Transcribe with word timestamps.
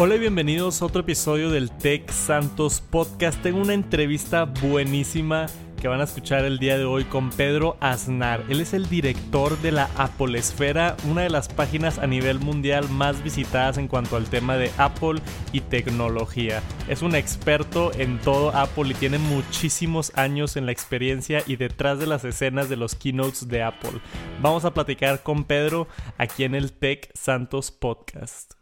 Hola 0.00 0.14
y 0.14 0.20
bienvenidos 0.20 0.80
a 0.80 0.84
otro 0.86 1.00
episodio 1.00 1.50
del 1.50 1.72
Tech 1.72 2.08
Santos 2.12 2.80
Podcast. 2.80 3.42
Tengo 3.42 3.60
una 3.60 3.74
entrevista 3.74 4.44
buenísima 4.44 5.46
que 5.80 5.88
van 5.88 6.00
a 6.00 6.04
escuchar 6.04 6.44
el 6.44 6.60
día 6.60 6.78
de 6.78 6.84
hoy 6.84 7.02
con 7.02 7.30
Pedro 7.30 7.76
Aznar. 7.80 8.44
Él 8.48 8.60
es 8.60 8.74
el 8.74 8.88
director 8.88 9.58
de 9.58 9.72
la 9.72 9.90
Apple 9.96 10.38
Esfera, 10.38 10.96
una 11.10 11.22
de 11.22 11.30
las 11.30 11.48
páginas 11.48 11.98
a 11.98 12.06
nivel 12.06 12.38
mundial 12.38 12.88
más 12.88 13.24
visitadas 13.24 13.76
en 13.76 13.88
cuanto 13.88 14.14
al 14.14 14.30
tema 14.30 14.56
de 14.56 14.70
Apple 14.78 15.20
y 15.50 15.62
tecnología. 15.62 16.62
Es 16.88 17.02
un 17.02 17.16
experto 17.16 17.90
en 17.92 18.20
todo 18.20 18.54
Apple 18.56 18.90
y 18.90 18.94
tiene 18.94 19.18
muchísimos 19.18 20.12
años 20.14 20.56
en 20.56 20.66
la 20.66 20.70
experiencia 20.70 21.42
y 21.44 21.56
detrás 21.56 21.98
de 21.98 22.06
las 22.06 22.24
escenas 22.24 22.68
de 22.68 22.76
los 22.76 22.94
keynotes 22.94 23.48
de 23.48 23.64
Apple. 23.64 24.00
Vamos 24.40 24.64
a 24.64 24.72
platicar 24.72 25.24
con 25.24 25.42
Pedro 25.42 25.88
aquí 26.18 26.44
en 26.44 26.54
el 26.54 26.70
Tech 26.70 27.10
Santos 27.14 27.72
Podcast. 27.72 28.54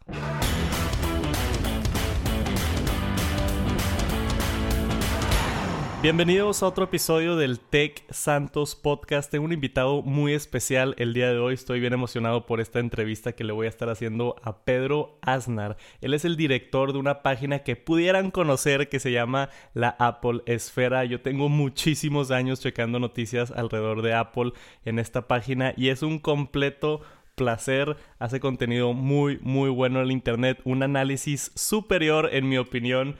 Bienvenidos 5.99 6.61
a 6.61 6.67
otro 6.67 6.83
episodio 6.83 7.35
del 7.37 7.59
Tech 7.59 8.03
Santos 8.11 8.75
Podcast. 8.75 9.31
Tengo 9.31 9.45
un 9.45 9.51
invitado 9.51 10.03
muy 10.03 10.33
especial 10.33 10.93
el 10.99 11.11
día 11.11 11.31
de 11.31 11.39
hoy. 11.39 11.55
Estoy 11.55 11.79
bien 11.79 11.91
emocionado 11.91 12.45
por 12.45 12.61
esta 12.61 12.77
entrevista 12.77 13.31
que 13.31 13.43
le 13.43 13.51
voy 13.51 13.65
a 13.65 13.69
estar 13.69 13.89
haciendo 13.89 14.35
a 14.43 14.63
Pedro 14.63 15.17
Aznar. 15.23 15.75
Él 15.99 16.13
es 16.13 16.23
el 16.23 16.37
director 16.37 16.93
de 16.93 16.99
una 16.99 17.23
página 17.23 17.63
que 17.63 17.75
pudieran 17.75 18.29
conocer 18.29 18.89
que 18.89 18.99
se 18.99 19.11
llama 19.11 19.49
la 19.73 19.95
Apple 19.97 20.43
Esfera. 20.45 21.03
Yo 21.03 21.21
tengo 21.21 21.49
muchísimos 21.49 22.29
años 22.29 22.59
checando 22.59 22.99
noticias 22.99 23.49
alrededor 23.49 24.03
de 24.03 24.13
Apple 24.13 24.51
en 24.85 24.99
esta 24.99 25.27
página 25.27 25.73
y 25.75 25.89
es 25.89 26.03
un 26.03 26.19
completo 26.19 27.01
placer, 27.33 27.97
hace 28.19 28.39
contenido 28.39 28.93
muy, 28.93 29.39
muy 29.41 29.69
bueno 29.69 29.99
en 29.99 30.05
el 30.05 30.11
Internet, 30.11 30.59
un 30.63 30.83
análisis 30.83 31.51
superior 31.55 32.29
en 32.33 32.49
mi 32.49 32.57
opinión 32.57 33.15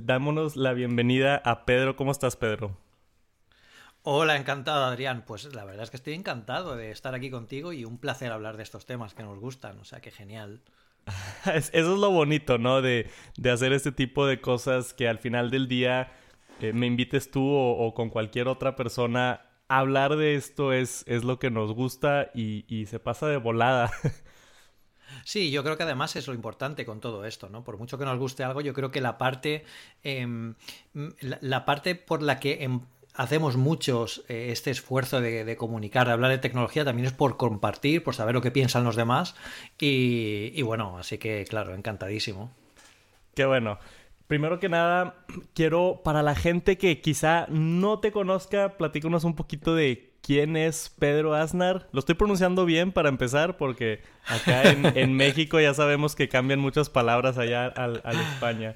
dámonos 0.00 0.56
la 0.56 0.72
bienvenida 0.72 1.36
a 1.44 1.66
Pedro. 1.66 1.96
¿Cómo 1.96 2.12
estás, 2.12 2.36
Pedro? 2.36 2.76
Hola, 4.02 4.36
encantado, 4.36 4.84
Adrián. 4.84 5.24
Pues 5.26 5.54
la 5.54 5.64
verdad 5.64 5.84
es 5.84 5.90
que 5.90 5.96
estoy 5.96 6.14
encantado 6.14 6.76
de 6.76 6.90
estar 6.90 7.14
aquí 7.14 7.30
contigo 7.30 7.72
y 7.72 7.84
un 7.84 7.98
placer 7.98 8.32
hablar 8.32 8.56
de 8.56 8.62
estos 8.62 8.86
temas 8.86 9.14
que 9.14 9.22
nos 9.22 9.38
gustan. 9.38 9.78
O 9.78 9.84
sea, 9.84 10.00
qué 10.00 10.10
genial. 10.10 10.62
Eso 11.44 11.70
es 11.72 11.98
lo 11.98 12.10
bonito, 12.10 12.58
¿no? 12.58 12.80
De, 12.80 13.10
hacer 13.52 13.72
este 13.72 13.92
tipo 13.92 14.26
de 14.26 14.40
cosas 14.40 14.94
que 14.94 15.08
al 15.08 15.18
final 15.18 15.50
del 15.50 15.68
día 15.68 16.12
eh, 16.60 16.72
me 16.72 16.86
invites 16.86 17.30
tú 17.30 17.48
o, 17.48 17.94
con 17.94 18.08
cualquier 18.08 18.48
otra 18.48 18.74
persona. 18.74 19.42
Hablar 19.68 20.16
de 20.16 20.34
esto 20.34 20.72
es, 20.72 21.04
es 21.06 21.22
lo 21.22 21.38
que 21.38 21.50
nos 21.50 21.72
gusta 21.72 22.30
y, 22.34 22.64
y 22.66 22.86
se 22.86 22.98
pasa 22.98 23.28
de 23.28 23.36
volada. 23.36 23.90
Sí, 25.24 25.50
yo 25.50 25.62
creo 25.62 25.76
que 25.76 25.82
además 25.82 26.16
es 26.16 26.26
lo 26.26 26.34
importante 26.34 26.84
con 26.84 27.00
todo 27.00 27.24
esto, 27.24 27.48
¿no? 27.48 27.64
Por 27.64 27.78
mucho 27.78 27.98
que 27.98 28.04
nos 28.04 28.18
guste 28.18 28.44
algo, 28.44 28.60
yo 28.60 28.74
creo 28.74 28.90
que 28.90 29.00
la 29.00 29.18
parte, 29.18 29.64
em, 30.02 30.54
la, 31.20 31.64
parte 31.64 31.94
por 31.94 32.22
la 32.22 32.40
que 32.40 32.64
em, 32.64 32.80
hacemos 33.14 33.56
muchos 33.56 34.24
eh, 34.28 34.48
este 34.50 34.70
esfuerzo 34.70 35.20
de, 35.20 35.56
comunicar, 35.56 36.06
de 36.06 36.12
hablar 36.12 36.30
de 36.30 36.38
tecnología, 36.38 36.84
también 36.84 37.06
es 37.06 37.12
por 37.12 37.36
compartir, 37.36 38.02
por 38.02 38.14
saber 38.14 38.34
lo 38.34 38.42
que 38.42 38.50
piensan 38.50 38.84
los 38.84 38.96
demás. 38.96 39.34
Y, 39.78 40.60
bueno, 40.62 40.98
así 40.98 41.18
que 41.18 41.44
claro, 41.48 41.74
encantadísimo. 41.74 42.50
Qué 43.34 43.44
bueno. 43.44 43.78
Primero 44.26 44.60
que 44.60 44.68
nada, 44.68 45.16
quiero, 45.52 46.00
para 46.02 46.22
la 46.22 46.34
gente 46.34 46.78
que 46.78 47.00
quizá 47.02 47.46
no 47.48 47.98
te 47.98 48.12
conozca, 48.12 48.78
platícanos 48.78 49.24
un 49.24 49.34
poquito 49.34 49.74
de 49.74 50.11
quién 50.22 50.56
es 50.56 50.94
Pedro 50.98 51.34
Aznar. 51.34 51.88
Lo 51.92 51.98
estoy 51.98 52.14
pronunciando 52.14 52.64
bien 52.64 52.92
para 52.92 53.08
empezar, 53.08 53.56
porque 53.56 54.00
acá 54.26 54.62
en, 54.70 55.12
México 55.16 55.60
ya 55.60 55.74
sabemos 55.74 56.14
que 56.14 56.28
cambian 56.28 56.60
muchas 56.60 56.88
palabras 56.88 57.36
allá 57.36 57.66
al, 57.66 58.00
al 58.04 58.20
España. 58.20 58.74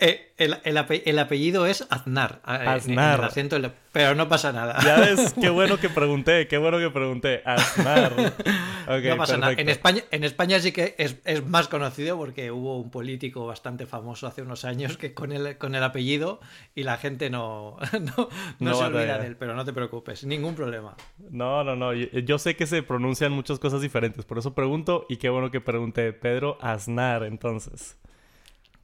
Eh, 0.00 0.32
el, 0.36 1.18
apellido 1.18 1.66
es 1.66 1.84
Aznar. 1.90 2.40
Eh, 2.46 2.52
Aznar. 2.52 3.24
acento, 3.24 3.56
pero 3.90 4.14
no 4.14 4.28
pasa 4.28 4.52
nada. 4.52 4.78
Ya 4.84 5.00
ves, 5.00 5.34
qué 5.40 5.50
bueno 5.50 5.78
que 5.78 5.88
pregunté, 5.88 6.46
qué 6.46 6.56
bueno 6.56 6.78
que 6.78 6.88
pregunté. 6.90 7.42
Aznar. 7.44 8.12
no 8.86 9.16
pasa 9.16 9.38
nada. 9.38 9.54
En 9.54 9.68
España, 9.68 10.04
en 10.12 10.22
España 10.22 10.60
sí 10.60 10.70
que 10.70 10.94
es, 10.98 11.16
más 11.46 11.66
conocido 11.66 12.16
porque 12.16 12.52
hubo 12.52 12.78
un 12.78 12.92
político 12.92 13.44
bastante 13.44 13.86
famoso 13.86 14.28
hace 14.28 14.42
unos 14.42 14.64
años 14.64 14.96
que 14.96 15.14
con 15.14 15.32
el, 15.32 15.58
con 15.58 15.74
el 15.74 15.82
apellido 15.82 16.38
y 16.76 16.84
la 16.84 16.96
gente 16.96 17.28
no, 17.28 17.76
no, 18.60 18.74
se 18.74 18.84
olvida 18.84 19.18
de 19.18 19.26
él, 19.26 19.36
pero 19.36 19.56
no 19.56 19.64
te 19.64 19.72
preocupes, 19.72 20.24
ningún 20.24 20.54
problema. 20.54 20.94
No, 21.30 21.64
no, 21.64 21.74
no. 21.74 21.92
Yo, 21.92 22.38
sé 22.38 22.54
que 22.54 22.68
se 22.68 22.84
pronuncian 22.84 23.32
muchas 23.32 23.58
cosas 23.58 23.80
diferentes, 23.80 24.24
por 24.24 24.38
eso 24.38 24.54
pregunto 24.54 25.06
y 25.08 25.16
qué 25.16 25.28
bueno 25.28 25.50
que 25.50 25.60
pregunté. 25.60 26.12
Pedro 26.12 26.56
Aznar, 26.60 27.24
entonces. 27.24 27.98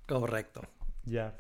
Correcto. 0.07 0.63
Ya. 1.07 1.35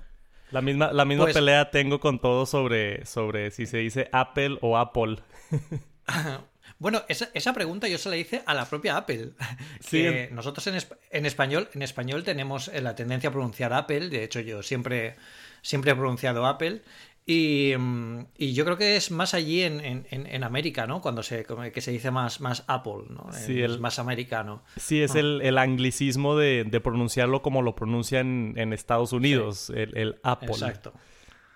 La 0.50 0.60
misma, 0.60 0.92
la 0.92 1.04
misma 1.04 1.24
pues 1.24 1.34
pelea 1.34 1.70
tengo 1.70 2.00
con 2.00 2.20
todo 2.20 2.46
sobre, 2.46 3.04
sobre 3.06 3.50
si 3.50 3.66
se 3.66 3.78
dice 3.78 4.08
Apple 4.12 4.58
o 4.60 4.76
Apple. 4.78 5.16
Bueno, 6.76 7.02
esa, 7.08 7.28
esa, 7.34 7.54
pregunta 7.54 7.86
yo 7.88 7.98
se 7.98 8.10
la 8.10 8.16
hice 8.16 8.42
a 8.44 8.52
la 8.52 8.66
propia 8.66 8.96
Apple. 8.96 9.30
Sí. 9.80 10.06
nosotros 10.32 10.66
en, 10.66 10.74
en, 11.10 11.24
español, 11.24 11.68
en 11.72 11.82
español 11.82 12.24
tenemos 12.24 12.68
la 12.68 12.94
tendencia 12.94 13.30
a 13.30 13.32
pronunciar 13.32 13.72
Apple. 13.72 14.08
De 14.08 14.24
hecho, 14.24 14.40
yo 14.40 14.62
siempre, 14.62 15.14
siempre 15.62 15.92
he 15.92 15.94
pronunciado 15.94 16.44
Apple. 16.46 16.82
Mm, 17.26 18.20
y, 18.36 18.52
yo 18.52 18.66
creo 18.66 18.76
que 18.76 18.96
es 18.96 19.10
más 19.10 19.32
allí 19.32 19.62
en, 19.62 20.44
América, 20.44 20.86
¿no? 20.86 21.00
Cuando 21.00 21.22
se, 21.22 21.46
que 21.72 21.80
se 21.80 21.90
dice 21.90 22.10
más, 22.10 22.40
más 22.40 22.64
Apple, 22.66 23.04
¿no? 23.08 23.28
Sí, 23.32 23.62
es 23.62 23.78
más 23.78 23.98
americano. 23.98 24.62
Sí, 24.76 25.02
es 25.02 25.14
el, 25.14 25.56
anglicismo 25.56 26.36
de, 26.36 26.80
pronunciarlo 26.82 27.40
como 27.40 27.62
lo 27.62 27.74
pronuncian 27.74 28.54
en 28.56 28.72
Estados 28.72 29.12
Unidos, 29.12 29.70
el, 29.70 30.18
Apple. 30.22 30.48
Exacto. 30.48 30.92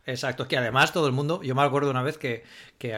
Exacto, 0.06 0.48
que 0.48 0.56
además 0.56 0.94
todo 0.94 1.06
el 1.06 1.12
mundo, 1.12 1.42
yo 1.42 1.54
me 1.54 1.60
acuerdo 1.60 1.90
una 1.90 2.02
vez 2.02 2.16
que, 2.16 2.42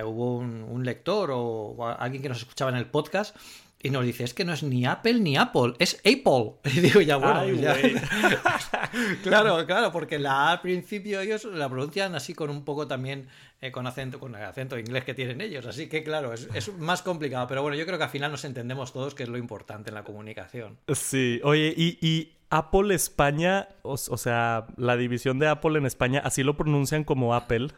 hubo 0.04 0.37
un, 0.37 0.62
un 0.62 0.84
lector 0.84 1.31
o 1.32 1.88
alguien 1.98 2.22
que 2.22 2.28
nos 2.28 2.38
escuchaba 2.38 2.70
en 2.70 2.76
el 2.76 2.87
podcast 2.87 3.37
y 3.83 3.89
nos 3.89 4.05
dice, 4.05 4.25
es 4.25 4.35
que 4.35 4.45
no 4.45 4.53
es 4.53 4.63
ni 4.63 4.85
Apple 4.85 5.21
ni 5.21 5.37
Apple, 5.37 5.75
es 5.79 6.01
Apple. 6.01 6.53
Y 6.65 6.81
digo, 6.81 7.01
ya 7.01 7.17
bueno, 7.17 7.43
claro, 9.23 9.67
claro, 9.67 9.91
porque 9.91 10.19
la 10.19 10.49
A 10.49 10.53
al 10.53 10.61
principio 10.61 11.21
ellos 11.21 11.45
la 11.45 11.69
pronuncian 11.69 12.15
así 12.15 12.35
con 12.35 12.51
un 12.51 12.65
poco 12.65 12.87
también, 12.87 13.29
eh, 13.63 13.73
con 13.73 13.87
acento, 13.87 14.21
con 14.21 14.35
el 14.35 14.45
acento 14.45 14.79
inglés 14.79 15.05
que 15.05 15.15
tienen 15.15 15.41
ellos. 15.41 15.65
Así 15.65 15.89
que 15.89 16.05
claro, 16.05 16.35
es, 16.35 16.79
más 16.79 17.01
complicado. 17.01 17.47
Pero 17.49 17.63
bueno, 17.63 17.77
yo 17.77 17.87
creo 17.87 17.97
que 17.97 18.05
al 18.05 18.11
final 18.11 18.31
nos 18.31 18.45
entendemos 18.45 18.93
todos 18.93 19.15
que 19.15 19.23
es 19.23 19.29
lo 19.31 19.39
importante 19.39 19.89
en 19.89 19.95
la 19.95 20.05
comunicación. 20.05 20.77
Sí, 20.95 21.41
oye, 21.43 21.75
y, 21.77 22.33
Apple 22.53 22.93
España, 22.95 23.69
o, 23.83 23.93
o 23.93 24.17
sea, 24.17 24.67
la 24.77 24.97
división 24.97 25.39
de 25.39 25.47
Apple 25.47 25.79
en 25.79 25.87
España, 25.87 26.21
¿así 26.25 26.43
lo 26.43 26.57
pronuncian 26.57 27.05
como 27.05 27.35
Apple? 27.35 27.69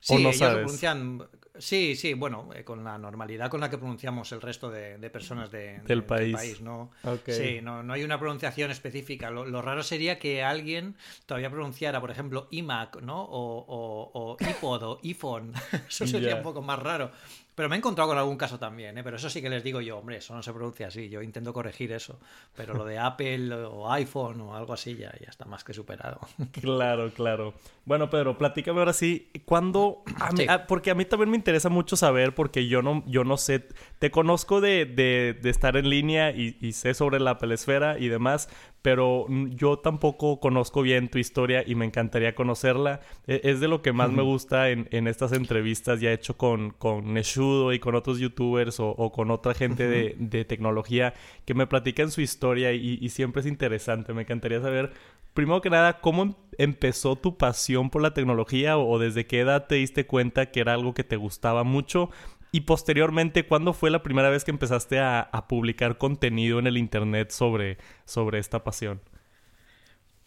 Sí, 0.00 0.14
ellos 0.14 0.40
lo 0.40 0.52
pronuncian 0.52 1.22
Sí, 1.58 1.96
sí, 1.96 2.14
bueno, 2.14 2.48
eh, 2.54 2.64
con 2.64 2.84
la 2.84 2.98
normalidad 2.98 3.50
con 3.50 3.60
la 3.60 3.68
que 3.68 3.78
pronunciamos 3.78 4.30
el 4.32 4.40
resto 4.40 4.70
de, 4.70 4.98
personas 5.10 5.50
del, 5.50 6.04
país. 6.04 6.60
¿no? 6.60 6.90
Sí, 7.26 7.60
no, 7.62 7.82
no, 7.82 7.92
hay 7.92 8.04
una 8.04 8.18
pronunciación 8.18 8.70
específica. 8.70 9.30
Lo, 9.30 9.62
raro 9.62 9.82
sería 9.82 10.18
que 10.18 10.42
alguien 10.42 10.96
todavía 11.26 11.50
pronunciara, 11.50 12.00
por 12.00 12.10
ejemplo, 12.10 12.48
iMac, 12.50 13.02
¿no? 13.02 13.22
O, 13.22 13.64
o, 13.66 14.10
o 14.14 14.36
iPod 14.40 14.82
o 14.82 15.00
iPhone. 15.02 15.52
Eso 15.88 16.06
sería 16.06 16.36
un 16.36 16.42
poco 16.42 16.62
más 16.62 16.78
raro. 16.78 17.10
Pero 17.58 17.68
me 17.68 17.74
he 17.74 17.78
encontrado 17.78 18.10
con 18.10 18.16
algún 18.16 18.36
caso 18.36 18.56
también, 18.56 18.96
¿eh? 18.98 19.02
pero 19.02 19.16
eso 19.16 19.28
sí 19.28 19.42
que 19.42 19.50
les 19.50 19.64
digo 19.64 19.80
yo, 19.80 19.98
hombre, 19.98 20.18
eso 20.18 20.32
no 20.32 20.44
se 20.44 20.52
pronuncia 20.52 20.86
así, 20.86 21.08
yo 21.08 21.22
intento 21.22 21.52
corregir 21.52 21.90
eso. 21.90 22.20
Pero 22.54 22.72
lo 22.72 22.84
de 22.84 22.98
Apple 23.00 23.52
o 23.52 23.90
iPhone 23.90 24.40
o 24.42 24.54
algo 24.54 24.74
así 24.74 24.94
ya, 24.94 25.12
ya 25.20 25.28
está 25.28 25.44
más 25.44 25.64
que 25.64 25.74
superado. 25.74 26.20
Claro, 26.52 27.10
claro. 27.12 27.54
Bueno, 27.84 28.10
Pedro, 28.10 28.38
platícame 28.38 28.78
ahora 28.78 28.92
sí, 28.92 29.30
¿cuándo? 29.44 30.04
Ah, 30.20 30.66
porque 30.68 30.90
a 30.90 30.94
mí 30.94 31.04
también 31.04 31.30
me 31.30 31.36
interesa 31.36 31.68
mucho 31.68 31.96
saber, 31.96 32.32
porque 32.32 32.68
yo 32.68 32.80
no, 32.80 33.02
yo 33.06 33.24
no 33.24 33.36
sé, 33.36 33.66
te 33.98 34.10
conozco 34.12 34.60
de, 34.60 34.84
de, 34.86 35.50
estar 35.50 35.76
en 35.76 35.90
línea 35.90 36.30
y, 36.30 36.56
y, 36.60 36.72
sé 36.72 36.94
sobre 36.94 37.18
la 37.18 37.32
Apple 37.32 37.54
Esfera 37.54 37.98
y 37.98 38.08
demás, 38.08 38.48
pero 38.88 39.26
yo 39.50 39.80
tampoco 39.80 40.40
conozco 40.40 40.80
bien 40.80 41.10
tu 41.10 41.18
historia 41.18 41.62
y 41.66 41.74
me 41.74 41.84
encantaría 41.84 42.34
conocerla. 42.34 43.02
E, 43.26 43.42
es 43.44 43.60
de 43.60 43.68
lo 43.68 43.82
que 43.82 43.92
más 43.92 44.10
me 44.10 44.22
gusta 44.22 44.70
en, 44.70 45.06
estas 45.06 45.32
entrevistas 45.32 46.00
ya 46.00 46.10
hecho 46.10 46.38
con, 46.38 46.70
con 46.70 47.12
Neshudo 47.12 47.74
y 47.74 47.80
con 47.80 47.94
otros 47.94 48.18
youtubers 48.18 48.80
o, 48.80 49.12
con 49.12 49.30
otra 49.30 49.52
gente 49.52 49.86
de, 49.86 50.44
tecnología 50.46 51.12
que 51.44 51.52
me 51.52 51.66
platican 51.66 52.10
su 52.10 52.22
historia 52.22 52.72
y, 52.72 53.06
siempre 53.10 53.40
es 53.40 53.46
interesante. 53.46 54.14
Me 54.14 54.22
encantaría 54.22 54.62
saber, 54.62 54.90
primero 55.34 55.60
que 55.60 55.68
nada, 55.68 56.00
cómo 56.00 56.22
em, 56.22 56.34
empezó 56.56 57.16
tu 57.16 57.36
pasión 57.36 57.90
por 57.90 58.00
la 58.00 58.14
tecnología 58.14 58.78
o 58.78 58.98
desde 58.98 59.26
qué 59.26 59.40
edad 59.40 59.66
te 59.66 59.74
diste 59.74 60.06
cuenta 60.06 60.46
que 60.46 60.60
era 60.60 60.72
algo 60.72 60.94
que 60.94 61.04
te 61.04 61.16
gustaba 61.16 61.62
mucho 61.62 62.08
y 62.50 62.62
posteriormente, 62.62 63.46
¿cuándo 63.46 63.72
fue 63.72 63.90
la 63.90 64.02
primera 64.02 64.30
vez 64.30 64.44
que 64.44 64.50
empezaste 64.50 64.98
a, 65.00 65.30
publicar 65.48 65.98
contenido 65.98 66.58
en 66.58 66.66
el 66.66 66.76
Internet 66.78 67.30
sobre, 67.30 67.78
sobre 68.04 68.38
esta 68.38 68.64
pasión? 68.64 69.00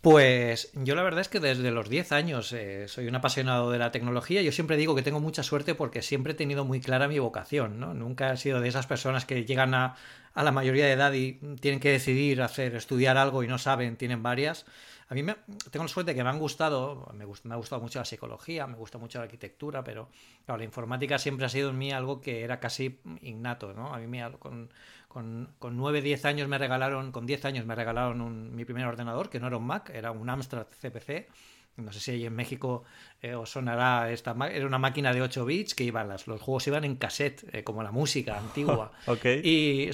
Pues 0.02 0.72
yo 0.74 0.96
la 0.96 1.04
verdad 1.04 1.22
es 1.22 1.30
que 1.30 1.40
desde 1.40 1.70
los 1.70 1.88
10 1.88 2.12
años 2.12 2.52
eh, 2.54 2.88
soy 2.88 3.08
un 3.08 3.14
apasionado 3.14 3.70
de 3.70 3.78
la 3.78 3.92
tecnología. 3.92 4.42
Yo 4.42 4.52
siempre 4.52 4.76
digo 4.76 4.96
que 4.96 5.04
tengo 5.04 5.20
mucha 5.20 5.44
suerte 5.44 5.76
porque 5.76 6.02
siempre 6.02 6.34
he 6.34 6.36
tenido 6.36 6.66
muy 6.66 6.82
clara 6.82 7.08
mi 7.08 7.20
vocación, 7.20 7.80
¿no? 7.80 7.94
Nunca 7.94 8.34
he 8.34 8.38
sido 8.38 8.62
de 8.62 8.68
esas 8.68 8.88
personas 8.88 9.26
que 9.26 9.46
llegan 9.46 9.76
a, 9.76 9.96
a 10.34 10.44
la 10.44 10.52
mayoría 10.52 10.86
de 10.86 10.94
edad 10.94 11.14
y 11.14 11.34
tienen 11.60 11.80
que 11.80 11.92
decidir 11.92 12.42
hacer, 12.42 12.76
estudiar 12.76 13.18
algo 13.18 13.44
y 13.44 13.48
no 13.48 13.60
saben, 13.60 13.96
tienen 13.96 14.24
varias. 14.24 14.66
A 15.12 15.14
mí 15.14 15.24
me, 15.24 15.36
tengo 15.72 15.84
la 15.84 15.90
suerte 15.90 16.12
de 16.12 16.16
que 16.16 16.24
me 16.24 16.30
han 16.30 16.40
gustado, 16.40 17.12
me, 17.14 17.26
me, 17.26 17.54
ha 17.54 17.58
gustado 17.58 17.82
mucho 17.82 18.00
la 18.00 18.06
psicología, 18.06 18.66
me 18.66 18.78
gusta 18.78 18.98
mucho 18.98 19.18
la 19.18 19.26
arquitectura, 19.26 19.84
pero 19.84 20.08
claro, 20.46 20.60
la 20.60 20.64
informática 20.64 21.18
siempre 21.18 21.46
ha 21.46 21.50
sido 21.50 21.72
en 21.72 21.78
mí 21.78 21.92
algo 21.92 22.22
que 22.22 22.44
era 22.44 22.62
casi 22.62 23.02
innato, 23.22 23.74
¿no? 23.74 23.94
A 23.94 23.98
mí 23.98 24.08
me, 24.08 24.32
con, 24.40 24.70
con, 25.10 25.54
con 25.60 25.76
9, 25.76 26.02
10 26.02 26.24
años 26.24 26.48
me 26.48 26.58
regalaron, 26.58 27.12
con 27.12 27.26
10 27.26 27.44
años 27.44 27.66
me 27.66 27.76
regalaron 27.76 28.56
mi 28.56 28.64
primer 28.64 28.86
ordenador, 28.86 29.30
que 29.30 29.42
no 29.42 29.48
era 29.48 29.58
un 29.58 29.68
Mac, 29.68 29.90
era 29.94 30.12
un 30.12 30.30
Amstrad 30.30 30.68
CPC, 30.80 31.28
no 31.76 31.92
sé 31.92 32.00
si 32.00 32.26
en 32.26 32.34
México 32.34 32.86
eh, 33.22 33.36
os 33.36 33.52
sonará 33.52 34.10
esta 34.12 34.34
era 34.50 34.66
una 34.66 34.78
máquina 34.78 35.14
de 35.14 35.22
8 35.22 35.46
bits 35.46 35.76
que 35.76 35.84
iban 35.84 36.08
las, 36.08 36.26
los 36.26 36.40
juegos 36.40 36.68
iban 36.68 36.86
en 36.86 36.96
cassette 36.96 37.44
eh, 37.54 37.64
como 37.66 37.84
la 37.84 37.92
música 37.92 38.38
antigua 38.38 38.94
okay. 39.08 39.42
y 39.44 39.90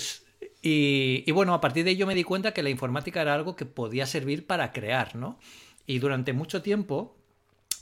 y, 0.69 1.31
bueno, 1.31 1.54
a 1.54 1.62
partir 1.62 1.86
de 1.86 1.92
ello 1.92 2.08
me 2.08 2.16
di 2.16 2.24
cuenta 2.24 2.54
que 2.54 2.64
la 2.64 2.69
informática 2.69 3.22
era 3.22 3.34
algo 3.34 3.56
que 3.56 3.66
podía 3.66 4.06
servir 4.06 4.46
para 4.46 4.72
crear, 4.72 5.16
¿no? 5.16 5.40
Y 5.86 6.00
durante 6.00 6.34
mucho 6.34 6.62
tiempo, 6.62 7.16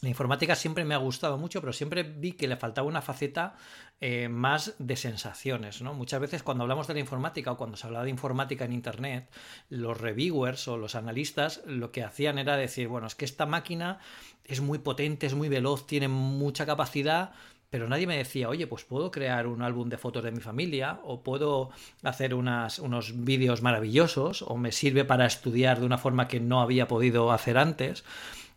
la 0.01 0.09
informática 0.09 0.55
siempre 0.55 0.85
me 0.85 0.93
ha 0.93 0.99
gustado 0.99 1.39
mucho, 1.39 1.61
pero 1.61 1.73
siempre 1.73 2.03
vi 2.03 2.33
que 2.33 2.47
le 2.47 2.57
faltaba 2.57 2.87
una 2.87 3.01
faceta 3.01 3.55
eh, 4.01 4.29
más 4.29 4.75
de 4.77 4.97
sensaciones, 4.97 5.81
¿no? 5.81 5.95
Muchas 5.95 6.19
veces 6.19 6.43
cuando 6.43 6.63
hablamos 6.63 6.85
de 6.85 6.93
la 6.93 6.99
informática 6.99 7.51
o 7.51 7.57
cuando 7.57 7.75
se 7.75 7.87
hablaba 7.87 8.05
de 8.05 8.11
informática 8.11 8.65
en 8.65 8.73
Internet, 8.73 9.31
los 9.69 9.99
reviewers 9.99 10.67
o 10.67 10.77
los 10.77 10.93
analistas 10.93 11.63
lo 11.65 11.91
que 11.91 12.03
hacían 12.03 12.37
era 12.37 12.55
decir, 12.55 12.87
bueno, 12.87 13.07
es 13.07 13.15
que 13.15 13.25
esta 13.25 13.47
máquina 13.47 13.97
es 14.43 14.61
muy 14.61 14.77
potente, 14.77 15.25
es 15.25 15.33
muy 15.33 15.49
veloz, 15.49 15.87
tiene 15.87 16.07
mucha 16.07 16.67
capacidad, 16.67 17.33
pero 17.69 17.87
nadie 17.87 18.07
me 18.07 18.17
decía, 18.17 18.49
oye, 18.49 18.67
pues 18.67 18.83
puedo 18.85 19.11
crear 19.11 19.47
un 19.47 19.61
álbum 19.61 19.89
de 19.89 19.97
fotos 19.97 20.23
de 20.23 20.31
mi 20.31 20.39
familia, 20.39 20.99
o 21.03 21.21
puedo 21.21 21.71
hacer 22.03 22.33
unas, 22.33 22.79
unos 22.79 23.23
vídeos 23.23 23.61
maravillosos, 23.61 24.43
o 24.43 24.57
me 24.57 24.71
sirve 24.71 25.05
para 25.05 25.25
estudiar 25.25 25.79
de 25.79 25.85
una 25.85 25.97
forma 25.97 26.27
que 26.27 26.39
no 26.39 26.61
había 26.61 26.87
podido 26.87 27.31
hacer 27.31 27.57
antes. 27.57 28.03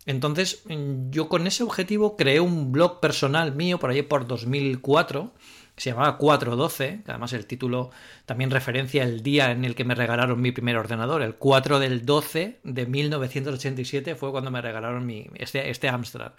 Entonces, 0.06 0.62
yo 1.10 1.28
con 1.28 1.46
ese 1.46 1.62
objetivo 1.62 2.16
creé 2.16 2.40
un 2.40 2.72
blog 2.72 3.00
personal 3.00 3.54
mío 3.54 3.78
por 3.78 3.90
ahí 3.90 4.02
por 4.02 4.26
2004, 4.26 5.32
que 5.78 5.84
se 5.84 5.90
llamaba 5.90 6.18
412, 6.18 7.02
que 7.04 7.10
además 7.12 7.32
el 7.32 7.46
título 7.46 7.90
también 8.26 8.50
referencia 8.50 9.04
el 9.04 9.22
día 9.22 9.52
en 9.52 9.64
el 9.64 9.76
que 9.76 9.84
me 9.84 9.94
regalaron 9.94 10.40
mi 10.40 10.50
primer 10.50 10.76
ordenador, 10.76 11.22
el 11.22 11.36
4 11.36 11.78
del 11.78 12.04
12 12.04 12.58
de 12.64 12.86
1987 12.86 14.16
fue 14.16 14.32
cuando 14.32 14.50
me 14.50 14.60
regalaron 14.60 15.06
mi, 15.06 15.28
este, 15.36 15.70
este 15.70 15.88
Amstrad. 15.88 16.32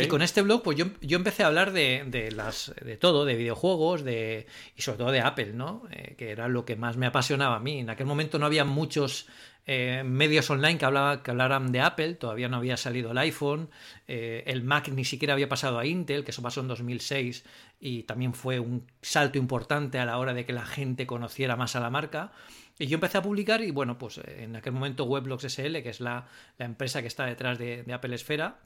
Y 0.00 0.06
con 0.06 0.22
este 0.22 0.40
blog, 0.40 0.62
pues 0.62 0.78
yo, 0.78 0.86
yo 1.02 1.16
empecé 1.16 1.42
a 1.42 1.48
hablar 1.48 1.72
de, 1.72 2.04
de, 2.06 2.30
las, 2.30 2.72
de 2.82 2.96
todo, 2.96 3.26
de 3.26 3.34
videojuegos 3.34 4.04
de, 4.04 4.46
y 4.74 4.80
sobre 4.80 4.98
todo 4.98 5.10
de 5.10 5.20
Apple, 5.20 5.52
¿no? 5.52 5.82
Eh, 5.90 6.14
que 6.16 6.30
era 6.30 6.48
lo 6.48 6.64
que 6.64 6.76
más 6.76 6.96
me 6.96 7.06
apasionaba 7.06 7.56
a 7.56 7.60
mí. 7.60 7.80
En 7.80 7.90
aquel 7.90 8.06
momento 8.06 8.38
no 8.38 8.46
había 8.46 8.64
muchos 8.64 9.26
eh, 9.66 10.02
medios 10.04 10.50
online 10.50 10.76
que, 10.76 10.84
hablaba, 10.84 11.22
que 11.22 11.30
hablaran 11.30 11.70
de 11.70 11.80
Apple, 11.80 12.14
todavía 12.14 12.48
no 12.48 12.56
había 12.56 12.76
salido 12.76 13.12
el 13.12 13.18
iPhone, 13.18 13.70
eh, 14.08 14.42
el 14.46 14.64
Mac 14.64 14.88
ni 14.88 15.04
siquiera 15.04 15.34
había 15.34 15.48
pasado 15.48 15.78
a 15.78 15.86
Intel, 15.86 16.24
que 16.24 16.32
eso 16.32 16.42
pasó 16.42 16.60
en 16.60 16.68
2006 16.68 17.44
y 17.80 18.02
también 18.02 18.34
fue 18.34 18.58
un 18.58 18.86
salto 19.00 19.38
importante 19.38 19.98
a 19.98 20.04
la 20.04 20.18
hora 20.18 20.34
de 20.34 20.44
que 20.44 20.52
la 20.52 20.66
gente 20.66 21.06
conociera 21.06 21.56
más 21.56 21.76
a 21.76 21.80
la 21.80 21.90
marca. 21.90 22.32
Y 22.78 22.86
yo 22.86 22.96
empecé 22.96 23.18
a 23.18 23.22
publicar 23.22 23.62
y 23.62 23.70
bueno, 23.70 23.98
pues 23.98 24.18
en 24.24 24.56
aquel 24.56 24.72
momento 24.72 25.04
Weblogs 25.04 25.44
SL, 25.44 25.82
que 25.82 25.90
es 25.90 26.00
la, 26.00 26.26
empresa 26.58 27.00
que 27.00 27.08
está 27.08 27.26
detrás 27.26 27.58
de, 27.58 27.84
de 27.84 27.92
Apple 27.92 28.14
Esfera, 28.14 28.58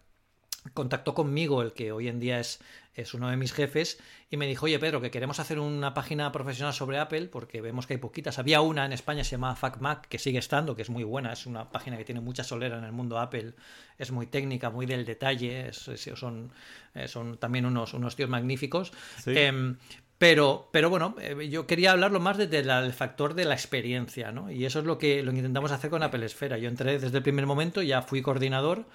contactó 0.75 1.15
conmigo, 1.15 1.63
el 1.63 1.73
que 1.73 1.93
hoy 1.93 2.09
en 2.09 2.21
día 2.21 2.41
es, 2.41 2.61
es, 2.95 3.15
uno 3.15 3.29
de 3.29 3.37
mis 3.37 3.53
jefes, 3.53 3.99
y 4.31 4.37
me 4.37 4.47
dijo, 4.47 4.67
oye 4.67 4.79
Pedro, 4.79 5.01
que 5.01 5.11
queremos 5.11 5.39
hacer 5.41 5.59
una 5.59 5.95
página 5.95 6.31
profesional 6.33 6.75
sobre 6.75 6.99
Apple, 6.99 7.29
porque 7.29 7.61
vemos 7.61 7.87
que 7.87 7.95
hay 7.95 7.99
poquitas. 7.99 8.39
Había 8.39 8.61
una 8.61 8.85
en 8.85 8.93
España, 8.93 9.25
se 9.25 9.33
llama 9.33 9.55
FacMac, 9.55 10.09
que 10.09 10.19
sigue 10.19 10.39
estando, 10.39 10.75
que 10.77 10.83
es 10.83 10.91
muy 10.91 11.05
buena, 11.05 11.33
es 11.33 11.47
una 11.47 11.71
página 11.71 11.97
que 11.97 12.05
tiene 12.05 12.21
mucha 12.21 12.45
solera 12.45 12.79
en 12.79 12.85
el 12.85 12.93
mundo 12.93 13.19
Apple, 13.19 13.55
es 13.99 14.11
muy 14.11 14.27
técnica, 14.27 14.71
muy 14.71 14.87
del 14.87 15.05
detalle, 15.05 15.73
son, 15.73 16.53
eh, 16.95 17.09
son 17.09 17.39
también 17.39 17.67
unos, 17.67 17.95
unos 17.95 18.17
tíos 18.17 18.29
magníficos. 18.29 18.93
Em, 19.27 19.77
pero, 20.19 20.71
pero 20.73 20.89
bueno, 20.89 21.15
eh, 21.21 21.49
yo 21.51 21.67
quería 21.67 21.93
hablarlo 21.93 22.21
más 22.21 22.39
desde 22.39 22.61
el 22.61 22.93
factor 22.93 23.35
de 23.35 23.45
la 23.45 23.55
experiencia, 23.55 24.33
¿no? 24.33 24.51
Y 24.51 24.65
eso 24.65 24.79
es 24.79 24.87
lo 24.87 24.97
que, 24.97 25.23
lo 25.23 25.31
que 25.33 25.39
intentamos 25.39 25.73
hacer 25.73 25.91
con 25.91 26.03
Apple 26.03 26.25
Esfera. 26.25 26.57
Yo 26.57 26.69
entré 26.69 26.99
desde 26.99 27.19
el 27.19 27.23
primer 27.23 27.45
momento, 27.45 27.83
ya 27.83 28.01
fui 28.01 28.23
coordinador 28.23 28.87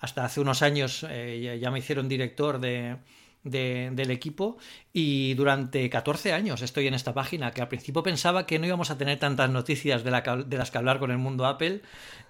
hasta 0.00 0.24
hace 0.24 0.40
unos 0.40 0.62
años 0.62 1.06
eh, 1.08 1.58
ya 1.60 1.70
me 1.70 1.78
hicieron 1.78 2.08
director 2.08 2.58
de, 2.58 2.96
del 3.46 4.10
equipo 4.10 4.58
y 4.92 5.34
durante 5.34 5.88
14 5.88 6.32
años 6.32 6.62
estoy 6.62 6.88
en 6.88 6.94
esta 6.94 7.14
página 7.14 7.52
que 7.52 7.62
al 7.62 7.68
principio 7.68 8.02
pensaba 8.02 8.44
que 8.46 8.58
no 8.58 8.66
íbamos 8.66 8.90
a 8.90 8.98
tener 8.98 9.18
tantas 9.18 9.50
noticias 9.50 10.02
de, 10.02 10.10
las 10.10 10.70
que 10.70 10.78
hablar 10.78 10.98
con 10.98 11.10
el 11.10 11.18
mundo 11.18 11.46
Apple, 11.46 11.82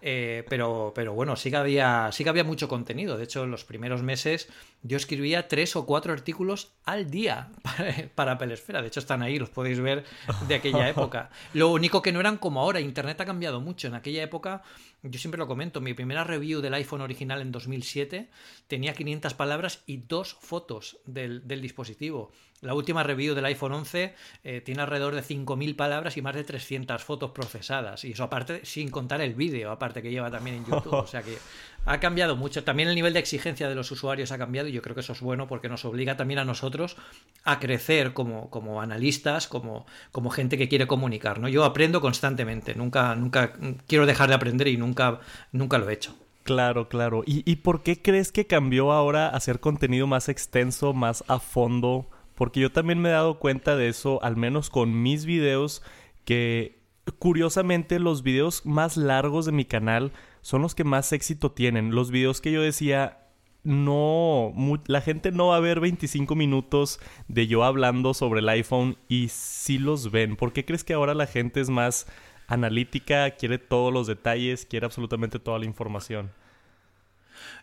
eh, 0.02 0.44
pero, 0.48 0.92
pero 0.94 1.14
bueno, 1.14 1.36
sí 1.36 1.50
que, 1.50 1.56
había, 1.56 2.10
sí 2.12 2.22
que 2.22 2.30
había 2.30 2.44
mucho 2.44 2.68
contenido. 2.68 3.16
De 3.16 3.24
hecho, 3.24 3.44
en 3.44 3.50
los 3.50 3.64
primeros 3.64 4.02
meses 4.02 4.48
yo 4.86 4.96
escribía 4.96 5.48
tres 5.48 5.76
o 5.76 5.86
cuatro 5.86 6.12
artículos 6.12 6.72
al 6.84 7.10
día 7.10 7.50
para, 7.62 8.08
para 8.14 8.32
Apple 8.32 8.54
Esfera. 8.54 8.82
De 8.82 8.88
hecho, 8.88 9.00
están 9.00 9.22
ahí, 9.22 9.38
los 9.38 9.50
podéis 9.50 9.80
ver 9.80 10.04
de 10.48 10.54
aquella 10.54 10.88
época. 10.90 11.30
Lo 11.52 11.70
único 11.70 12.02
que 12.02 12.12
no 12.12 12.20
eran 12.20 12.38
como 12.38 12.60
ahora, 12.60 12.80
Internet 12.80 13.20
ha 13.20 13.26
cambiado 13.26 13.60
mucho. 13.60 13.88
En 13.88 13.94
aquella 13.94 14.22
época 14.22 14.62
yo 15.02 15.18
siempre 15.18 15.38
lo 15.38 15.46
comento, 15.46 15.80
mi 15.80 15.94
primera 15.94 16.24
review 16.24 16.60
del 16.60 16.74
iPhone 16.74 17.00
original 17.00 17.40
en 17.40 17.52
2007 17.52 18.28
tenía 18.66 18.94
500 18.94 19.34
palabras 19.34 19.82
y 19.86 19.98
dos 19.98 20.36
fotos 20.40 20.98
del, 21.04 21.46
del 21.46 21.60
dispositivo. 21.60 22.32
La 22.62 22.74
última 22.74 23.02
review 23.02 23.34
del 23.34 23.44
iPhone 23.44 23.74
11 23.74 24.14
eh, 24.42 24.60
tiene 24.62 24.80
alrededor 24.80 25.14
de 25.14 25.22
5.000 25.22 25.76
palabras 25.76 26.16
y 26.16 26.22
más 26.22 26.34
de 26.34 26.42
300 26.42 27.02
fotos 27.04 27.30
procesadas. 27.32 28.04
Y 28.04 28.12
eso 28.12 28.24
aparte, 28.24 28.64
sin 28.64 28.90
contar 28.90 29.20
el 29.20 29.34
vídeo, 29.34 29.70
aparte 29.70 30.00
que 30.00 30.10
lleva 30.10 30.30
también 30.30 30.56
en 30.56 30.64
YouTube. 30.70 30.94
O 30.94 31.06
sea 31.06 31.22
que 31.22 31.36
ha 31.84 32.00
cambiado 32.00 32.34
mucho. 32.34 32.64
También 32.64 32.88
el 32.88 32.94
nivel 32.94 33.12
de 33.12 33.20
exigencia 33.20 33.68
de 33.68 33.74
los 33.74 33.90
usuarios 33.90 34.32
ha 34.32 34.38
cambiado 34.38 34.68
y 34.68 34.72
yo 34.72 34.80
creo 34.80 34.94
que 34.94 35.02
eso 35.02 35.12
es 35.12 35.20
bueno 35.20 35.46
porque 35.46 35.68
nos 35.68 35.84
obliga 35.84 36.16
también 36.16 36.38
a 36.38 36.44
nosotros 36.44 36.96
a 37.44 37.60
crecer 37.60 38.14
como, 38.14 38.48
como 38.48 38.80
analistas, 38.80 39.48
como, 39.48 39.86
como 40.10 40.30
gente 40.30 40.56
que 40.56 40.68
quiere 40.68 40.86
comunicar. 40.86 41.38
¿no? 41.38 41.48
Yo 41.48 41.64
aprendo 41.64 42.00
constantemente, 42.00 42.74
nunca, 42.74 43.14
nunca 43.14 43.52
quiero 43.86 44.06
dejar 44.06 44.30
de 44.30 44.34
aprender 44.34 44.68
y 44.68 44.78
nunca, 44.78 45.20
nunca 45.52 45.76
lo 45.78 45.88
he 45.90 45.92
hecho. 45.92 46.16
Claro, 46.42 46.88
claro. 46.88 47.22
¿Y, 47.26 47.42
¿Y 47.50 47.56
por 47.56 47.82
qué 47.82 48.00
crees 48.00 48.32
que 48.32 48.46
cambió 48.46 48.92
ahora 48.92 49.26
a 49.26 49.36
hacer 49.36 49.60
contenido 49.60 50.06
más 50.06 50.28
extenso, 50.28 50.94
más 50.94 51.22
a 51.28 51.38
fondo? 51.38 52.08
Porque 52.36 52.60
yo 52.60 52.70
también 52.70 53.00
me 53.00 53.08
he 53.08 53.12
dado 53.12 53.40
cuenta 53.40 53.74
de 53.74 53.88
eso, 53.88 54.22
al 54.22 54.36
menos 54.36 54.70
con 54.70 55.02
mis 55.02 55.24
videos, 55.24 55.82
que 56.24 56.78
curiosamente 57.18 57.98
los 57.98 58.22
videos 58.22 58.64
más 58.64 58.96
largos 58.96 59.46
de 59.46 59.52
mi 59.52 59.64
canal 59.64 60.12
son 60.42 60.62
los 60.62 60.74
que 60.74 60.84
más 60.84 61.12
éxito 61.12 61.50
tienen. 61.50 61.94
Los 61.94 62.10
videos 62.10 62.40
que 62.40 62.52
yo 62.52 62.62
decía, 62.62 63.26
no, 63.64 64.52
la 64.86 65.00
gente 65.00 65.32
no 65.32 65.48
va 65.48 65.56
a 65.56 65.60
ver 65.60 65.80
25 65.80 66.36
minutos 66.36 67.00
de 67.26 67.46
yo 67.46 67.64
hablando 67.64 68.14
sobre 68.14 68.40
el 68.40 68.48
iPhone 68.48 68.96
y 69.08 69.28
sí 69.28 69.78
los 69.78 70.10
ven. 70.10 70.36
¿Por 70.36 70.52
qué 70.52 70.64
crees 70.64 70.84
que 70.84 70.94
ahora 70.94 71.14
la 71.14 71.26
gente 71.26 71.60
es 71.60 71.68
más 71.68 72.06
analítica, 72.48 73.30
quiere 73.32 73.58
todos 73.58 73.92
los 73.92 74.06
detalles, 74.06 74.66
quiere 74.66 74.86
absolutamente 74.86 75.38
toda 75.38 75.58
la 75.58 75.64
información? 75.64 76.30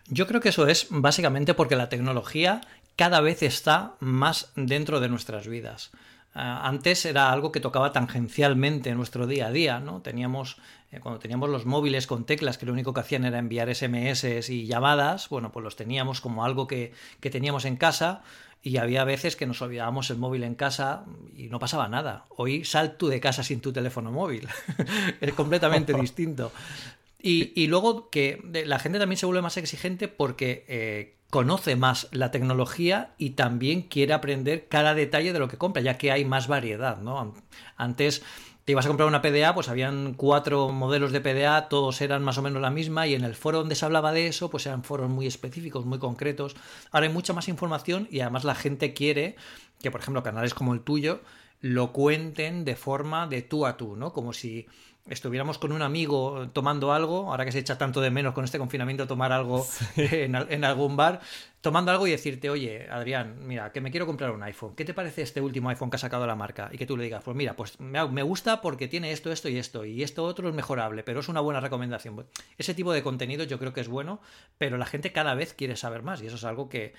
Yo 0.08 0.28
creo 0.28 0.42
que 0.42 0.50
eso 0.50 0.68
es 0.68 0.88
básicamente 0.90 1.54
porque 1.54 1.76
la 1.76 1.90
tecnología 1.90 2.62
cada 2.96 3.22
vez 3.22 3.44
está 3.44 3.96
más 4.00 4.52
dentro 4.56 5.00
de 5.00 5.10
nuestras 5.10 5.48
vidas. 5.48 5.92
Ah, 6.36 6.68
antes 6.68 7.06
era 7.06 7.32
algo 7.32 7.52
que 7.52 7.60
tocaba 7.60 7.92
tangencialmente 7.92 8.90
en 8.90 8.98
nuestro 8.98 9.28
día 9.28 9.48
a 9.48 9.52
día, 9.52 9.80
¿no? 9.80 10.02
Teníamos, 10.02 10.58
eh, 10.92 11.00
cuando 11.00 11.20
teníamos 11.20 11.50
los 11.50 11.66
móviles 11.66 12.08
con 12.08 12.26
teclas 12.26 12.58
que 12.58 12.66
lo 12.66 12.74
único 12.74 12.94
que 12.94 13.02
hacían 13.02 13.24
era 13.24 13.38
enviar 13.38 13.74
SMS 13.74 14.50
y 14.50 14.66
llamadas, 14.66 15.30
bueno, 15.30 15.52
pues 15.52 15.64
los 15.64 15.76
teníamos 15.76 16.22
como 16.22 16.44
algo 16.44 16.66
que, 16.66 16.92
que 17.20 17.30
teníamos 17.30 17.66
en 17.66 17.78
casa 17.78 18.24
y 18.64 18.78
había 18.78 19.04
veces 19.04 19.36
que 19.36 19.46
nos 19.46 19.62
olvidábamos 19.62 20.10
el 20.10 20.18
móvil 20.18 20.44
en 20.44 20.56
casa 20.56 21.04
y 21.36 21.50
no 21.50 21.60
pasaba 21.60 21.88
nada. 21.88 22.26
Hoy 22.30 22.64
sal 22.64 22.98
tú 22.98 23.10
de 23.10 23.20
casa 23.20 23.44
sin 23.44 23.60
tu 23.60 23.72
teléfono 23.72 24.12
móvil. 24.12 24.48
es 25.22 25.34
completamente 25.34 25.94
distinto. 26.00 26.52
Y, 27.26 27.54
y, 27.56 27.68
luego 27.68 28.10
que 28.10 28.44
la 28.66 28.80
gente 28.80 29.00
también 29.00 29.18
se 29.18 29.26
vuelve 29.26 29.42
más 29.42 29.56
exigente 29.56 30.10
porque 30.10 30.66
eh, 30.68 31.16
conoce 31.30 31.76
más 31.76 32.10
la 32.12 32.32
tecnología 32.32 33.16
y 33.18 33.32
también 33.32 33.82
quiere 33.82 34.14
aprender 34.14 34.68
cada 34.68 34.94
detalle 34.94 35.34
de 35.34 35.40
lo 35.40 35.48
que 35.48 35.58
compra, 35.58 35.82
ya 35.82 35.98
que 35.98 36.12
hay 36.12 36.26
más 36.26 36.48
variedad, 36.48 36.98
¿no? 36.98 37.34
Antes 37.78 38.22
te 38.66 38.72
ibas 38.72 38.86
a 38.86 38.90
comprar 38.90 39.08
una 39.08 39.22
PDA, 39.22 39.54
pues 39.54 39.68
habían 39.68 40.14
cuatro 40.14 40.70
modelos 40.70 41.12
de 41.12 41.22
PDA, 41.22 41.70
todos 41.70 42.02
eran 42.02 42.24
más 42.24 42.38
o 42.38 42.42
menos 42.42 42.62
la 42.62 42.70
misma, 42.70 43.08
y 43.08 43.14
en 43.14 43.24
el 43.24 43.36
foro 43.36 43.60
donde 43.60 43.76
se 43.76 43.84
hablaba 43.84 44.14
de 44.14 44.28
eso, 44.28 44.50
pues 44.50 44.66
eran 44.68 44.84
foros 44.84 45.10
muy 45.10 45.26
específicos, 45.26 45.86
muy 45.86 46.00
concretos. 46.00 46.56
Ahora 46.92 47.08
hay 47.08 47.14
mucha 47.14 47.34
más 47.34 47.48
información 47.48 48.08
y 48.12 48.20
además 48.20 48.44
la 48.44 48.56
gente 48.56 48.94
quiere 48.94 49.36
que, 49.82 49.92
por 49.92 50.02
ejemplo, 50.02 50.24
canales 50.24 50.54
como 50.54 50.74
el 50.74 50.82
tuyo 50.82 51.22
lo 51.60 51.94
cuenten 51.94 52.64
de 52.64 52.76
forma 52.76 53.28
de 53.28 53.42
tú 53.42 53.66
a 53.66 53.76
tú, 53.76 53.96
¿no? 53.96 54.14
Como 54.14 54.34
si 54.34 54.68
estuviéramos 55.10 55.58
con 55.58 55.72
un 55.72 55.82
amigo 55.82 56.50
tomando 56.54 56.94
algo, 56.94 57.32
ahora 57.32 57.46
que 57.46 57.52
se 57.52 57.60
echa 57.60 57.78
tanto 57.78 58.02
de 58.02 58.12
menos 58.12 58.34
con 58.34 58.46
este 58.46 58.58
confinamiento 58.58 59.08
tomar 59.08 59.32
algo 59.32 59.66
en, 59.96 60.36
en, 60.36 60.64
algún 60.64 60.96
bar, 60.96 61.22
tomando 61.64 61.92
algo 61.92 62.06
y 62.06 62.12
decirte, 62.12 62.50
oye, 62.50 62.90
Adrián, 62.90 63.48
mira, 63.48 63.72
que 63.72 63.80
me 63.80 63.90
quiero 63.90 64.06
comprar 64.06 64.32
un 64.32 64.44
iPhone. 64.44 64.76
¿Qué 64.76 64.84
te 64.84 64.94
parece 64.94 65.22
este 65.22 65.40
último 65.40 65.70
iPhone 65.70 65.90
que 65.90 65.96
ha 65.96 66.00
sacado 66.00 66.28
la 66.28 66.36
marca? 66.36 66.70
Y 66.74 66.78
que 66.78 66.86
tú 66.86 66.98
le 66.98 67.06
digas, 67.06 67.24
pues 67.24 67.38
mira, 67.38 67.56
pues 67.56 67.80
me 67.80 68.22
gusta 68.22 68.60
porque 68.60 68.90
tiene 68.90 69.14
esto, 69.14 69.32
esto 69.32 69.48
y 69.48 69.58
esto, 69.58 69.86
y 69.86 70.04
esto 70.04 70.26
otro 70.26 70.50
es 70.50 70.54
mejorable, 70.54 71.04
pero 71.04 71.22
es 71.22 71.30
una 71.30 71.40
buena 71.40 71.62
recomendación. 71.62 72.28
Ese 72.58 72.74
tipo 72.74 72.92
de 72.92 73.02
contenido 73.02 73.46
yo 73.46 73.60
creo 73.60 73.72
que 73.72 73.80
es 73.80 73.88
bueno, 73.88 74.20
pero 74.58 74.78
la 74.78 74.86
gente 74.86 75.14
cada 75.14 75.36
vez 75.36 75.54
quiere 75.54 75.78
saber 75.78 76.04
más, 76.04 76.22
y 76.22 76.28
eso 76.28 76.36
es 76.36 76.44
algo 76.44 76.68
que, 76.68 76.96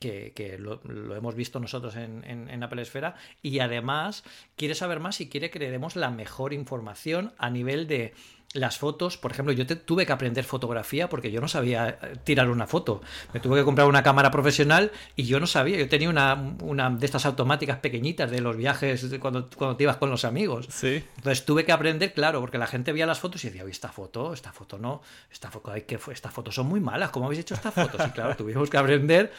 que, 0.00 0.56
lo, 0.58 0.80
hemos 1.14 1.34
visto 1.34 1.60
nosotros 1.60 1.94
en, 1.96 2.24
en, 2.24 2.62
Apple 2.62 2.80
Esfera, 2.80 3.16
y 3.42 3.58
además 3.58 4.24
quiere 4.56 4.74
saber 4.74 4.98
más 4.98 5.20
y 5.20 5.28
quiere 5.28 5.50
que 5.50 5.58
le 5.58 5.70
demos 5.70 5.94
la 5.94 6.08
mejor 6.08 6.54
información 6.54 7.34
a 7.36 7.50
nivel 7.50 7.86
de 7.86 8.14
las 8.56 8.78
fotos, 8.78 9.16
por 9.16 9.30
ejemplo, 9.30 9.52
yo 9.52 9.66
tuve 9.66 10.06
que 10.06 10.12
aprender 10.12 10.44
fotografía 10.44 11.08
porque 11.08 11.30
yo 11.30 11.40
no 11.40 11.48
sabía 11.48 11.88
eh, 11.88 12.16
tirar 12.24 12.50
una 12.50 12.66
foto. 12.66 13.00
Me 13.32 13.40
tuve 13.40 13.58
que 13.58 13.64
comprar 13.64 13.86
una 13.86 14.02
cámara 14.02 14.30
profesional 14.30 14.90
y 15.14 15.24
yo 15.24 15.40
no 15.40 15.46
sabía. 15.46 15.76
Yo 15.78 15.88
tenía 15.88 16.10
una, 16.10 16.34
una 16.62 16.90
de 16.90 17.06
estas 17.06 17.26
automáticas 17.26 17.78
pequeñitas 17.78 18.30
de 18.30 18.40
los 18.40 18.56
viajes 18.56 19.06
cuando, 19.20 19.48
cuando 19.56 19.76
te 19.76 19.84
ibas 19.84 19.96
con 19.96 20.10
los 20.10 20.24
amigos. 20.24 20.66
Sí. 20.70 21.04
Entonces 21.16 21.44
tuve 21.44 21.64
que 21.64 21.72
aprender, 21.72 22.12
claro, 22.12 22.40
porque 22.40 22.58
la 22.58 22.66
gente 22.66 22.92
veía 22.92 23.06
las 23.06 23.20
fotos 23.20 23.44
y 23.44 23.48
decía, 23.48 23.62
oye, 23.62 23.72
esta 23.72 23.90
foto, 23.90 24.32
esta 24.32 24.52
foto 24.52 24.78
no, 24.78 25.02
esta 25.30 25.50
foto, 25.50 25.70
hay 25.70 25.82
que, 25.82 25.98
estas 26.12 26.32
fotos 26.32 26.54
son 26.54 26.66
muy 26.66 26.80
malas. 26.80 27.10
¿Cómo 27.10 27.26
habéis 27.26 27.40
hecho 27.40 27.54
estas 27.54 27.74
fotos? 27.74 28.00
Y 28.06 28.10
claro, 28.10 28.36
tuvimos 28.36 28.70
que 28.70 28.78
aprender 28.78 29.32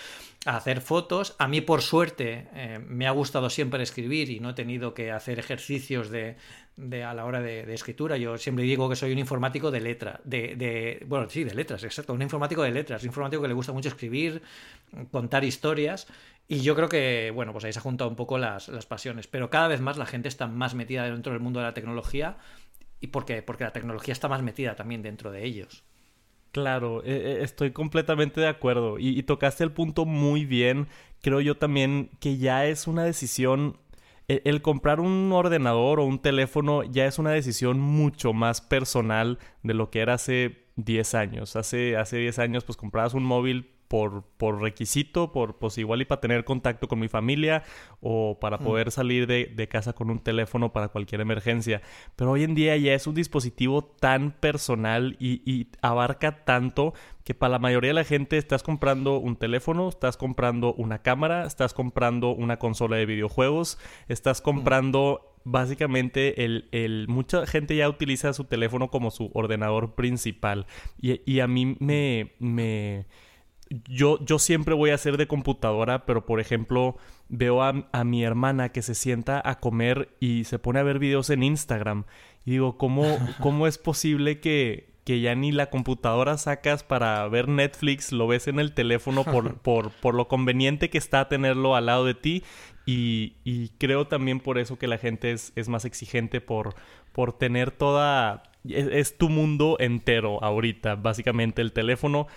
a 0.45 0.57
hacer 0.57 0.81
fotos. 0.81 1.35
A 1.39 1.47
mí, 1.47 1.61
por 1.61 1.81
suerte, 1.81 2.47
eh, 2.53 2.79
me 2.87 3.07
ha 3.07 3.11
gustado 3.11 3.49
siempre 3.49 3.81
escribir 3.83 4.29
y 4.29 4.39
no 4.39 4.51
he 4.51 4.53
tenido 4.53 4.93
que 4.93 5.11
hacer 5.11 5.39
ejercicios 5.39 6.09
de, 6.09 6.37
de, 6.77 7.03
a 7.03 7.13
la 7.13 7.25
hora 7.25 7.41
de, 7.41 7.73
escritura. 7.73 8.17
Yo 8.17 8.37
siempre 8.37 8.63
digo 8.63 8.87
que 8.87 8.95
soy 8.95 9.11
un 9.11 9.19
informático 9.19 9.71
de 9.71 9.81
letras, 9.81 10.21
de, 10.23 10.55
de, 10.55 11.03
bueno, 11.07 11.29
sí, 11.29 11.43
de 11.43 11.53
letras, 11.53 11.83
exacto, 11.83 12.13
un 12.13 12.21
informático 12.21 12.61
de 12.61 12.71
letras, 12.71 13.01
un 13.01 13.07
informático 13.07 13.41
que 13.41 13.47
le 13.47 13.53
gusta 13.53 13.73
mucho 13.73 13.89
escribir, 13.89 14.41
contar 15.11 15.43
historias. 15.43 16.07
Y 16.47 16.61
yo 16.61 16.75
creo 16.75 16.87
que, 16.87 17.31
bueno, 17.33 17.51
pues 17.51 17.65
ahí 17.65 17.73
se 17.73 17.79
ha 17.79 17.81
juntado 17.81 18.09
un 18.09 18.15
poco 18.15 18.37
las, 18.37 18.69
las 18.69 18.85
pasiones. 18.85 19.27
Pero 19.27 19.49
cada 19.49 19.67
vez 19.67 19.81
más 19.81 19.97
la 19.97 20.05
gente 20.05 20.29
está 20.29 20.47
más 20.47 20.75
metida 20.75 21.03
dentro 21.03 21.33
del 21.33 21.41
mundo 21.41 21.59
de 21.59 21.65
la 21.65 21.73
tecnología. 21.73 22.37
¿Y 23.01 23.07
por 23.07 23.25
qué? 23.25 23.41
Porque 23.41 23.65
la 23.65 23.73
tecnología 23.73 24.13
está 24.13 24.29
más 24.29 24.41
metida 24.41 24.75
también 24.75 25.01
dentro 25.01 25.31
de 25.31 25.43
ellos. 25.43 25.83
Claro, 26.53 27.03
e, 27.03 27.11
e, 27.11 27.43
estoy 27.43 27.71
completamente 27.71 28.39
de 28.39 28.47
acuerdo. 28.47 28.97
y, 28.97 29.21
tocaste 29.23 29.63
el 29.63 29.71
punto 29.71 30.05
muy 30.05 30.45
bien. 30.45 30.87
Creo 31.21 31.41
yo 31.41 31.57
también 31.57 32.11
que 32.19 32.37
ya 32.37 32.65
es 32.65 32.87
una 32.87 33.03
decisión 33.03 33.77
el, 34.27 34.61
comprar 34.61 34.99
un 34.99 35.31
ordenador 35.31 35.99
o 35.99 36.05
un 36.05 36.19
teléfono 36.19 36.83
ya 36.83 37.05
es 37.05 37.17
una 37.17 37.31
decisión 37.31 37.79
mucho 37.79 38.33
más 38.33 38.61
personal 38.61 39.39
de 39.63 39.73
lo 39.73 39.89
que 39.89 40.01
era 40.01 40.15
hace 40.15 40.65
10 40.75 41.15
años. 41.15 41.55
Hace, 41.55 41.95
hace 41.95 42.17
10 42.17 42.39
años 42.39 42.63
pues 42.65 42.77
comprabas 42.77 43.13
un 43.13 43.23
móvil 43.23 43.71
por, 43.87 44.23
por 44.37 44.61
requisito, 44.61 45.31
por 45.31 45.57
pues 45.57 45.77
igual 45.77 46.01
y 46.01 46.05
para 46.05 46.21
tener 46.21 46.43
contacto 46.43 46.87
con 46.87 46.99
mi 46.99 47.07
familia 47.07 47.63
o 48.01 48.37
para 48.39 48.57
mm. 48.57 48.63
poder 48.63 48.91
salir 48.91 49.27
de, 49.27 49.45
de, 49.45 49.67
casa 49.67 49.93
con 49.93 50.09
un 50.09 50.19
teléfono 50.19 50.73
para 50.73 50.89
cualquier 50.89 51.21
emergencia. 51.21 51.81
Pero 52.15 52.31
hoy 52.31 52.43
en 52.43 52.55
día 52.55 52.75
ya 52.77 52.93
es 52.93 53.07
un 53.07 53.15
dispositivo 53.15 53.83
tan 53.83 54.31
personal 54.31 55.15
y, 55.19 55.41
y 55.49 55.67
abarca 55.81 56.43
tanto 56.43 56.93
que 57.23 57.33
para 57.33 57.51
la 57.51 57.59
mayoría 57.59 57.89
de 57.89 57.95
la 57.95 58.03
gente 58.03 58.37
estás 58.37 58.63
comprando 58.63 59.17
un 59.17 59.35
teléfono, 59.35 59.89
estás 59.89 60.17
comprando 60.17 60.73
una 60.73 61.01
cámara, 61.01 61.45
estás 61.45 61.73
comprando 61.73 62.31
una 62.31 62.57
consola 62.57 62.97
de 62.97 63.05
videojuegos, 63.05 63.77
estás 64.07 64.41
mm. 64.41 64.43
comprando 64.43 65.33
básicamente 65.43 66.43
el, 66.43 66.67
el, 66.73 67.05
mucha 67.07 67.45
gente 67.45 67.75
ya 67.75 67.87
utiliza 67.87 68.33
su 68.33 68.43
teléfono 68.43 68.89
como 68.89 69.11
su 69.11 69.31
ordenador 69.33 69.95
principal 69.95 70.67
y, 71.01 71.21
y 71.25 71.39
a 71.39 71.47
mí 71.47 71.77
me, 71.79 72.33
me 72.39 73.05
yo, 73.87 74.23
yo 74.23 74.39
siempre 74.39 74.73
voy 74.73 74.91
a 74.91 74.97
ser 74.97 75.17
de 75.17 75.27
computadora, 75.27 76.05
pero 76.05 76.25
por 76.25 76.39
ejemplo, 76.39 76.97
veo 77.29 77.63
a, 77.63 77.87
a, 77.91 78.03
mi 78.03 78.23
hermana 78.23 78.69
que 78.69 78.81
se 78.81 78.95
sienta 78.95 79.41
a 79.43 79.59
comer 79.59 80.09
y 80.19 80.45
se 80.45 80.59
pone 80.59 80.79
a 80.79 80.83
ver 80.83 80.99
videos 80.99 81.29
en 81.29 81.43
Instagram. 81.43 82.05
Y 82.45 82.51
digo, 82.51 82.77
¿cómo, 82.77 83.03
cómo 83.41 83.67
es 83.67 83.77
posible 83.77 84.39
que, 84.39 84.93
que 85.03 85.19
ya 85.19 85.35
ni 85.35 85.51
la 85.51 85.69
computadora 85.69 86.37
sacas 86.37 86.83
para 86.83 87.27
ver 87.27 87.47
Netflix, 87.47 88.11
lo 88.11 88.27
ves 88.27 88.47
en 88.47 88.59
el 88.59 88.73
teléfono 88.73 89.23
por, 89.23 89.57
por, 89.61 89.91
por 89.91 90.15
lo 90.15 90.27
conveniente 90.27 90.89
que 90.89 90.97
está 90.97 91.27
tenerlo 91.27 91.75
al 91.75 91.87
lado 91.87 92.05
de 92.05 92.13
ti? 92.13 92.43
Y, 92.85 93.35
y 93.43 93.69
creo 93.79 94.07
también 94.07 94.39
por 94.39 94.57
eso 94.57 94.79
que 94.79 94.87
la 94.87 94.97
gente 94.97 95.31
es, 95.31 95.51
es 95.55 95.67
más 95.67 95.83
exigente 95.83 96.41
por, 96.41 96.75
por 97.11 97.33
tener 97.33 97.71
toda... 97.71 98.43
Es, 98.67 98.87
es 98.87 99.17
tu 99.17 99.29
mundo 99.29 99.77
entero 99.79 100.43
ahorita, 100.43 100.95
básicamente 100.95 101.61
el 101.61 101.73
teléfono 101.73 102.27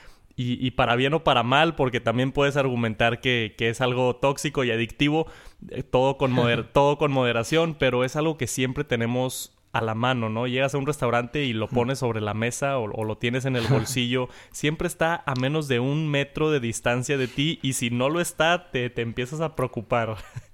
y, 0.43 0.71
para 0.71 0.97
bien 0.97 1.13
o 1.15 1.25
para 1.25 1.43
mal, 1.43 1.75
porque 1.75 2.01
también 2.01 2.33
puedes 2.33 2.57
argumentar 2.57 3.21
que, 3.21 3.55
es 3.59 3.81
algo 3.81 4.17
tóxico 4.17 4.65
y 4.65 4.71
adictivo, 4.71 5.27
eh, 5.71 5.83
todo, 5.83 6.17
con 6.17 6.35
todo 6.73 6.99
con 6.99 7.13
moderación, 7.13 7.75
pero 7.79 8.05
es 8.05 8.17
algo 8.17 8.39
que 8.39 8.47
siempre 8.47 8.85
tenemos 8.85 9.57
a 9.73 9.81
la 9.83 9.95
mano, 9.95 10.29
¿no? 10.31 10.47
Llegas 10.47 10.75
a 10.75 10.79
un 10.79 10.87
restaurante 10.87 11.45
y 11.45 11.53
lo 11.53 11.69
pones 11.69 12.01
sobre 12.01 12.21
la 12.21 12.35
mesa 12.35 12.79
o, 12.79 13.05
lo 13.05 13.19
tienes 13.19 13.45
en 13.45 13.55
el 13.55 13.67
bolsillo, 13.67 14.29
siempre 14.51 14.89
está 14.89 15.23
a 15.27 15.35
menos 15.35 15.69
de 15.69 15.79
un 15.79 16.09
metro 16.09 16.51
de 16.51 16.59
distancia 16.59 17.17
de 17.19 17.29
ti 17.29 17.59
y 17.63 17.75
si 17.75 17.91
no 17.91 18.09
lo 18.09 18.21
está, 18.21 18.71
te, 18.71 18.91
te 18.91 19.03
empiezas 19.03 19.41
a 19.41 19.57
preocupar. 19.57 20.17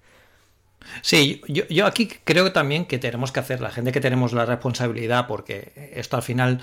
Sí, 1.03 1.43
yo, 1.49 1.67
yo, 1.69 1.85
aquí 1.85 2.07
creo 2.07 2.53
también 2.53 2.85
que 2.85 2.99
tenemos 2.99 3.33
que 3.33 3.41
hacer, 3.41 3.61
la 3.61 3.71
gente 3.71 3.91
que 3.91 4.01
tenemos 4.01 4.33
la 4.33 4.47
responsabilidad, 4.47 5.27
porque 5.27 5.73
esto 5.95 6.17
al 6.17 6.23
final 6.23 6.61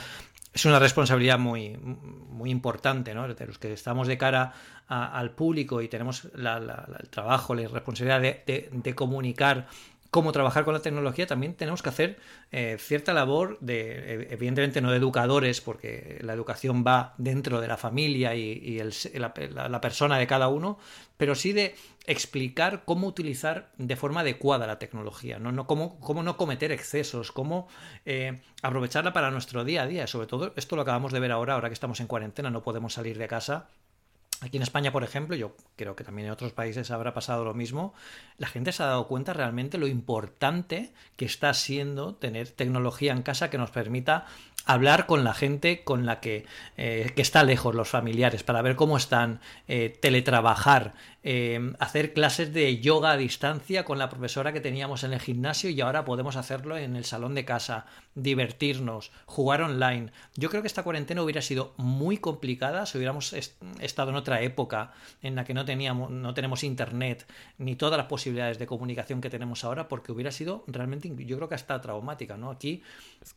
es 0.53 0.65
una 0.65 0.77
responsabilidad 0.77 1.39
muy, 1.39 1.75
muy 1.77 2.51
importante, 2.51 3.15
¿no? 3.15 3.27
De 3.27 3.45
los 3.48 3.57
que 3.57 3.74
estamos 3.74 4.07
de 4.07 4.17
cara 4.17 4.53
al 4.88 5.31
público 5.31 5.81
y 5.81 5.88
tenemos 5.88 6.25
el 6.25 7.10
trabajo, 7.10 7.55
la 7.55 7.67
responsabilidad 7.67 8.22
de, 8.22 8.95
comunicar 8.95 9.67
cómo 10.13 10.32
trabajar 10.32 10.63
con 10.63 10.75
la 10.75 10.79
tecnología, 10.79 11.25
también 11.25 11.55
tenemos 11.55 11.82
que 11.82 11.89
hacer 11.89 12.20
eh, 12.51 12.77
cierta 12.79 13.13
labor 13.13 13.58
de, 13.62 14.27
evidentemente 14.29 14.79
no 14.79 14.91
de 14.91 14.98
educadores, 14.98 15.60
porque 15.60 16.20
la 16.22 16.34
educación 16.34 16.84
va 16.86 17.15
dentro 17.17 17.60
de 17.60 17.67
la 17.67 17.77
familia 17.77 18.36
y, 18.36 18.79
la, 19.15 19.82
persona 19.82 20.20
de 20.20 20.27
cada 20.27 20.50
uno, 20.50 20.77
pero 21.17 21.34
sí 21.34 21.51
de 21.51 21.75
explicar 22.05 22.84
cómo 22.86 23.08
utilizar 23.08 23.72
de 23.79 23.96
forma 23.96 24.20
adecuada 24.20 24.67
la 24.67 24.77
tecnología, 24.77 25.39
no, 25.39 25.51
no 25.51 25.65
cómo, 25.65 26.00
cómo, 26.00 26.22
no 26.22 26.38
cometer 26.38 26.72
excesos, 26.72 27.32
cómo 27.32 27.67
eh, 28.05 28.39
aprovecharla 28.62 29.13
para 29.13 29.32
nuestro 29.32 29.65
día 29.65 29.82
a 29.82 29.88
día. 29.88 30.05
Sobre 30.05 30.27
todo, 30.27 30.53
esto 30.55 30.75
lo 30.75 30.84
acabamos 30.84 31.12
de 31.12 31.22
ver 31.22 31.32
ahora, 31.32 31.55
ahora 31.55 31.70
que 31.70 31.74
estamos 31.74 32.00
en 32.00 32.05
cuarentena, 32.08 32.51
no 32.51 32.62
podemos 32.62 32.93
salir 32.93 33.17
de 33.17 33.27
casa 33.27 33.67
Aquí 34.44 34.58
en 34.58 34.64
España, 34.64 34.92
por 34.92 35.06
ejemplo, 35.06 35.38
yo 35.38 35.56
creo 35.78 35.96
que 35.96 36.04
también 36.04 36.28
en 36.28 36.34
otros 36.34 36.52
países 36.52 36.92
habrá 36.92 37.14
pasado 37.14 37.46
lo 37.46 37.54
mismo, 37.54 37.94
la 38.38 38.48
gente 38.48 38.74
se 38.74 38.84
ha 38.84 38.88
dado 38.88 39.08
cuenta 39.08 39.32
realmente 39.32 39.78
lo 39.78 39.88
importante 39.88 40.92
que 41.16 41.24
está 41.24 41.54
siendo 41.54 42.16
tener 42.16 42.50
tecnología 42.50 43.14
en 43.14 43.22
casa 43.22 43.50
que 43.50 43.58
nos 43.58 43.72
permita 43.72 44.26
hablar 44.66 45.06
con 45.06 45.24
la 45.24 45.34
gente 45.34 45.84
con 45.86 46.06
la 46.06 46.20
que, 46.20 46.46
eh, 46.76 47.14
está 47.16 47.44
lejos, 47.44 47.74
los 47.74 47.88
familiares, 47.88 48.44
para 48.44 48.62
ver 48.62 48.76
cómo 48.76 48.98
están, 48.98 49.40
eh, 49.70 49.98
teletrabajar, 50.02 50.94
eh, 51.24 51.74
hacer 51.80 52.13
clases 52.13 52.53
de 52.53 52.80
yoga 52.80 53.12
a 53.12 53.18
distancia 53.18 53.86
con 53.86 53.98
la 53.98 54.10
profesora 54.10 54.51
que 54.51 54.60
teníamos 54.60 55.03
en 55.03 55.13
el 55.13 55.22
gimnasio 55.22 55.70
y 55.70 55.80
ahora 55.80 56.03
podemos 56.03 56.36
hacerlo 56.36 56.77
en 56.77 56.96
el 56.96 57.06
salón 57.06 57.34
de 57.34 57.46
casa, 57.46 57.86
divertirnos, 58.15 59.12
jugar 59.25 59.62
online. 59.62 60.12
Yo 60.36 60.50
creo 60.50 60.62
que 60.62 60.68
esta 60.68 60.84
cuarentena 60.84 61.24
hubiera 61.24 61.42
sido 61.42 61.74
muy 61.77 62.18
complicada 62.18 62.86
si 62.86 62.98
hubiéramos 62.98 63.34
estado 63.80 64.10
en 64.10 64.18
otra 64.18 64.42
época 64.42 64.92
en 65.22 65.36
la 65.36 65.46
que 65.46 65.53
no 65.53 65.63
teníamos, 65.63 66.12
no 66.12 66.34
tenemos 66.34 66.63
internet 66.63 67.25
ni 67.58 67.75
todas 67.75 67.98
las 67.98 68.08
posibilidades 68.08 68.60
de 68.60 68.68
comunicación 68.68 69.22
que 69.22 69.30
tenemos 69.30 69.63
ahora, 69.63 69.88
porque 69.88 70.12
hubiera 70.12 70.32
sido 70.32 70.63
realmente, 70.68 71.10
yo 71.25 71.38
creo 71.38 71.48
que 71.48 71.56
hasta 71.56 71.80
traumática, 71.80 72.38
¿no? 72.38 72.51
Aquí 72.51 72.84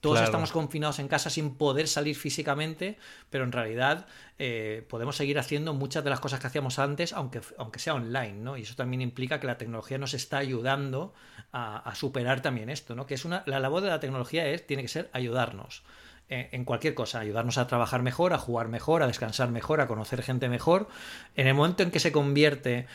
todos 0.00 0.21
estamos 0.21 0.50
confinados 0.50 0.99
en 0.99 1.09
casa 1.09 1.31
sin 1.31 1.55
poder 1.55 1.87
salir 1.87 2.16
físicamente, 2.16 2.99
pero 3.31 3.45
en 3.45 3.52
realidad 3.52 4.07
eh, 4.38 4.85
podemos 4.88 5.16
seguir 5.16 5.38
haciendo 5.38 5.73
muchas 5.73 6.05
de 6.05 6.11
las 6.11 6.21
cosas 6.21 6.40
que 6.40 6.47
hacíamos 6.47 6.78
antes, 6.78 7.12
aunque, 7.12 7.40
aunque 7.59 7.75
sea 7.78 7.95
online, 7.95 8.35
¿no? 8.35 8.56
Y 8.56 8.62
eso 8.62 8.75
también 8.75 9.00
implica 9.00 9.40
que 9.40 9.47
la 9.47 9.59
tecnología 9.59 9.99
nos 9.99 10.14
está 10.14 10.38
ayudando 10.38 11.14
a, 11.52 11.95
superar 11.95 12.42
también 12.42 12.68
esto, 12.68 12.95
¿no? 12.95 13.06
Que 13.06 13.14
es 13.14 13.25
una, 13.25 13.42
la 13.47 13.61
labor 13.61 13.83
de 13.83 13.88
la 13.88 14.00
tecnología 14.00 14.47
es, 14.47 14.66
tiene 14.66 14.83
que 14.83 14.88
ser 14.88 15.11
ayudarnos. 15.12 15.83
Eh, 16.28 16.49
en 16.52 16.64
cualquier 16.64 16.95
cosa, 16.95 17.21
ayudarnos 17.21 17.56
a 17.56 17.68
trabajar 17.68 18.02
mejor, 18.02 18.33
a 18.33 18.38
jugar 18.38 18.68
mejor, 18.68 19.02
a 19.02 19.06
descansar 19.06 19.50
mejor, 19.50 19.80
a 19.80 19.87
conocer 19.87 20.23
gente 20.23 20.49
mejor. 20.49 20.88
En 21.37 21.47
el 21.47 21.54
momento 21.54 21.83
en 21.85 21.90
que 21.90 22.00
se 22.00 22.11
convierte 22.11 22.87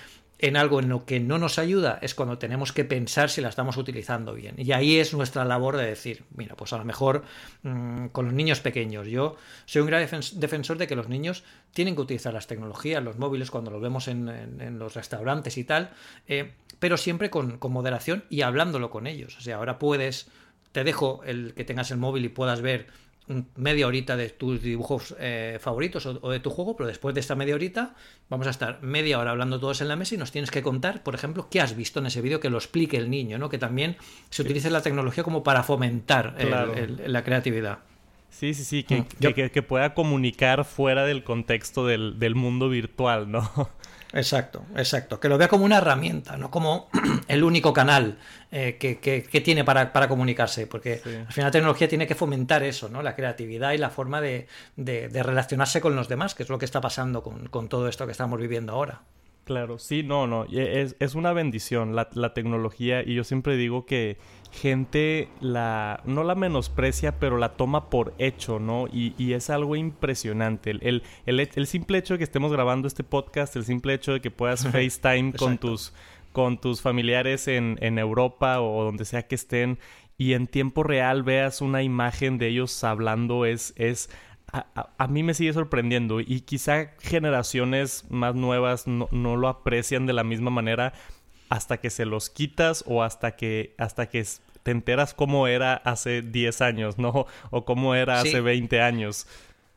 en 0.41 0.57
algo 0.57 0.79
en 0.79 0.89
lo 0.89 1.05
que 1.05 1.19
no 1.19 1.37
nos 1.37 1.59
ayuda 1.59 1.99
es 2.01 2.15
cuando 2.15 2.39
tenemos 2.39 2.73
que 2.73 2.83
pensar 2.83 3.29
si 3.29 3.41
la 3.41 3.49
estamos 3.49 3.77
utilizando 3.77 4.33
bien. 4.33 4.55
Y 4.57 4.71
ahí 4.71 4.97
es 4.97 5.13
nuestra 5.13 5.45
labor 5.45 5.77
de 5.77 5.85
decir, 5.85 6.23
mira, 6.35 6.55
pues 6.55 6.73
a 6.73 6.79
lo 6.79 6.83
mejor 6.83 7.23
mm, 7.61 8.07
con 8.07 8.25
los 8.25 8.33
niños 8.33 8.59
pequeños, 8.59 9.07
yo 9.07 9.37
soy 9.65 9.81
un 9.81 9.87
gran 9.87 10.01
defensor 10.01 10.77
de 10.79 10.87
que 10.87 10.95
los 10.95 11.09
niños 11.09 11.43
tienen 11.73 11.95
que 11.95 12.01
utilizar 12.01 12.33
las 12.33 12.47
tecnologías, 12.47 13.03
los 13.03 13.19
móviles, 13.19 13.51
cuando 13.51 13.69
los 13.69 13.81
vemos 13.81 14.07
en, 14.07 14.79
los 14.79 14.95
restaurantes 14.95 15.57
y 15.57 15.63
tal, 15.63 15.91
eh, 16.27 16.51
pero 16.79 16.97
siempre 16.97 17.29
con, 17.29 17.57
con 17.59 17.71
moderación 17.71 18.23
y 18.29 18.41
hablándolo 18.41 18.89
con 18.89 19.05
ellos. 19.05 19.37
O 19.37 19.41
sea, 19.41 19.57
ahora 19.57 19.77
puedes 19.77 20.27
te 20.71 20.83
dejo 20.83 21.21
el 21.25 21.53
que 21.53 21.65
tengas 21.65 21.91
el 21.91 21.97
móvil 21.97 22.25
y 22.25 22.29
puedas 22.29 22.61
ver 22.61 22.87
media 23.55 23.87
horita 23.87 24.15
de 24.15 24.29
tus 24.29 24.61
dibujos 24.61 25.15
eh, 25.19 25.57
favoritos 25.61 26.05
o, 26.05 26.29
de 26.29 26.39
tu 26.39 26.49
juego, 26.49 26.75
pero 26.75 26.87
después 26.87 27.13
de 27.13 27.21
esta 27.21 27.35
media 27.35 27.55
horita 27.55 27.95
vamos 28.29 28.47
a 28.47 28.49
estar 28.49 28.81
media 28.81 29.19
hora 29.19 29.31
hablando 29.31 29.59
todos 29.59 29.81
en 29.81 29.87
la 29.87 29.95
mesa 29.95 30.15
y 30.15 30.17
nos 30.17 30.31
tienes 30.31 30.51
que 30.51 30.61
contar, 30.61 31.03
por 31.03 31.15
ejemplo, 31.15 31.47
qué 31.49 31.61
has 31.61 31.75
visto 31.75 31.99
en 31.99 32.07
ese 32.07 32.21
vídeo 32.21 32.39
que 32.39 32.49
lo 32.49 32.57
explique 32.57 32.97
el 32.97 33.09
niño, 33.09 33.37
¿no? 33.37 33.49
Que 33.49 33.57
también 33.57 33.97
se 34.29 34.41
utilice 34.41 34.69
la 34.69 34.81
tecnología 34.81 35.23
como 35.23 35.43
para 35.43 35.63
fomentar 35.63 36.35
la 37.05 37.23
creatividad. 37.23 37.79
Sí, 38.31 38.53
sí, 38.53 38.63
sí, 38.63 38.85
mm, 38.87 39.33
que, 39.33 39.51
que, 39.51 39.61
pueda 39.61 39.93
comunicar 39.93 40.63
fuera 40.63 41.05
del 41.05 41.23
contexto 41.23 41.85
del, 41.85 42.17
del 42.17 42.33
mundo 42.33 42.69
virtual, 42.69 43.29
¿no? 43.29 43.49
Exacto, 44.13 44.63
exacto. 44.75 45.19
Que 45.19 45.29
lo 45.29 45.37
vea 45.37 45.47
como 45.47 45.65
una 45.65 45.77
herramienta, 45.77 46.37
no 46.37 46.51
como 46.51 46.89
el 47.27 47.43
único 47.43 47.73
canal 47.73 48.17
eh, 48.51 48.77
que, 48.77 49.41
tiene 49.41 49.63
para, 49.63 50.07
comunicarse. 50.07 50.67
Porque 50.67 51.01
al 51.03 51.33
final 51.33 51.47
la 51.47 51.51
tecnología 51.51 51.87
tiene 51.87 52.07
que 52.07 52.15
fomentar 52.15 52.63
eso, 52.63 52.89
¿no? 52.89 53.01
La 53.01 53.15
creatividad 53.15 53.71
y 53.71 53.77
la 53.77 53.89
forma 53.89 54.21
de, 54.21 54.47
relacionarse 54.77 55.81
con 55.81 55.95
los 55.95 56.07
demás, 56.07 56.35
que 56.35 56.43
es 56.43 56.49
lo 56.49 56.59
que 56.59 56.65
está 56.65 56.81
pasando 56.81 57.23
con, 57.23 57.69
todo 57.69 57.87
esto 57.87 58.05
que 58.05 58.11
estamos 58.11 58.39
viviendo 58.39 58.73
ahora. 58.73 59.01
Claro, 59.43 59.79
sí, 59.79 60.03
no, 60.03 60.27
no. 60.27 60.45
Es, 60.45 60.95
es 60.99 61.15
una 61.15 61.33
bendición 61.33 61.95
la, 61.95 62.09
la 62.13 62.33
tecnología 62.33 63.03
y 63.03 63.15
yo 63.15 63.23
siempre 63.23 63.57
digo 63.57 63.85
que 63.85 64.17
gente 64.51 65.29
la 65.39 66.01
no 66.05 66.23
la 66.23 66.35
menosprecia, 66.35 67.19
pero 67.19 67.37
la 67.37 67.53
toma 67.53 67.89
por 67.89 68.13
hecho, 68.19 68.59
¿no? 68.59 68.87
Y, 68.91 69.33
es 69.33 69.49
algo 69.49 69.75
impresionante. 69.75 70.71
El, 70.71 71.03
el, 71.25 71.67
simple 71.67 71.97
hecho 71.97 72.13
de 72.15 72.17
que 72.19 72.23
estemos 72.23 72.51
grabando 72.51 72.87
este 72.87 73.03
podcast, 73.03 73.55
el 73.55 73.65
simple 73.65 73.93
hecho 73.93 74.13
de 74.13 74.21
que 74.21 74.29
puedas 74.29 74.67
FaceTime 74.71 75.33
con 75.33 75.57
tus, 75.57 75.93
con 76.33 76.59
tus 76.59 76.81
familiares 76.81 77.47
en, 77.47 77.77
en 77.81 77.97
Europa 77.97 78.61
o 78.61 78.83
donde 78.83 79.05
sea 79.05 79.23
que 79.27 79.35
estén 79.35 79.79
y 80.17 80.33
en 80.33 80.45
tiempo 80.45 80.83
real 80.83 81.23
veas 81.23 81.61
una 81.61 81.81
imagen 81.81 82.37
de 82.37 82.49
ellos 82.49 82.83
hablando 82.83 83.45
es, 83.45 83.73
es 83.75 84.07
a, 84.51 85.07
mí 85.07 85.23
me 85.23 85.33
sigue 85.33 85.53
sorprendiendo 85.53 86.19
y 86.19 86.41
quizá 86.41 86.91
generaciones 86.99 88.05
más 88.09 88.35
nuevas 88.35 88.87
no, 88.87 89.07
no, 89.11 89.37
lo 89.37 89.47
aprecian 89.47 90.05
de 90.05 90.13
la 90.13 90.23
misma 90.23 90.49
manera, 90.49 90.93
hasta 91.49 91.77
que 91.77 91.89
se 91.89 92.05
los 92.05 92.29
quitas 92.29 92.83
o 92.87 93.03
hasta 93.03 93.35
que, 93.35 93.75
hasta 93.77 94.07
que 94.07 94.25
te 94.63 94.71
enteras 94.71 95.13
cómo 95.13 95.47
era 95.47 95.75
hace 95.75 96.21
10 96.21 96.61
años, 96.61 96.97
¿no? 96.97 97.25
O 97.49 97.65
cómo 97.65 97.95
era 97.95 98.19
hace 98.19 98.41
20 98.41 98.81
años. 98.81 99.27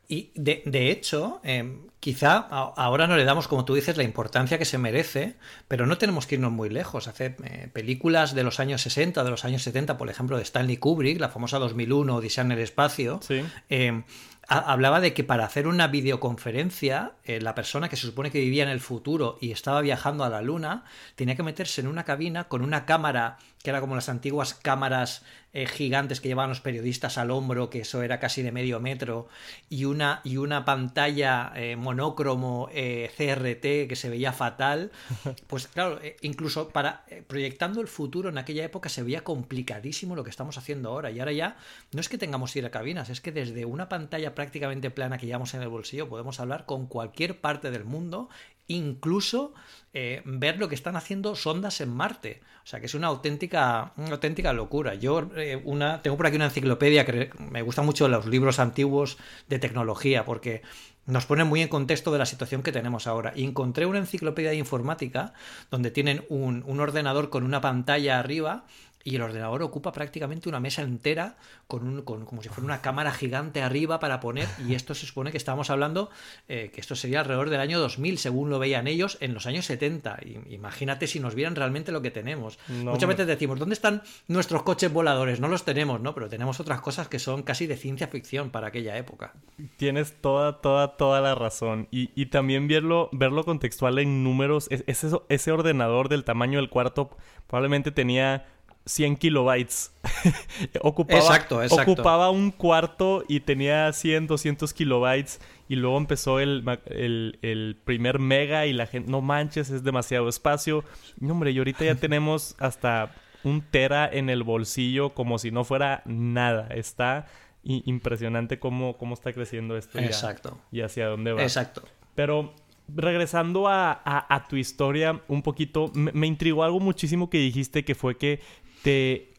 Y 0.07 0.31
de, 0.35 0.63
de 0.67 0.91
hecho, 0.91 1.41
em, 1.43 1.87
quizá 1.99 2.37
ahora 2.37 3.07
no 3.07 3.17
le 3.17 3.25
damos, 3.25 3.49
como 3.49 3.65
tú 3.65 3.75
dices, 3.75 3.97
la 3.97 4.03
importancia 4.03 4.59
que 4.59 4.67
se 4.67 4.77
merece, 4.77 5.37
pero 5.67 5.87
no 5.87 5.97
tenemos 5.97 6.27
que 6.27 6.35
irnos 6.35 6.53
muy 6.53 6.69
lejos. 6.69 7.09
Hacer 7.09 7.37
eh, 7.45 7.69
películas 7.73 8.35
de 8.35 8.45
los 8.45 8.61
años 8.61 8.83
60, 8.83 9.25
de 9.25 9.31
los 9.31 9.47
años 9.47 9.63
70, 9.63 9.97
por 9.97 10.11
ejemplo, 10.11 10.37
de 10.37 10.43
Stanley 10.43 10.77
Kubrick, 10.77 11.19
la 11.19 11.31
famosa 11.31 11.59
2001, 11.59 12.17
Odisea 12.17 12.45
en 12.45 12.53
el 12.53 12.59
espacio, 12.59 13.21
sí. 13.23 13.43
Em, 13.71 14.05
hablaba 14.49 15.01
de 15.01 15.15
que 15.15 15.25
para 15.25 15.45
hacer 15.45 15.67
una 15.67 15.89
videoconferencia, 15.89 17.13
eh, 17.25 17.41
la 17.41 17.55
persona 17.55 17.89
que 17.89 17.97
se 17.97 18.07
supone 18.07 18.31
que 18.31 18.41
vivía 18.41 18.63
en 18.63 18.69
el 18.69 18.81
futuro 18.81 19.39
y 19.41 19.53
estaba 19.53 19.81
viajando 19.81 20.25
a 20.25 20.29
la 20.29 20.43
Luna, 20.43 20.85
tenía 21.15 21.37
que 21.37 21.43
meterse 21.43 21.81
en 21.81 21.87
una 21.87 22.05
cabina 22.05 22.45
con 22.45 22.63
una 22.63 22.85
cámara 22.85 23.39
que 23.65 23.71
era 23.71 23.81
como 23.81 23.95
las 23.95 24.11
antiguas 24.11 24.53
cámaras 24.53 25.23
eh, 25.55 25.67
gigantes 25.67 26.21
que 26.21 26.29
llevaban 26.29 26.51
los 26.51 26.61
periodistas 26.61 27.17
al 27.17 27.31
hombro, 27.31 27.71
que 27.71 27.81
eso 27.81 28.03
era 28.03 28.21
casi 28.21 28.43
de 28.43 28.53
medio 28.53 28.79
metro, 28.79 29.27
y 29.71 29.87
una, 29.87 30.21
y 30.23 30.37
una 30.37 30.67
pantalla 30.67 31.51
eh, 31.57 31.75
monócromo 31.75 32.69
CRT 32.69 33.89
que 33.89 33.97
se 33.97 34.11
veía 34.11 34.35
fatal, 34.35 34.93
pues 35.47 35.67
claro, 35.67 35.99
incluso 36.21 36.69
para 36.69 37.07
proyectando 37.27 37.81
el 37.81 37.89
futuro 37.89 38.29
en 38.29 38.37
aquella 38.37 38.65
época 38.65 38.91
se 38.91 39.03
veía 39.03 39.25
complicadísimo 39.25 40.15
lo 40.15 40.25
que 40.25 40.31
estamos 40.31 40.59
haciendo 40.59 40.91
ahora. 40.91 41.11
Y 41.11 41.21
ahora 41.21 41.33
ya 41.33 41.57
no 41.93 42.03
es 42.03 42.11
que 42.11 42.19
tengamos 42.19 42.53
que 42.53 42.59
ir 42.59 42.67
a 42.67 42.71
cabinas, 42.71 43.09
es 43.09 43.23
que 43.23 43.33
desde 43.33 43.65
una 43.65 43.89
pantalla 43.89 44.35
prácticamente 44.35 44.91
plana 44.91 45.17
que 45.17 45.25
llevamos 45.25 45.55
en 45.55 45.63
el 45.63 45.69
bolsillo, 45.69 46.07
podemos 46.07 46.39
hablar 46.39 46.67
con 46.67 46.87
cualquier 46.87 47.41
parte 47.41 47.71
del 47.71 47.85
mundo, 47.85 48.29
incluso 48.69 49.55
eh, 49.97 50.23
ver 50.25 50.59
lo 50.59 50.69
que 50.69 50.75
están 50.75 50.97
haciendo 50.97 51.37
sondas 51.37 51.81
en 51.81 51.89
Marte. 51.89 52.41
O 52.65 52.67
sea 52.67 52.81
que 52.81 52.87
es 52.87 52.95
una 52.95 53.07
auténtica, 53.07 53.93
una 53.97 54.11
auténtica 54.11 54.53
locura. 54.53 54.97
Yo 54.97 55.31
eh, 55.37 55.63
una, 55.65 56.03
tengo 56.03 56.17
por 56.17 56.27
aquí 56.27 56.35
una 56.35 56.47
enciclopedia 56.47 57.07
que 57.07 57.31
me 57.39 57.63
gustan 57.63 57.87
mucho 57.87 58.09
los 58.09 58.27
libros 58.27 58.59
antiguos 58.59 59.19
de 59.49 59.61
tecnología 59.61 60.25
porque 60.25 60.63
nos 61.07 61.27
ponen 61.27 61.47
muy 61.47 61.63
en 61.63 61.69
contexto 61.69 62.11
de 62.11 62.19
la 62.19 62.27
situación 62.27 62.65
que 62.65 62.73
tenemos 62.73 63.07
ahora. 63.07 63.33
Y 63.37 63.45
encontré 63.45 63.87
una 63.87 64.01
enciclopedia 64.01 64.51
de 64.51 64.57
informática 64.57 65.33
donde 65.71 65.93
tienen 65.93 66.25
un, 66.29 66.65
un 66.67 66.81
ordenador 66.81 67.31
con 67.31 67.45
una 67.45 67.61
pantalla 67.61 68.19
arriba 68.19 68.65
y 69.05 69.17
el 69.17 69.23
ordenador 69.23 69.63
ocupa 69.63 69.93
prácticamente 69.93 70.49
una 70.49 70.61
mesa 70.61 70.83
entera 70.83 71.37
con 71.67 71.87
un, 71.87 72.03
con, 72.03 72.25
como 72.25 72.43
si 72.43 72.49
fuera 72.49 72.65
una 72.65 72.81
cámara 72.81 73.13
gigante 73.13 73.61
arriba 73.63 74.01
para 74.01 74.19
poner 74.19 74.49
y 74.67 74.75
esto 74.75 74.95
se 74.95 75.07
supone 75.07 75.31
que 75.31 75.37
estábamos 75.37 75.69
hablando 75.69 76.11
eh, 76.49 76.71
que 76.73 76.81
esto 76.81 76.97
sería 76.97 77.21
alrededor 77.21 77.51
del 77.51 77.61
año 77.61 77.79
2000 77.79 78.19
según 78.19 78.49
lo 78.49 78.59
veían 78.59 78.87
ellos 78.87 79.19
en 79.21 79.35
los 79.35 79.47
años 79.47 79.67
70 79.67 80.21
imagínate 80.49 81.07
si 81.07 81.21
nos 81.21 81.35
vieran 81.35 81.55
realmente 81.55 81.93
lo 81.93 82.01
que 82.01 82.11
tenemos. 82.11 82.59
Muchas 82.69 83.09
veces 83.09 83.27
decimos 83.27 83.59
¿dónde 83.59 83.75
están 83.75 84.03
nuestros 84.27 84.63
coches 84.63 84.91
voladores? 84.91 85.39
no 85.39 85.49
los 85.49 85.65
tenemos 85.65 86.01
¿no? 86.01 86.15
pero 86.15 86.29
tenemos 86.31 86.59
otras 86.61 86.81
cosas 86.81 87.09
que 87.09 87.19
son 87.19 87.43
casi 87.43 87.67
de 87.67 87.77
ciencia 87.77 88.09
ficción 88.09 88.51
para 88.51 88.69
aquella 88.69 88.97
época. 88.97 89.35
Tienes 89.77 90.15
toda 90.21 90.63
toda 90.63 90.97
toda 90.97 91.21
la 91.21 91.35
razón. 91.35 91.89
Y, 91.91 92.11
y 92.15 92.27
también 92.27 92.69
verlo 92.69 93.11
verlo 93.13 93.45
contextual 93.45 93.99
en 93.99 94.25
números 94.25 94.69
ese, 94.71 95.09
ese 95.29 95.53
ordenador 95.53 96.09
del 96.09 96.25
tamaño 96.25 96.59
del 96.59 96.71
cuarto 96.71 97.11
probablemente 97.47 97.91
tenía 97.91 98.47
100 98.87 99.17
kilobytes. 99.17 99.93
ocupaba, 100.83 101.21
exacto, 101.21 101.63
exacto. 101.63 101.93
ocupaba 101.93 102.31
un 102.31 102.51
cuarto 102.51 103.25
y 103.29 103.41
tenía 103.41 103.93
100, 103.93 104.27
200 104.27 104.73
kilobytes. 104.75 105.41
Y 105.69 105.77
luego 105.77 105.97
empezó 105.97 106.41
el, 106.41 106.65
el, 106.87 107.79
primer 107.85 108.19
mega 108.19 108.67
y 108.67 108.73
la 108.75 108.87
gente, 108.87 109.11
no 109.11 109.23
manches, 109.23 109.71
es 109.71 109.83
demasiado 109.83 110.29
espacio. 110.29 110.85
Hombre, 111.23 111.53
y 111.53 111.59
ahorita 111.59 111.85
ya 111.85 111.95
tenemos 112.01 112.55
hasta 112.59 113.13
un 113.43 113.63
tera 113.63 114.09
en 114.11 114.29
el 114.31 114.43
bolsillo 114.43 115.15
como 115.15 115.39
si 115.39 115.51
no 115.51 115.65
fuera 115.65 116.03
nada. 116.05 116.69
Está 116.69 117.27
impresionante 117.63 118.59
cómo, 118.59 118.99
cómo 118.99 119.15
está 119.15 119.33
creciendo 119.33 119.77
esto. 119.77 119.99
Exacto. 119.99 120.59
y 120.71 120.83
hacia 120.83 121.07
dónde 121.07 121.33
va. 121.33 121.43
Exacto. 121.43 121.83
Pero 122.15 122.55
regresando 122.89 123.67
a, 123.69 124.03
a, 124.05 124.47
tu 124.47 124.57
historia 124.57 125.23
un 125.29 125.43
poquito, 125.43 125.91
me, 125.95 126.13
me, 126.13 126.27
intrigó 126.27 126.65
algo 126.65 126.81
muchísimo 126.81 127.31
que 127.31 127.39
dijiste 127.39 127.85
que 127.85 127.95
fue 127.95 128.19
que 128.19 128.41
te, 128.85 129.33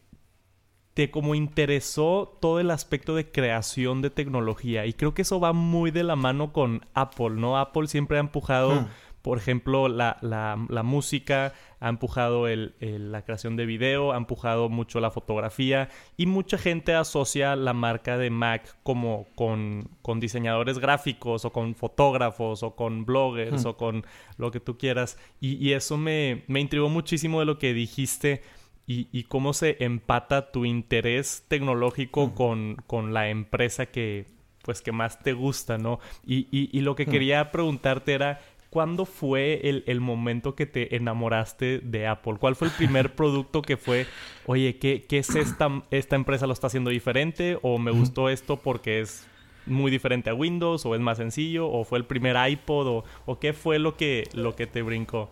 te 0.94 1.10
como 1.12 1.36
interesó 1.36 2.36
todo 2.40 2.58
el 2.58 2.70
aspecto 2.72 3.14
de 3.14 3.30
creación 3.30 4.02
de 4.02 4.10
tecnología. 4.10 4.86
Y 4.86 4.92
creo 4.92 5.14
que 5.14 5.22
eso 5.22 5.38
va 5.38 5.52
muy 5.52 5.92
de 5.92 6.02
la 6.02 6.16
mano 6.16 6.52
con 6.52 6.84
Apple, 6.94 7.30
¿no? 7.30 7.56
Apple 7.56 7.86
siempre 7.86 8.16
ha 8.16 8.20
empujado, 8.20 8.74
hmm. 8.74 8.88
por 9.22 9.38
ejemplo, 9.38 9.86
la, 9.86 10.18
la, 10.20 10.82
música, 10.82 11.54
ha 11.78 11.88
empujado 11.88 12.48
el, 12.48 12.74
la 12.80 13.24
creación 13.24 13.54
de 13.54 13.66
video, 13.66 14.12
ha 14.12 14.16
empujado 14.16 14.68
mucho 14.68 14.98
la 14.98 15.12
fotografía 15.12 15.90
y 16.16 16.26
mucha 16.26 16.58
gente 16.58 16.92
asocia 16.92 17.54
la 17.54 17.72
marca 17.72 18.18
de 18.18 18.30
Mac 18.30 18.76
como 18.82 19.28
con, 19.36 19.90
con 20.02 20.18
diseñadores 20.18 20.80
gráficos 20.80 21.44
o 21.44 21.52
con 21.52 21.76
fotógrafos 21.76 22.64
o 22.64 22.74
con 22.74 23.06
bloggers 23.06 23.64
o 23.64 23.76
con 23.76 24.04
lo 24.38 24.50
que 24.50 24.58
tú 24.58 24.76
quieras. 24.76 25.18
Y, 25.40 25.54
y 25.64 25.74
eso 25.74 25.96
me, 25.96 26.42
me 26.48 26.58
intrigó 26.58 26.88
muchísimo 26.88 27.38
de 27.38 27.46
lo 27.46 27.58
que 27.60 27.74
dijiste 27.74 28.42
y, 28.86 29.24
cómo 29.24 29.52
se 29.52 29.76
empata 29.80 30.52
tu 30.52 30.64
interés 30.64 31.44
tecnológico 31.48 32.34
con, 32.34 32.76
con, 32.86 33.12
la 33.12 33.28
empresa 33.28 33.86
que, 33.86 34.26
pues, 34.62 34.80
que 34.80 34.92
más 34.92 35.20
te 35.22 35.32
gusta, 35.32 35.76
¿no? 35.76 35.98
Y, 36.24 36.46
y 36.50 36.80
lo 36.80 36.94
que 36.94 37.06
quería 37.06 37.50
preguntarte 37.50 38.14
era, 38.14 38.40
¿cuándo 38.70 39.06
fue 39.06 39.68
el, 39.68 39.84
el, 39.86 40.00
momento 40.00 40.54
que 40.54 40.66
te 40.66 40.96
enamoraste 40.96 41.80
de 41.80 42.06
Apple? 42.06 42.34
¿Cuál 42.38 42.56
fue 42.56 42.68
el 42.68 42.74
primer 42.74 43.14
producto 43.16 43.62
que 43.62 43.76
fue, 43.76 44.06
oye, 44.44 44.76
¿qué, 44.78 45.04
qué 45.08 45.18
es 45.18 45.34
esta, 45.34 45.82
esta 45.90 46.14
empresa 46.14 46.46
lo 46.46 46.52
está 46.52 46.66
haciendo 46.66 46.90
diferente? 46.90 47.58
¿O 47.62 47.78
me 47.78 47.90
gustó 47.90 48.28
esto 48.28 48.58
porque 48.58 49.00
es 49.00 49.26
muy 49.66 49.90
diferente 49.90 50.30
a 50.30 50.34
Windows? 50.34 50.84
¿O 50.86 50.94
es 50.94 51.00
más 51.00 51.18
sencillo? 51.18 51.68
¿O 51.68 51.84
fue 51.84 51.98
el 51.98 52.04
primer 52.04 52.36
iPod? 52.50 52.86
¿O, 52.86 53.04
o 53.24 53.38
qué 53.38 53.52
fue 53.52 53.78
lo 53.78 53.96
que, 53.96 54.28
lo 54.34 54.54
que 54.54 54.66
te 54.66 54.82
brincó? 54.82 55.30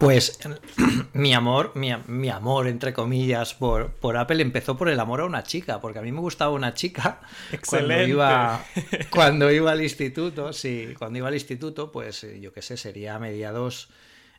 Pues 0.00 0.38
mi 1.12 1.34
amor, 1.34 1.72
mi, 1.74 2.30
amor, 2.30 2.68
entre 2.68 2.94
comillas, 2.94 3.52
por, 3.52 3.90
por, 3.90 4.16
Apple 4.16 4.40
empezó 4.40 4.74
por 4.78 4.88
el 4.88 4.98
amor 4.98 5.20
a 5.20 5.26
una 5.26 5.42
chica, 5.42 5.78
porque 5.78 5.98
a 5.98 6.02
mí 6.02 6.10
me 6.10 6.20
gustaba 6.20 6.52
una 6.52 6.72
chica 6.72 7.20
cuando 7.68 8.02
iba, 8.02 8.64
cuando 9.10 9.52
iba 9.52 9.72
al 9.72 9.82
instituto, 9.82 10.54
sí, 10.54 10.94
cuando 10.98 11.18
iba 11.18 11.28
al 11.28 11.34
instituto, 11.34 11.92
pues 11.92 12.24
eh, 12.24 12.40
yo 12.40 12.50
qué 12.50 12.62
sé, 12.62 12.78
sería 12.78 13.16
a 13.16 13.18
mediados 13.18 13.90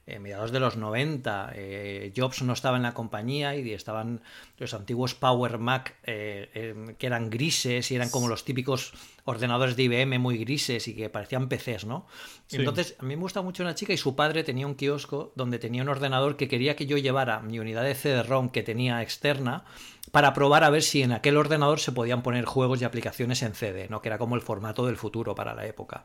eh, 0.08 0.20
mediados 0.20 0.52
de 0.52 0.60
los 0.60 0.78
90. 0.78 1.52
Eh, 1.56 2.14
Jobs 2.16 2.42
no 2.42 2.54
estaba 2.54 2.78
en 2.78 2.84
la 2.84 2.94
compañía 2.94 3.56
y 3.56 3.72
estaban 3.72 4.22
los 4.58 4.74
antiguos 4.74 5.14
Power 5.14 5.60
Mac 5.60 5.96
eh, 6.04 6.96
que 6.98 7.08
eran 7.08 7.30
grises 7.30 7.92
y 7.92 7.96
eran 7.96 8.10
como 8.10 8.28
los 8.28 8.44
típicos 8.44 8.94
ordenadores 9.26 9.76
de 9.76 9.84
IBM 9.84 10.20
muy 10.20 10.38
grises 10.38 10.88
y 10.88 10.96
que 10.96 11.10
parecían 11.10 11.48
PCs, 11.48 11.86
¿no? 11.86 12.08
Entonces, 12.52 12.96
a 13.00 13.04
mí 13.04 13.16
me 13.16 13.22
gusta 13.22 13.42
mucho 13.42 13.64
una 13.64 13.76
chica 13.76 13.94
y 13.94 13.98
su 13.98 14.16
padre 14.16 14.44
tenía 14.44 14.66
un 14.66 14.76
kiosco 14.76 15.32
donde 15.36 15.60
tenía 15.60 15.84
un 15.84 15.90
ordenador 15.90 16.36
que 16.36 16.48
quería 16.48 16.76
que 16.76 16.88
yo 16.88 16.98
llevara 16.98 17.40
mi 17.40 17.60
unidad 17.60 17.84
de 17.84 17.96
CD-ROM 17.96 18.50
que 18.50 18.64
tenía 18.64 19.02
externa 19.02 19.66
para 20.12 20.34
probar 20.34 20.64
a 20.64 20.70
ver 20.70 20.82
si 20.82 21.04
en 21.04 21.12
aquel 21.12 21.38
ordenador 21.38 21.80
se 21.80 21.92
podían 21.92 22.24
poner 22.24 22.46
juegos 22.46 22.82
y 22.82 22.86
aplicaciones 22.86 23.44
en 23.44 23.54
CD, 23.54 23.88
¿no? 23.90 24.02
Que 24.02 24.10
era 24.10 24.18
como 24.18 24.36
el 24.36 24.42
formato 24.42 24.86
del 24.86 24.98
futuro 24.98 25.36
para 25.36 25.54
la 25.54 25.66
época. 25.66 26.04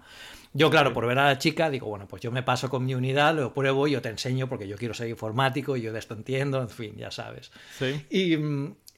Yo, 0.53 0.71
claro, 0.71 0.93
por 0.93 1.07
ver 1.07 1.19
a 1.19 1.27
la 1.27 1.39
chica, 1.39 1.71
digo, 1.71 1.87
bueno, 1.89 2.07
pues 2.09 2.23
yo 2.23 2.31
me 2.33 2.43
paso 2.43 2.69
con 2.71 2.85
mi 2.85 2.95
unidad, 2.95 3.35
lo 3.35 3.53
pruebo 3.53 3.87
y 3.87 3.93
yo 3.93 4.03
te 4.03 4.09
enseño 4.09 4.49
porque 4.49 4.69
yo 4.69 4.77
quiero 4.77 4.95
ser 4.95 5.09
informático 5.09 5.77
y 5.77 5.83
yo 5.83 5.93
de 5.93 5.99
esto 5.99 6.15
entiendo, 6.15 6.61
en 6.61 6.71
fin, 6.71 6.95
ya 6.97 7.11
sabes. 7.11 7.51
Sí. 7.79 8.07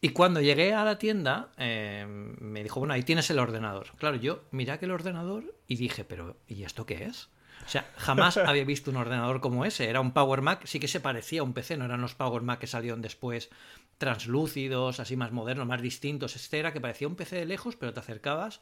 Y, 0.01 0.09
cuando 0.11 0.41
llegué 0.41 0.75
a 0.75 0.85
la 0.85 0.99
tienda, 0.99 1.51
eh, 1.59 2.07
me 2.07 2.63
dijo, 2.63 2.79
bueno, 2.81 2.95
ahí 2.95 3.03
tienes 3.03 3.31
el 3.31 3.39
ordenador. 3.39 3.89
Claro, 3.97 4.17
yo 4.17 4.45
miré 4.53 4.73
aquel 4.73 4.93
ordenador 4.93 5.55
y 5.67 5.77
dije, 5.77 6.05
pero 6.05 6.37
¿y 6.47 6.63
esto 6.63 6.87
qué 6.87 7.05
es? 7.05 7.29
O 7.67 7.69
sea, 7.69 7.91
jamás 7.97 8.37
había 8.39 8.65
visto 8.65 8.91
un 8.91 8.97
ordenador 8.97 9.41
como 9.41 9.65
ese. 9.65 9.89
Era 9.89 10.01
un 10.01 10.13
Power 10.13 10.41
Mac, 10.41 10.63
sí 10.65 10.81
que 10.81 10.89
se 10.89 11.01
parecía 11.01 11.41
a 11.41 11.45
un 11.45 11.53
PC, 11.53 11.77
no 11.77 11.85
eran 11.85 12.01
los 12.01 12.15
Power 12.15 12.43
Mac 12.43 12.61
que 12.61 12.67
salieron 12.67 13.03
después 13.03 13.51
translúcidos, 13.99 15.01
así 15.01 15.17
más 15.17 15.33
modernos, 15.33 15.67
más 15.67 15.83
distintos. 15.83 16.37
Este 16.37 16.59
era 16.59 16.73
que 16.73 16.81
parecía 16.81 17.09
un 17.09 17.17
PC 17.17 17.37
de 17.37 17.47
lejos, 17.47 17.77
pero 17.77 17.93
te 17.93 18.01
acercabas. 18.01 18.61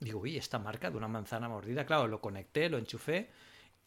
Digo, 0.00 0.20
uy, 0.20 0.36
esta 0.36 0.58
marca 0.58 0.90
de 0.90 0.96
una 0.96 1.08
manzana 1.08 1.48
mordida. 1.48 1.86
Claro, 1.86 2.08
lo 2.08 2.20
conecté, 2.20 2.68
lo 2.68 2.78
enchufé 2.78 3.30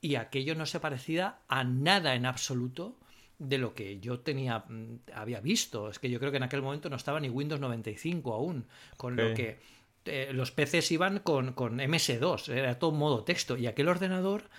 y 0.01 0.15
aquello 0.15 0.55
no 0.55 0.65
se 0.65 0.79
parecía 0.79 1.39
a 1.47 1.63
nada 1.63 2.15
en 2.15 2.25
absoluto 2.25 2.97
de 3.39 3.57
lo 3.57 3.73
que 3.73 3.99
yo 3.99 4.19
tenía 4.19 4.59
mm, 4.59 4.99
había 5.13 5.39
visto. 5.41 5.89
Es 5.89 5.99
que 5.99 6.09
yo 6.09 6.19
creo 6.19 6.31
que 6.31 6.37
en 6.37 6.43
aquel 6.43 6.61
momento 6.61 6.89
no 6.89 6.95
estaba 6.95 7.19
ni 7.19 7.29
Windows 7.29 7.61
95 7.61 8.33
aún, 8.33 8.65
con 8.95 9.15
lo 9.15 9.33
que 9.33 9.59
eh, 10.05 10.31
los 10.33 10.51
PCs 10.51 10.91
iban 10.91 11.19
con, 11.19 11.53
con 11.53 11.77
MS2, 11.77 12.49
era 12.49 12.79
todo 12.79 12.91
modo 12.91 13.23
texto, 13.23 13.57
y 13.57 13.67
aquel 13.67 13.89
ordenador 13.89 14.49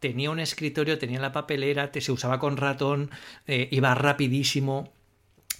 tenía 0.00 0.30
un 0.30 0.40
escritorio, 0.40 0.98
tenía 0.98 1.20
la 1.20 1.32
papelera, 1.32 1.90
te, 1.90 2.00
se 2.00 2.12
usaba 2.12 2.38
con 2.38 2.56
ratón, 2.56 3.10
eh, 3.46 3.68
iba 3.70 3.94
rapidísimo, 3.94 4.92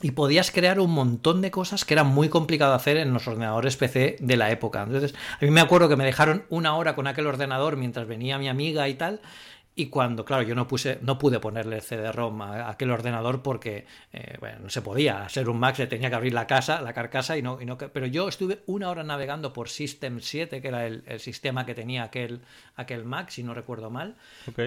y 0.02 0.10
podías 0.10 0.50
crear 0.50 0.78
un 0.78 0.90
montón 0.90 1.40
de 1.40 1.50
cosas 1.50 1.84
que 1.84 1.94
eran 1.94 2.08
muy 2.08 2.28
complicado 2.28 2.74
hacer 2.74 2.96
en 2.98 3.12
los 3.12 3.26
ordenadores 3.26 3.76
PC 3.76 4.16
de 4.20 4.36
la 4.36 4.50
época. 4.50 4.82
Entonces, 4.82 5.14
a 5.40 5.44
mí 5.44 5.50
me 5.50 5.60
acuerdo 5.60 5.88
que 5.88 5.96
me 5.96 6.04
dejaron 6.04 6.44
una 6.50 6.76
hora 6.76 6.94
con 6.94 7.06
aquel 7.06 7.26
ordenador 7.26 7.76
mientras 7.76 8.06
venía 8.06 8.38
mi 8.38 8.48
amiga 8.48 8.88
y 8.88 8.94
tal, 8.94 9.20
y 9.78 9.88
cuando, 9.88 10.24
claro, 10.24 10.42
yo 10.42 10.54
no 10.54 10.66
puse, 10.66 10.98
no 11.02 11.18
pude 11.18 11.38
ponerle 11.38 11.82
CD-ROM 11.82 12.40
a, 12.40 12.70
aquel 12.70 12.90
ordenador 12.90 13.42
porque, 13.42 13.84
eh, 14.10 14.36
bueno, 14.40 14.60
no 14.60 14.70
se 14.70 14.80
podía. 14.80 15.28
ser 15.28 15.50
un 15.50 15.58
Mac 15.58 15.76
se 15.76 15.86
tenía 15.86 16.08
que 16.08 16.16
abrir 16.16 16.32
la 16.32 16.46
casa, 16.46 16.80
la 16.80 16.94
carcasa 16.94 17.36
y 17.36 17.42
no, 17.42 17.60
y 17.60 17.66
no. 17.66 17.76
Pero 17.76 18.06
yo 18.06 18.26
estuve 18.26 18.62
una 18.64 18.88
hora 18.88 19.04
navegando 19.04 19.52
por 19.52 19.68
System 19.68 20.20
7, 20.20 20.62
que 20.62 20.68
era 20.68 20.86
el, 20.86 21.20
sistema 21.20 21.66
que 21.66 21.74
tenía 21.74 22.04
aquel, 22.04 22.40
aquel 22.76 23.04
Mac, 23.04 23.28
si 23.28 23.42
no 23.42 23.52
recuerdo 23.52 23.90
mal, 23.90 24.16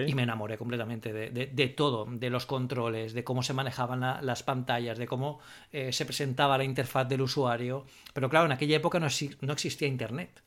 y 0.06 0.14
me 0.14 0.22
enamoré 0.22 0.56
completamente 0.56 1.12
de, 1.12 1.28
de, 1.30 1.68
todo, 1.68 2.06
de 2.08 2.30
los 2.30 2.46
controles, 2.46 3.12
de 3.12 3.24
cómo 3.24 3.42
se 3.42 3.52
manejaban 3.52 4.24
las 4.24 4.44
pantallas, 4.44 4.96
de 4.96 5.08
cómo 5.08 5.40
eh, 5.72 5.92
se 5.92 6.04
presentaba 6.04 6.56
la 6.56 6.62
interfaz 6.62 7.08
del 7.08 7.22
usuario. 7.22 7.84
Pero 8.14 8.30
claro, 8.30 8.46
en 8.46 8.52
aquella 8.52 8.76
época 8.76 9.00
no, 9.00 9.08
no 9.40 9.52
existía 9.52 9.88
Internet 9.88 10.40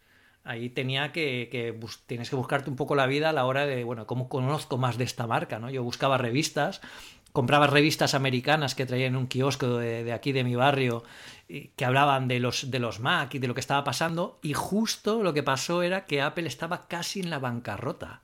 ahí 0.44 0.70
tenía 0.70 1.12
que, 1.12 1.78
tienes 2.06 2.30
que 2.30 2.36
buscarte 2.36 2.70
un 2.70 2.76
poco 2.76 2.96
la 2.96 3.08
vida 3.08 3.30
a 3.30 3.34
la 3.34 3.46
hora 3.46 3.66
de, 3.66 3.84
bueno, 3.84 4.08
¿cómo 4.08 4.30
conozco 4.30 4.78
más 4.78 4.98
de 4.98 5.04
esta 5.04 5.28
marca? 5.28 5.60
¿no? 5.60 5.70
Yo 5.70 5.84
buscaba 5.84 6.18
revistas, 6.18 6.82
compraba 7.32 7.68
revistas 7.68 8.14
americanas 8.14 8.76
que 8.76 8.86
traía 8.86 9.08
en 9.08 9.16
un 9.16 9.28
kiosco 9.28 9.78
de, 9.78 10.04
de, 10.04 10.14
aquí 10.14 10.32
de 10.32 10.44
mi 10.44 10.56
barrio 10.56 11.04
que 11.76 11.86
hablaban 11.86 12.28
de 12.28 12.40
los, 12.40 12.72
de 12.72 12.80
los 12.80 13.00
Mac 13.00 13.36
y 13.36 13.40
de 13.40 13.48
lo 13.48 13.54
que 13.54 13.60
estaba 13.60 13.84
pasando 13.84 14.40
y 14.42 14.54
justo 14.54 15.24
lo 15.24 15.34
que 15.34 15.44
pasó 15.44 15.84
era 15.84 16.06
que 16.06 16.22
Apple 16.22 16.48
estaba 16.48 16.88
casi 16.88 17.20
en 17.20 17.30
la 17.30 17.40
bancarrota. 17.40 18.22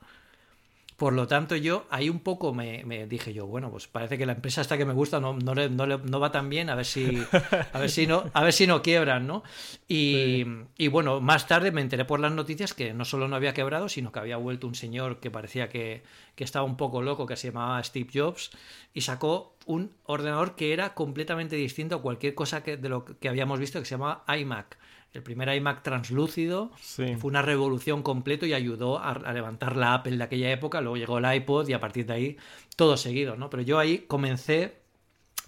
Por 1.00 1.14
lo 1.14 1.26
tanto, 1.26 1.56
yo 1.56 1.86
ahí 1.88 2.10
un 2.10 2.20
poco 2.20 2.52
me, 2.52 2.84
dije 3.08 3.32
yo, 3.32 3.46
bueno, 3.46 3.70
pues 3.70 3.86
parece 3.86 4.18
que 4.18 4.26
la 4.26 4.32
empresa 4.32 4.60
esta 4.60 4.76
que 4.76 4.84
me 4.84 4.92
gusta 4.92 5.18
no, 5.18 5.32
no, 5.32 5.54
no, 5.54 5.86
no 5.86 6.20
va 6.20 6.30
tan 6.30 6.50
bien, 6.50 6.68
a 6.68 6.74
ver 6.74 6.84
si, 6.84 7.24
a 7.72 7.78
ver 7.78 7.88
si 7.88 8.06
no, 8.06 8.24
a 8.34 8.44
ver 8.44 8.52
si 8.52 8.66
no 8.66 8.82
quiebran, 8.82 9.26
¿no? 9.26 9.42
Y, 9.88 10.44
y, 10.76 10.88
bueno, 10.88 11.22
más 11.22 11.48
tarde 11.48 11.72
me 11.72 11.80
enteré 11.80 12.04
por 12.04 12.20
las 12.20 12.32
noticias 12.32 12.74
que 12.74 12.92
no 12.92 13.06
solo 13.06 13.28
no 13.28 13.36
había 13.36 13.54
quebrado, 13.54 13.88
sino 13.88 14.12
que 14.12 14.18
había 14.18 14.36
vuelto 14.36 14.66
un 14.66 14.74
señor 14.74 15.20
que 15.20 15.30
parecía 15.30 15.70
que, 15.70 16.02
que 16.34 16.44
estaba 16.44 16.66
un 16.66 16.76
poco 16.76 17.00
loco, 17.00 17.24
que 17.24 17.36
se 17.36 17.48
llamaba 17.48 17.82
Steve 17.82 18.10
Jobs, 18.12 18.50
y 18.92 19.00
sacó 19.00 19.56
un 19.64 19.92
ordenador 20.04 20.54
que 20.54 20.74
era 20.74 20.92
completamente 20.92 21.56
distinto 21.56 21.96
a 21.96 22.02
cualquier 22.02 22.34
cosa 22.34 22.62
que, 22.62 22.76
de 22.76 22.90
lo 22.90 23.06
que 23.06 23.30
habíamos 23.30 23.58
visto, 23.58 23.78
que 23.78 23.86
se 23.86 23.92
llamaba 23.92 24.22
iMac 24.36 24.76
el 25.12 25.22
primer 25.22 25.52
iMac 25.54 25.82
translúcido 25.82 26.70
fue 26.78 27.16
una 27.24 27.42
revolución 27.42 28.02
completo 28.02 28.46
y 28.46 28.52
ayudó 28.52 28.98
a, 28.98 29.32
levantar 29.32 29.76
la 29.76 29.94
Apple 29.94 30.16
de 30.16 30.22
aquella 30.22 30.50
época. 30.52 30.80
Luego 30.80 30.96
llegó 30.96 31.18
el 31.18 31.34
iPod 31.34 31.68
y 31.68 31.72
a 31.72 31.80
partir 31.80 32.06
de 32.06 32.12
ahí 32.12 32.36
todo 32.76 32.96
seguido, 32.96 33.36
¿no? 33.36 33.50
Pero 33.50 33.62
yo 33.62 33.80
ahí 33.80 33.98
comencé 34.06 34.76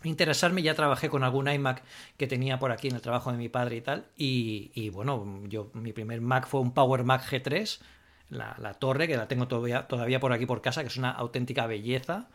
a 0.03 0.09
interesarme, 0.09 0.63
ya 0.63 0.75
trabajé 0.75 1.09
con 1.09 1.23
algún 1.23 1.49
iMac 1.49 1.85
que 2.17 2.27
tenía 2.27 2.59
por 2.59 2.73
aquí 2.73 2.89
en 2.89 2.97
el 2.97 3.01
trabajo 3.03 3.31
de 3.31 3.39
mi 3.39 3.49
padre 3.49 3.77
y 3.77 3.81
tal. 3.83 4.07
Y, 4.17 4.91
bueno, 4.91 5.43
yo 5.45 5.71
mi 5.75 5.93
primer 5.93 6.21
Mac 6.21 6.49
fue 6.49 6.61
un 6.61 6.75
Power 6.75 7.05
Mac 7.05 7.25
G3, 7.25 7.81
la, 8.31 8.75
torre, 8.75 9.07
que 9.07 9.17
la 9.17 9.29
tengo 9.29 9.47
todavía, 9.47 9.87
todavía 9.87 10.19
por 10.19 10.33
aquí 10.33 10.45
por 10.45 10.61
casa, 10.61 10.83
que 10.83 10.89
es 10.89 10.97
una 10.97 11.13
auténtica 11.13 11.69
belleza. 11.69 12.31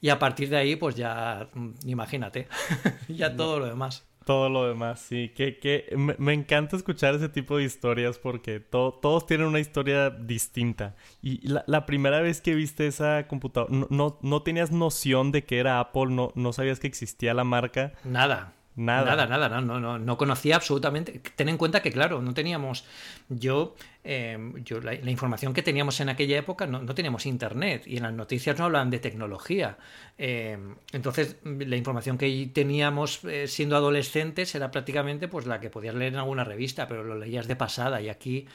Y 0.00 0.08
a 0.08 0.18
partir 0.18 0.48
de 0.48 0.56
ahí, 0.56 0.74
pues 0.74 0.96
ya, 0.96 1.48
imagínate, 1.84 2.48
ya 3.08 3.36
todo 3.36 3.60
lo 3.60 3.66
demás 3.66 4.04
todo 4.24 4.48
lo 4.48 4.66
demás, 4.66 5.00
sí. 5.00 5.32
Que, 5.34 5.58
que 5.58 5.94
me, 5.96 6.32
encanta 6.32 6.76
escuchar 6.76 7.14
ese 7.14 7.28
tipo 7.28 7.56
de 7.56 7.64
historias 7.64 8.18
porque 8.18 8.60
todos 8.60 9.26
tienen 9.26 9.46
una 9.46 9.60
historia 9.60 10.10
distinta. 10.10 10.94
Y 11.22 11.40
la, 11.46 11.86
primera 11.86 12.20
vez 12.20 12.40
que 12.40 12.54
viste 12.54 12.86
esa 12.86 13.26
computadora, 13.28 13.86
no, 13.90 14.18
no, 14.20 14.42
tenías 14.42 14.70
noción 14.70 15.32
de 15.32 15.44
que 15.44 15.58
era 15.58 15.80
Apple, 15.80 16.06
no, 16.08 16.32
no 16.34 16.52
sabías 16.52 16.80
que 16.80 16.86
existía 16.86 17.34
la 17.34 17.44
marca. 17.44 17.92
Nada. 18.04 18.54
Nada. 18.76 19.04
Nada, 19.14 19.26
nada, 19.26 19.60
no, 19.60 19.78
no, 19.78 19.98
no, 20.00 20.18
conocía 20.18 20.56
absolutamente. 20.56 21.20
Ten 21.36 21.48
en 21.48 21.56
cuenta 21.56 21.80
que, 21.80 21.92
claro, 21.92 22.20
no 22.20 22.34
teníamos. 22.34 22.84
Yo, 23.28 23.76
em, 24.04 24.62
yo 24.64 24.80
la, 24.80 24.94
información 24.94 25.52
que 25.52 25.62
teníamos 25.62 25.98
en 26.00 26.10
aquella 26.10 26.38
época 26.38 26.66
no, 26.66 26.82
no, 26.82 26.94
teníamos 26.94 27.26
internet 27.26 27.84
y 27.86 27.96
en 27.96 28.04
las 28.04 28.12
noticias 28.12 28.58
no 28.58 28.66
hablan 28.66 28.90
de 28.90 28.98
tecnología. 28.98 29.78
Em, 30.18 30.76
entonces, 30.92 31.36
la 31.42 31.76
información 31.76 32.18
que 32.18 32.50
teníamos 32.52 33.24
eh, 33.24 33.48
siendo 33.48 33.76
adolescentes 33.76 34.54
era 34.54 34.70
prácticamente 34.70 35.26
pues 35.28 35.46
la 35.46 35.58
que 35.60 35.70
podías 35.70 35.94
leer 35.94 36.12
en 36.12 36.18
alguna 36.20 36.44
revista, 36.44 36.86
pero 36.86 37.02
lo 37.02 37.18
leías 37.18 37.48
de 37.48 37.56
pasada 37.56 38.00
y 38.00 38.08
aquí 38.08 38.46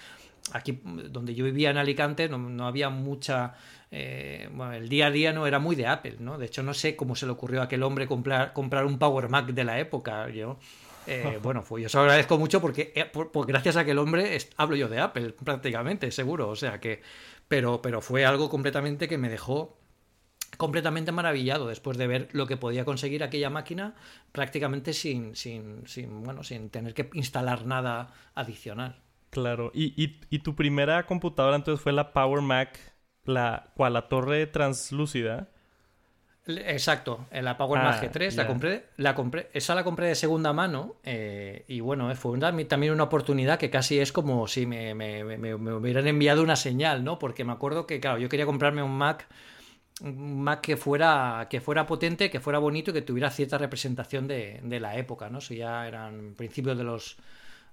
aquí 0.53 0.79
donde 0.83 1.35
yo 1.35 1.45
vivía 1.45 1.69
en 1.69 1.77
Alicante 1.77 2.29
no, 2.29 2.67
había 2.67 2.89
mucha 2.89 3.55
eh, 3.91 4.49
bueno, 4.53 4.73
el 4.73 4.89
día 4.89 5.07
a 5.07 5.11
día 5.11 5.33
no 5.33 5.45
era 5.47 5.59
muy 5.59 5.75
de 5.75 5.87
Apple 5.87 6.15
no 6.19 6.37
de 6.37 6.45
hecho 6.45 6.63
no 6.63 6.73
sé 6.73 6.95
cómo 6.95 7.15
se 7.15 7.25
le 7.25 7.33
ocurrió 7.33 7.61
a 7.61 7.65
aquel 7.65 7.83
hombre 7.83 8.07
comprar, 8.07 8.53
comprar 8.53 8.85
un 8.85 8.97
Power 8.97 9.29
Mac 9.29 9.47
de 9.47 9.63
la 9.63 9.79
época 9.79 10.29
yo 10.29 10.57
eh, 11.09 11.39
bueno 11.41 11.63
pues 11.67 11.83
yo 11.83 11.89
se 11.89 11.97
lo 11.97 12.03
agradezco 12.03 12.37
mucho 12.37 12.61
porque 12.61 12.93
eh, 12.95 13.11
gracias 13.47 13.77
a 13.77 13.81
aquel 13.81 13.97
hombre 13.97 14.37
hablo 14.57 14.75
yo 14.75 14.87
de 14.87 14.99
Apple 14.99 15.33
prácticamente 15.43 16.11
seguro 16.11 16.49
o 16.49 16.55
sea 16.55 16.79
que 16.79 17.01
pero 17.47 17.81
pero 17.81 18.01
fue 18.01 18.25
algo 18.25 18.49
completamente 18.49 19.07
que 19.07 19.17
me 19.17 19.29
dejó 19.29 19.79
completamente 20.57 21.11
maravillado 21.11 21.67
después 21.67 21.97
de 21.97 22.07
ver 22.07 22.27
lo 22.33 22.47
que 22.47 22.57
podía 22.57 22.85
conseguir 22.85 23.23
aquella 23.23 23.49
máquina 23.49 23.95
prácticamente 24.31 24.93
sin, 24.93 25.35
sin, 25.35 25.87
sin, 25.87 26.23
bueno, 26.23 26.43
sin 26.43 26.69
tener 26.69 26.93
que 26.93 27.09
instalar 27.13 27.65
nada 27.65 28.13
adicional. 28.35 29.01
Claro. 29.29 29.71
¿Y, 29.73 29.93
y, 30.29 30.39
tu 30.39 30.55
primera 30.55 31.05
computadora 31.05 31.55
entonces 31.55 31.81
fue 31.81 31.93
la 31.93 32.13
Power 32.13 32.41
Mac, 32.41 32.79
la 33.23 33.71
cual 33.75 33.93
la 33.93 34.09
torre 34.09 34.47
translúcida? 34.47 35.49
Exacto, 36.57 37.27
la 37.31 37.57
Power 37.57 37.81
Mac 37.81 37.99
ah, 38.01 38.05
G3 38.05 38.35
la 38.35 38.47
compré, 38.47 38.85
la 38.97 39.15
compré, 39.15 39.49
esa 39.53 39.75
la 39.75 39.83
compré 39.83 40.07
de 40.07 40.15
segunda 40.15 40.53
mano 40.53 40.95
eh, 41.03 41.63
y 41.67 41.79
bueno, 41.79 42.13
fue 42.15 42.37
también 42.39 42.93
una 42.93 43.03
oportunidad 43.03 43.59
que 43.59 43.69
casi 43.69 43.99
es 43.99 44.11
como 44.11 44.47
si 44.47 44.65
me, 44.65 44.95
me, 44.95 45.23
me, 45.23 45.53
hubieran 45.53 46.07
enviado 46.07 46.41
una 46.41 46.55
señal, 46.55 47.03
¿no? 47.03 47.19
Porque 47.19 47.43
me 47.43 47.51
acuerdo 47.51 47.85
que, 47.85 47.99
claro, 47.99 48.17
yo 48.17 48.29
quería 48.29 48.45
comprarme 48.45 48.81
un 48.81 48.97
Mac, 48.97 49.27
un 50.01 50.41
Mac 50.41 50.61
que 50.61 50.77
fuera, 50.77 51.47
que 51.49 51.61
fuera 51.61 51.85
potente, 51.85 52.29
que 52.29 52.39
fuera 52.39 52.59
bonito 52.59 52.91
y 52.91 52.93
que 52.95 53.01
tuviera 53.01 53.29
cierta 53.29 53.57
representación 53.57 54.27
de, 54.27 54.59
de 54.63 54.79
la 54.79 54.97
época, 54.97 55.29
¿no? 55.29 55.39
Eso 55.39 55.53
ya 55.53 55.87
eran 55.87 56.33
principios 56.35 56.77
de 56.77 56.83
los 56.83 57.17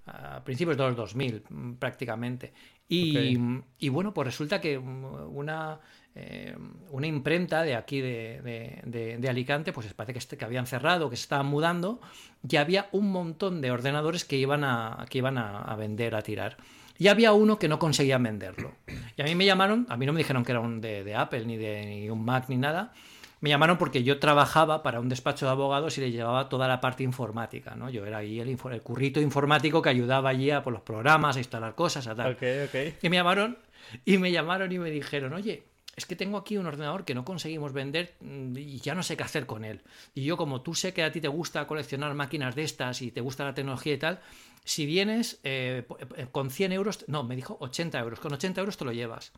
a 0.07 0.43
principios 0.45 0.77
de 0.77 0.85
los 0.85 0.97
2000 0.97 1.43
mm, 1.49 1.73
prácticamente. 1.75 2.53
Y, 2.89 3.37
y 3.79 3.89
bueno, 3.89 4.15
pues 4.15 4.27
resulta 4.27 4.61
que 4.61 4.79
una, 4.79 5.81
eh, 6.19 6.57
una 6.93 7.07
imprenta 7.07 7.63
de 7.63 7.75
aquí 7.75 8.01
de, 8.01 8.41
de, 8.87 9.29
Alicante, 9.29 9.75
pues 9.75 9.93
parece 9.93 10.15
que, 10.15 10.19
este, 10.19 10.39
que 10.39 10.47
habían 10.47 10.67
cerrado, 10.67 11.11
que 11.11 11.17
se 11.17 11.25
estaban 11.25 11.45
mudando, 11.45 12.01
y 12.49 12.57
había 12.57 12.89
un 12.93 13.13
montón 13.13 13.61
de 13.61 13.71
ordenadores 13.71 14.25
que 14.25 14.37
iban 14.37 14.65
a, 14.65 15.05
que 15.11 15.19
iban 15.19 15.37
a, 15.37 15.77
vender, 15.77 16.15
a 16.15 16.23
tirar. 16.23 16.57
Y 16.97 17.09
había 17.09 17.35
uno 17.35 17.59
que 17.59 17.69
no 17.69 17.79
conseguían 17.79 18.23
venderlo. 18.23 18.73
Y 19.15 19.21
a 19.21 19.27
mí 19.27 19.35
me 19.35 19.45
llamaron, 19.45 19.87
a 19.91 19.99
mí 19.99 20.07
no 20.07 20.15
me 20.15 20.19
dijeron 20.19 20.43
que 20.43 20.53
era 20.53 20.61
un 20.61 20.81
de, 20.81 21.15
Apple, 21.15 21.45
ni 21.45 21.59
de 21.59 21.85
ni 21.85 22.09
un 22.09 22.25
Mac, 22.25 22.47
ni 22.49 22.57
nada, 22.57 22.95
me 23.41 23.51
llamaron 23.51 23.77
porque 23.77 24.03
yo 24.03 24.19
trabajaba 24.19 24.83
para 24.83 24.99
un 24.99 25.11
despacho 25.11 25.45
de 25.45 25.53
abogados 25.53 25.99
y 25.99 26.01
le 26.01 26.11
llevaba 26.13 26.49
toda 26.49 26.67
la 26.67 26.81
parte 26.81 27.03
informática, 27.03 27.75
¿no? 27.75 27.91
Yo 27.91 28.07
era 28.07 28.19
ahí 28.19 28.41
el, 28.41 28.49
el 28.49 28.83
currito 28.83 29.21
informático 29.21 29.83
que 29.83 29.91
ayudaba 29.91 30.31
allí 30.31 30.51
a 30.51 30.63
por 30.63 30.73
los 30.73 30.81
programas, 30.81 31.37
a 31.37 31.41
instalar 31.41 31.75
cosas, 31.75 32.07
a 32.07 32.15
tal. 32.15 32.33
Okay, 32.33 32.95
Y 33.03 33.11
me 33.11 33.17
llamaron 33.17 33.59
y 34.07 34.17
me 34.17 34.33
llamaron 34.33 34.73
y 34.73 34.79
me 34.79 34.91
dijeron, 34.91 35.35
oye, 35.35 35.65
es 35.97 36.05
que 36.05 36.15
tengo 36.15 36.37
aquí 36.37 36.59
un 36.59 36.67
ordenador 36.67 37.05
que 37.05 37.15
no 37.15 37.25
conseguimos 37.25 37.73
vender 37.73 38.15
mm, 38.21 38.57
y 38.57 38.79
ya 38.81 38.95
no 38.95 39.03
sé 39.03 39.17
qué 39.17 39.25
hacer 39.25 39.47
con 39.47 39.65
él. 39.65 39.81
Y 40.15 40.25
yo 40.25 40.37
como 40.37 40.61
tú 40.61 40.75
sé 40.75 40.93
que 40.93 41.03
a 41.03 41.11
ti 41.11 41.23
te 41.23 41.29
gusta 41.29 41.67
coleccionar 41.67 42.15
máquinas 42.15 42.55
de 42.55 42.65
estas 42.65 43.01
y 43.01 43.11
te 43.11 43.23
gusta 43.23 43.45
la 43.45 43.55
tecnología 43.55 43.95
y 43.95 43.99
tal, 43.99 44.21
si 44.65 44.85
vienes 44.85 45.41
eh, 45.43 45.87
eh, 46.17 46.27
con 46.31 46.51
100 46.51 46.73
euros, 46.73 47.05
no, 47.09 47.25
me 47.25 47.35
dijo 47.35 47.57
80 47.61 47.99
euros, 47.99 48.21
con 48.21 48.33
80 48.33 48.61
euros 48.61 48.77
te 48.77 48.85
lo 48.85 48.93
llevas. 48.93 49.33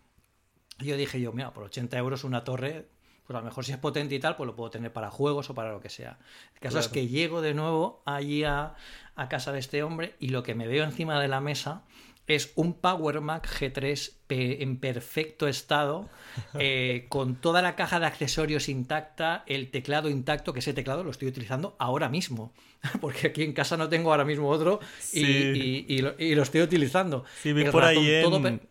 Y 0.80 0.86
yo 0.86 0.96
dije 0.96 1.20
yo, 1.20 1.32
mira, 1.32 1.52
por 1.52 1.64
80 1.64 1.96
euros 1.96 2.24
una 2.24 2.42
torre, 2.42 2.88
pues 3.24 3.36
a 3.36 3.40
lo 3.40 3.44
mejor 3.44 3.64
si 3.64 3.72
es 3.72 3.78
potente 3.78 4.16
y 4.16 4.20
tal, 4.20 4.36
pues 4.36 4.46
lo 4.48 4.56
puedo 4.56 4.70
tener 4.70 4.92
para 4.92 5.10
juegos 5.10 5.50
o 5.50 5.54
para 5.54 5.70
lo 5.70 5.80
que 5.80 5.90
sea. 5.90 6.18
El 6.54 6.60
caso 6.60 6.80
es 6.80 6.88
que 6.88 7.06
llego 7.06 7.40
de 7.40 7.54
nuevo 7.54 8.02
allí 8.04 8.42
a, 8.42 8.74
a 9.14 9.28
casa 9.28 9.52
de 9.52 9.60
este 9.60 9.84
hombre 9.84 10.16
y 10.18 10.28
lo 10.30 10.42
que 10.42 10.56
me 10.56 10.66
veo 10.66 10.82
encima 10.84 11.20
de 11.20 11.28
la 11.28 11.40
mesa 11.40 11.84
es 12.28 12.52
un 12.54 12.74
Power 12.74 13.20
Mac 13.22 13.48
G3 13.48 14.12
en 14.28 14.76
perfecto 14.76 15.48
estado, 15.48 16.08
eh, 16.58 17.06
con 17.08 17.36
toda 17.36 17.62
la 17.62 17.74
caja 17.74 17.98
de 17.98 18.06
accesorios 18.06 18.68
intacta, 18.68 19.42
el 19.46 19.70
teclado 19.70 20.10
intacto, 20.10 20.52
que 20.52 20.60
ese 20.60 20.74
teclado 20.74 21.02
lo 21.02 21.10
estoy 21.10 21.28
utilizando 21.28 21.74
ahora 21.78 22.10
mismo, 22.10 22.52
porque 23.00 23.28
aquí 23.28 23.42
en 23.42 23.54
casa 23.54 23.76
no 23.76 23.88
tengo 23.88 24.10
ahora 24.10 24.26
mismo 24.26 24.48
otro 24.48 24.78
y, 25.12 26.00
lo, 26.02 26.42
estoy 26.42 26.60
utilizando. 26.60 27.24
Sí, 27.42 27.52
vi 27.52 27.64
por 27.64 27.82
ahí 27.82 28.22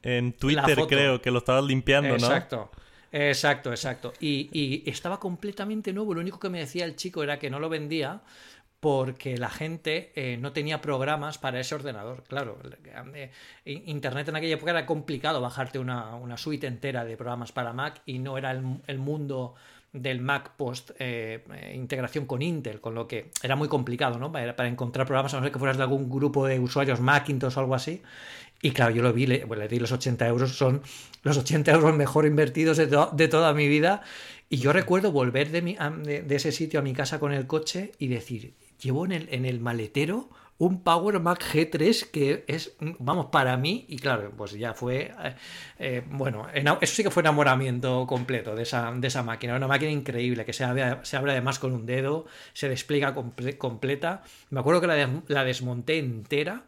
en, 0.03 0.33
Twitter 0.33 0.77
creo 0.87 1.19
que 1.19 1.31
lo 1.31 1.39
estabas 1.39 1.65
limpiando, 1.65 2.09
¿no? 2.09 2.15
Exacto. 2.15 2.71
Exacto, 3.09 3.71
exacto. 3.71 4.13
y 4.19 4.83
estaba 4.85 5.17
completamente 5.17 5.93
nuevo. 5.93 6.13
Lo 6.13 6.19
único 6.19 6.39
que 6.39 6.49
me 6.49 6.59
decía 6.59 6.85
el 6.85 6.95
chico 6.95 7.23
era 7.23 7.39
que 7.39 7.49
no 7.49 7.57
lo 7.57 7.69
vendía 7.69 8.21
porque 8.79 9.37
la 9.37 9.49
gente 9.49 10.11
eh, 10.15 10.37
no 10.37 10.53
tenía 10.53 10.81
programas 10.81 11.37
para 11.37 11.59
ese 11.59 11.73
ordenador. 11.73 12.23
Claro, 12.27 12.59
eh, 13.15 13.31
Internet 13.65 14.29
en 14.29 14.35
aquella 14.35 14.53
época 14.53 14.71
era 14.71 14.85
complicado 14.85 15.41
bajarte 15.41 15.79
una, 15.79 16.37
suite 16.37 16.67
entera 16.67 17.03
de 17.03 17.17
programas 17.17 17.51
para 17.51 17.73
Mac 17.73 18.01
y 18.05 18.19
no 18.19 18.37
era 18.37 18.51
el, 18.51 18.99
mundo 18.99 19.55
del 19.93 20.21
Mac 20.21 20.51
post 20.57 20.91
eh, 20.99 21.43
integración 21.73 22.27
con 22.27 22.43
Intel, 22.43 22.79
con 22.79 22.93
lo 22.93 23.07
que 23.07 23.31
era 23.41 23.55
muy 23.55 23.67
complicado, 23.67 24.19
¿no? 24.19 24.31
Para, 24.31 24.67
encontrar 24.67 25.07
programas, 25.07 25.33
a 25.33 25.37
no 25.37 25.43
ser 25.43 25.51
que 25.51 25.59
fueras 25.59 25.77
de 25.77 25.83
algún 25.83 26.07
grupo 26.07 26.45
de 26.45 26.59
usuarios 26.59 26.99
Macintosh 26.99 27.57
o 27.57 27.59
algo 27.59 27.73
así. 27.73 28.03
Y 28.61 28.71
claro, 28.71 28.93
yo 28.93 29.01
lo 29.01 29.13
vi, 29.13 29.25
le, 29.25 29.45
le 29.45 29.67
di 29.67 29.79
los 29.79 29.91
80 29.91 30.27
euros, 30.27 30.55
son 30.55 30.81
los 31.23 31.37
80 31.37 31.71
euros 31.71 31.95
mejor 31.95 32.25
invertidos 32.25 32.77
de, 32.77 32.87
de 33.11 33.27
toda 33.27 33.53
mi 33.53 33.67
vida. 33.67 34.03
Y 34.49 34.57
yo 34.57 34.71
recuerdo 34.71 35.11
volver 35.11 35.49
de, 35.51 35.61
mi, 35.61 35.75
de 35.75 36.35
ese 36.35 36.51
sitio 36.51 36.79
a 36.79 36.83
mi 36.83 36.93
casa 36.93 37.19
con 37.19 37.33
el 37.33 37.47
coche 37.47 37.91
y 37.99 38.07
decir, 38.07 38.53
llevo 38.81 39.05
en 39.05 39.11
el, 39.11 39.29
en 39.31 39.45
el 39.45 39.59
maletero 39.59 40.29
un 40.59 40.81
Power 40.81 41.19
Mac 41.19 41.43
G3 41.53 42.09
que 42.09 42.43
es, 42.47 42.75
vamos, 42.99 43.27
para 43.27 43.57
mí, 43.57 43.85
y 43.89 43.97
claro, 43.97 44.31
pues 44.35 44.53
ya 44.53 44.73
fue, 44.73 45.13
eh, 45.23 45.35
eh, 45.77 46.03
bueno, 46.09 46.47
eso 46.51 46.95
sí 46.95 47.03
que 47.03 47.11
fue 47.11 47.21
enamoramiento 47.21 48.07
completo 48.07 48.55
de 48.55 48.63
esa, 48.63 48.91
de 48.91 49.07
esa 49.07 49.21
máquina, 49.23 49.55
una 49.55 49.67
máquina 49.67 49.91
increíble 49.91 50.45
que 50.45 50.53
se 50.53 50.63
abre, 50.63 50.97
se 51.03 51.17
abre 51.17 51.31
además 51.33 51.59
con 51.59 51.73
un 51.73 51.85
dedo, 51.85 52.25
se 52.53 52.69
despliega 52.69 53.13
completa. 53.57 54.23
Me 54.49 54.59
acuerdo 54.59 54.81
que 54.81 54.87
la 55.27 55.43
desmonté 55.43 55.99
entera 55.99 56.65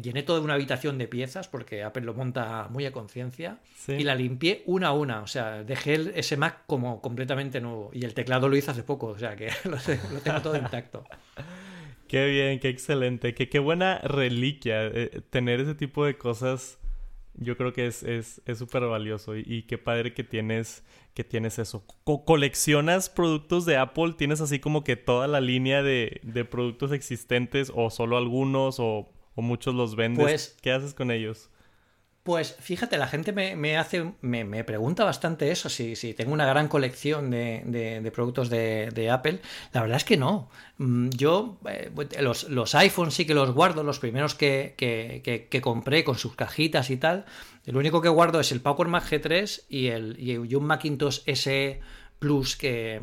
llené 0.00 0.22
toda 0.22 0.40
una 0.40 0.54
habitación 0.54 0.96
de 0.96 1.06
piezas 1.06 1.48
porque 1.48 1.82
Apple 1.82 2.04
lo 2.04 2.14
monta 2.14 2.68
muy 2.70 2.86
a 2.86 2.92
conciencia 2.92 3.58
y 3.88 4.04
la 4.04 4.14
limpié 4.14 4.62
una 4.66 4.88
a 4.88 4.92
una, 4.92 5.20
o 5.20 5.26
sea, 5.26 5.64
dejé 5.64 6.18
ese 6.18 6.36
Mac 6.36 6.62
como 6.66 7.02
completamente 7.02 7.60
nuevo 7.60 7.90
y 7.92 8.04
el 8.04 8.14
teclado 8.14 8.48
lo 8.48 8.56
hice 8.56 8.70
hace 8.70 8.82
poco, 8.82 9.08
o 9.08 9.18
sea 9.18 9.36
que 9.36 9.50
lo, 9.64 9.76
tengo 10.20 10.40
todo 10.40 10.56
intacto. 10.56 11.04
Qué 12.08 12.26
bien, 12.26 12.60
qué 12.60 12.68
excelente, 12.68 13.32
qué, 13.32 13.48
qué 13.48 13.58
buena 13.58 13.98
reliquia 14.00 14.84
eh, 14.84 15.22
tener 15.30 15.60
ese 15.60 15.74
tipo 15.74 16.04
de 16.04 16.18
cosas. 16.18 16.78
Yo 17.32 17.56
creo 17.56 17.72
que 17.72 17.86
es 17.86 18.00
súper 18.54 18.82
es, 18.82 18.90
valioso 18.90 19.34
y, 19.34 19.62
qué 19.62 19.78
padre 19.78 20.12
que 20.12 20.22
tienes, 20.22 20.84
que 21.14 21.24
tienes 21.24 21.58
eso. 21.58 21.86
¿Coleccionas 22.04 23.08
productos 23.08 23.64
de 23.64 23.78
Apple? 23.78 24.12
¿Tienes 24.18 24.42
así 24.42 24.58
como 24.58 24.84
que 24.84 24.96
toda 24.96 25.26
la 25.26 25.40
línea 25.40 25.82
de, 25.82 26.20
de 26.22 26.44
productos 26.44 26.92
existentes 26.92 27.72
o 27.74 27.88
solo 27.88 28.18
algunos 28.18 28.76
o 28.78 29.10
o 29.34 29.42
muchos 29.42 29.74
los 29.74 29.96
vendes. 29.96 30.22
Pues, 30.22 30.56
¿Qué 30.60 30.72
haces 30.72 30.94
con 30.94 31.10
ellos? 31.10 31.50
Pues 32.22 32.54
fíjate, 32.60 32.98
la 32.98 33.08
gente 33.08 33.32
me, 33.32 33.76
hace, 33.76 34.12
me, 34.20 34.62
pregunta 34.62 35.02
bastante 35.02 35.50
eso, 35.50 35.68
si, 35.68 35.96
si 35.96 36.14
tengo 36.14 36.32
una 36.32 36.46
gran 36.46 36.68
colección 36.68 37.30
de, 37.30 38.12
productos 38.14 38.48
de, 38.48 39.10
Apple. 39.10 39.40
La 39.72 39.80
verdad 39.80 39.96
es 39.96 40.04
que 40.04 40.16
no. 40.16 40.48
Mm, 40.78 41.08
yo 41.08 41.58
eh, 41.68 41.90
los, 42.20 42.48
los, 42.48 42.76
iPhones 42.76 43.14
sí 43.14 43.26
que 43.26 43.34
los 43.34 43.50
guardo, 43.50 43.82
los 43.82 43.98
primeros 43.98 44.36
que, 44.36 44.74
que, 44.76 45.60
compré 45.60 46.04
con 46.04 46.16
sus 46.16 46.36
cajitas 46.36 46.90
y 46.90 46.96
tal. 46.96 47.24
El 47.66 47.76
único 47.76 48.00
que 48.00 48.08
guardo 48.08 48.38
es 48.38 48.52
el 48.52 48.60
Power 48.60 48.86
Mac 48.86 49.04
G3 49.10 49.64
y, 49.68 49.88
el, 49.88 50.16
y 50.20 50.54
un 50.54 50.64
Macintosh 50.64 51.22
S 51.26 51.80
Plus 52.22 52.56
que, 52.56 53.00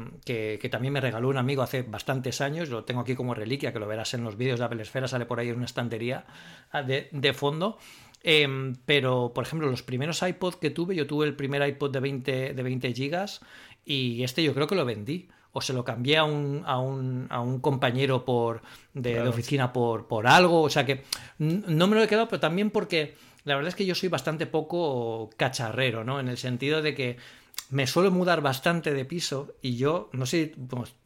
también 0.72 0.94
me 0.94 1.02
regaló 1.02 1.28
un 1.28 1.36
amigo 1.36 1.62
hace 1.62 1.82
bastantes 1.82 2.40
años, 2.40 2.70
lo 2.70 2.86
tengo 2.86 3.02
aquí 3.02 3.16
como 3.16 3.34
reliquia, 3.34 3.74
que 3.74 3.80
lo 3.80 3.86
verás 3.86 4.14
en 4.14 4.24
los 4.24 4.38
vídeos 4.38 4.60
de 4.60 4.66
Apple 4.66 4.82
Esfera, 4.82 5.10
sale 5.10 5.26
por 5.26 5.42
ahí 5.42 5.50
en 5.50 5.58
una 5.58 5.66
estantería 5.66 6.24
ah, 6.72 6.84
de, 6.84 7.34
fondo. 7.34 7.78
Em, 8.24 8.78
pero, 8.86 9.34
por 9.36 9.44
ejemplo, 9.44 9.70
los 9.70 9.84
primeros 9.84 10.24
iPod 10.24 10.54
que 10.54 10.70
tuve, 10.70 10.96
yo 10.96 11.06
tuve 11.06 11.26
el 11.26 11.36
primer 11.36 11.68
iPod 11.68 11.92
de 11.92 12.00
20, 12.00 12.54
de 12.54 12.64
20 12.64 12.94
gigas 12.94 13.42
y 13.84 14.24
este 14.24 14.42
yo 14.42 14.54
creo 14.54 14.68
que 14.68 14.76
lo 14.76 14.86
vendí. 14.86 15.28
O 15.52 15.60
se 15.60 15.74
lo 15.74 15.84
cambié 15.84 16.16
a 16.16 16.24
un, 16.24 16.64
a 16.66 16.80
un, 16.80 17.28
a 17.30 17.42
un 17.42 17.60
compañero 17.60 18.24
por, 18.24 18.62
de, 18.94 19.20
oficina 19.28 19.74
por, 19.74 20.08
por 20.08 20.28
algo. 20.28 20.62
O 20.62 20.70
sea 20.70 20.86
que 20.86 21.04
no 21.40 21.88
me 21.88 21.98
lo 21.98 22.04
he 22.04 22.08
quedado, 22.08 22.30
pero 22.30 22.40
también 22.40 22.70
porque 22.70 23.16
la 23.44 23.56
verdad 23.56 23.70
es 23.70 23.76
que 23.76 23.86
yo 23.86 23.96
soy 23.96 24.08
bastante 24.08 24.46
poco 24.46 25.30
cacharrero, 25.36 26.06
¿no? 26.06 26.22
En 26.22 26.30
el 26.30 26.38
sentido 26.38 26.82
de 26.82 26.94
que 26.94 27.18
me 27.70 27.86
suelo 27.86 28.10
mudar 28.10 28.42
bastante 28.42 28.94
de 28.94 29.06
piso 29.06 29.54
y 29.62 29.76
yo, 29.76 30.10
no 30.14 30.26
sé, 30.26 30.56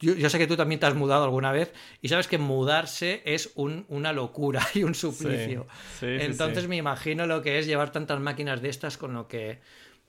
yo, 0.00 0.30
sé 0.30 0.38
que 0.38 0.46
tú 0.46 0.56
también 0.56 0.80
te 0.80 0.86
has 0.86 0.94
mudado 0.94 1.24
alguna 1.24 1.52
vez 1.52 1.74
y 2.00 2.08
sabes 2.08 2.26
que 2.26 2.38
mudarse 2.38 3.22
es 3.26 3.52
una 3.54 4.12
locura 4.12 4.66
y 4.74 4.82
un 4.82 4.94
suplicio. 4.94 5.66
Entonces 6.00 6.66
me 6.66 6.76
imagino 6.76 7.26
lo 7.26 7.42
que 7.42 7.58
es 7.58 7.66
llevar 7.66 7.92
tantas 7.92 8.18
máquinas 8.20 8.62
de 8.62 8.70
estas 8.70 8.96
con 8.96 9.12
lo 9.12 9.28
que 9.28 9.60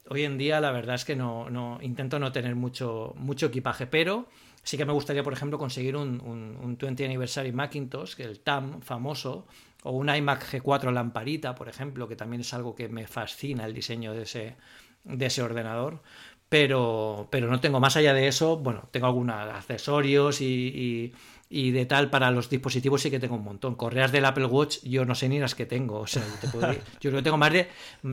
hoy 0.09 0.23
en 0.23 0.37
día 0.37 0.61
la 0.61 0.71
verdad 0.71 0.95
es 0.95 1.03
que 1.03 1.15
no, 1.15 1.49
no 1.49 1.79
intento 1.81 2.19
no 2.19 2.31
tener 2.31 2.55
mucho, 2.55 3.13
mucho 3.17 3.47
equipaje, 3.47 3.85
pero 3.85 4.27
sí 4.63 4.77
que 4.77 4.85
me 4.85 4.93
gustaría, 4.93 5.23
por 5.23 5.33
ejemplo, 5.33 5.57
conseguir 5.57 5.97
un, 5.97 6.21
un, 6.21 6.77
20 6.77 7.05
Anniversary 7.05 7.51
Macintosh, 7.51 8.15
que 8.15 8.23
el 8.23 8.39
TAM 8.39 8.81
famoso, 8.81 9.45
o 9.83 9.91
un 9.91 10.09
iMac 10.09 10.53
G4 10.53 10.91
lamparita, 10.91 11.53
por 11.53 11.69
ejemplo, 11.69 12.07
que 12.07 12.15
también 12.15 12.41
es 12.41 12.53
algo 12.53 12.75
que 12.75 12.87
me 12.89 13.07
fascina 13.07 13.65
el 13.65 13.73
diseño 13.73 14.13
de 14.13 14.23
ese, 14.23 14.55
de 15.03 15.25
ese 15.25 15.43
ordenador 15.43 16.01
pero, 16.49 17.27
pero 17.31 17.47
no 17.47 17.59
tengo 17.59 17.79
más 17.79 17.97
allá 17.97 18.13
de 18.13 18.27
eso, 18.27 18.57
bueno, 18.57 18.87
tengo 18.91 19.07
algunos 19.07 19.35
accesorios 19.35 20.41
y, 20.41 21.11
y, 21.49 21.71
de 21.71 21.85
tal 21.85 22.09
para 22.09 22.31
los 22.31 22.49
dispositivos 22.49 23.01
sí 23.01 23.09
que 23.09 23.19
tengo 23.19 23.35
un 23.35 23.43
montón. 23.43 23.75
Correas 23.75 24.11
del 24.11 24.25
Apple 24.25 24.45
Watch 24.45 24.83
yo 24.83 25.05
no 25.05 25.15
sé 25.15 25.29
ni 25.29 25.39
las 25.39 25.55
que 25.55 25.65
tengo, 25.65 26.01
o 26.01 26.07
sea, 26.07 26.23
yo 26.43 26.49
creo 26.99 27.15
que 27.15 27.21
tengo 27.21 27.37
más 27.37 27.53
de 27.53 27.67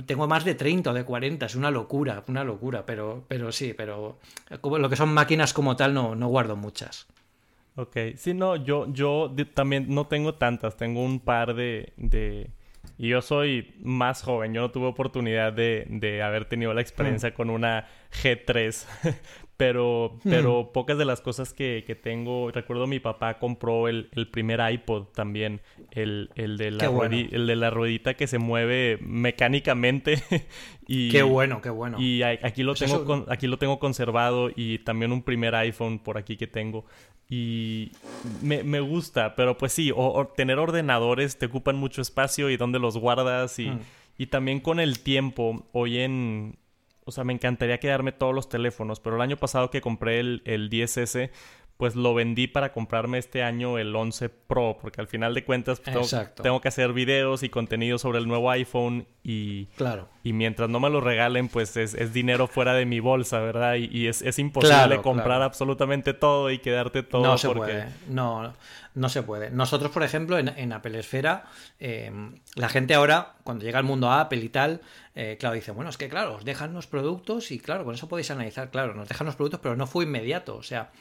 tengo 0.07 0.27
más 0.27 0.45
de 0.45 0.55
30 0.55 0.90
o 0.90 0.95
de 0.95 1.05
40, 1.05 1.47
es 1.47 1.55
una 1.55 1.71
locura, 1.71 2.23
una 2.29 2.45
locura, 2.45 2.87
pero 2.87 3.25
pero 3.29 3.53
sí, 3.53 3.75
pero 3.77 4.18
como, 4.61 4.79
lo 4.79 4.88
que 4.88 4.97
son 4.97 5.12
máquinas 5.12 5.53
como 5.53 5.77
tal 5.77 5.92
no, 5.92 6.14
no 6.14 6.29
guardo 6.29 6.57
muchas. 6.57 7.07
Ok, 7.75 7.97
sí, 8.16 8.35
no, 8.35 8.57
yo, 8.57 8.92
yo 8.92 9.35
también 9.55 9.87
no 9.88 10.07
tengo 10.07 10.35
tantas, 10.35 10.77
tengo 10.77 11.03
un 11.03 11.21
par 11.21 11.55
de 11.55 11.92
y 12.98 13.09
yo 13.09 13.22
soy 13.22 13.74
más 13.83 14.22
joven, 14.22 14.55
yo 14.55 14.61
no 14.61 14.70
tuve 14.70 14.87
oportunidad 14.87 15.52
de, 15.52 15.87
de 15.88 16.22
haber 16.22 16.44
tenido 16.44 16.74
la 16.74 16.81
experiencia 16.81 17.31
hmm. 17.31 17.35
con 17.35 17.50
una 17.50 17.88
G3, 18.22 18.87
pero, 19.57 20.18
hmm. 20.22 20.31
pero 20.31 20.72
pocas 20.72 20.98
de 20.98 21.05
las 21.05 21.20
cosas 21.20 21.52
que, 21.52 21.85
que, 21.87 21.94
tengo, 21.94 22.50
recuerdo 22.50 22.87
mi 22.87 23.00
papá 23.00 23.38
compró 23.38 23.88
el, 23.88 24.09
el 24.12 24.28
primer 24.28 24.61
iPod 24.72 25.07
también, 25.14 25.61
el, 25.90 26.31
el, 26.35 26.57
de 26.59 26.70
la 26.70 26.87
el 26.87 27.46
de 27.46 27.57
la 27.57 27.70
ruedita 27.70 28.14
que 28.14 28.26
se 28.26 28.38
mueve 28.38 28.98
mecánicamente. 29.00 30.22
y, 30.87 31.11
qué 31.11 31.22
bueno, 31.22 31.61
qué 31.61 31.70
bueno. 31.70 32.00
Y 32.00 32.22
aquí 32.22 32.62
lo, 32.62 32.74
pues 32.74 32.90
tengo, 32.90 33.24
aquí 33.28 33.46
lo 33.46 33.59
tengo 33.59 33.78
conservado 33.78 34.50
y 34.55 34.78
también 34.81 35.12
un 35.12 35.22
primer 35.22 35.55
iPhone 35.55 35.98
por 35.98 36.18
aquí 36.18 36.37
que 36.37 36.46
tengo. 36.46 36.85
Y 37.35 37.92
me, 38.42 38.62
me, 38.62 38.81
gusta, 38.81 39.35
pero 39.37 39.57
pues 39.57 39.73
sí, 39.73 39.90
o, 39.97 40.27
tener 40.37 40.59
ordenadores 40.59 41.38
te 41.38 41.47
ocupan 41.47 41.77
mucho 41.77 42.03
espacio 42.03 42.51
y 42.51 42.59
dónde 42.59 42.79
los 42.79 42.99
guardas 42.99 43.59
y, 43.59 43.71
mm. 43.71 43.81
y 44.18 44.27
también 44.27 44.61
con 44.61 44.81
el 44.81 44.99
tiempo, 44.99 45.66
hoy 45.73 46.01
en... 46.01 46.59
O 47.07 47.11
sea, 47.11 47.25
me 47.25 47.33
encantaría 47.33 47.81
quedarme 47.81 48.12
todos 48.12 48.35
los 48.35 48.51
teléfonos, 48.51 49.01
pero 49.01 49.16
el 49.16 49.23
año 49.23 49.38
pasado 49.38 49.71
que 49.71 49.81
compré 49.81 50.21
el, 50.21 50.42
el 50.45 50.68
10S, 50.68 51.31
pues 51.83 51.97
lo 51.97 52.14
vendí 52.14 52.47
para 52.47 52.73
comprarme 52.73 53.18
este 53.18 53.42
año 53.42 53.77
el 53.77 53.97
11 53.97 54.29
Pro, 54.29 54.79
porque 54.81 55.01
al 55.01 55.09
final 55.09 55.35
de 55.35 55.45
cuentas 55.45 55.81
pues, 55.81 56.14
tengo, 56.40 56.61
que 56.61 56.68
hacer 56.68 56.92
videos 56.92 57.42
y 57.42 57.49
contenido 57.49 57.99
sobre 57.99 58.21
el 58.21 58.29
nuevo 58.29 58.53
iPhone 58.53 59.09
y, 59.25 59.66
claro. 59.77 60.09
y 60.23 60.33
mientras 60.33 60.71
no 60.71 60.79
me 60.79 60.90
lo 60.90 61.01
regalen, 61.01 61.49
pues 61.49 61.77
es, 61.77 62.12
dinero 62.12 62.47
fuera 62.47 62.75
de 62.75 62.87
mi 62.87 63.01
bolsa, 63.01 63.40
¿verdad? 63.40 63.75
Y, 63.75 64.07
es, 64.07 64.38
imposible 64.38 65.03
comprar 65.03 65.42
absolutamente 65.42 66.14
todo 66.14 66.53
y 66.53 66.61
quedarte 66.61 67.03
todo. 67.03 67.25
No 67.25 67.37
se 67.37 67.51
puede, 67.51 67.88
no, 68.07 68.55
no 68.95 69.09
se 69.09 69.25
puede. 69.25 69.51
Nosotros, 69.51 69.90
por 69.90 70.05
ejemplo, 70.05 70.38
en, 70.38 70.73
Apple 70.73 70.97
Esfera, 70.97 71.47
em, 71.81 72.37
la 72.55 72.68
gente 72.68 72.95
ahora, 72.95 73.33
cuando 73.42 73.64
llega 73.64 73.81
al 73.81 73.85
mundo 73.85 74.09
a 74.09 74.21
Apple 74.21 74.38
y 74.38 74.51
tal, 74.51 74.83
eh, 75.16 75.37
claro, 75.40 75.57
dice, 75.57 75.73
bueno, 75.73 75.90
es 75.90 75.99
que 75.99 76.09
claro, 76.09 76.37
os 76.37 76.45
dejan 76.45 76.75
los 76.75 76.87
productos 76.87 77.51
y 77.51 77.59
claro, 77.59 77.85
con 77.85 77.97
eso 77.97 78.09
podéis 78.09 78.31
analizar, 78.31 78.71
claro, 78.71 78.95
nos 78.95 79.09
dejan 79.09 79.27
los 79.27 79.35
productos, 79.35 79.59
pero 79.61 79.75
no 79.75 79.88
fue 79.88 80.05
inmediato, 80.05 80.55
o 80.55 80.62
sea... 80.62 80.92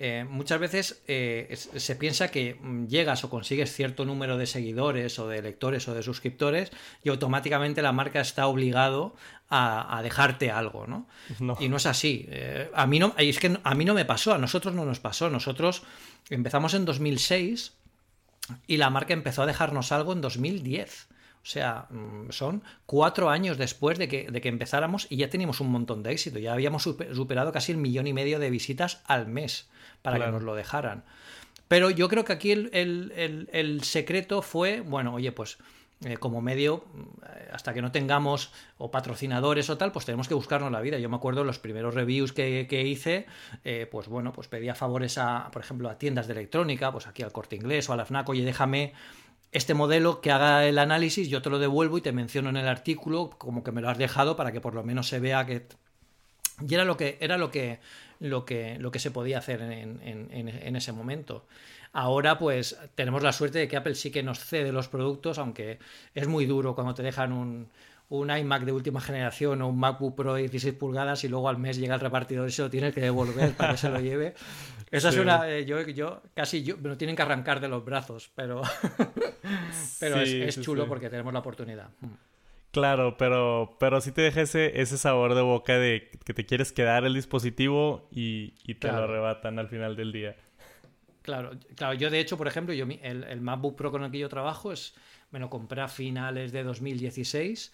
Eh, 0.00 0.24
muchas 0.28 0.60
veces 0.60 1.02
eh, 1.08 1.56
se 1.56 1.96
piensa 1.96 2.28
que 2.28 2.54
mm, 2.54 2.86
llegas 2.86 3.24
o 3.24 3.30
consigues 3.30 3.72
cierto 3.72 4.04
número 4.04 4.36
de 4.36 4.46
seguidores 4.46 5.18
o 5.18 5.26
de 5.26 5.42
lectores 5.42 5.88
o 5.88 5.94
de 5.94 6.04
suscriptores 6.04 6.70
y 7.02 7.08
automáticamente 7.08 7.82
la 7.82 7.92
marca 7.92 8.20
está 8.20 8.46
obligado 8.46 9.16
a, 9.50 10.00
dejarte 10.02 10.50
algo, 10.50 10.86
¿no? 10.86 11.06
Y 11.58 11.70
no 11.70 11.78
es 11.78 11.86
así. 11.86 12.28
a 12.74 12.86
mí 12.86 12.98
no, 12.98 13.14
es 13.16 13.38
que 13.38 13.58
a 13.62 13.74
mí 13.74 13.86
no 13.86 13.94
me 13.94 14.04
pasó, 14.04 14.34
a 14.34 14.38
nosotros 14.38 14.74
no 14.74 14.84
nos 14.84 15.00
pasó. 15.00 15.30
Nosotros 15.30 15.84
empezamos 16.28 16.74
en 16.74 16.84
2006 16.84 17.72
y 18.66 18.76
la 18.76 18.90
marca 18.90 19.14
empezó 19.14 19.42
a 19.42 19.46
dejarnos 19.46 19.90
algo 19.90 20.12
en 20.12 20.20
2010. 20.20 21.08
O 21.42 21.46
sea, 21.46 21.86
mm, 21.88 22.30
son 22.30 22.62
cuatro 22.84 23.30
años 23.30 23.56
después 23.56 23.98
de 23.98 24.06
que, 24.06 24.30
de 24.30 24.40
que 24.42 24.50
empezáramos 24.50 25.06
y 25.08 25.16
ya 25.16 25.30
teníamos 25.30 25.60
un 25.60 25.70
montón 25.70 26.02
de 26.02 26.12
éxito. 26.12 26.38
Ya 26.38 26.52
habíamos 26.52 26.82
superado 26.82 27.52
casi 27.52 27.72
el 27.72 27.78
millón 27.78 28.06
y 28.06 28.12
medio 28.12 28.38
de 28.38 28.50
visitas 28.50 29.00
al 29.06 29.26
mes 29.26 29.66
para 30.02 30.18
que 30.18 30.30
nos 30.30 30.42
lo 30.42 30.54
dejaran. 30.54 31.04
Pero 31.68 31.90
yo 31.90 32.08
creo 32.08 32.24
que 32.24 32.32
aquí 32.32 32.52
el 32.52 33.80
secreto 33.82 34.42
fue, 34.42 34.80
bueno, 34.80 35.14
oye, 35.14 35.32
pues 35.32 35.58
eh, 36.04 36.16
como 36.16 36.40
medio, 36.40 36.84
eh, 37.26 37.48
hasta 37.52 37.74
que 37.74 37.82
no 37.82 37.90
tengamos 37.90 38.52
o 38.76 38.88
patrocinadores 38.88 39.68
o 39.68 39.76
tal, 39.76 39.90
pues 39.90 40.04
tenemos 40.04 40.28
que 40.28 40.34
buscarnos 40.34 40.70
la 40.70 40.80
vida. 40.80 40.96
Yo 40.98 41.08
me 41.08 41.16
acuerdo 41.16 41.42
los 41.42 41.58
primeros 41.58 41.94
reviews 41.94 42.32
que, 42.32 42.82
hice, 42.86 43.26
eh, 43.64 43.88
pues 43.90 44.06
bueno, 44.06 44.32
pues 44.32 44.46
pedía 44.46 44.76
favores 44.76 45.18
a, 45.18 45.50
por 45.50 45.60
ejemplo, 45.60 45.90
a 45.90 45.98
tiendas 45.98 46.28
de 46.28 46.34
electrónica, 46.34 46.92
pues 46.92 47.08
aquí 47.08 47.24
al 47.24 47.32
Corte 47.32 47.56
Inglés 47.56 47.88
o 47.88 47.94
a 47.94 47.96
la 47.96 48.04
FNAC, 48.04 48.28
oye, 48.28 48.44
déjame 48.44 48.92
este 49.50 49.74
modelo 49.74 50.20
que 50.20 50.30
haga 50.30 50.66
el 50.66 50.78
análisis, 50.78 51.28
yo 51.28 51.42
te 51.42 51.50
lo 51.50 51.58
devuelvo 51.58 51.98
y 51.98 52.00
te 52.00 52.12
menciono 52.12 52.50
en 52.50 52.58
el 52.58 52.68
artículo 52.68 53.30
como 53.36 53.64
que 53.64 53.72
me 53.72 53.80
lo 53.80 53.90
has 53.90 53.98
dejado 53.98 54.36
para 54.36 54.52
que 54.52 54.60
por 54.60 54.74
lo 54.74 54.84
menos 54.84 55.08
se 55.08 55.18
vea 55.18 55.46
que... 55.46 55.66
Y 56.60 56.74
era 56.74 56.84
lo 56.84 56.96
que, 56.96 57.18
era 57.20 57.38
lo 57.38 57.50
que, 57.50 57.80
lo 58.20 58.44
que, 58.44 58.78
lo 58.78 58.90
que 58.90 58.98
se 58.98 59.10
podía 59.10 59.38
hacer 59.38 59.62
en, 59.62 60.00
en 60.02 60.76
ese 60.76 60.92
momento. 60.92 61.46
Ahora 61.92 62.38
pues 62.38 62.78
tenemos 62.94 63.22
la 63.22 63.32
suerte 63.32 63.58
de 63.58 63.68
que 63.68 63.76
Apple 63.76 63.94
sí 63.94 64.10
que 64.10 64.22
nos 64.22 64.38
cede 64.38 64.72
los 64.72 64.88
productos, 64.88 65.38
aunque 65.38 65.78
es 66.14 66.28
muy 66.28 66.46
duro 66.46 66.74
cuando 66.74 66.94
te 66.94 67.02
dejan 67.02 67.32
un, 67.32 67.68
un 68.10 68.30
iMac 68.30 68.64
de 68.64 68.72
última 68.72 69.00
generación 69.00 69.60
o 69.62 69.68
un 69.68 69.78
MacBook 69.78 70.16
Pro 70.16 70.34
de 70.34 70.42
16 70.42 70.74
pulgadas 70.74 71.24
y 71.24 71.28
luego 71.28 71.48
al 71.48 71.58
mes 71.58 71.76
llega 71.76 71.94
el 71.94 72.00
repartidor 72.00 72.48
y 72.48 72.52
se 72.52 72.62
lo 72.62 72.70
tienes 72.70 72.94
que 72.94 73.00
devolver 73.00 73.52
para 73.52 73.72
que 73.72 73.78
se 73.78 73.88
lo 73.90 74.00
lleve. 74.00 74.34
Eso 74.90 75.10
es 75.10 75.18
una. 75.18 75.50
Eh, 75.50 75.66
yo, 75.66 75.82
yo 75.82 76.22
casi 76.34 76.62
yo, 76.62 76.78
me 76.78 76.88
lo 76.88 76.96
tienen 76.96 77.14
que 77.14 77.20
arrancar 77.20 77.60
de 77.60 77.68
los 77.68 77.84
brazos, 77.84 78.30
pero, 78.34 78.62
pero 80.00 80.20
es, 80.20 80.60
chulo 80.62 80.88
porque 80.88 81.10
tenemos 81.10 81.32
la 81.32 81.40
oportunidad. 81.40 81.90
Claro, 82.70 83.16
pero, 83.16 83.76
pero 83.80 84.00
sí 84.00 84.12
te 84.12 84.20
deja 84.20 84.42
ese, 84.42 84.80
ese 84.80 84.98
sabor 84.98 85.34
de 85.34 85.40
boca 85.40 85.78
de 85.78 86.10
que 86.24 86.34
te 86.34 86.44
quieres 86.44 86.70
quedar 86.72 87.04
el 87.04 87.14
dispositivo 87.14 88.08
y, 88.10 88.50
te 88.74 88.88
lo 88.88 88.98
arrebatan 88.98 89.58
al 89.58 89.68
final 89.68 89.96
del 89.96 90.12
día. 90.12 90.36
Claro, 91.22 91.50
claro, 91.74 91.94
yo 91.94 92.10
de 92.10 92.20
hecho, 92.20 92.36
por 92.36 92.46
ejemplo, 92.46 92.74
yo 92.74 92.86
el, 93.02 93.24
el 93.24 93.40
MacBook 93.40 93.76
Pro 93.76 93.90
con 93.90 94.04
el 94.04 94.10
que 94.10 94.18
yo 94.18 94.28
trabajo 94.28 94.72
es, 94.72 94.94
me 95.30 95.38
lo 95.38 95.50
compré 95.50 95.80
a 95.80 95.88
finales 95.88 96.52
de 96.52 96.62
2016 96.62 97.72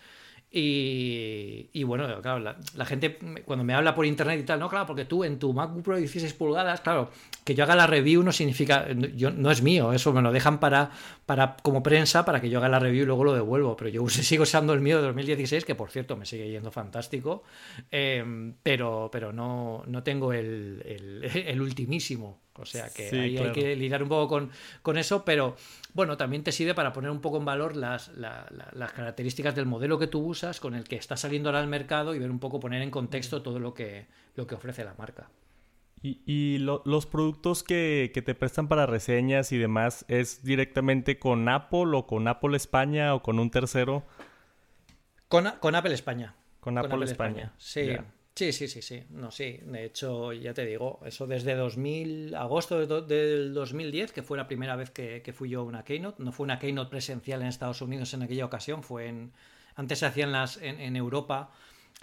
y, 0.57 1.83
bueno, 1.83 2.23
claro, 2.23 2.39
la, 2.39 2.87
gente 2.87 3.19
cuando 3.45 3.65
me 3.65 3.75
habla 3.75 3.93
por 3.97 4.07
internet 4.07 4.39
y 4.39 4.45
tal, 4.45 4.61
no, 4.61 4.69
claro, 4.69 4.87
porque 4.87 5.05
tú 5.05 5.25
en 5.25 5.41
tu 5.41 5.53
MacBook 5.53 5.83
Pro 5.83 5.97
16 5.97 6.33
pulgadas, 6.35 6.81
claro, 6.81 7.11
que 7.43 7.57
yo 7.57 7.65
haga 7.65 7.75
la 7.75 7.89
review 7.89 8.23
no 8.23 8.31
significa, 8.31 8.87
yo, 9.17 9.33
no 9.33 9.51
es 9.51 9.63
mío, 9.63 9.93
eso 9.93 10.13
me 10.13 10.23
lo 10.23 10.31
dejan 10.31 10.61
para, 10.61 10.93
para 11.27 11.57
como 11.61 11.83
prensa 11.83 12.25
para 12.25 12.41
que 12.41 12.51
yo 12.51 12.59
haga 12.59 12.69
la 12.69 12.79
review 12.79 13.03
y 13.03 13.07
luego 13.07 13.25
lo 13.25 13.35
devuelvo, 13.35 13.77
pero 13.77 13.91
yo 13.91 14.09
sigo 14.09 14.45
usando 14.45 14.73
el 14.75 14.81
mío 14.81 14.99
de 14.99 15.07
2016, 15.09 15.65
que 15.65 15.75
por 15.75 15.91
cierto 15.91 16.17
me 16.17 16.25
sigue 16.25 16.49
yendo 16.49 16.71
fantástico, 16.71 17.43
em, 17.91 18.55
pero, 18.63 19.09
pero 19.11 19.33
no, 19.33 19.83
no 19.89 20.05
tengo 20.05 20.33
el, 20.33 21.21
el 21.35 21.61
ultimísimo. 21.61 22.44
O 22.57 22.65
sea 22.65 22.89
que 22.91 23.09
ahí 23.09 23.37
hay 23.37 23.53
que 23.53 23.75
lidiar 23.75 24.03
un 24.03 24.09
poco 24.09 24.29
con, 24.29 24.51
con, 24.83 24.97
eso, 24.97 25.25
pero 25.25 25.57
bueno, 25.93 26.17
también 26.17 26.45
te 26.45 26.53
sirve 26.53 26.75
para 26.75 26.93
poner 26.93 27.11
un 27.11 27.21
poco 27.21 27.39
en 27.39 27.45
valor 27.45 27.75
las, 27.75 28.13
las, 28.17 28.93
características 28.93 29.55
del 29.55 29.67
modelo 29.67 29.99
que 29.99 30.07
tú 30.07 30.21
usas, 30.21 30.61
con 30.61 30.75
el 30.75 30.85
que 30.85 30.97
está 30.97 31.17
saliendo 31.17 31.49
ahora 31.49 31.61
al 31.61 31.67
mercado 31.67 32.15
y 32.15 32.19
ver 32.19 32.31
un 32.31 32.39
poco, 32.39 32.61
poner 32.61 32.83
en 32.83 32.91
contexto 32.91 33.43
todo 33.43 33.59
lo 33.59 33.75
que, 33.75 34.07
lo 34.37 34.47
que 34.47 34.55
ofrece 34.55 34.85
la 34.85 34.95
marca. 34.95 35.29
¿Y, 36.01 36.21
y 36.27 36.59
los 36.59 37.07
productos 37.07 37.65
que, 37.65 38.11
que, 38.13 38.21
te 38.21 38.35
prestan 38.35 38.69
para 38.69 38.87
reseñas 38.87 39.53
y 39.53 39.59
demás 39.59 40.05
es 40.09 40.45
directamente 40.45 41.19
con 41.19 41.49
Apple 41.49 41.97
o 41.97 42.07
con 42.07 42.29
Apple 42.29 42.57
España 42.57 43.15
o 43.15 43.23
con 43.23 43.39
un 43.39 43.51
tercero? 43.51 44.05
Con, 45.29 45.51
con 45.61 45.75
Apple 45.75 45.95
España. 45.95 46.35
Con 46.65 46.79
Apple, 46.79 47.05
España. 47.05 47.53
Sí. 47.59 47.95
Sí, 48.37 48.53
sí, 48.53 48.67
sí, 48.67 48.83
sí. 48.83 49.05
No, 49.11 49.31
sí. 49.31 49.61
De 49.63 49.85
hecho, 49.85 50.33
ya 50.33 50.53
te 50.53 50.67
digo, 50.67 50.99
eso 51.05 51.27
desde 51.27 51.55
2000, 51.55 52.35
agosto 52.35 52.85
del 53.03 53.55
2010, 53.55 54.11
que 54.11 54.25
fue 54.25 54.37
la 54.37 54.49
primera 54.49 54.75
vez 54.75 54.91
que, 54.91 55.33
fui 55.33 55.51
yo 55.51 55.61
a 55.61 55.63
una 55.63 55.85
Keynote. 55.85 56.21
No 56.23 56.33
fue 56.33 56.45
una 56.45 56.59
Keynote 56.59 56.91
presencial 56.91 57.43
en 57.43 57.49
Estados 57.49 57.81
Unidos 57.81 58.13
en 58.13 58.23
aquella 58.23 58.45
ocasión, 58.45 58.83
fue 58.83 59.07
en. 59.07 59.33
Antes 59.77 60.01
se 60.01 60.07
hacían 60.07 60.33
las 60.33 60.57
en, 60.57 60.81
en 60.81 60.97
Europa 60.97 61.51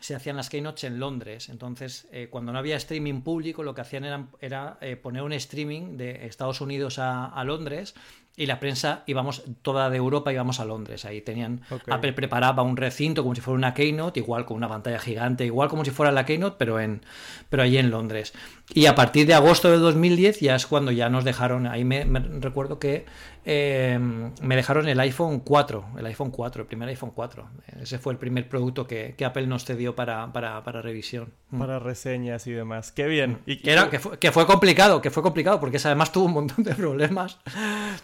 se 0.01 0.15
hacían 0.15 0.35
las 0.35 0.49
keynotes 0.49 0.83
en 0.83 0.99
Londres. 0.99 1.47
Entonces, 1.49 2.07
eh, 2.11 2.27
cuando 2.29 2.51
no 2.51 2.57
había 2.57 2.75
streaming 2.75 3.21
público, 3.21 3.63
lo 3.63 3.75
que 3.75 3.81
hacían 3.81 4.03
era, 4.03 4.27
era 4.41 4.77
eh, 4.81 4.95
poner 4.95 5.21
un 5.21 5.31
streaming 5.33 5.95
de 5.95 6.25
Estados 6.25 6.59
Unidos 6.59 6.97
a, 6.97 7.27
a, 7.27 7.43
Londres 7.43 7.93
y 8.37 8.45
la 8.45 8.59
prensa 8.59 9.03
íbamos 9.07 9.43
toda 9.61 9.89
de 9.89 9.97
Europa 9.97 10.31
íbamos 10.31 10.59
a 10.59 10.65
Londres. 10.65 11.05
Ahí 11.05 11.21
tenían 11.21 11.61
Apple 11.89 12.13
preparaba 12.13 12.63
un 12.63 12.77
recinto 12.77 13.23
como 13.23 13.35
si 13.35 13.41
fuera 13.41 13.57
una 13.57 13.73
keynote, 13.73 14.19
igual 14.19 14.45
con 14.45 14.57
una 14.57 14.69
pantalla 14.69 14.99
gigante, 14.99 15.45
igual 15.45 15.69
como 15.69 15.83
si 15.83 15.91
fuera 15.91 16.11
la 16.11 16.25
keynote, 16.25 16.55
pero 16.57 16.79
en 16.79 17.01
pero 17.49 17.63
allí 17.63 17.77
en 17.77 17.91
Londres. 17.91 18.33
Y 18.73 18.85
a 18.85 18.95
partir 18.95 19.27
de 19.27 19.33
agosto 19.33 19.69
de 19.69 19.77
2010 19.77 20.39
ya 20.39 20.55
es 20.55 20.65
cuando 20.65 20.91
ya 20.91 21.09
nos 21.09 21.25
dejaron, 21.25 21.67
ahí 21.67 21.83
me, 21.83 22.05
recuerdo 22.39 22.79
que 22.79 23.05
eh, 23.43 23.97
me 24.41 24.55
dejaron 24.55 24.87
el 24.87 24.99
iPhone 24.99 25.39
4, 25.39 25.85
el 25.97 26.05
iPhone 26.05 26.29
4, 26.29 26.61
el 26.61 26.67
primer 26.67 26.89
iPhone 26.89 27.11
4. 27.15 27.49
Ese 27.81 27.97
fue 27.97 28.13
el 28.13 28.19
primer 28.19 28.47
producto 28.47 28.85
que, 28.85 29.15
que 29.17 29.25
Apple 29.25 29.47
nos 29.47 29.65
cedió 29.65 29.95
para, 29.95 30.31
para, 30.31 30.63
para, 30.63 30.81
revisión. 30.81 31.33
Mm. 31.49 31.59
Para 31.59 31.79
reseñas 31.79 32.45
y 32.45 32.51
demás. 32.51 32.91
Qué 32.91 33.07
bien. 33.07 33.39
Y 33.45 33.57
que, 33.57 33.71
era, 33.71 33.89
que, 33.89 33.99
fue, 33.99 34.19
que 34.19 34.31
fue 34.31 34.45
complicado, 34.45 35.01
que 35.01 35.09
fue 35.09 35.23
complicado, 35.23 35.59
porque 35.59 35.77
además 35.83 36.11
tuvo 36.11 36.25
un 36.25 36.33
montón 36.33 36.63
de 36.63 36.75
problemas. 36.75 37.39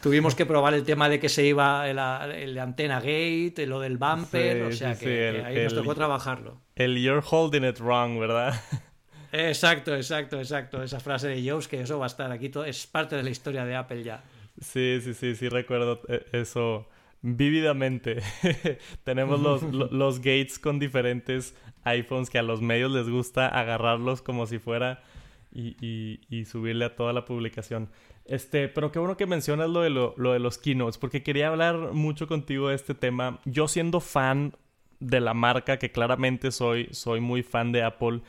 Tuvimos 0.02 0.34
que 0.34 0.46
probar 0.46 0.74
el 0.74 0.84
tema 0.84 1.08
de 1.08 1.20
que 1.20 1.30
se 1.30 1.46
iba 1.46 1.88
el, 1.88 2.00
el 2.34 2.58
antena 2.58 3.00
gate, 3.00 3.66
lo 3.68 3.80
del 3.80 3.98
bumper, 3.98 4.64
o 4.64 4.72
sea 4.72 4.98
que, 4.98 5.44
ahí 5.46 5.64
nos 5.64 5.76
tocó 5.76 5.94
trabajarlo. 5.94 6.62
El 6.76 6.98
you're 7.02 7.22
holding 7.28 7.64
it 7.64 7.80
wrong, 7.80 8.20
¿verdad? 8.20 8.60
Exacto, 9.32 9.96
exacto, 9.96 10.40
exacto. 10.40 10.82
Esa 10.82 11.00
frase 11.00 11.28
de 11.28 11.48
Jobs, 11.48 11.68
que 11.68 11.82
eso 11.82 12.00
va 12.00 12.06
a 12.06 12.08
estar 12.08 12.32
aquí, 12.32 12.50
todo, 12.50 12.66
es 12.66 12.88
parte 12.88 13.16
de 13.16 13.24
la 13.24 13.30
historia 13.30 13.66
de 13.66 13.76
Apple 13.76 14.04
ya. 14.04 14.22
Sí, 14.60 15.00
sí, 15.02 15.14
sí, 15.14 15.36
sí, 15.36 15.50
recuerdo 15.50 16.02
eh, 16.08 16.26
eso 16.34 16.88
vívidamente. 17.22 18.22
Tenemos 19.04 19.40
los, 19.40 19.64
los, 19.92 20.20
gates 20.20 20.60
con 20.60 20.80
diferentes 20.80 21.56
iPhones 21.84 22.30
que 22.30 22.40
a 22.40 22.44
los 22.44 22.62
medios 22.62 22.92
les 22.92 23.10
gusta 23.10 23.48
agarrarlos 23.48 24.22
como 24.22 24.46
si 24.46 24.60
fuera 24.60 25.04
y, 25.52 26.20
y, 26.30 26.46
subirle 26.46 26.86
a 26.86 26.96
toda 26.96 27.14
la 27.14 27.26
publicación. 27.26 27.90
Este, 28.26 28.68
pero 28.68 28.92
qué 28.92 29.00
bueno 29.00 29.18
que 29.18 29.26
mencionas 29.26 29.70
lo 29.70 29.82
de, 29.82 29.90
lo, 29.90 30.14
lo 30.18 30.34
de 30.34 30.40
los 30.40 30.58
keynotes, 30.58 30.98
porque 30.98 31.24
quería 31.24 31.48
hablar 31.48 31.94
mucho 31.94 32.28
contigo 32.28 32.70
de 32.70 32.76
este 32.76 32.94
tema. 32.94 33.40
Yo 33.46 33.68
siendo 33.68 34.00
fan 34.00 34.54
de 35.00 35.22
la 35.22 35.34
marca, 35.34 35.78
que 35.78 35.92
claramente 35.92 36.52
soy, 36.52 36.90
soy 36.92 37.22
muy 37.22 37.44
fan 37.44 37.72
de 37.72 37.84
Apple, 37.84 38.22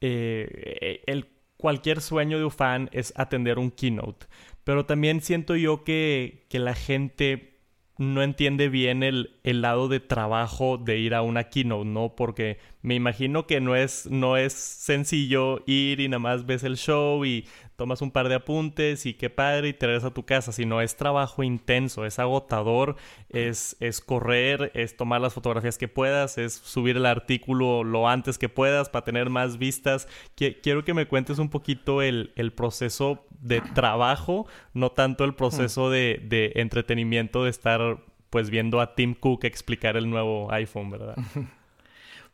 eh, 0.00 1.02
el, 1.06 1.26
cualquier 1.56 2.00
sueño 2.00 2.38
de 2.38 2.44
un 2.44 2.50
fan 2.50 2.88
es 2.92 3.12
atender 3.16 3.58
un 3.58 3.70
keynote. 3.70 4.26
Pero 4.64 4.86
también 4.86 5.20
siento 5.20 5.56
yo 5.56 5.84
que, 5.84 6.46
que 6.48 6.58
la 6.58 6.74
gente 6.74 7.50
no 7.98 8.22
entiende 8.22 8.68
bien 8.68 9.02
el, 9.02 9.38
el, 9.44 9.60
lado 9.60 9.88
de 9.88 10.00
trabajo 10.00 10.78
de 10.78 10.98
ir 10.98 11.14
a 11.14 11.22
una 11.22 11.44
keynote, 11.44 11.84
¿no? 11.84 12.16
Porque 12.16 12.58
me 12.82 12.94
imagino 12.94 13.46
que 13.46 13.60
no 13.60 13.76
es, 13.76 14.06
no 14.10 14.36
es 14.36 14.52
sencillo 14.52 15.62
ir 15.66 16.00
y 16.00 16.08
nada 16.08 16.18
más 16.18 16.46
ves 16.46 16.64
el 16.64 16.76
show 16.76 17.24
y 17.24 17.46
tomas 17.76 18.02
un 18.02 18.10
par 18.10 18.28
de 18.28 18.34
apuntes 18.34 19.06
y 19.06 19.14
qué 19.14 19.30
padre 19.30 19.68
y 19.68 19.72
te 19.72 19.86
regresas 19.86 20.10
a 20.10 20.14
tu 20.14 20.24
casa, 20.24 20.52
sino 20.52 20.80
es 20.80 20.96
trabajo 20.96 21.42
intenso, 21.42 22.04
es 22.06 22.18
agotador, 22.18 22.96
es, 23.28 23.76
es 23.80 24.00
correr, 24.00 24.70
es 24.74 24.96
tomar 24.96 25.20
las 25.20 25.34
fotografías 25.34 25.78
que 25.78 25.88
puedas, 25.88 26.38
es 26.38 26.54
subir 26.54 26.96
el 26.96 27.06
artículo 27.06 27.84
lo 27.84 28.08
antes 28.08 28.38
que 28.38 28.48
puedas 28.48 28.88
para 28.88 29.04
tener 29.04 29.30
más 29.30 29.58
vistas. 29.58 30.08
quiero 30.34 30.84
que 30.84 30.94
me 30.94 31.06
cuentes 31.06 31.38
un 31.38 31.48
poquito 31.48 32.02
el, 32.02 32.32
el 32.36 32.52
proceso 32.52 33.26
de 33.40 33.60
trabajo, 33.60 34.46
no 34.74 34.92
tanto 34.92 35.24
el 35.24 35.34
proceso 35.34 35.90
de, 35.90 36.20
de 36.22 36.52
entretenimiento 36.56 37.44
de 37.44 37.50
estar 37.50 37.98
pues 38.30 38.48
viendo 38.48 38.80
a 38.80 38.94
Tim 38.94 39.14
Cook 39.14 39.44
explicar 39.44 39.96
el 39.96 40.08
nuevo 40.08 40.52
iPhone, 40.52 40.90
¿verdad? 40.90 41.16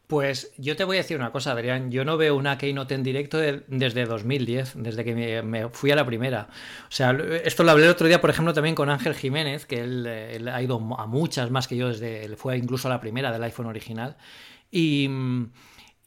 Pues 0.07 0.53
yo 0.57 0.77
te 0.77 0.85
voy 0.85 0.99
a 0.99 1.01
decir 1.01 1.17
una 1.17 1.33
cosa, 1.33 1.51
Adrián. 1.51 1.91
Yo 1.91 2.05
no 2.05 2.17
veo 2.17 2.37
una 2.37 2.59
Keynote 2.59 2.95
en 2.95 3.03
directo 3.03 3.39
desde 3.39 4.05
2010, 4.05 4.75
desde 4.77 5.05
que 5.05 5.43
me, 5.43 5.69
fui 5.71 5.91
a 5.91 5.97
la 5.97 6.07
primera. 6.07 6.49
O 6.89 6.93
sea, 6.93 7.11
esto 7.43 7.65
lo 7.65 7.73
hablé 7.73 7.87
el 7.87 7.91
otro 7.91 8.07
día, 8.07 8.21
por 8.21 8.31
ejemplo, 8.31 8.55
también 8.55 8.77
con 8.77 8.89
Ángel 8.89 9.15
Jiménez, 9.15 9.67
que 9.67 9.81
él, 9.81 10.49
ha 10.49 10.63
ido 10.63 10.77
a 10.97 11.07
muchas 11.07 11.51
más 11.51 11.67
que 11.67 11.77
yo, 11.77 11.89
desde 11.89 12.25
él 12.25 12.37
fue 12.37 12.57
incluso 12.57 12.87
a 12.87 12.93
la 12.93 13.01
primera 13.01 13.33
del 13.33 13.43
iPhone 13.43 13.67
original. 13.67 14.17
Y. 14.71 15.11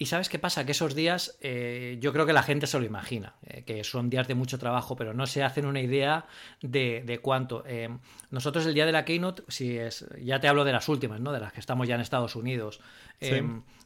Y 0.01 0.05
sabes 0.05 0.29
qué 0.29 0.39
pasa? 0.39 0.65
Que 0.65 0.71
esos 0.71 0.95
días 0.95 1.37
eh, 1.41 1.97
yo 1.99 2.13
creo 2.13 2.25
que 2.25 2.31
la 2.31 2.41
gente 2.41 2.67
se 2.67 2.79
lo 2.79 2.85
imagina, 2.85 3.35
eh, 3.45 3.65
que 3.65 3.83
son 3.83 4.09
días 4.09 4.29
de 4.29 4.33
mucho 4.33 4.57
trabajo, 4.57 4.95
pero 4.95 5.13
no 5.13 5.27
se 5.27 5.43
hacen 5.43 5.65
una 5.65 5.81
idea 5.81 6.25
de, 6.61 7.19
cuánto. 7.21 7.65
Eh, 7.67 7.89
nosotros 8.31 8.65
el 8.65 8.73
día 8.73 8.85
de 8.85 8.93
la 8.93 9.03
Keynote, 9.03 9.43
si 9.49 9.77
es, 9.77 10.05
ya 10.21 10.39
te 10.39 10.47
hablo 10.47 10.63
de 10.63 10.71
las 10.71 10.87
últimas, 10.87 11.19
¿no? 11.19 11.33
de 11.33 11.41
las 11.41 11.51
que 11.51 11.59
estamos 11.59 11.85
ya 11.85 11.95
en 11.95 12.01
Estados 12.01 12.37
Unidos. 12.37 12.79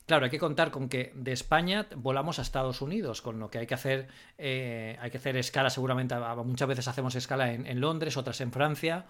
Claro, 0.06 0.26
hay 0.26 0.32
que 0.32 0.40
contar 0.40 0.70
con 0.70 0.90
que 0.90 1.14
de 1.16 1.32
España 1.32 1.88
volamos 1.96 2.38
a 2.38 2.42
Estados 2.42 2.82
Unidos, 2.82 3.22
con 3.22 3.40
lo 3.40 3.50
que 3.50 3.60
hay 3.60 3.68
que 3.68 3.74
hacer, 3.74 4.08
eh, 4.38 4.98
hay 5.00 5.10
que 5.10 5.18
hacer 5.18 5.38
escala 5.38 5.70
seguramente, 5.70 6.16
muchas 6.44 6.68
veces 6.68 6.88
hacemos 6.90 7.16
escala 7.16 7.54
en, 7.54 7.80
Londres, 7.80 8.18
otras 8.18 8.42
en 8.42 8.52
Francia. 8.52 9.06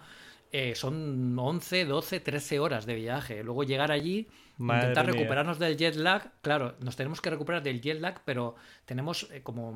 Eh, 0.52 0.76
son 0.76 1.36
11, 1.36 1.84
12, 1.84 2.20
13 2.20 2.60
horas 2.60 2.86
de 2.86 2.94
viaje. 2.94 3.42
Luego 3.42 3.64
llegar 3.64 3.90
allí, 3.90 4.28
intentar 4.56 5.04
recuperarnos 5.04 5.58
del 5.58 5.76
jet 5.76 5.96
lag. 5.96 6.30
Claro, 6.42 6.76
nos 6.78 6.94
tenemos 6.94 7.20
que 7.20 7.30
recuperar 7.30 7.64
del 7.64 7.80
jet 7.80 8.00
lag, 8.00 8.20
pero 8.24 8.54
tenemos 8.84 9.28
eh, 9.32 9.42
como 9.42 9.74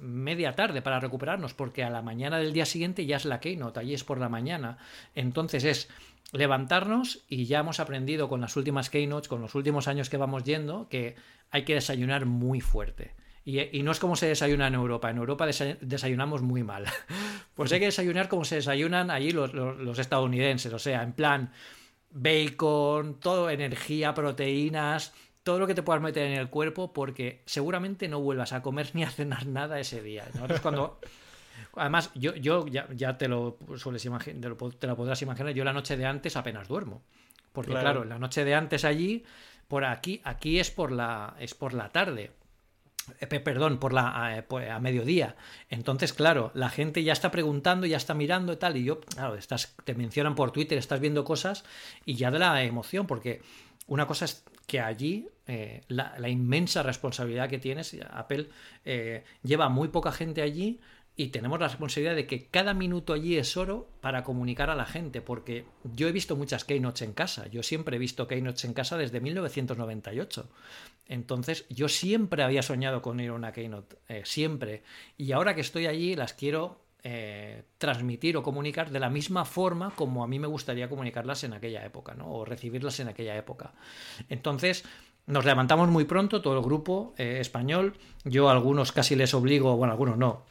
media 0.00 0.56
tarde 0.56 0.82
para 0.82 0.98
recuperarnos, 0.98 1.54
porque 1.54 1.84
a 1.84 1.90
la 1.90 2.02
mañana 2.02 2.38
del 2.38 2.52
día 2.52 2.66
siguiente 2.66 3.06
ya 3.06 3.18
es 3.18 3.24
la 3.24 3.38
keynote, 3.38 3.78
allí 3.78 3.94
es 3.94 4.02
por 4.02 4.18
la 4.18 4.28
mañana. 4.28 4.78
Entonces 5.14 5.62
es 5.62 5.88
levantarnos 6.36 7.24
y 7.28 7.46
ya 7.46 7.60
hemos 7.60 7.80
aprendido 7.80 8.28
con 8.28 8.40
las 8.40 8.56
últimas 8.56 8.90
keynotes, 8.90 9.28
con 9.28 9.40
los 9.40 9.54
últimos 9.54 9.88
años 9.88 10.10
que 10.10 10.16
vamos 10.16 10.44
yendo, 10.44 10.88
que 10.88 11.16
hay 11.50 11.64
que 11.64 11.74
desayunar 11.74 12.26
muy 12.26 12.60
fuerte. 12.60 13.12
Y, 13.44 13.84
no 13.84 13.92
es 13.92 14.00
como 14.00 14.16
se 14.16 14.26
desayuna 14.26 14.66
en 14.66 14.74
Europa. 14.74 15.08
En 15.08 15.18
Europa 15.18 15.46
desayunamos 15.80 16.42
muy 16.42 16.62
mal. 16.62 16.84
Pues 17.54 17.72
hay 17.72 17.78
que 17.78 17.86
desayunar 17.86 18.28
como 18.28 18.44
se 18.44 18.56
desayunan 18.56 19.10
allí 19.10 19.30
los, 19.30 19.98
estadounidenses. 19.98 20.70
O 20.74 20.78
sea, 20.78 21.02
en 21.02 21.14
plan 21.14 21.52
bacon, 22.10 23.18
todo, 23.18 23.48
energía, 23.48 24.12
proteínas, 24.12 25.14
todo 25.42 25.58
lo 25.58 25.66
que 25.66 25.74
te 25.74 25.82
puedas 25.82 26.02
meter 26.02 26.26
en 26.26 26.34
el 26.34 26.50
cuerpo, 26.50 26.92
porque 26.92 27.40
seguramente 27.46 28.08
no 28.08 28.20
vuelvas 28.20 28.52
a 28.52 28.60
comer 28.60 28.90
ni 28.94 29.04
a 29.04 29.10
cenar 29.10 29.46
nada 29.46 29.80
ese 29.80 30.02
día. 30.02 30.26
Nosotros 30.34 30.60
cuando 30.60 30.98
Además, 31.74 32.10
yo, 32.14 32.34
yo 32.34 32.66
ya, 32.66 33.18
te, 33.18 33.28
lo 33.28 33.58
sueles 33.76 34.02
te, 34.02 34.48
lo, 34.48 34.56
podrás 34.96 35.22
imaginar, 35.22 35.52
yo 35.52 35.64
la 35.64 35.72
noche 35.72 35.96
de 35.96 36.06
antes 36.06 36.36
apenas 36.36 36.68
duermo. 36.68 37.02
Porque 37.52 37.72
claro. 37.72 38.04
la 38.04 38.18
noche 38.18 38.44
de 38.44 38.54
antes 38.54 38.84
allí, 38.84 39.24
por 39.68 39.84
aquí, 39.84 40.20
aquí 40.24 40.58
es 40.58 40.70
por 40.70 40.92
la, 40.92 41.34
es 41.38 41.54
por 41.54 41.72
la 41.72 41.90
tarde. 41.90 42.32
Eh, 43.20 43.26
perdón, 43.26 43.78
por 43.78 43.92
la 43.92 44.44
pues, 44.48 44.70
a, 44.70 44.78
mediodía. 44.80 45.36
Entonces, 45.70 46.12
claro, 46.12 46.50
la 46.54 46.68
gente 46.68 47.02
ya 47.02 47.12
está 47.12 47.30
preguntando, 47.30 47.86
ya 47.86 47.96
está 47.96 48.14
mirando 48.14 48.52
y 48.52 48.56
tal, 48.56 48.76
y 48.76 48.84
yo, 48.84 49.00
claro, 49.00 49.36
estás, 49.36 49.74
te 49.84 49.94
mencionan 49.94 50.34
por 50.34 50.50
Twitter, 50.50 50.76
estás 50.76 51.00
viendo 51.00 51.24
cosas 51.24 51.64
y 52.04 52.14
ya 52.14 52.30
de 52.30 52.38
la 52.38 52.62
emoción, 52.62 53.06
porque 53.06 53.42
una 53.86 54.06
cosa 54.06 54.24
es 54.24 54.44
que 54.66 54.80
allí 54.80 55.28
eh, 55.46 55.82
la, 55.88 56.28
inmensa 56.28 56.82
responsabilidad 56.82 57.48
que 57.48 57.58
tienes, 57.58 57.96
Apple 58.10 58.48
eh, 58.84 59.24
lleva 59.44 59.68
muy 59.68 59.88
poca 59.88 60.10
gente 60.10 60.42
allí, 60.42 60.80
y 61.18 61.28
tenemos 61.28 61.58
la 61.58 61.68
responsabilidad 61.68 62.14
de 62.14 62.26
que 62.26 62.46
cada 62.46 62.74
minuto 62.74 63.14
allí 63.14 63.38
es 63.38 63.56
oro 63.56 63.88
para 64.02 64.22
comunicar 64.22 64.68
a 64.68 64.74
la 64.74 64.84
gente, 64.84 65.22
porque 65.22 65.64
yo 65.82 66.08
he 66.08 66.12
visto 66.12 66.36
muchas 66.36 66.64
keynotes 66.64 67.02
en 67.02 67.14
casa, 67.14 67.46
yo 67.46 67.62
siempre 67.62 67.96
he 67.96 67.98
visto 67.98 68.26
keynotes 68.26 68.66
en 68.66 68.74
casa 68.74 68.98
desde 68.98 69.20
1998. 69.20 70.48
Entonces, 71.08 71.64
yo 71.70 71.88
siempre 71.88 72.42
había 72.42 72.62
soñado 72.62 73.00
con 73.00 73.18
ir 73.20 73.30
a 73.30 73.34
una 73.34 73.52
keynote, 73.52 73.96
eh, 74.08 74.22
siempre. 74.24 74.82
Y 75.16 75.32
ahora 75.32 75.54
que 75.54 75.62
estoy 75.62 75.86
allí, 75.86 76.16
las 76.16 76.34
quiero 76.34 76.80
eh, 77.02 77.62
transmitir 77.78 78.36
o 78.36 78.42
comunicar 78.42 78.90
de 78.90 79.00
la 79.00 79.08
misma 79.08 79.44
forma 79.44 79.94
como 79.94 80.22
a 80.22 80.26
mí 80.26 80.38
me 80.38 80.48
gustaría 80.48 80.88
comunicarlas 80.88 81.44
en 81.44 81.54
aquella 81.54 81.84
época, 81.86 82.14
¿no? 82.14 82.30
O 82.30 82.44
recibirlas 82.44 83.00
en 83.00 83.08
aquella 83.08 83.36
época. 83.36 83.72
Entonces, 84.28 84.84
nos 85.26 85.44
levantamos 85.44 85.88
muy 85.88 86.04
pronto, 86.04 86.42
todo 86.42 86.58
el 86.58 86.62
grupo 86.62 87.14
eh, 87.16 87.38
español. 87.40 87.94
Yo 88.24 88.48
a 88.48 88.52
algunos 88.52 88.92
casi 88.92 89.16
les 89.16 89.32
obligo, 89.34 89.76
bueno, 89.76 89.92
algunos 89.92 90.18
no, 90.18 90.44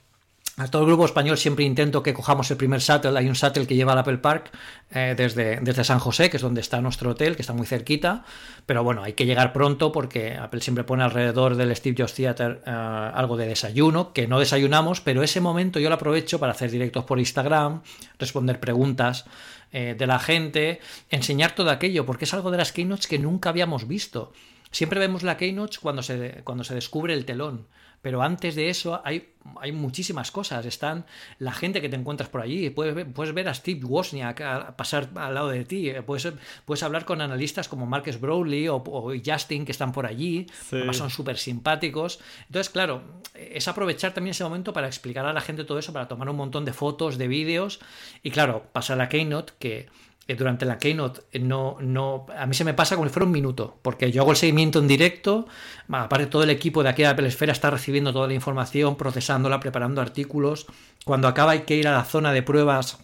a 0.57 0.67
todo 0.67 0.83
el 0.83 0.87
grupo 0.87 1.05
español 1.05 1.37
siempre 1.37 1.65
intento 1.65 2.01
que 2.01 2.13
cojamos 2.13 2.49
el 2.49 2.55
primer 2.55 2.79
shuttle. 2.79 3.17
Hay 3.17 3.27
un 3.27 3.33
shuttle 3.33 3.67
que 3.67 3.75
lleva 3.75 3.91
al 3.91 3.99
Apple 3.99 4.19
Park 4.19 4.51
eh, 4.89 5.13
desde, 5.17 5.59
desde 5.59 5.83
San 5.83 5.99
José, 5.99 6.29
que 6.29 6.37
es 6.37 6.43
donde 6.43 6.61
está 6.61 6.79
nuestro 6.79 7.11
hotel, 7.11 7.35
que 7.35 7.41
está 7.41 7.51
muy 7.51 7.67
cerquita. 7.67 8.23
Pero 8.65 8.81
bueno, 8.81 9.03
hay 9.03 9.13
que 9.13 9.25
llegar 9.25 9.51
pronto 9.51 9.91
porque 9.91 10.35
Apple 10.35 10.61
siempre 10.61 10.85
pone 10.85 11.03
alrededor 11.03 11.55
del 11.55 11.75
Steve 11.75 11.95
Jobs 11.99 12.13
Theater 12.13 12.61
eh, 12.65 12.69
algo 12.69 13.35
de 13.35 13.47
desayuno, 13.47 14.13
que 14.13 14.27
no 14.27 14.39
desayunamos, 14.39 15.01
pero 15.01 15.23
ese 15.23 15.41
momento 15.41 15.79
yo 15.79 15.89
lo 15.89 15.95
aprovecho 15.95 16.39
para 16.39 16.53
hacer 16.53 16.71
directos 16.71 17.03
por 17.03 17.19
Instagram, 17.19 17.81
responder 18.17 18.61
preguntas 18.61 19.25
eh, 19.73 19.93
de 19.97 20.07
la 20.07 20.19
gente, 20.19 20.79
enseñar 21.09 21.53
todo 21.53 21.69
aquello, 21.69 22.05
porque 22.05 22.23
es 22.23 22.33
algo 22.33 22.49
de 22.49 22.57
las 22.59 22.71
keynotes 22.71 23.07
que 23.07 23.19
nunca 23.19 23.49
habíamos 23.49 23.89
visto. 23.89 24.31
Siempre 24.71 24.99
vemos 24.99 25.23
la 25.23 25.37
keynote 25.37 25.77
cuando 25.81 26.03
se, 26.03 26.41
cuando 26.43 26.63
se 26.63 26.75
descubre 26.75 27.13
el 27.13 27.25
telón 27.25 27.67
pero 28.05 28.21
antes 28.21 28.53
de 28.53 28.69
eso 28.69 29.01
hay, 29.03 29.29
hay 29.59 29.71
muchísimas 29.71 30.29
cosas. 30.29 30.63
Están 30.67 31.07
la 31.39 31.51
gente 31.51 31.81
que 31.81 31.89
te 31.89 31.95
encuentras 31.95 32.29
por 32.29 32.41
allí. 32.41 32.69
Puedes, 32.69 33.03
puedes 33.11 33.33
ver 33.33 33.49
a 33.49 33.53
Steve 33.55 33.83
Wozniak 33.83 34.75
pasar 34.75 35.09
al 35.15 35.33
lado 35.33 35.49
de 35.49 35.65
ti. 35.65 35.91
Puedes, 36.05 36.31
puedes 36.65 36.83
hablar 36.83 37.03
con 37.03 37.19
analistas 37.19 37.67
como 37.67 37.87
Marcus 37.87 38.19
Browley 38.19 38.67
o, 38.67 38.83
Justin 39.25 39.65
que 39.65 39.71
están 39.71 39.91
por 39.91 40.05
allí. 40.05 40.45
Además 40.71 40.97
son 40.97 41.09
súper 41.09 41.39
simpáticos. 41.39 42.19
Entonces, 42.45 42.71
claro, 42.71 43.01
es 43.33 43.67
aprovechar 43.67 44.13
también 44.13 44.33
ese 44.33 44.43
momento 44.43 44.71
para 44.71 44.85
explicar 44.85 45.25
a 45.25 45.33
la 45.33 45.41
gente 45.41 45.63
todo 45.63 45.79
eso, 45.79 45.91
para 45.91 46.07
tomar 46.07 46.29
un 46.29 46.35
montón 46.35 46.63
de 46.63 46.73
fotos, 46.73 47.17
de 47.17 47.27
vídeos. 47.27 47.79
Y 48.21 48.29
claro, 48.29 48.67
pasa 48.71 48.95
la 48.95 49.09
keynote 49.09 49.53
que 49.57 49.87
durante 50.33 50.65
la 50.65 50.79
keynote 50.79 51.21
no, 51.39 51.77
no, 51.79 52.25
a 52.35 52.47
mí 52.47 52.55
se 52.55 52.63
me 52.63 52.73
pasa 52.73 52.95
como 52.95 53.07
si 53.07 53.13
fuera 53.13 53.27
un 53.27 53.31
minuto, 53.31 53.77
porque 53.83 54.11
yo 54.11 54.23
hago 54.23 54.31
el 54.31 54.37
seguimiento 54.37 54.79
en 54.79 54.87
directo, 54.87 55.47
aparte 55.89 56.25
todo 56.25 56.41
el 56.41 56.49
equipo 56.49 56.81
de 56.81 56.89
aquí 56.89 57.03
de 57.03 57.09
Apple 57.09 57.27
Esfera 57.27 57.51
está 57.51 57.69
recibiendo 57.69 58.11
toda 58.11 58.27
la 58.27 58.33
información, 58.33 58.95
procesándola, 58.95 59.59
preparando 59.59 60.01
artículos. 60.01 60.65
Cuando 61.03 61.27
acaba 61.27 61.51
hay 61.51 61.61
que 61.61 61.75
ir 61.75 61.87
a 61.87 61.91
la 61.91 62.03
zona 62.05 62.33
de 62.33 62.41
pruebas, 62.41 62.97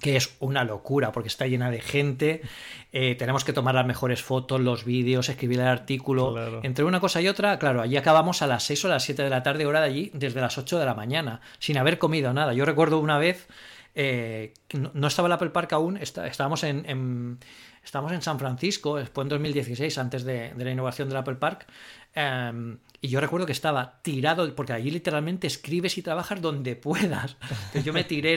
que 0.00 0.16
es 0.16 0.34
una 0.40 0.64
locura, 0.64 1.12
porque 1.12 1.28
está 1.28 1.46
llena 1.46 1.70
de 1.70 1.80
gente, 1.80 2.42
eh, 2.92 3.14
tenemos 3.14 3.44
que 3.44 3.52
tomar 3.52 3.74
las 3.74 3.86
mejores 3.86 4.22
fotos, 4.22 4.60
los 4.60 4.84
vídeos, 4.84 5.28
escribir 5.28 5.60
el 5.60 5.68
artículo. 5.68 6.62
Entre 6.64 6.84
una 6.84 6.98
cosa 6.98 7.20
y 7.20 7.28
otra, 7.28 7.58
claro, 7.58 7.82
allí 7.82 7.96
acabamos 7.96 8.42
a 8.42 8.46
las 8.46 8.64
6 8.64 8.86
o 8.86 8.88
las 8.88 9.04
7 9.04 9.22
de 9.22 9.30
la 9.30 9.42
tarde, 9.42 9.66
hora 9.66 9.80
de 9.80 9.86
allí, 9.86 10.10
desde 10.14 10.40
las 10.40 10.58
8 10.58 10.78
de 10.78 10.86
la 10.86 10.94
mañana, 10.94 11.40
sin 11.58 11.78
haber 11.78 11.98
comido 11.98 12.32
nada. 12.32 12.54
Yo 12.54 12.64
recuerdo 12.64 12.98
una 12.98 13.18
vez 13.18 13.46
eh, 13.94 14.54
no, 14.94 15.06
estaba 15.06 15.26
el 15.26 15.32
Apple 15.32 15.50
Park 15.50 15.72
aún, 15.72 15.96
estábamos 15.96 16.62
en, 16.64 16.84
en 16.88 17.38
en 17.82 18.22
San 18.22 18.38
Francisco, 18.38 18.96
después 18.96 19.24
en 19.24 19.28
2016, 19.30 19.98
antes 19.98 20.24
de, 20.24 20.52
la 20.56 20.70
innovación 20.70 21.08
del 21.08 21.16
Apple 21.16 21.36
Park, 21.36 21.66
em, 22.14 22.78
y 23.00 23.08
yo 23.08 23.20
recuerdo 23.20 23.46
que 23.46 23.52
estaba 23.52 24.00
tirado, 24.02 24.54
porque 24.54 24.72
allí 24.72 24.90
literalmente 24.90 25.46
escribes 25.46 25.96
y 25.98 26.02
trabajas 26.02 26.40
donde 26.40 26.76
puedas. 26.76 27.36
Yo 27.84 27.92
me 27.92 28.04
tiré, 28.04 28.36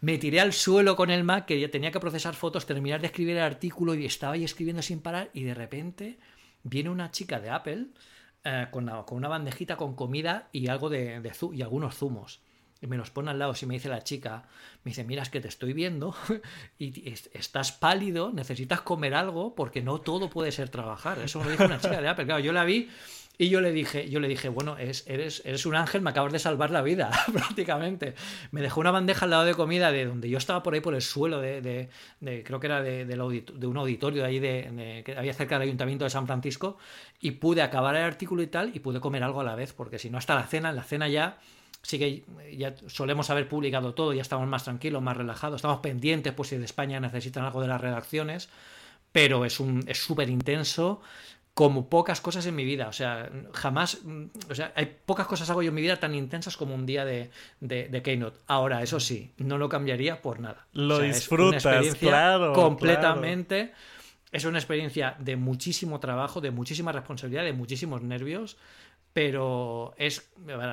me 0.00 0.18
tiré 0.18 0.40
al 0.40 0.52
suelo 0.52 0.96
con 0.96 1.10
el 1.10 1.24
Mac, 1.24 1.46
que 1.46 1.60
ya 1.60 1.70
tenía 1.70 1.92
que 1.92 2.00
procesar 2.00 2.34
fotos, 2.34 2.66
terminar 2.66 3.00
de 3.00 3.06
escribir 3.06 3.36
el 3.36 3.42
artículo 3.42 3.94
y 3.94 4.04
estaba 4.04 4.34
ahí 4.34 4.44
escribiendo 4.44 4.82
sin 4.82 5.00
parar, 5.00 5.30
y 5.32 5.44
de 5.44 5.54
repente 5.54 6.18
viene 6.64 6.90
una 6.90 7.10
chica 7.10 7.40
de 7.40 7.50
Apple 7.50 7.86
eh, 8.42 8.66
con, 8.70 8.90
una, 9.10 9.28
bandejita 9.28 9.76
con 9.76 9.94
comida 9.94 10.48
y 10.52 10.68
algo 10.68 10.90
de, 10.90 11.20
de 11.20 11.32
y 11.52 11.62
algunos 11.62 11.94
zumos 11.94 12.40
y 12.84 12.86
me 12.86 12.98
los 12.98 13.10
pone 13.10 13.30
al 13.30 13.38
lado, 13.38 13.54
si 13.54 13.64
me 13.64 13.72
dice 13.72 13.88
la 13.88 14.04
chica, 14.04 14.44
me 14.84 14.90
dice, 14.90 15.04
mira, 15.04 15.22
es 15.22 15.30
que 15.30 15.40
te 15.40 15.48
estoy 15.48 15.72
viendo 15.72 16.14
y 16.78 17.14
estás 17.32 17.72
pálido, 17.72 18.30
necesitas 18.30 18.82
comer 18.82 19.14
algo 19.14 19.54
porque 19.54 19.80
no 19.80 20.02
todo 20.02 20.28
puede 20.28 20.52
ser 20.52 20.68
trabajar. 20.68 21.18
Eso 21.18 21.38
me 21.38 21.46
lo 21.46 21.50
dijo 21.52 21.64
una 21.64 21.80
chica 21.80 22.02
de 22.02 22.08
Apple. 22.08 22.26
Claro, 22.26 22.40
yo 22.40 22.52
la 22.52 22.64
vi 22.64 22.90
y 23.38 23.48
yo 23.48 23.62
le 23.62 23.72
dije, 23.72 24.10
yo 24.10 24.20
le 24.20 24.28
dije, 24.28 24.50
bueno, 24.50 24.76
eres, 24.76 25.04
eres 25.08 25.64
un 25.64 25.76
ángel, 25.76 26.02
me 26.02 26.10
acabas 26.10 26.30
de 26.30 26.38
salvar 26.38 26.70
la 26.70 26.82
vida, 26.82 27.10
prácticamente. 27.32 28.14
Me 28.50 28.60
dejó 28.60 28.80
una 28.80 28.90
bandeja 28.90 29.24
al 29.24 29.30
lado 29.30 29.44
de 29.46 29.54
comida 29.54 29.90
de 29.90 30.04
donde 30.04 30.28
yo 30.28 30.36
estaba 30.36 30.62
por 30.62 30.74
ahí 30.74 30.80
por 30.80 30.94
el 30.94 31.00
suelo 31.00 31.40
de, 31.40 31.88
de, 32.20 32.44
creo 32.44 32.60
que 32.60 32.66
era 32.66 32.82
de, 32.82 33.06
de, 33.06 33.66
un 33.66 33.78
auditorio 33.78 34.20
de 34.20 34.28
ahí 34.28 34.40
de, 34.40 35.02
que 35.06 35.16
había 35.16 35.32
cerca 35.32 35.54
del 35.54 35.68
Ayuntamiento 35.68 36.04
de 36.04 36.10
San 36.10 36.26
Francisco, 36.26 36.76
y 37.18 37.30
pude 37.30 37.62
acabar 37.62 37.96
el 37.96 38.02
artículo 38.02 38.42
y 38.42 38.46
tal, 38.46 38.76
y 38.76 38.80
pude 38.80 39.00
comer 39.00 39.22
algo 39.24 39.40
a 39.40 39.44
la 39.44 39.54
vez, 39.54 39.72
porque 39.72 39.98
si 39.98 40.10
no 40.10 40.18
hasta 40.18 40.34
la 40.34 40.46
cena, 40.46 40.68
en 40.68 40.76
la 40.76 40.84
cena 40.84 41.08
ya 41.08 41.38
sí 41.84 41.98
que 41.98 42.24
ya 42.56 42.74
solemos 42.88 43.30
haber 43.30 43.48
publicado 43.48 43.94
todo, 43.94 44.12
ya 44.12 44.22
estamos 44.22 44.48
más 44.48 44.64
tranquilos, 44.64 45.00
más 45.02 45.16
relajados, 45.16 45.56
estamos 45.56 45.78
pendientes 45.78 46.32
pues 46.32 46.48
si 46.48 46.56
de 46.56 46.64
España 46.64 46.98
necesitan 46.98 47.44
algo 47.44 47.60
de 47.60 47.68
las 47.68 47.80
redacciones, 47.80 48.48
pero 49.12 49.44
es 49.44 49.60
un 49.60 49.84
es 49.86 49.98
súper 49.98 50.28
intenso 50.28 51.00
como 51.54 51.88
pocas 51.88 52.20
cosas 52.20 52.44
en 52.46 52.56
mi 52.56 52.64
vida. 52.64 52.88
O 52.88 52.92
sea, 52.92 53.30
jamás, 53.52 54.00
mm, 54.02 54.24
o 54.50 54.54
sea, 54.54 54.72
hay 54.74 54.92
pocas 55.06 55.26
cosas 55.26 55.48
hago 55.48 55.62
yo 55.62 55.68
en 55.68 55.74
mi 55.74 55.82
vida 55.82 55.98
tan 55.98 56.14
intensas 56.14 56.56
como 56.56 56.74
un 56.74 56.84
día 56.84 57.04
de, 57.04 57.30
de, 57.60 58.02
Keynote. 58.02 58.40
Ahora, 58.48 58.82
eso 58.82 58.98
sí, 58.98 59.32
no 59.38 59.56
lo 59.56 59.68
cambiaría 59.68 60.20
por 60.20 60.40
nada. 60.40 60.66
Lo 60.72 60.98
disfrutas, 60.98 61.94
claro. 61.98 62.52
Completamente. 62.52 63.72
Es 64.32 64.44
una 64.44 64.58
experiencia 64.58 65.14
de 65.20 65.36
muchísimo 65.36 66.00
trabajo, 66.00 66.40
de 66.40 66.50
muchísima 66.50 66.90
responsabilidad, 66.90 67.44
de 67.44 67.52
muchísimos 67.52 68.02
nervios, 68.02 68.56
pero 69.14 69.94
es, 69.96 70.28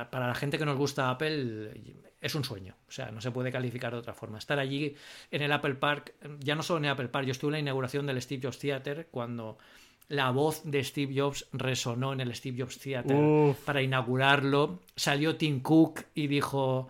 para 0.10 0.28
la 0.28 0.36
gente 0.36 0.58
que 0.58 0.66
nos 0.66 0.76
gusta 0.76 1.12
Apple, 1.12 1.72
es 2.20 2.36
un 2.36 2.44
sueño. 2.44 2.76
O 2.90 2.92
sea, 2.92 3.12
no 3.12 3.22
se 3.22 3.30
puede 3.30 3.52
calificar 3.52 3.94
de 3.94 4.00
otra 4.00 4.16
forma. 4.16 4.40
Estar 4.40 4.58
allí 4.58 4.96
en 5.30 5.44
el 5.44 5.52
Apple 5.52 5.76
Park, 5.76 6.16
ya 6.40 6.56
no 6.56 6.64
solo 6.64 6.80
en 6.80 6.86
el 6.86 6.92
Apple 6.92 7.08
Park, 7.10 7.28
yo 7.28 7.32
estuve 7.32 7.50
en 7.50 7.54
la 7.54 7.60
inauguración 7.60 8.08
del 8.08 8.20
Steve 8.20 8.42
Jobs 8.44 8.58
Theater 8.58 9.08
cuando 9.12 9.60
la 10.08 10.32
voz 10.32 10.64
de 10.66 10.84
Steve 10.84 11.14
Jobs 11.16 11.48
resonó 11.54 12.14
en 12.14 12.20
el 12.20 12.34
Steve 12.36 12.64
Jobs 12.64 12.80
Theater 12.80 13.56
para 13.64 13.84
inaugurarlo. 13.84 14.80
Salió 14.96 15.36
Tim 15.36 15.62
Cook 15.62 16.06
y 16.16 16.26
dijo, 16.26 16.90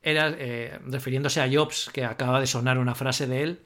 era 0.00 0.32
eh, 0.38 0.78
refiriéndose 0.86 1.40
a 1.40 1.50
Jobs, 1.52 1.90
que 1.92 2.04
acaba 2.04 2.38
de 2.38 2.46
sonar 2.46 2.78
una 2.78 2.94
frase 2.94 3.26
de 3.26 3.42
él, 3.42 3.60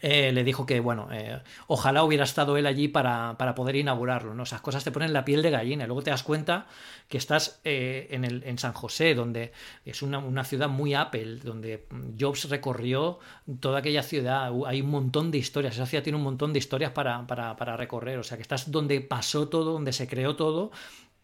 eh, 0.00 0.32
le 0.32 0.44
dijo 0.44 0.66
que, 0.66 0.80
bueno, 0.80 1.08
eh, 1.12 1.40
ojalá 1.66 2.04
hubiera 2.04 2.24
estado 2.24 2.56
él 2.56 2.66
allí 2.66 2.88
para, 2.88 3.36
poder 3.54 3.76
inaugurarlo, 3.76 4.34
¿no? 4.34 4.42
Esas 4.42 4.60
cosas 4.60 4.84
te 4.84 4.90
ponen 4.90 5.12
la 5.12 5.24
piel 5.24 5.42
de 5.42 5.50
gallina. 5.50 5.86
Luego 5.86 6.02
te 6.02 6.10
das 6.10 6.22
cuenta 6.22 6.66
que 7.08 7.18
estás 7.18 7.60
eh, 7.64 8.08
en, 8.10 8.24
el, 8.24 8.42
en 8.44 8.58
San 8.58 8.72
José, 8.72 9.14
donde 9.14 9.52
es 9.84 10.02
una, 10.02 10.44
ciudad 10.44 10.68
muy 10.68 10.94
Apple, 10.94 11.36
donde 11.36 11.86
Jobs 12.18 12.48
recorrió 12.48 13.18
toda 13.60 13.78
aquella 13.78 14.02
ciudad. 14.02 14.52
Hay 14.66 14.80
un 14.80 14.90
montón 14.90 15.30
de 15.30 15.38
historias. 15.38 15.74
Esa 15.74 15.86
ciudad 15.86 16.02
tiene 16.02 16.16
un 16.16 16.24
montón 16.24 16.52
de 16.52 16.58
historias 16.58 16.92
para, 16.92 17.26
para, 17.26 17.56
para 17.56 17.76
recorrer. 17.76 18.18
O 18.18 18.22
sea, 18.22 18.36
que 18.36 18.42
estás 18.42 18.70
donde 18.70 19.00
pasó 19.00 19.48
todo, 19.48 19.72
donde 19.72 19.92
se 19.92 20.08
creó 20.08 20.36
todo 20.36 20.70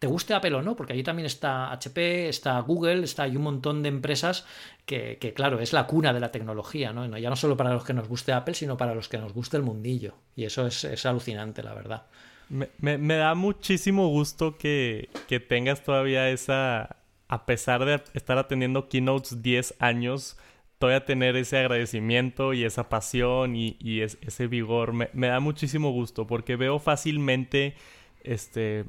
te 0.01 0.07
guste 0.07 0.33
Apple 0.33 0.55
o 0.55 0.63
no, 0.63 0.75
porque 0.75 0.93
allí 0.93 1.03
también 1.03 1.27
está 1.27 1.71
HP, 1.71 2.27
está 2.27 2.59
Google, 2.61 3.03
está 3.03 3.21
hay 3.21 3.37
un 3.37 3.43
montón 3.43 3.83
de 3.83 3.89
empresas 3.89 4.47
que, 4.83 5.19
claro, 5.35 5.59
es 5.59 5.73
la 5.73 5.85
cuna 5.85 6.11
de 6.11 6.19
la 6.19 6.31
tecnología, 6.31 6.91
¿no? 6.91 7.05
Ya 7.19 7.29
no 7.29 7.35
solo 7.35 7.55
para 7.55 7.71
los 7.71 7.83
que 7.83 7.93
nos 7.93 8.07
guste 8.07 8.33
Apple, 8.33 8.55
sino 8.55 8.77
para 8.77 8.95
los 8.95 9.07
que 9.07 9.19
nos 9.19 9.31
guste 9.31 9.57
el 9.57 9.63
mundillo. 9.63 10.15
Y 10.35 10.45
eso 10.45 10.65
es, 10.65 11.05
alucinante, 11.05 11.61
la 11.61 11.75
verdad. 11.75 12.07
Me, 12.49 12.97
da 12.97 13.35
muchísimo 13.35 14.07
gusto 14.07 14.57
que, 14.57 15.09
tengas 15.47 15.83
todavía 15.83 16.31
esa, 16.31 16.95
a 17.27 17.45
pesar 17.45 17.85
de 17.85 18.01
estar 18.15 18.39
atendiendo 18.39 18.89
keynotes 18.89 19.43
10 19.43 19.75
años, 19.77 20.35
todavía 20.79 21.05
tener 21.05 21.35
ese 21.35 21.59
agradecimiento 21.59 22.53
y 22.53 22.63
esa 22.63 22.89
pasión 22.89 23.55
y, 23.55 24.01
ese 24.01 24.47
vigor. 24.47 24.93
Me, 24.93 25.11
me, 25.13 25.27
da 25.27 25.39
muchísimo 25.39 25.91
gusto 25.91 26.25
porque 26.25 26.55
veo 26.55 26.79
fácilmente 26.79 27.75
este 28.23 28.85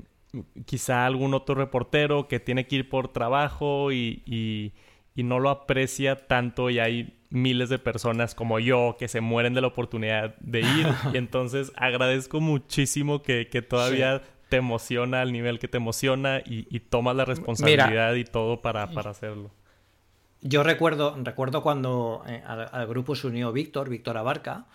quizá 0.65 1.07
algún 1.07 1.35
otro 1.35 1.55
reportero 1.55 2.29
que 2.29 2.41
tiene 2.41 2.67
que 2.67 2.77
ir 2.77 2.89
por 2.89 3.09
trabajo 3.09 3.93
y, 3.93 4.73
no 5.17 5.39
lo 5.39 5.51
aprecia 5.51 6.27
tanto 6.27 6.71
y 6.71 6.79
hay 6.79 7.19
miles 7.31 7.69
de 7.69 7.79
personas 7.79 8.35
como 8.35 8.59
yo 8.59 8.97
que 8.99 9.09
se 9.09 9.21
mueren 9.21 9.55
de 9.55 9.61
la 9.61 9.69
oportunidad 9.69 10.37
de 10.41 10.61
ir. 10.61 10.87
Y 11.13 11.17
entonces 11.17 11.73
agradezco 11.77 12.41
muchísimo 12.41 13.23
que, 13.23 13.45
todavía 13.69 14.23
te 14.49 14.57
emociona 14.57 15.23
al 15.23 15.33
nivel 15.33 15.59
que 15.59 15.69
te 15.69 15.79
emociona 15.79 16.43
y, 16.45 16.81
tomas 16.81 17.17
la 17.17 17.25
responsabilidad 17.25 18.15
y 18.15 18.25
todo 18.25 18.61
para, 18.63 18.85
hacerlo. 18.85 19.51
Yo 20.41 20.65
recuerdo, 20.65 21.17
recuerdo 21.23 21.63
cuando 21.63 22.25
eh, 22.27 22.43
al, 22.45 22.87
grupo 22.89 23.15
se 23.15 23.29
unió 23.29 23.53
Víctor, 23.53 23.89
Víctor 23.89 24.17
Abarca, 24.17 24.67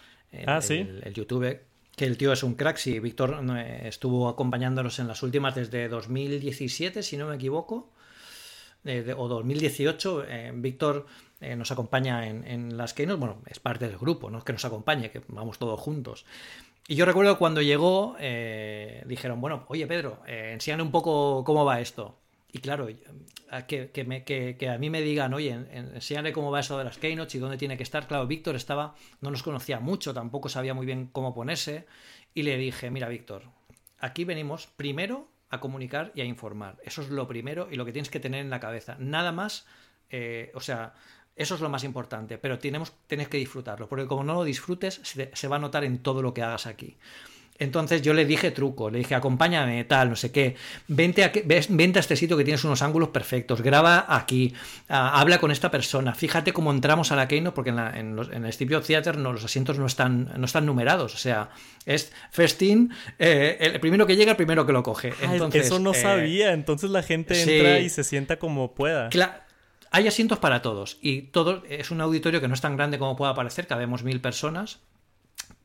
ah, 0.46 0.60
el, 0.70 1.02
el 1.04 1.14
youtuber 1.14 1.68
que 1.98 2.06
el 2.06 2.16
tío 2.16 2.32
es 2.32 2.44
un 2.44 2.54
crack. 2.54 2.78
Sí, 2.78 3.00
Víctor 3.00 3.44
eh, 3.58 3.88
estuvo 3.88 4.30
acompañándonos 4.30 5.00
en 5.00 5.08
las 5.08 5.24
últimas 5.24 5.56
desde 5.56 5.90
2017, 5.90 7.02
si 7.02 7.18
no 7.18 7.28
me 7.28 7.36
equivoco, 7.36 7.90
o 8.86 9.28
2018. 9.28 10.24
Eh, 10.30 10.52
Víctor 10.54 11.08
eh, 11.42 11.56
nos 11.56 11.72
acompaña 11.72 12.28
en, 12.28 12.78
las 12.78 12.94
Keynote, 12.94 13.20
bueno, 13.20 13.42
es 13.48 13.60
parte 13.60 13.88
del 13.88 13.98
grupo, 13.98 14.30
no 14.30 14.46
que 14.46 14.54
nos 14.54 14.64
acompañe, 14.64 15.10
que 15.10 15.24
vamos 15.28 15.58
todos 15.58 15.80
juntos. 15.80 16.26
Y 16.88 16.96
yo 16.96 17.04
recuerdo 17.04 17.38
cuando 17.40 17.62
llegó, 17.64 18.16
dijeron, 19.06 19.42
bueno, 19.42 19.66
oye 19.68 19.86
Pedro, 19.88 20.22
enséñale 20.26 20.84
un 20.84 20.92
poco 20.92 21.44
cómo 21.44 21.66
va 21.66 21.82
esto. 21.82 22.16
Y 22.58 22.60
claro, 22.60 22.88
que, 23.68 23.92
que, 24.58 24.70
a 24.70 24.80
mí 24.80 24.90
me 24.90 25.02
digan, 25.02 25.32
oye, 25.36 25.52
enséñale 25.52 26.34
cómo 26.34 26.50
va 26.50 26.62
eso 26.62 26.76
de 26.80 26.86
las 26.86 26.98
keynotes 26.98 27.36
y 27.36 27.38
dónde 27.38 27.58
tiene 27.58 27.78
que 27.78 27.84
estar. 27.84 28.08
Claro, 28.08 28.26
Víctor 28.26 28.56
estaba, 28.56 28.96
no 29.22 29.30
nos 29.30 29.44
conocía 29.44 29.80
mucho, 29.80 30.12
tampoco 30.12 30.50
sabía 30.50 30.74
muy 30.74 30.88
bien 30.88 31.08
cómo 31.12 31.36
ponerse. 31.36 31.86
Y 32.34 32.42
le 32.42 32.58
dije, 32.58 32.90
mira, 32.90 33.10
Víctor, 33.10 33.44
aquí 34.00 34.26
venimos 34.26 34.66
primero 34.66 35.30
a 35.50 35.60
comunicar 35.60 36.12
y 36.16 36.22
a 36.22 36.26
informar. 36.26 36.80
Eso 36.84 37.04
es 37.04 37.10
lo 37.10 37.28
primero 37.28 37.68
y 37.72 37.76
lo 37.76 37.86
que 37.86 37.92
tienes 37.92 38.10
que 38.10 38.20
tener 38.20 38.42
en 38.42 38.50
la 38.50 38.60
cabeza. 38.60 38.98
Nada 38.98 39.32
más, 39.32 39.68
eh, 40.10 40.52
o 40.56 40.60
sea, 40.60 40.96
eso 41.36 41.54
es 41.54 41.62
lo 41.62 41.70
más 41.70 41.84
importante, 41.84 42.40
pero 42.40 42.58
tenemos, 42.58 42.92
tienes 43.06 43.28
que 43.28 43.38
disfrutarlo, 43.38 43.88
porque 43.88 44.08
como 44.08 44.24
no 44.24 44.34
lo 44.34 44.44
disfrutes, 44.44 45.00
se 45.04 45.48
va 45.48 45.58
a 45.58 45.60
notar 45.60 45.84
en 45.84 46.00
todo 46.00 46.24
lo 46.24 46.34
que 46.34 46.42
hagas 46.42 46.66
aquí. 46.66 46.98
Entonces 47.60 48.02
yo 48.02 48.14
le 48.14 48.26
dije 48.26 48.52
truco, 48.52 48.90
le 48.90 49.00
dije 49.00 49.16
acompáñame, 49.16 49.84
tal, 49.86 50.10
no 50.10 50.16
sé 50.16 50.32
qué, 50.32 50.56
vente 50.88 51.24
a, 51.24 51.32
vente 51.70 52.00
a 52.00 52.02
este 52.02 52.16
sitio 52.16 52.38
que 52.38 52.44
tienes 52.44 52.64
unos 52.64 52.82
ángulos 52.82 53.10
perfectos, 53.10 53.62
graba 53.62 54.06
aquí, 54.08 54.54
ah, 54.90 55.20
habla 55.20 55.40
con 55.40 55.50
esta 55.50 55.72
persona, 55.72 56.14
fíjate 56.14 56.54
cómo 56.54 56.72
entramos 56.72 57.12
a 57.12 57.16
la 57.16 57.28
Keynote, 57.28 57.56
porque 57.56 57.72
en, 57.72 58.18
el 58.46 58.54
Steve 58.54 58.80
Theater 58.82 59.18
no, 59.18 59.34
los 59.34 59.44
asientos 59.44 59.80
no 59.80 59.88
están, 59.88 60.32
no 60.38 60.46
están 60.46 60.66
numerados, 60.66 61.16
o 61.16 61.18
sea, 61.18 61.50
es 61.86 62.12
first 62.32 62.62
in, 62.62 62.92
eh, 63.18 63.58
el 63.60 63.80
primero 63.80 64.06
que 64.06 64.16
llega, 64.16 64.32
el 64.32 64.38
primero 64.38 64.66
que 64.66 64.74
lo 64.74 64.84
coge. 64.84 65.14
Entonces, 65.22 65.66
eso 65.66 65.80
no 65.80 65.92
eh, 65.92 66.02
sabía, 66.02 66.54
entonces 66.54 66.92
la 66.92 67.02
gente 67.02 67.42
entra 67.42 67.80
y 67.80 67.90
se 67.90 68.04
sienta 68.04 68.38
como 68.38 68.76
pueda. 68.76 69.10
hay 69.90 70.08
asientos 70.08 70.38
para 70.38 70.62
todos 70.62 71.00
y 71.02 71.24
todo 71.24 71.64
es 71.68 71.90
un 71.90 72.02
auditorio 72.02 72.40
que 72.40 72.48
no 72.48 72.54
es 72.54 72.62
tan 72.62 72.78
grande 72.78 73.00
como 73.00 73.16
pueda 73.16 73.34
parecer, 73.34 73.66
cabemos 73.66 74.04
mil 74.04 74.22
personas, 74.22 74.80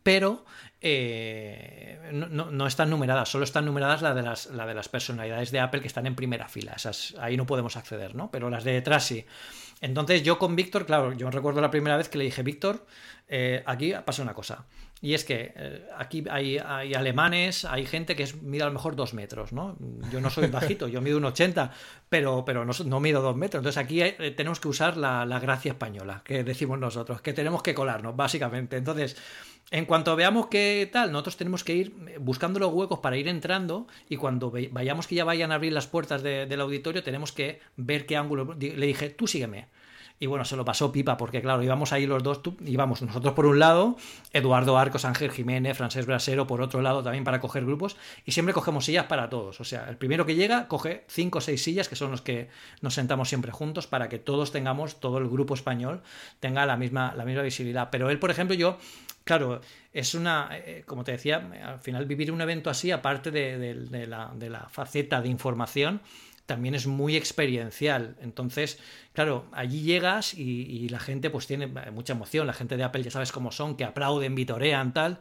pero 0.02 0.44
eh, 0.84 1.96
no, 2.12 2.66
están 2.66 2.90
numeradas, 2.90 3.28
solo 3.28 3.44
están 3.44 3.64
numeradas 3.64 4.02
las 4.02 4.16
de 4.16 4.22
las, 4.22 4.46
la 4.46 4.66
de 4.66 4.74
las 4.74 4.88
personalidades 4.88 5.52
de 5.52 5.60
Apple 5.60 5.80
que 5.80 5.86
están 5.86 6.06
en 6.06 6.16
primera 6.16 6.48
fila. 6.48 6.72
Esas, 6.72 7.14
ahí 7.20 7.36
no 7.36 7.46
podemos 7.46 7.76
acceder, 7.76 8.16
¿no? 8.16 8.30
Pero 8.32 8.50
las 8.50 8.64
de 8.64 8.72
detrás 8.72 9.04
sí. 9.04 9.24
Entonces 9.80 10.24
yo 10.24 10.38
con 10.38 10.56
Víctor, 10.56 10.84
claro, 10.84 11.12
yo 11.12 11.30
recuerdo 11.30 11.60
la 11.60 11.70
primera 11.70 11.96
vez 11.96 12.08
que 12.08 12.18
le 12.18 12.24
dije, 12.24 12.42
Víctor, 12.42 12.84
eh, 13.28 13.62
aquí 13.64 13.92
pasa 14.04 14.22
una 14.22 14.34
cosa. 14.34 14.66
Y 15.00 15.14
es 15.14 15.24
que 15.24 15.52
eh, 15.56 15.86
aquí 15.96 16.24
hay, 16.30 16.58
alemanes, 16.58 17.64
hay 17.64 17.86
gente 17.86 18.14
que 18.14 18.24
es, 18.24 18.40
mide 18.42 18.62
a 18.62 18.66
lo 18.66 18.72
mejor 18.72 18.94
dos 18.94 19.14
metros, 19.14 19.52
¿no? 19.52 19.76
Yo 20.12 20.20
no 20.20 20.30
soy 20.30 20.46
bajito, 20.48 20.86
yo 20.88 21.00
mido 21.00 21.18
un 21.18 21.24
80, 21.24 21.72
pero, 22.08 22.44
pero 22.44 22.64
no, 22.64 22.72
no 22.86 23.00
mido 23.00 23.22
dos 23.22 23.36
metros. 23.36 23.60
Entonces 23.60 23.82
aquí 23.82 24.02
tenemos 24.36 24.58
que 24.58 24.68
usar 24.68 24.96
la, 24.96 25.26
la 25.26 25.40
gracia 25.40 25.72
española, 25.72 26.22
que 26.24 26.44
decimos 26.44 26.78
nosotros, 26.78 27.20
que 27.20 27.32
tenemos 27.32 27.62
que 27.62 27.74
colarnos, 27.74 28.14
básicamente. 28.14 28.76
Entonces 28.76 29.16
en 29.72 29.86
cuanto 29.86 30.14
veamos 30.16 30.48
que 30.48 30.88
tal, 30.92 31.10
nosotros 31.10 31.38
tenemos 31.38 31.64
que 31.64 31.74
ir 31.74 31.94
buscando 32.20 32.60
los 32.60 32.72
huecos 32.72 32.98
para 32.98 33.16
ir 33.16 33.26
entrando 33.26 33.86
y 34.06 34.16
cuando 34.16 34.52
vayamos 34.70 35.06
que 35.06 35.14
ya 35.14 35.24
vayan 35.24 35.50
a 35.50 35.54
abrir 35.54 35.72
las 35.72 35.86
puertas 35.86 36.22
del 36.22 36.60
auditorio 36.60 37.02
tenemos 37.02 37.32
que 37.32 37.60
ver 37.76 38.04
qué 38.04 38.18
ángulo. 38.18 38.54
Le 38.54 38.86
dije, 38.86 39.08
tú 39.08 39.26
sígueme. 39.26 39.68
Y 40.20 40.26
bueno, 40.26 40.44
se 40.44 40.56
lo 40.56 40.64
pasó 40.64 40.92
pipa, 40.92 41.16
porque 41.16 41.40
claro, 41.40 41.62
íbamos 41.64 41.92
ahí 41.92 42.06
los 42.06 42.22
dos, 42.22 42.42
íbamos 42.64 43.02
nosotros 43.02 43.32
por 43.34 43.46
un 43.46 43.58
lado, 43.58 43.96
Eduardo 44.32 44.78
Arcos, 44.78 45.04
Ángel 45.04 45.32
Jiménez, 45.32 45.76
Francés 45.76 46.06
Brasero 46.06 46.46
por 46.46 46.60
otro 46.60 46.80
lado 46.80 47.02
también 47.02 47.24
para 47.24 47.40
coger 47.40 47.64
grupos, 47.64 47.96
y 48.24 48.30
siempre 48.30 48.52
cogemos 48.52 48.84
sillas 48.84 49.06
para 49.06 49.30
todos. 49.30 49.60
O 49.60 49.64
sea, 49.64 49.88
el 49.88 49.96
primero 49.96 50.24
que 50.24 50.36
llega 50.36 50.68
coge 50.68 51.04
cinco 51.08 51.38
o 51.38 51.40
seis 51.40 51.64
sillas, 51.64 51.88
que 51.88 51.96
son 51.96 52.12
los 52.12 52.20
que 52.20 52.50
nos 52.82 52.94
sentamos 52.94 53.30
siempre 53.30 53.50
juntos, 53.50 53.88
para 53.88 54.08
que 54.08 54.18
todos 54.18 54.52
tengamos, 54.52 55.00
todo 55.00 55.18
el 55.18 55.28
grupo 55.28 55.54
español 55.54 56.02
tenga 56.38 56.66
la 56.66 56.76
misma, 56.76 57.14
la 57.16 57.24
misma 57.24 57.42
visibilidad. 57.42 57.88
Pero 57.90 58.08
él, 58.08 58.20
por 58.20 58.30
ejemplo, 58.30 58.54
yo 58.54 58.78
Claro, 59.24 59.60
es 59.92 60.14
una, 60.14 60.48
eh, 60.52 60.82
como 60.86 61.04
te 61.04 61.12
decía, 61.12 61.36
al 61.64 61.78
final 61.78 62.06
vivir 62.06 62.32
un 62.32 62.40
evento 62.40 62.70
así, 62.70 62.90
aparte 62.90 63.30
de, 63.30 64.06
la, 64.06 64.32
de 64.34 64.50
la 64.50 64.68
faceta 64.68 65.20
de 65.20 65.28
información, 65.28 66.00
también 66.46 66.74
es 66.74 66.86
muy 66.86 67.16
experiencial. 67.16 68.16
Entonces, 68.20 68.78
claro, 69.12 69.46
allí 69.52 69.82
llegas 69.82 70.34
y, 70.34 70.88
la 70.88 70.98
gente 70.98 71.30
pues 71.30 71.46
tiene 71.46 71.66
mucha 71.66 72.12
emoción. 72.12 72.46
La 72.46 72.52
gente 72.52 72.76
de 72.76 72.84
Apple 72.84 73.02
ya 73.02 73.10
sabes 73.10 73.32
cómo 73.32 73.52
son, 73.52 73.76
que 73.76 73.84
aplauden, 73.84 74.34
vitorean, 74.34 74.92
tal. 74.92 75.20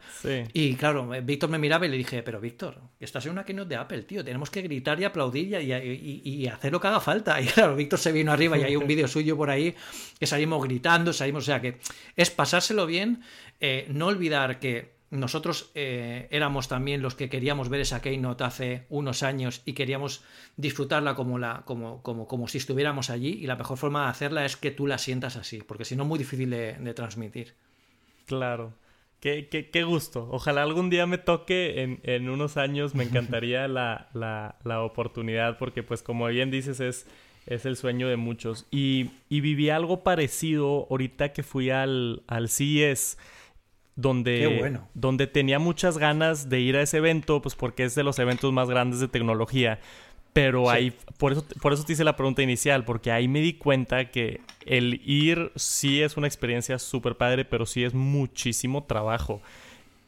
Y 0.54 0.76
claro, 0.76 1.10
Víctor 1.24 1.50
me 1.50 1.60
miraba 1.60 1.86
y 1.86 1.90
le 1.90 1.98
dije, 1.98 2.24
pero 2.24 2.42
Víctor, 2.42 2.82
estás 3.00 3.26
en 3.26 3.34
una 3.34 3.46
keynote 3.46 3.70
de 3.70 3.76
Apple, 3.76 4.02
tío. 4.04 4.24
Tenemos 4.24 4.50
que 4.50 4.62
gritar 4.62 5.00
y 5.00 5.04
aplaudir 5.04 5.62
y, 5.62 6.22
y, 6.24 6.48
hacer 6.48 6.72
lo 6.72 6.80
que 6.80 6.88
haga 6.88 7.00
falta. 7.00 7.40
Y 7.42 7.46
claro, 7.46 7.76
Víctor 7.76 8.00
se 8.00 8.12
vino 8.12 8.32
arriba 8.32 8.58
y 8.58 8.64
hay 8.64 8.76
un 8.76 8.88
vídeo 8.92 9.08
suyo 9.08 9.36
por 9.38 9.50
ahí 9.50 9.76
que 10.20 10.28
salimos 10.28 10.64
gritando, 10.64 11.14
salimos, 11.14 11.44
o 11.44 11.46
sea 11.46 11.62
que 11.62 11.80
es 12.16 12.30
pasárselo 12.30 12.86
bien, 12.86 13.22
eh, 13.60 13.88
no 13.90 14.08
olvidar 14.08 14.60
que 14.60 15.01
nosotros 15.12 15.72
eh, 15.76 16.28
éramos 16.32 16.70
también 16.70 17.02
los 17.02 17.16
que 17.16 17.30
queríamos 17.30 17.68
ver 17.68 17.82
esa 17.82 18.02
Keynote 18.02 18.46
hace 18.46 18.86
unos 18.90 19.24
años 19.24 19.62
y 19.66 19.74
queríamos 19.74 20.24
disfrutarla 20.56 21.16
como, 21.16 21.38
la, 21.38 21.64
como, 21.66 22.02
como, 22.02 22.28
como, 22.28 22.48
si 22.48 22.58
estuviéramos 22.58 23.10
allí 23.10 23.38
y 23.42 23.46
la 23.46 23.58
mejor 23.58 23.78
forma 23.78 24.06
de 24.06 24.10
hacerla 24.10 24.46
es 24.46 24.56
que 24.56 24.72
tú 24.72 24.88
la 24.88 24.98
sientas 24.98 25.36
así, 25.36 25.60
porque 25.60 25.84
si 25.84 25.98
no 25.98 26.04
es 26.04 26.10
muy 26.10 26.18
difícil 26.18 26.50
de, 26.50 26.94
transmitir. 26.94 27.54
Claro. 28.26 28.74
Qué, 29.20 29.50
qué, 29.52 29.70
qué, 29.70 29.84
gusto. 29.84 30.30
Ojalá 30.32 30.64
algún 30.64 30.90
día 30.90 31.06
me 31.06 31.18
toque 31.18 31.84
en, 31.84 32.00
en 32.04 32.30
unos 32.30 32.58
años. 32.58 32.96
Me 32.96 33.04
encantaría 33.04 33.68
la, 33.68 34.10
la, 34.14 34.56
la, 34.64 34.82
oportunidad 34.82 35.58
porque, 35.60 35.84
pues, 35.84 36.02
como 36.02 36.26
bien 36.28 36.50
dices, 36.50 36.80
es, 36.80 37.06
es 37.46 37.66
el 37.66 37.76
sueño 37.76 38.08
de 38.08 38.16
muchos. 38.16 38.66
Y, 38.72 39.12
y 39.30 39.42
viví 39.42 39.70
algo 39.70 40.04
parecido 40.04 40.88
ahorita 40.90 41.34
que 41.34 41.44
fui 41.44 41.70
al, 41.70 42.24
al 42.28 42.50
CES 42.50 43.18
donde, 43.96 44.80
donde 44.94 45.28
tenía 45.28 45.60
muchas 45.60 45.98
ganas 45.98 46.50
de 46.50 46.60
ir 46.60 46.78
a 46.78 46.82
ese 46.82 46.98
evento, 46.98 47.42
pues 47.42 47.56
porque 47.56 47.84
es 47.84 47.96
de 47.96 48.04
los 48.04 48.20
eventos 48.20 48.52
más 48.54 48.70
grandes 48.70 49.00
de 49.00 49.08
tecnología. 49.08 49.80
Pero 50.34 50.70
ahí, 50.70 50.94
por 51.18 51.34
eso, 51.34 51.46
por 51.62 51.74
eso 51.74 51.84
te 51.84 51.92
hice 51.94 52.06
la 52.06 52.16
pregunta 52.16 52.42
inicial, 52.42 52.86
porque 52.86 53.12
ahí 53.12 53.28
me 53.28 53.42
di 53.42 53.54
cuenta 53.54 54.12
que 54.12 54.40
el 54.66 55.02
ir 55.04 55.52
sí 55.58 56.02
es 56.02 56.16
una 56.16 56.28
experiencia 56.28 56.80
súper 56.80 57.18
padre, 57.18 57.44
pero 57.44 57.66
sí 57.66 57.84
es 57.84 57.94
muchísimo 57.94 58.86
trabajo. 58.86 59.42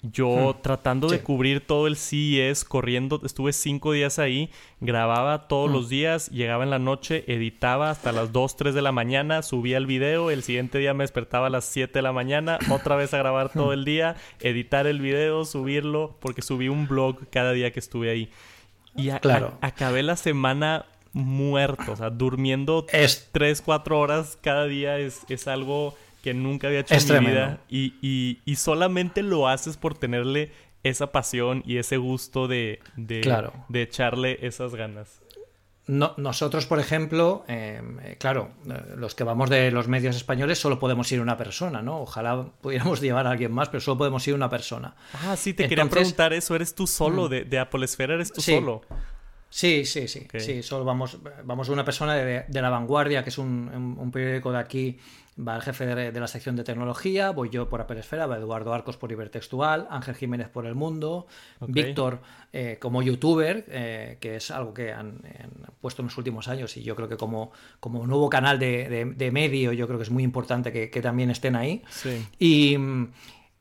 Yo 0.04 0.54
hmm. 0.54 0.62
tratando 0.62 1.08
de 1.08 1.22
cubrir 1.22 1.66
todo 1.66 1.88
el 1.88 1.96
CES, 1.96 2.66
corriendo, 2.66 3.22
estuve 3.24 3.54
cinco 3.54 3.94
días 3.94 4.20
ahí, 4.20 4.50
grababa 4.82 5.48
todos 5.48 5.70
hmm. 5.70 5.74
los 5.74 5.88
días, 5.88 6.30
llegaba 6.30 6.66
en 6.66 6.72
la 6.72 6.80
noche, 6.80 7.24
editaba 7.28 7.90
hasta 7.90 8.12
las 8.12 8.34
2, 8.34 8.58
3 8.58 8.76
de 8.76 8.82
la 8.82 8.92
mañana, 8.92 9.42
subía 9.42 9.78
el 9.78 9.86
video, 9.86 10.30
el 10.30 10.44
siguiente 10.44 10.78
día 10.78 10.94
me 10.94 11.06
despertaba 11.06 11.48
a 11.48 11.50
las 11.50 11.64
7 11.66 11.94
de 11.94 12.02
la 12.02 12.12
mañana, 12.12 12.60
otra 12.70 12.98
vez 12.98 13.14
a 13.14 13.18
grabar 13.18 13.50
todo 13.50 13.72
el 13.72 13.86
día, 13.86 14.18
editar 14.42 14.88
el 14.88 15.00
video, 15.00 15.46
subirlo, 15.46 16.18
porque 16.20 16.42
subí 16.42 16.68
un 16.68 16.86
blog 16.90 17.30
cada 17.30 17.54
día 17.54 17.72
que 17.72 17.80
estuve 17.80 18.10
ahí. 18.10 18.30
Y 18.98 19.10
claro. 19.10 19.58
acabé 19.62 20.04
la 20.04 20.18
semana 20.18 20.86
muerto, 21.14 21.94
o 21.94 21.96
sea, 21.96 22.10
durmiendo 22.10 22.86
3, 22.86 23.62
4 23.64 24.00
horas 24.00 24.38
cada 24.42 24.66
día 24.66 24.98
es, 24.98 25.22
es 25.30 25.48
algo 25.48 25.96
que 26.24 26.34
nunca 26.34 26.68
había 26.68 26.80
hecho 26.80 26.96
en 26.96 27.24
mi 27.24 27.30
vida 27.30 27.60
y, 27.70 28.56
solamente 28.58 29.22
lo 29.22 29.48
haces 29.48 29.78
por 29.78 29.96
tenerle 29.96 30.52
esa 30.82 31.12
pasión 31.12 31.64
y 31.66 31.78
ese 31.78 31.98
gusto 31.98 32.48
de, 32.48 32.80
de, 32.96 33.50
de 33.70 33.82
echarle 33.82 34.40
esas 34.42 34.74
ganas. 34.74 35.22
No, 35.86 36.14
nosotros, 36.16 36.66
por 36.66 36.80
ejemplo, 36.80 37.44
em, 37.50 38.00
eh, 38.00 38.16
claro, 38.18 38.52
eh, 38.70 38.96
los 38.96 39.16
que 39.16 39.26
vamos 39.26 39.50
de 39.50 39.70
los 39.70 39.90
medios 39.90 40.16
españoles 40.16 40.58
solo 40.58 40.80
podemos 40.80 41.12
ir 41.12 41.20
una 41.20 41.36
persona, 41.36 41.82
¿no? 41.82 42.00
Ojalá 42.00 42.46
pudiéramos 42.62 43.02
llevar 43.02 43.28
a 43.28 43.32
alguien 43.32 43.52
más, 43.52 43.68
pero 43.68 43.82
solo 43.82 43.98
podemos 43.98 44.26
ir 44.26 44.34
una 44.34 44.50
persona. 44.50 44.96
Ah, 45.26 45.36
sí, 45.36 45.54
te 45.54 45.68
quería 45.68 45.86
preguntar 45.90 46.32
eso. 46.32 46.56
¿Eres 46.56 46.74
tú 46.74 46.88
solo? 46.88 47.26
Mm. 47.26 47.30
De, 47.30 47.44
de 47.44 47.60
Apple 47.60 47.84
Esfera 47.84 48.14
eres 48.14 48.32
tú 48.32 48.40
solo? 48.40 48.82
Sí, 49.50 49.84
sí, 49.84 50.08
sí. 50.08 50.26
Sí, 50.40 50.64
solo 50.64 50.86
vamos, 50.86 51.20
vamos 51.44 51.68
una 51.68 51.84
persona 51.84 52.16
de, 52.16 52.62
La 52.62 52.70
Vanguardia, 52.70 53.22
que 53.22 53.30
es 53.30 53.38
un, 53.38 53.98
un 54.00 54.10
periódico 54.10 54.54
de 54.54 54.60
aquí 54.60 54.98
va 55.40 55.56
el 55.56 55.62
jefe 55.62 55.86
de, 55.86 56.20
la 56.20 56.28
sección 56.28 56.56
de 56.56 56.64
tecnología, 56.64 57.32
voy 57.32 57.50
yo 57.50 57.70
por 57.70 57.82
Apple 57.82 58.00
Esfera, 58.00 58.28
va 58.28 58.38
Eduardo 58.38 58.74
Arcos 58.74 58.98
por 58.98 59.12
Ibertextual, 59.12 59.88
Ángel 59.90 60.16
Jiménez 60.16 60.50
por 60.50 60.66
El 60.66 60.76
Mundo, 60.76 61.28
Víctor 61.62 62.22
eh, 62.52 62.78
como 62.80 63.02
youtuber, 63.02 63.66
eh, 63.68 64.18
que 64.20 64.36
es 64.36 64.52
algo 64.52 64.74
que 64.74 64.92
han, 64.92 65.22
puesto 65.82 66.02
en 66.02 66.08
los 66.08 66.18
últimos 66.18 66.48
años 66.48 66.78
y 66.78 66.84
yo 66.84 66.96
creo 66.96 67.10
que 67.10 67.18
como, 67.18 67.52
como 67.80 68.06
nuevo 68.06 68.30
canal 68.30 68.60
de, 68.60 69.30
medio, 69.34 69.74
yo 69.74 69.88
creo 69.88 69.98
que 69.98 70.04
es 70.04 70.12
muy 70.12 70.24
importante 70.24 70.72
que, 70.72 71.02
también 71.02 71.30
estén 71.32 71.56
ahí. 71.56 71.82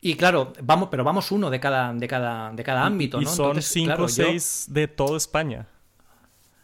Y, 0.05 0.16
claro, 0.16 0.53
vamos, 0.62 0.89
pero 0.91 1.05
vamos 1.05 1.31
uno 1.31 1.49
de 1.49 1.61
cada, 1.61 1.93
de 1.95 2.09
cada, 2.09 2.53
de 2.53 2.64
cada 2.64 2.85
ámbito, 2.85 3.20
y 3.20 3.27
son 3.27 3.62
cinco 3.62 4.05
o 4.05 4.09
seis 4.09 4.66
de 4.68 4.89
toda 4.89 5.16
España. 5.16 5.66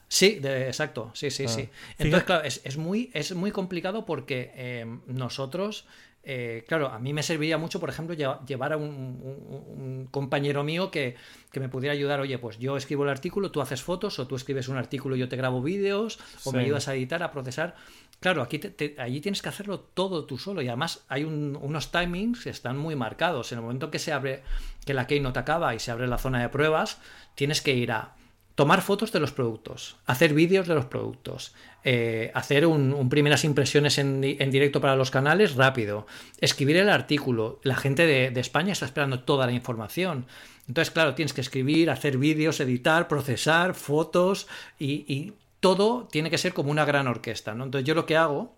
Sí, 0.08 0.40
exacto, 0.42 1.10
sí, 1.14 1.30
sí, 1.30 1.46
sí. 1.48 1.68
Ah, 1.70 1.94
Entonces, 1.98 2.24
claro, 2.24 2.44
es, 2.44 2.76
muy, 2.78 3.10
es 3.12 3.34
muy 3.34 3.50
complicado 3.50 4.06
porque 4.06 4.50
eh, 4.54 4.86
nosotros, 5.06 5.84
eh, 6.22 6.64
claro, 6.66 6.88
a 6.88 6.98
mí 6.98 7.12
me 7.12 7.22
serviría 7.22 7.58
mucho, 7.58 7.78
por 7.78 7.90
ejemplo, 7.90 8.16
llevar 8.46 8.72
a 8.72 8.78
un, 8.78 10.08
compañero 10.10 10.64
mío 10.64 10.90
que, 10.90 11.16
me 11.60 11.68
pudiera 11.68 11.92
ayudar, 11.92 12.20
oye, 12.20 12.38
pues 12.38 12.58
yo 12.58 12.78
escribo 12.78 13.04
el 13.04 13.10
artículo, 13.10 13.50
tú 13.50 13.60
haces 13.60 13.82
fotos, 13.82 14.18
o 14.18 14.26
tú 14.26 14.36
escribes 14.36 14.68
un 14.68 14.78
artículo 14.78 15.14
y 15.14 15.18
yo 15.18 15.28
te 15.28 15.36
grabo 15.36 15.60
vídeos, 15.60 16.18
o 16.44 16.52
me 16.52 16.60
ayudas 16.60 16.88
a 16.88 16.94
editar, 16.94 17.22
a 17.22 17.30
procesar. 17.30 17.76
Claro, 18.20 18.42
aquí 18.42 18.60
allí 18.98 19.20
tienes 19.20 19.42
que 19.42 19.48
hacerlo 19.50 19.78
todo 19.78 20.24
tú 20.24 20.38
solo 20.38 20.62
y 20.62 20.68
además 20.68 21.04
hay 21.08 21.24
unos 21.24 21.92
timings 21.92 22.44
que 22.44 22.50
están 22.50 22.78
muy 22.78 22.96
marcados. 22.96 23.52
En 23.52 23.58
el 23.58 23.62
momento 23.62 23.90
que 23.90 23.98
se 23.98 24.12
abre, 24.12 24.42
que 24.86 24.94
la 24.94 25.06
Keynote 25.06 25.38
acaba 25.38 25.74
y 25.74 25.78
se 25.78 25.90
abre 25.90 26.08
la 26.08 26.18
zona 26.18 26.40
de 26.40 26.48
pruebas, 26.48 26.98
tienes 27.34 27.60
que 27.60 27.74
ir 27.74 27.92
a 27.92 28.14
tomar 28.58 28.82
fotos 28.82 29.12
de 29.12 29.20
los 29.20 29.30
productos, 29.30 29.98
hacer 30.04 30.34
vídeos 30.34 30.66
de 30.66 30.74
los 30.74 30.86
productos, 30.86 31.54
eh, 31.84 32.32
hacer 32.34 32.66
un, 32.66 33.08
primeras 33.08 33.44
impresiones 33.44 33.98
en, 33.98 34.20
directo 34.20 34.80
para 34.80 34.96
los 34.96 35.12
canales 35.12 35.54
rápido, 35.54 36.08
escribir 36.40 36.78
el 36.78 36.88
artículo. 36.90 37.60
La 37.62 37.76
gente 37.76 38.04
de, 38.04 38.40
España 38.40 38.72
está 38.72 38.84
esperando 38.84 39.20
toda 39.20 39.46
la 39.46 39.52
información. 39.52 40.26
Entonces, 40.66 40.90
claro, 40.90 41.14
tienes 41.14 41.32
que 41.34 41.40
escribir, 41.40 41.88
hacer 41.88 42.18
vídeos, 42.18 42.58
editar, 42.58 43.06
procesar, 43.06 43.74
fotos 43.74 44.48
y, 44.76 45.34
todo 45.60 46.08
tiene 46.10 46.28
que 46.28 46.38
ser 46.38 46.52
como 46.52 46.72
una 46.72 46.84
gran 46.84 47.06
orquesta. 47.06 47.52
Entonces, 47.52 47.84
yo 47.84 47.94
lo 47.94 48.06
que 48.06 48.16
hago, 48.16 48.56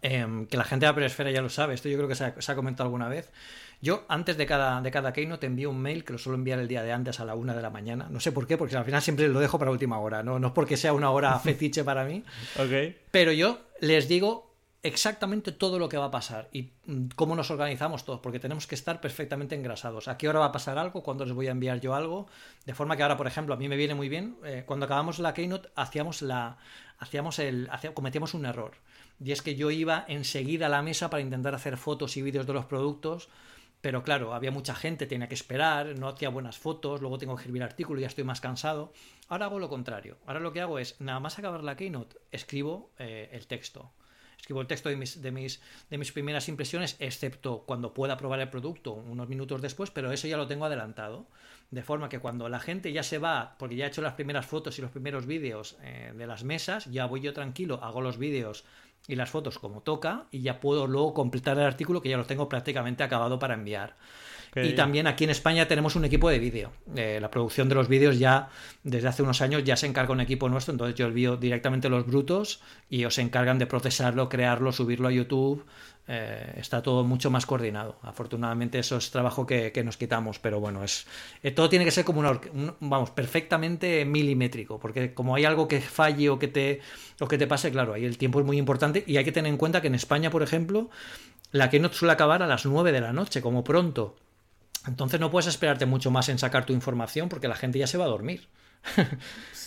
em, 0.00 0.46
que 0.46 0.56
la 0.56 0.64
gente 0.64 0.86
de 0.86 1.00
la 1.00 1.06
Esfera 1.06 1.30
ya 1.30 1.42
lo 1.42 1.50
sabe, 1.50 1.74
esto 1.74 1.90
yo 1.90 1.98
creo 1.98 2.08
que 2.08 2.14
se 2.14 2.52
ha 2.52 2.54
comentado 2.54 2.86
alguna 2.86 3.08
vez, 3.08 3.30
yo 3.82 4.04
antes 4.08 4.36
de 4.36 4.46
cada, 4.46 4.80
de 4.80 4.90
cada 4.92 5.12
keynote 5.12 5.40
te 5.40 5.46
envío 5.48 5.68
un 5.68 5.80
mail 5.80 6.04
que 6.04 6.12
lo 6.12 6.18
suelo 6.18 6.38
enviar 6.38 6.60
el 6.60 6.68
día 6.68 6.84
de 6.84 6.92
antes 6.92 7.18
a 7.18 7.24
la 7.24 7.34
una 7.34 7.52
de 7.52 7.62
la 7.62 7.68
mañana. 7.68 8.06
No 8.08 8.20
sé 8.20 8.30
por 8.30 8.46
qué, 8.46 8.56
porque 8.56 8.76
al 8.76 8.84
final 8.84 9.02
siempre 9.02 9.28
lo 9.28 9.40
dejo 9.40 9.58
para 9.58 9.72
última 9.72 9.98
hora. 9.98 10.22
No, 10.22 10.38
no 10.38 10.46
es 10.46 10.52
porque 10.52 10.76
sea 10.76 10.92
una 10.92 11.10
hora 11.10 11.36
fetiche 11.40 11.82
para 11.82 12.04
mí. 12.04 12.22
Okay. 12.56 12.96
Pero 13.10 13.32
yo 13.32 13.58
les 13.80 14.06
digo 14.06 14.52
exactamente 14.84 15.50
todo 15.50 15.80
lo 15.80 15.88
que 15.88 15.96
va 15.96 16.06
a 16.06 16.10
pasar 16.10 16.48
y 16.52 16.70
mm, 16.86 17.08
cómo 17.16 17.34
nos 17.34 17.50
organizamos 17.50 18.04
todos, 18.04 18.20
porque 18.20 18.38
tenemos 18.38 18.68
que 18.68 18.76
estar 18.76 19.00
perfectamente 19.00 19.56
engrasados. 19.56 20.06
¿A 20.06 20.16
qué 20.16 20.28
hora 20.28 20.38
va 20.38 20.46
a 20.46 20.52
pasar 20.52 20.78
algo? 20.78 21.02
¿Cuándo 21.02 21.24
les 21.24 21.34
voy 21.34 21.48
a 21.48 21.50
enviar 21.50 21.80
yo 21.80 21.96
algo? 21.96 22.28
De 22.64 22.74
forma 22.74 22.96
que 22.96 23.02
ahora, 23.02 23.16
por 23.16 23.26
ejemplo, 23.26 23.54
a 23.54 23.56
mí 23.56 23.68
me 23.68 23.76
viene 23.76 23.94
muy 23.94 24.08
bien, 24.08 24.36
eh, 24.44 24.62
cuando 24.64 24.86
acabamos 24.86 25.18
la 25.18 25.34
keynote 25.34 25.70
hacíamos 25.74 26.22
la, 26.22 26.56
hacíamos 26.98 27.40
el, 27.40 27.68
cometíamos 27.94 28.34
un 28.34 28.46
error. 28.46 28.74
Y 29.24 29.32
es 29.32 29.42
que 29.42 29.56
yo 29.56 29.72
iba 29.72 30.04
enseguida 30.08 30.66
a 30.66 30.68
la 30.68 30.82
mesa 30.82 31.10
para 31.10 31.20
intentar 31.20 31.54
hacer 31.54 31.76
fotos 31.76 32.16
y 32.16 32.22
vídeos 32.22 32.46
de 32.46 32.52
los 32.52 32.64
productos 32.66 33.28
pero 33.82 34.04
claro, 34.04 34.32
había 34.32 34.52
mucha 34.52 34.76
gente, 34.76 35.06
tenía 35.06 35.28
que 35.28 35.34
esperar, 35.34 35.98
no 35.98 36.06
hacía 36.06 36.28
buenas 36.28 36.56
fotos, 36.56 37.00
luego 37.00 37.18
tengo 37.18 37.34
que 37.34 37.40
escribir 37.40 37.64
artículo, 37.64 38.00
ya 38.00 38.06
estoy 38.06 38.22
más 38.22 38.40
cansado. 38.40 38.92
Ahora 39.28 39.46
hago 39.46 39.58
lo 39.58 39.68
contrario. 39.68 40.18
Ahora 40.24 40.38
lo 40.38 40.52
que 40.52 40.60
hago 40.60 40.78
es, 40.78 41.00
nada 41.00 41.18
más 41.18 41.36
acabar 41.36 41.64
la 41.64 41.76
keynote, 41.76 42.16
escribo 42.30 42.92
eh, 42.98 43.28
el 43.32 43.48
texto. 43.48 43.92
Escribo 44.38 44.60
el 44.60 44.68
texto 44.68 44.88
de 44.88 44.96
mis, 44.96 45.20
de, 45.20 45.32
mis, 45.32 45.60
de 45.90 45.98
mis 45.98 46.12
primeras 46.12 46.48
impresiones, 46.48 46.96
excepto 47.00 47.64
cuando 47.66 47.92
pueda 47.92 48.16
probar 48.16 48.38
el 48.38 48.50
producto 48.50 48.92
unos 48.92 49.28
minutos 49.28 49.60
después, 49.60 49.90
pero 49.90 50.12
eso 50.12 50.28
ya 50.28 50.36
lo 50.36 50.46
tengo 50.46 50.64
adelantado. 50.64 51.26
De 51.72 51.82
forma 51.82 52.08
que 52.08 52.20
cuando 52.20 52.48
la 52.48 52.60
gente 52.60 52.92
ya 52.92 53.02
se 53.02 53.18
va, 53.18 53.56
porque 53.58 53.74
ya 53.74 53.86
he 53.86 53.88
hecho 53.88 54.02
las 54.02 54.14
primeras 54.14 54.46
fotos 54.46 54.78
y 54.78 54.82
los 54.82 54.92
primeros 54.92 55.26
vídeos 55.26 55.76
eh, 55.82 56.12
de 56.16 56.26
las 56.28 56.44
mesas, 56.44 56.86
ya 56.86 57.06
voy 57.06 57.20
yo 57.20 57.32
tranquilo, 57.32 57.80
hago 57.82 58.00
los 58.00 58.16
vídeos 58.16 58.64
y 59.08 59.16
las 59.16 59.30
fotos 59.30 59.58
como 59.58 59.80
toca 59.82 60.26
y 60.30 60.42
ya 60.42 60.60
puedo 60.60 60.86
luego 60.86 61.14
completar 61.14 61.58
el 61.58 61.64
artículo 61.64 62.00
que 62.00 62.08
ya 62.08 62.16
lo 62.16 62.24
tengo 62.24 62.48
prácticamente 62.48 63.02
acabado 63.02 63.38
para 63.38 63.54
enviar. 63.54 63.96
Y 64.54 64.74
también 64.74 65.06
aquí 65.06 65.24
en 65.24 65.30
España 65.30 65.66
tenemos 65.66 65.96
un 65.96 66.04
equipo 66.04 66.28
de 66.28 66.38
vídeo. 66.38 66.72
Eh, 66.94 67.18
la 67.22 67.30
producción 67.30 67.70
de 67.70 67.74
los 67.74 67.88
vídeos 67.88 68.18
ya 68.18 68.50
desde 68.82 69.08
hace 69.08 69.22
unos 69.22 69.40
años 69.40 69.64
ya 69.64 69.76
se 69.76 69.86
encarga 69.86 70.12
un 70.12 70.20
equipo 70.20 70.46
nuestro, 70.50 70.72
entonces 70.72 70.94
yo 70.94 71.06
envío 71.06 71.38
directamente 71.38 71.88
los 71.88 72.06
brutos 72.06 72.60
y 72.90 72.98
ellos 72.98 73.14
se 73.14 73.22
encargan 73.22 73.58
de 73.58 73.66
procesarlo, 73.66 74.28
crearlo, 74.28 74.70
subirlo 74.72 75.08
a 75.08 75.12
YouTube. 75.12 75.64
Eh, 76.08 76.54
está 76.56 76.82
todo 76.82 77.04
mucho 77.04 77.30
más 77.30 77.46
coordinado. 77.46 77.96
Afortunadamente 78.02 78.78
eso 78.78 78.96
es 78.96 79.10
trabajo 79.10 79.46
que, 79.46 79.72
nos 79.84 79.96
quitamos, 79.96 80.40
pero 80.40 80.58
bueno, 80.58 80.82
es 80.82 81.06
eh, 81.42 81.52
todo 81.52 81.68
tiene 81.68 81.84
que 81.84 81.92
ser 81.92 82.04
como 82.04 82.20
un, 82.20 82.74
vamos, 82.80 83.10
perfectamente 83.10 84.04
milimétrico, 84.04 84.80
porque 84.80 85.14
como 85.14 85.36
hay 85.36 85.44
algo 85.44 85.68
que 85.68 85.80
falle 85.80 86.28
o 86.28 86.38
que 86.40 86.48
te 86.48 86.80
o 87.20 87.28
que 87.28 87.38
te 87.38 87.46
pase, 87.46 87.70
claro, 87.70 87.94
ahí 87.94 88.04
el 88.04 88.18
tiempo 88.18 88.40
es 88.40 88.46
muy 88.46 88.58
importante 88.58 89.04
y 89.06 89.16
hay 89.16 89.24
que 89.24 89.30
tener 89.30 89.50
en 89.50 89.56
cuenta 89.56 89.80
que 89.80 89.86
en 89.86 89.94
España, 89.94 90.28
por 90.30 90.42
ejemplo, 90.42 90.90
la 91.52 91.70
que 91.70 91.78
no 91.78 91.92
suele 91.92 92.12
acabar 92.12 92.42
a 92.42 92.48
las 92.48 92.66
9 92.66 92.90
de 92.90 93.00
la 93.00 93.12
noche, 93.12 93.40
como 93.40 93.62
pronto. 93.62 94.16
Entonces 94.86 95.20
no 95.20 95.30
puedes 95.30 95.46
esperarte 95.46 95.86
mucho 95.86 96.10
más 96.10 96.28
en 96.28 96.38
sacar 96.38 96.66
tu 96.66 96.72
información 96.72 97.28
porque 97.28 97.46
la 97.46 97.54
gente 97.54 97.78
ya 97.78 97.86
se 97.86 97.98
va 97.98 98.06
a 98.06 98.08
dormir. 98.08 98.48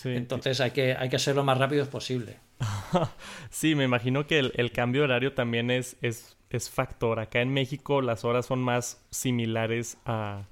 Entonces 0.03 0.61
hay 0.61 0.71
que, 0.71 0.93
hay 0.93 1.09
que 1.09 1.15
hacer 1.15 1.35
lo 1.35 1.43
más 1.43 1.57
rápido 1.57 1.85
posible. 1.89 2.37
sí, 3.49 3.75
me 3.75 3.83
imagino 3.83 4.27
que 4.27 4.39
el, 4.39 4.71
cambio 4.71 5.01
de 5.01 5.05
horario 5.05 5.33
también 5.33 5.71
es, 5.71 5.97
es, 6.01 6.37
es, 6.49 6.69
factor. 6.69 7.19
Acá 7.19 7.41
en 7.41 7.53
México 7.53 8.01
las 8.01 8.23
horas 8.23 8.45
son 8.45 8.59
más 8.59 9.03
similares 9.09 9.97
a 10.05 10.45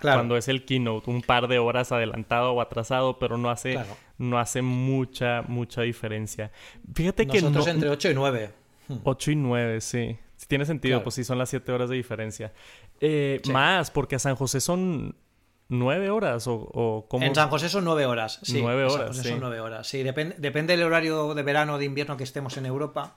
cuando 0.00 0.36
es 0.36 0.48
el 0.48 0.64
keynote, 0.64 1.10
un 1.10 1.22
par 1.22 1.48
de 1.48 1.58
horas 1.58 1.90
adelantado 1.92 2.52
o 2.52 2.60
atrasado, 2.60 3.18
pero 3.18 3.38
no 3.38 3.50
hace, 3.50 3.78
no 4.18 4.38
hace 4.38 4.62
mucha, 4.62 5.42
mucha 5.48 5.82
diferencia. 5.82 6.52
Fíjate 6.94 7.26
que... 7.26 7.40
Nosotros 7.40 7.66
entre 7.68 7.88
8 7.88 8.10
y 8.10 8.14
9. 8.14 8.50
8 9.04 9.30
y 9.30 9.36
9, 9.36 9.80
sí. 9.80 10.18
Si 10.36 10.46
tiene 10.46 10.66
sentido, 10.66 11.02
pues 11.02 11.14
sí, 11.14 11.24
son 11.24 11.38
las 11.38 11.48
7 11.48 11.72
horas 11.72 11.88
de 11.88 11.96
diferencia. 11.96 12.52
Eh, 13.00 13.40
más, 13.50 13.90
porque 13.90 14.16
a 14.16 14.18
San 14.18 14.36
José 14.36 14.60
son 14.60 15.16
nueve 15.68 16.10
horas 16.10 16.46
o, 16.46 16.54
o 16.54 17.06
En 17.20 17.34
San 17.34 17.48
José 17.48 17.68
son 17.68 17.84
nueve 17.84 18.06
horas, 18.06 18.40
sí. 18.42 18.60
Nueve 18.62 18.84
horas, 18.84 19.16
sí. 19.16 19.28
son 19.28 19.40
nueve 19.40 19.60
horas, 19.60 19.86
sí. 19.86 20.02
Depende, 20.02 20.36
depende 20.38 20.76
del 20.76 20.86
horario 20.86 21.34
de 21.34 21.42
verano 21.42 21.74
o 21.74 21.78
de 21.78 21.84
invierno 21.84 22.16
que 22.16 22.24
estemos 22.24 22.56
en 22.56 22.66
Europa. 22.66 23.16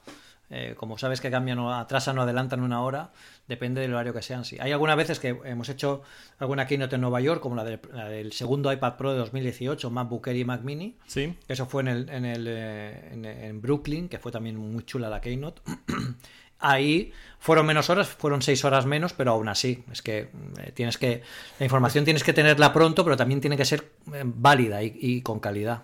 Eh, 0.51 0.73
como 0.75 0.97
sabes 0.97 1.21
que 1.21 1.29
cambian 1.29 1.59
o 1.59 1.71
atrasan 1.75 2.17
o 2.17 2.23
adelantan 2.23 2.61
una 2.63 2.81
hora, 2.81 3.11
depende 3.47 3.81
del 3.81 3.93
horario 3.93 4.13
que 4.13 4.23
sean. 4.23 4.45
Sí. 4.45 4.57
Hay 4.59 4.71
algunas 4.71 4.97
veces 4.97 5.19
que 5.19 5.39
hemos 5.45 5.69
hecho 5.69 6.01
alguna 6.39 6.65
keynote 6.65 6.95
en 6.95 7.01
Nueva 7.01 7.21
York, 7.21 7.39
como 7.39 7.55
la, 7.55 7.63
del 7.63 8.31
segundo 8.33 8.73
iPad 8.73 8.95
Pro 8.97 9.11
de 9.11 9.19
2018, 9.19 9.91
MacBook 9.91 10.27
Air 10.27 10.37
y 10.37 10.45
Mac 10.45 10.61
Mini. 10.63 10.97
Sí. 11.05 11.37
Eso 11.47 11.67
fue 11.67 11.83
en, 11.83 11.87
el, 11.89 12.09
en, 12.09 12.25
el, 12.25 12.45
eh, 12.47 13.45
en, 13.47 13.61
Brooklyn, 13.61 14.09
que 14.09 14.17
fue 14.17 14.31
también 14.31 14.57
muy 14.57 14.83
chula 14.83 15.07
la 15.09 15.21
keynote. 15.21 15.61
Ahí 16.59 17.13
fueron 17.39 17.65
menos 17.65 17.89
horas, 17.89 18.09
fueron 18.09 18.41
seis 18.41 18.65
horas 18.65 18.85
menos, 18.85 19.13
pero 19.13 19.31
aún 19.31 19.47
así, 19.47 19.83
es 19.91 20.01
que 20.01 20.29
eh, 20.59 20.71
tienes 20.73 20.97
que, 20.97 21.21
la 21.57 21.65
información 21.65 22.03
tienes 22.03 22.23
que 22.23 22.33
tenerla 22.33 22.73
pronto, 22.73 23.03
pero 23.03 23.15
también 23.15 23.39
tiene 23.39 23.57
que 23.57 23.65
ser 23.65 23.91
válida 24.05 24.83
y 24.83 25.21
con 25.21 25.39
calidad. 25.39 25.83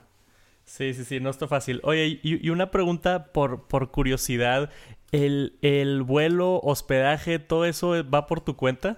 Sí, 0.65 0.93
sí, 0.95 1.05
sí, 1.05 1.19
no 1.19 1.29
está 1.29 1.47
fácil. 1.47 1.79
Oye, 1.83 2.19
y, 2.23 2.49
una 2.49 2.71
pregunta 2.71 3.31
por, 3.31 3.67
por 3.67 3.91
curiosidad. 3.91 4.71
¿El, 5.11 5.57
¿El, 5.61 6.01
vuelo, 6.01 6.59
hospedaje, 6.61 7.39
todo 7.39 7.65
eso 7.65 7.93
va 8.09 8.25
por 8.25 8.41
tu 8.41 8.57
cuenta? 8.57 8.97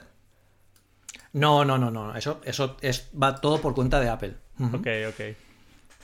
No, 1.33 1.65
no, 1.65 1.77
no, 1.77 1.91
no. 1.91 2.15
Eso, 2.15 2.41
eso 2.45 2.77
es, 2.81 3.09
va 3.21 3.35
todo 3.35 3.61
por 3.61 3.75
cuenta 3.75 3.99
de 3.99 4.09
Apple. 4.09 4.35
Ok, 4.59 4.87
ok. 5.09 5.37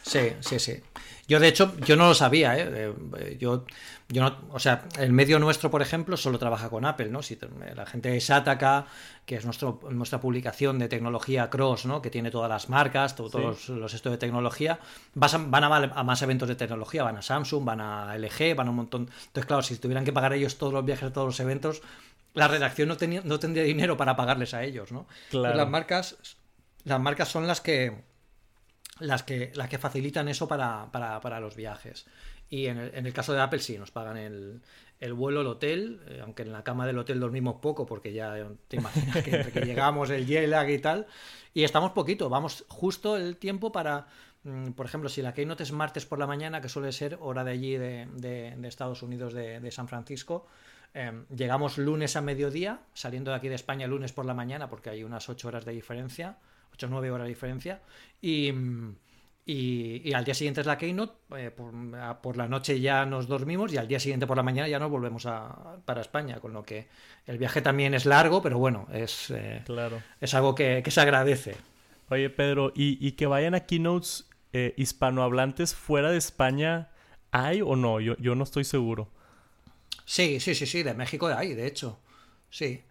Sí, 0.04 0.34
sí, 0.42 0.60
sí. 0.60 0.82
Yo, 1.28 1.40
de 1.40 1.48
hecho, 1.48 1.76
yo 1.80 1.96
no 1.96 2.08
lo 2.08 2.14
sabía, 2.14 2.58
¿eh? 2.58 2.94
eh 3.18 3.38
yo, 3.40 3.66
yo 4.10 4.24
no, 4.24 4.38
o 4.52 4.60
sea, 4.60 4.84
el 5.00 5.14
medio 5.14 5.40
nuestro, 5.40 5.72
por 5.72 5.82
ejemplo, 5.82 6.18
solo 6.18 6.38
trabaja 6.38 6.70
con 6.70 6.84
Apple, 6.84 7.08
¿no? 7.08 7.24
Si 7.24 7.40
la 7.76 7.86
gente 7.86 8.10
de 8.10 8.20
Sataka, 8.20 8.88
que 9.26 9.36
es 9.36 9.46
nuestro, 9.46 9.80
nuestra 9.90 10.20
publicación 10.20 10.78
de 10.80 10.90
tecnología 10.90 11.50
cross, 11.50 11.86
¿no? 11.86 12.02
Que 12.02 12.10
tiene 12.10 12.30
todas 12.30 12.50
las 12.50 12.68
marcas, 12.68 13.16
todos 13.16 13.70
los, 13.70 13.94
estudios 13.94 14.16
de 14.16 14.18
tecnología, 14.18 14.80
van 15.16 15.64
a, 15.64 16.04
más 16.04 16.22
eventos 16.22 16.50
de 16.50 16.56
tecnología, 16.56 17.04
van 17.04 17.18
a 17.18 17.22
Samsung, 17.22 17.64
van 17.64 17.80
a 17.80 18.18
LG, 18.18 18.56
van 18.56 18.68
a 18.68 18.70
un 18.72 18.76
montón. 18.76 19.10
Entonces, 19.28 19.46
claro, 19.46 19.64
si 19.64 19.78
tuvieran 19.78 20.04
que 20.04 20.12
pagar 20.12 20.34
ellos 20.34 20.58
todos 20.58 20.74
los 20.74 20.84
viajes, 20.84 21.14
todos 21.14 21.28
los 21.28 21.40
eventos, 21.40 21.82
la 22.34 22.50
redacción 22.50 22.90
no, 22.90 22.98
tenía, 22.98 23.22
no 23.24 23.40
tendría 23.40 23.64
dinero 23.64 23.96
para 23.96 24.18
pagarles 24.18 24.54
a 24.54 24.64
ellos, 24.64 24.92
¿no? 24.92 25.08
Claro. 25.30 25.56
las 25.56 25.70
marcas, 25.70 26.18
las 26.84 27.00
marcas 27.00 27.30
son 27.30 27.48
las 27.48 27.62
que 27.62 28.13
las 29.00 29.24
que, 29.24 29.52
las 29.56 29.70
que 29.70 29.78
facilitan 29.78 30.28
eso 30.28 30.48
para, 30.48 30.92
para, 30.92 31.40
los 31.40 31.56
viajes. 31.56 32.06
Y 32.50 32.68
en 32.68 32.78
el, 32.78 32.96
en 32.96 33.06
el, 33.06 33.14
caso 33.14 33.34
de 33.34 33.42
Apple 33.42 33.60
sí, 33.60 33.78
nos 33.78 33.92
pagan 33.92 34.18
el, 34.18 34.62
el 35.00 35.14
vuelo, 35.14 35.42
el 35.42 35.48
hotel, 35.48 36.02
eh, 36.08 36.20
aunque 36.22 36.44
en 36.44 36.52
la 36.52 36.64
cama 36.64 36.86
del 36.86 37.00
hotel 37.00 37.20
dormimos 37.20 37.56
poco 37.56 37.86
porque 37.86 38.14
ya 38.14 38.48
te 38.68 38.78
imaginas 38.78 39.24
que 39.24 39.36
entre 39.36 39.52
que 39.52 39.62
llegamos 39.66 40.10
el 40.10 40.26
jet 40.28 40.48
lag 40.48 40.70
y 40.70 40.80
tal, 40.80 41.08
y 41.54 41.64
estamos 41.64 41.92
poquito, 41.92 42.30
vamos 42.30 42.66
justo 42.70 43.18
el 43.18 43.38
tiempo 43.38 43.72
para, 43.72 44.08
mm, 44.44 44.72
por 44.72 44.86
ejemplo, 44.86 45.10
si 45.10 45.22
la 45.22 45.34
Keynote 45.34 45.64
es 45.64 45.72
martes 45.72 46.06
por 46.06 46.20
la 46.20 46.28
mañana, 46.28 46.62
que 46.62 46.70
suele 46.70 46.92
ser 46.92 47.18
hora 47.20 47.44
de 47.44 47.52
allí 47.52 47.78
de, 47.78 48.08
de, 48.14 48.68
Estados 48.68 49.02
Unidos, 49.02 49.34
de, 49.34 49.60
de 49.60 49.72
San 49.72 49.88
Francisco, 49.88 50.46
em, 50.94 51.26
llegamos 51.36 51.80
lunes 51.80 52.16
a 52.16 52.22
mediodía, 52.22 52.82
saliendo 52.94 53.32
de 53.32 53.38
aquí 53.38 53.50
de 53.50 53.56
España 53.56 53.88
lunes 53.88 54.14
por 54.14 54.26
la 54.26 54.36
mañana 54.36 54.70
porque 54.70 54.92
hay 54.92 55.04
unas 55.04 55.28
8 55.28 55.48
horas 55.48 55.66
de 55.66 55.72
diferencia 55.72 56.38
8 56.74 56.88
o 56.88 56.90
9 56.90 57.12
horas 57.12 57.26
de 57.26 57.30
diferencia. 57.30 57.82
Y, 58.22 58.52
y, 59.46 60.14
al 60.14 60.24
día 60.24 60.34
siguiente 60.34 60.62
es 60.62 60.68
la 60.68 60.78
Keynote, 60.78 61.14
eh, 61.38 61.52
por, 61.52 62.38
la 62.38 62.48
noche 62.48 62.80
ya 62.80 63.06
nos 63.06 63.28
dormimos 63.28 63.74
y 63.74 63.78
al 63.78 63.90
día 63.90 64.00
siguiente 64.00 64.26
por 64.26 64.38
la 64.38 64.44
mañana 64.44 64.70
ya 64.70 64.80
nos 64.80 64.90
volvemos 64.90 65.26
a, 65.26 65.78
para 65.84 66.00
España, 66.00 66.40
con 66.40 66.54
lo 66.54 66.64
que 66.64 66.88
el 67.26 67.38
viaje 67.38 67.62
también 67.62 67.94
es 67.94 68.06
largo, 68.06 68.42
pero 68.42 68.58
bueno, 68.58 68.88
es, 68.94 69.32
eh, 69.32 69.62
claro. 69.66 70.02
es 70.22 70.34
algo 70.34 70.56
que, 70.56 70.84
se 70.88 71.02
agradece. 71.02 71.56
Oye, 72.10 72.30
Pedro, 72.30 72.72
¿y, 72.74 73.12
que 73.14 73.26
vayan 73.26 73.54
a 73.54 73.62
keynotes 73.62 74.30
eh, 74.54 74.74
hispanohablantes 74.78 75.76
fuera 75.76 76.12
de 76.12 76.18
España, 76.18 76.90
hay 77.32 77.62
o 77.62 77.76
no? 77.76 78.00
Yo, 78.00 78.16
yo 78.18 78.36
no 78.36 78.46
estoy 78.46 78.64
seguro. 78.64 79.10
Sí, 80.06 80.40
sí, 80.40 80.56
sí, 80.56 80.66
sí, 80.66 80.84
de 80.84 80.94
México 80.94 81.28
hay, 81.28 81.54
de 81.54 81.68
hecho. 81.68 82.00
Sí. 82.50 82.84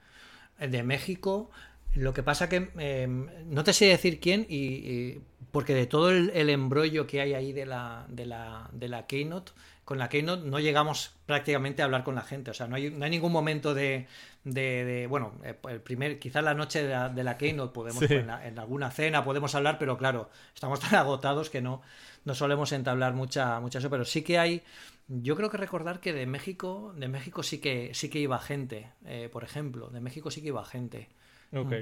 De 0.59 0.83
México, 0.83 1.51
lo 1.95 2.15
que 2.15 2.23
pasa 2.23 2.49
que 2.49 2.71
em, 2.79 3.29
no 3.47 3.65
te 3.65 3.73
sé 3.73 3.87
decir 3.87 4.21
quién, 4.21 4.47
y, 4.49 5.21
porque 5.51 5.75
de 5.75 5.87
todo 5.87 6.11
el, 6.11 6.51
embrollo 6.51 7.07
que 7.07 7.21
hay 7.21 7.35
ahí 7.35 7.53
de 7.53 7.67
la, 7.67 8.07
de, 8.09 8.27
la, 8.27 8.71
de 8.73 8.89
la 8.89 9.07
Keynote, 9.07 9.53
con 9.85 9.99
la 9.99 10.09
Keynote 10.09 10.49
no 10.49 10.61
llegamos 10.61 11.13
prácticamente 11.27 11.83
a 11.83 11.85
hablar 11.85 12.05
con 12.05 12.15
la 12.15 12.23
gente. 12.23 12.51
O 12.51 12.55
sea, 12.55 12.67
no 12.67 12.77
hay, 12.77 12.91
no 12.91 13.05
hay 13.05 13.11
ningún 13.11 13.33
momento 13.33 13.75
de, 13.75 14.07
de, 14.45 15.07
bueno, 15.09 15.35
eh, 15.45 15.55
el 15.69 15.81
primer, 15.81 16.19
quizás 16.19 16.43
la 16.43 16.55
noche 16.55 16.83
de 16.83 16.89
la, 16.89 17.09
de 17.11 17.25
la 17.25 17.37
Keynote 17.37 17.75
podemos, 17.75 18.03
en, 18.11 18.31
alguna 18.59 18.91
cena 18.91 19.23
podemos 19.25 19.55
hablar, 19.55 19.79
pero 19.79 19.99
claro, 19.99 20.31
estamos 20.55 20.81
tan 20.81 20.95
agotados 20.95 21.51
que 21.51 21.61
no, 21.61 21.83
no 22.25 22.35
solemos 22.35 22.73
entablar 22.73 23.13
mucha, 23.13 23.61
mucha 23.61 23.81
eso, 23.81 23.91
pero 23.91 24.07
sí 24.07 24.23
que 24.23 24.39
hay, 24.39 24.63
yo 25.09 25.37
creo 25.37 25.51
que 25.51 25.59
recordar 25.59 26.01
que 26.01 26.13
de 26.13 26.27
México, 26.27 26.95
de 26.97 27.09
México 27.09 27.43
sí 27.43 27.59
que, 27.59 27.91
sí 27.93 28.09
que 28.09 28.19
iba 28.21 28.39
gente, 28.39 28.91
eh, 29.05 29.29
por 29.31 29.45
ejemplo, 29.45 29.91
de 29.91 30.01
México 30.01 30.31
sí 30.31 30.41
que 30.41 30.49
iba 30.49 30.65
gente. 30.65 31.09
Ok. 31.55 31.73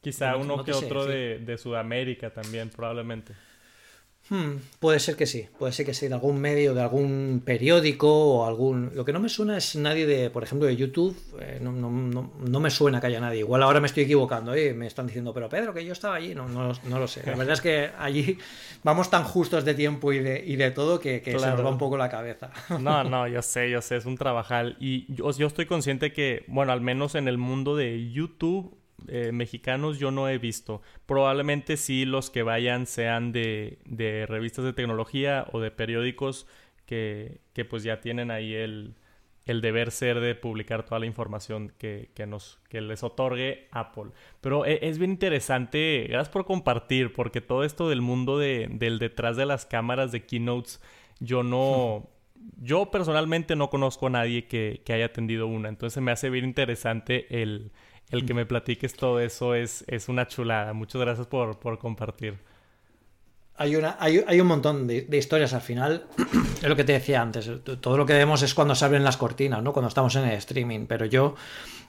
Quizá 0.00 0.36
uno 0.36 0.64
que 0.64 0.72
otro 0.72 1.04
de, 1.04 1.38
de, 1.38 1.58
Sudamérica 1.58 2.30
también, 2.30 2.70
probablemente. 2.70 3.34
Hmm, 4.30 4.58
puede 4.78 5.00
ser 5.00 5.16
que 5.16 5.26
sí, 5.26 5.48
puede 5.58 5.72
ser 5.72 5.84
que 5.84 5.92
sí, 5.92 6.06
de 6.06 6.14
algún 6.14 6.40
medio, 6.40 6.72
de 6.72 6.80
algún 6.80 7.42
periódico 7.44 8.08
o 8.08 8.46
algún... 8.46 8.92
Lo 8.94 9.04
que 9.04 9.12
no 9.12 9.18
me 9.18 9.28
suena 9.28 9.56
es 9.56 9.74
nadie 9.74 10.06
de, 10.06 10.30
por 10.30 10.44
ejemplo, 10.44 10.68
de 10.68 10.76
YouTube, 10.76 11.16
eh, 11.40 11.58
no, 11.60 11.72
no, 11.72 11.90
no, 11.90 12.32
no, 12.38 12.60
me 12.60 12.70
suena 12.70 13.00
que 13.00 13.08
haya 13.08 13.18
nadie. 13.18 13.40
Igual 13.40 13.62
ahora 13.64 13.80
me 13.80 13.88
estoy 13.88 14.04
equivocando, 14.04 14.54
¿eh? 14.54 14.72
me 14.72 14.86
están 14.86 15.08
diciendo, 15.08 15.34
pero 15.34 15.48
Pedro, 15.48 15.74
que 15.74 15.84
yo 15.84 15.92
estaba 15.92 16.14
allí, 16.14 16.32
no, 16.32 16.48
no, 16.48 16.72
lo 16.98 17.08
sé. 17.08 17.26
La 17.26 17.34
verdad 17.34 17.54
es 17.54 17.60
que 17.60 17.90
allí 17.98 18.38
vamos 18.84 19.10
tan 19.10 19.24
justos 19.24 19.64
de 19.64 19.74
tiempo 19.74 20.12
y 20.12 20.20
de, 20.20 20.44
y 20.46 20.54
de 20.54 20.70
todo 20.70 21.00
que, 21.00 21.22
que 21.22 21.36
se 21.36 21.46
nos 21.46 21.64
va 21.64 21.68
un 21.68 21.78
poco 21.78 21.96
la 21.96 22.08
cabeza. 22.08 22.52
No, 22.78 23.02
no, 23.02 23.26
yo 23.28 23.42
sé, 23.42 23.68
yo 23.68 23.82
sé, 23.82 23.96
es 23.96 24.06
un 24.06 24.16
trabajal. 24.16 24.76
Y 24.78 25.12
yo, 25.12 25.28
yo 25.32 25.48
estoy 25.48 25.66
consciente 25.66 26.12
que, 26.12 26.44
bueno, 26.46 26.70
al 26.70 26.80
menos 26.80 27.16
en 27.16 27.26
el 27.26 27.36
mundo 27.36 27.74
de 27.74 28.12
YouTube 28.12 28.79
eh, 29.08 29.32
mexicanos 29.32 29.98
yo 29.98 30.10
no 30.10 30.28
he 30.28 30.38
visto. 30.38 30.82
Probablemente 31.06 31.76
sí 31.76 32.04
los 32.04 32.30
que 32.30 32.42
vayan 32.42 32.86
sean 32.86 33.32
de, 33.32 33.78
de 33.84 34.26
revistas 34.26 34.64
de 34.64 34.72
tecnología 34.72 35.46
o 35.52 35.60
de 35.60 35.70
periódicos 35.70 36.46
que, 36.86 37.40
que 37.52 37.64
pues 37.64 37.82
ya 37.84 38.00
tienen 38.00 38.30
ahí 38.30 38.52
el, 38.52 38.96
el, 39.44 39.60
deber 39.60 39.92
ser 39.92 40.18
de 40.18 40.34
publicar 40.34 40.84
toda 40.84 40.98
la 40.98 41.06
información 41.06 41.72
que, 41.78 42.10
que, 42.14 42.26
nos, 42.26 42.58
que 42.68 42.80
les 42.80 43.04
otorgue 43.04 43.68
Apple. 43.70 44.10
Pero 44.40 44.66
e, 44.66 44.80
es 44.82 44.98
bien 44.98 45.12
interesante, 45.12 46.06
gracias 46.08 46.30
por 46.32 46.46
compartir, 46.46 47.12
porque 47.12 47.40
todo 47.40 47.62
esto 47.62 47.88
del 47.88 48.00
mundo 48.00 48.38
de, 48.38 48.68
del 48.70 48.98
detrás 48.98 49.36
de 49.36 49.46
las 49.46 49.66
cámaras 49.66 50.12
de 50.12 50.26
keynotes, 50.26 50.80
yo 51.20 51.42
no... 51.42 52.08
Yo 52.56 52.90
personalmente 52.90 53.54
no 53.54 53.68
conozco 53.68 54.06
a 54.06 54.10
nadie 54.10 54.46
que, 54.46 54.80
que 54.86 54.94
haya 54.94 55.04
atendido 55.04 55.46
una, 55.46 55.68
entonces 55.68 56.02
me 56.02 56.10
hace 56.10 56.30
bien 56.30 56.46
interesante 56.46 57.42
el, 57.42 57.70
el 58.10 58.26
que 58.26 58.34
me 58.34 58.46
platiques 58.46 58.94
todo 58.94 59.20
eso 59.20 59.54
es, 59.54 59.84
es 59.86 60.08
una 60.08 60.26
chulada. 60.26 60.72
Muchas 60.72 61.00
gracias 61.00 61.26
por, 61.26 61.58
compartir. 61.78 62.38
Hay, 63.56 63.76
una, 63.76 63.96
hay, 64.00 64.40
un 64.40 64.46
montón 64.46 64.86
de, 64.86 65.06
historias 65.12 65.52
al 65.52 65.60
final. 65.60 66.06
es 66.62 66.68
lo 66.68 66.76
que 66.76 66.84
te 66.84 66.92
decía 66.92 67.22
antes. 67.22 67.50
Todo 67.80 67.96
lo 67.96 68.06
que 68.06 68.14
vemos 68.14 68.42
es 68.42 68.54
cuando 68.54 68.74
se 68.74 68.84
abren 68.84 69.04
las 69.04 69.16
cortinas, 69.16 69.62
¿no? 69.62 69.72
Cuando 69.72 69.88
estamos 69.88 70.14
en 70.16 70.24
el 70.24 70.36
streaming. 70.38 70.86
Pero 70.86 71.06
yo. 71.06 71.34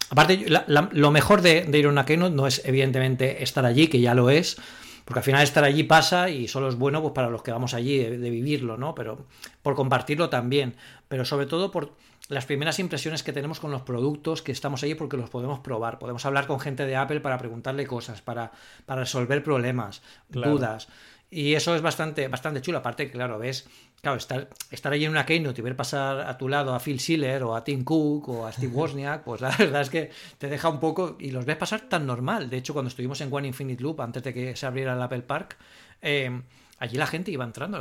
Aparte, 0.09 0.45
lo 0.67 1.11
mejor 1.11 1.41
de, 1.41 1.65
ir 1.73 1.85
a 1.85 1.89
una 1.89 2.05
keynote 2.05 2.35
no 2.35 2.45
es, 2.45 2.61
evidentemente, 2.65 3.43
estar 3.43 3.65
allí, 3.65 3.87
que 3.87 4.01
ya 4.01 4.13
lo 4.13 4.29
es. 4.29 4.57
Porque 5.05 5.19
al 5.19 5.23
final 5.23 5.41
estar 5.41 5.63
allí 5.63 5.83
pasa 5.83 6.29
y 6.29 6.47
solo 6.47 6.69
es 6.69 6.75
bueno 6.75 7.01
pues, 7.01 7.13
para 7.13 7.29
los 7.29 7.41
que 7.41 7.51
vamos 7.51 7.73
allí 7.73 7.97
de, 7.97 8.17
de 8.17 8.29
vivirlo, 8.29 8.77
¿no? 8.77 8.93
Pero 8.93 9.25
por 9.63 9.73
compartirlo 9.73 10.29
también. 10.29 10.75
Pero 11.07 11.25
sobre 11.25 11.47
todo 11.47 11.71
por 11.71 11.93
las 12.31 12.45
primeras 12.45 12.79
impresiones 12.79 13.23
que 13.23 13.33
tenemos 13.33 13.59
con 13.59 13.71
los 13.71 13.81
productos 13.81 14.41
que 14.41 14.53
estamos 14.53 14.81
ahí 14.83 14.95
porque 14.95 15.17
los 15.17 15.29
podemos 15.29 15.59
probar. 15.59 15.99
Podemos 15.99 16.25
hablar 16.25 16.47
con 16.47 16.61
gente 16.61 16.85
de 16.85 16.95
Apple 16.95 17.19
para 17.19 17.37
preguntarle 17.37 17.85
cosas, 17.85 18.21
para, 18.21 18.53
para 18.85 19.01
resolver 19.01 19.43
problemas, 19.43 20.01
dudas. 20.29 20.87
Y 21.29 21.55
eso 21.55 21.75
es 21.75 21.81
bastante, 21.81 22.29
bastante 22.29 22.61
chulo. 22.61 22.77
Aparte, 22.77 23.11
claro, 23.11 23.37
ves, 23.37 23.67
claro, 24.01 24.17
estar, 24.17 24.47
estar 24.69 24.93
ahí 24.93 25.03
en 25.03 25.11
una 25.11 25.25
keynote 25.25 25.59
y 25.59 25.63
ver 25.63 25.75
pasar 25.75 26.21
a 26.21 26.37
tu 26.37 26.47
lado 26.47 26.73
a 26.73 26.79
Phil 26.79 27.01
Schiller 27.01 27.43
o 27.43 27.53
a 27.53 27.65
Tim 27.65 27.83
Cook 27.83 28.29
o 28.29 28.47
a 28.47 28.53
Steve 28.53 28.73
Wozniak, 28.73 29.25
pues 29.25 29.41
la 29.41 29.53
verdad 29.57 29.81
es 29.81 29.89
que 29.89 30.09
te 30.37 30.47
deja 30.47 30.69
un 30.69 30.79
poco 30.79 31.17
y 31.19 31.31
los 31.31 31.43
ves 31.43 31.57
pasar 31.57 31.81
tan 31.81 32.05
normal. 32.05 32.49
De 32.49 32.55
hecho, 32.55 32.71
cuando 32.71 32.87
estuvimos 32.87 33.19
en 33.19 33.33
One 33.33 33.49
Infinite 33.49 33.83
Loop, 33.83 33.99
antes 33.99 34.23
de 34.23 34.33
que 34.33 34.55
se 34.55 34.65
abriera 34.65 34.93
el 34.93 35.01
Apple 35.01 35.23
Park, 35.23 35.57
eh, 36.01 36.41
allí 36.81 36.97
la 36.97 37.05
gente 37.05 37.29
iba 37.29 37.45
entrando, 37.45 37.79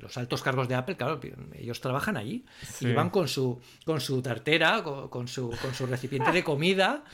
los 0.00 0.18
altos 0.18 0.42
cargos 0.42 0.66
de 0.66 0.74
Apple, 0.74 0.96
claro, 0.96 1.20
ellos 1.54 1.80
trabajan 1.80 2.16
allí, 2.16 2.44
y 2.80 2.92
van 2.92 3.08
con 3.08 3.28
su, 3.28 3.60
con 3.84 4.00
su 4.00 4.20
tartera, 4.22 4.82
con, 4.82 5.28
su, 5.28 5.56
con 5.62 5.72
su 5.72 5.86
recipiente 5.86 6.32
de 6.32 6.42
comida, 6.42 7.04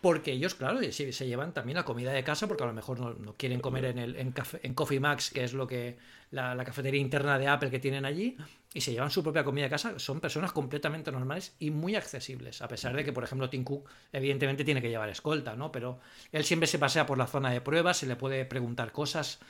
porque 0.00 0.30
ellos, 0.30 0.54
claro, 0.54 0.80
se, 0.92 1.12
se 1.12 1.26
llevan 1.26 1.52
también 1.52 1.74
la 1.74 1.84
comida 1.84 2.12
de 2.12 2.22
casa, 2.22 2.46
porque 2.46 2.62
a 2.62 2.66
lo 2.68 2.72
mejor 2.72 3.00
no, 3.00 3.34
quieren 3.34 3.58
comer 3.58 3.86
en, 3.86 3.98
el, 3.98 4.14
en, 4.14 4.32
en, 4.62 4.74
Coffee 4.74 5.00
Max, 5.00 5.30
que 5.30 5.42
es 5.42 5.52
lo 5.52 5.66
que 5.66 5.98
la, 6.30 6.54
la, 6.54 6.64
cafetería 6.64 7.00
interna 7.00 7.40
de 7.40 7.48
Apple 7.48 7.72
que 7.72 7.80
tienen 7.80 8.04
allí, 8.04 8.36
y 8.72 8.80
se 8.80 8.92
llevan 8.92 9.10
su 9.10 9.20
propia 9.24 9.42
comida 9.42 9.64
de 9.64 9.70
casa, 9.70 9.98
son 9.98 10.20
personas 10.20 10.52
completamente 10.52 11.10
normales 11.10 11.56
y 11.58 11.72
muy 11.72 11.96
accesibles, 11.96 12.62
a 12.62 12.68
pesar 12.68 12.94
de 12.94 13.04
que, 13.04 13.12
por 13.12 13.24
ejemplo, 13.24 13.50
Tim 13.50 13.64
Cook 13.64 13.90
evidentemente 14.12 14.64
tiene 14.64 14.80
que 14.80 14.90
llevar 14.90 15.08
escolta, 15.08 15.56
¿no? 15.56 15.72
Pero 15.72 15.98
él 16.30 16.44
siempre 16.44 16.68
se 16.68 16.78
pasea 16.78 17.04
por 17.04 17.18
la 17.18 17.26
zona 17.26 17.50
de 17.50 17.60
pruebas, 17.60 17.96
se 17.96 18.06
le 18.06 18.14
puede 18.14 18.44
preguntar 18.44 18.92
cosas 18.92 19.40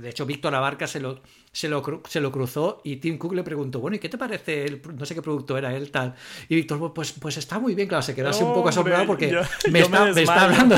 de 0.00 0.08
hecho, 0.08 0.26
Víctor 0.26 0.54
Abarca 0.54 0.86
se 0.86 1.00
lo, 1.00 1.20
se, 1.52 1.68
lo, 1.68 2.02
se 2.08 2.20
lo 2.20 2.32
cruzó 2.32 2.80
y 2.84 2.96
Tim 2.96 3.18
Cook 3.18 3.34
le 3.34 3.42
preguntó, 3.42 3.80
bueno, 3.80 3.96
¿y 3.96 4.00
qué 4.00 4.08
te 4.08 4.18
parece? 4.18 4.64
El, 4.64 4.82
no 4.94 5.04
sé 5.06 5.14
qué 5.14 5.22
producto 5.22 5.56
era 5.56 5.74
él, 5.74 5.90
tal. 5.90 6.14
Y 6.48 6.56
Víctor, 6.56 6.92
pues, 6.92 7.12
pues 7.12 7.36
está 7.36 7.58
muy 7.58 7.74
bien, 7.74 7.88
claro, 7.88 8.02
se 8.02 8.14
quedó 8.14 8.30
así 8.30 8.42
un 8.42 8.54
poco 8.54 8.70
asombrado 8.70 9.06
porque 9.06 9.40
me, 9.70 9.80
está, 9.80 10.44
hablando. 10.44 10.76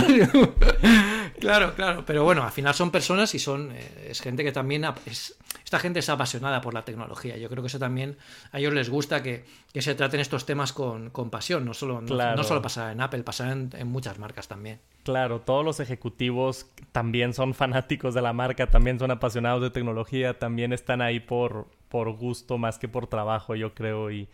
Claro, 1.41 1.74
claro, 1.74 2.05
pero 2.07 2.22
bueno, 2.24 2.45
al 2.45 2.53
final 2.53 2.74
son 2.74 2.91
personas 2.91 3.34
y 3.34 3.38
son, 3.38 3.72
eh, 3.72 4.09
es 4.11 4.20
gente 4.20 4.45
que 4.45 4.53
también, 4.53 4.84
es, 5.07 5.36
esta 5.64 5.78
gente 5.78 5.99
es 5.99 6.09
apasionada 6.09 6.61
por 6.61 6.74
la 6.74 6.84
tecnología. 6.84 7.36
Yo 7.36 7.49
creo 7.49 7.62
que 7.62 7.68
eso 7.68 7.78
también 7.78 8.16
a 8.53 8.59
ellos 8.59 8.72
les 8.72 8.88
gusta 8.88 9.22
que, 9.22 9.45
se 9.74 9.95
traten 9.95 10.20
estos 10.20 10.47
temas 10.47 10.72
con, 10.72 11.11
pasión, 11.30 11.64
no 11.64 11.74
solo, 11.74 12.01
no, 12.01 12.45
solo 12.45 12.62
pasa 12.62 12.93
en 12.93 13.01
Apple, 13.01 13.22
pasa 13.22 13.51
en, 13.51 13.70
en 13.76 13.88
muchas 13.88 14.18
marcas 14.18 14.47
también. 14.47 14.80
Claro, 15.03 15.41
todos 15.41 15.64
los 15.64 15.80
ejecutivos 15.80 16.66
también 16.93 17.32
son 17.32 17.55
fanáticos 17.55 18.14
de 18.14 18.22
la 18.22 18.32
marca, 18.32 18.68
también 18.68 18.99
son 18.99 19.11
apasionados 19.11 19.62
de 19.62 19.70
tecnología, 19.70 20.38
también 20.38 20.72
están 20.72 21.01
ahí 21.01 21.20
por, 21.20 21.66
por 21.88 22.11
gusto 22.12 22.59
más 22.59 22.78
que 22.78 22.88
por 22.88 23.07
trabajo, 23.07 23.55
yo 23.55 23.74
creo. 23.74 24.11
Y, 24.11 24.28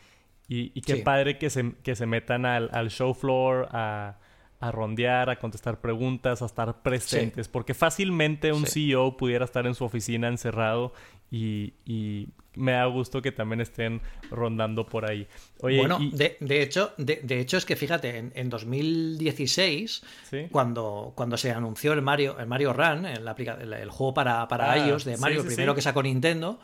y, 0.48 0.80
qué 0.82 0.96
padre 0.98 1.38
que 1.38 1.50
se, 1.50 1.72
que 1.82 1.94
se 1.96 2.06
metan 2.06 2.46
al, 2.46 2.70
al 2.72 2.90
show 2.90 3.14
floor 3.14 3.68
a, 3.70 4.16
a, 4.60 4.72
rondear, 4.72 5.30
a 5.30 5.36
contestar 5.38 5.80
preguntas, 5.80 6.42
a 6.42 6.46
estar 6.46 6.82
presentes, 6.82 7.48
porque 7.48 7.74
fácilmente 7.74 8.52
un 8.52 8.66
CEO 8.66 9.16
pudiera 9.16 9.44
estar 9.44 9.66
en 9.66 9.74
su 9.74 9.84
oficina 9.84 10.28
encerrado 10.28 10.92
y, 11.30 11.74
y 11.84 12.28
me 12.54 12.72
da 12.72 12.86
gusto 12.86 13.22
que 13.22 13.32
también 13.32 13.60
estén 13.60 14.00
rondando 14.30 14.86
por 14.86 15.08
ahí. 15.08 15.26
bueno, 15.60 15.98
de, 16.12 16.36
de, 16.40 16.62
hecho, 16.62 16.92
de, 16.96 17.20
de, 17.22 17.40
hecho 17.40 17.56
es 17.56 17.64
que 17.64 17.76
fíjate, 17.76 18.16
en, 18.16 18.32
en 18.34 18.48
2016, 18.48 20.02
cuando, 20.50 21.12
cuando 21.14 21.36
se 21.36 21.52
anunció 21.52 21.92
el 21.92 22.02
Mario, 22.02 22.38
el 22.38 22.46
Mario 22.46 22.72
Run, 22.72 23.06
el, 23.06 23.28
el, 23.72 23.90
juego 23.90 24.14
para, 24.14 24.48
para 24.48 24.72
ah, 24.72 24.88
iOS 24.88 25.04
de 25.04 25.16
Mario, 25.16 25.42
el 25.42 25.46
primero 25.46 25.74
que 25.74 25.82
sacó 25.82 26.02
Nintendo, 26.02 26.58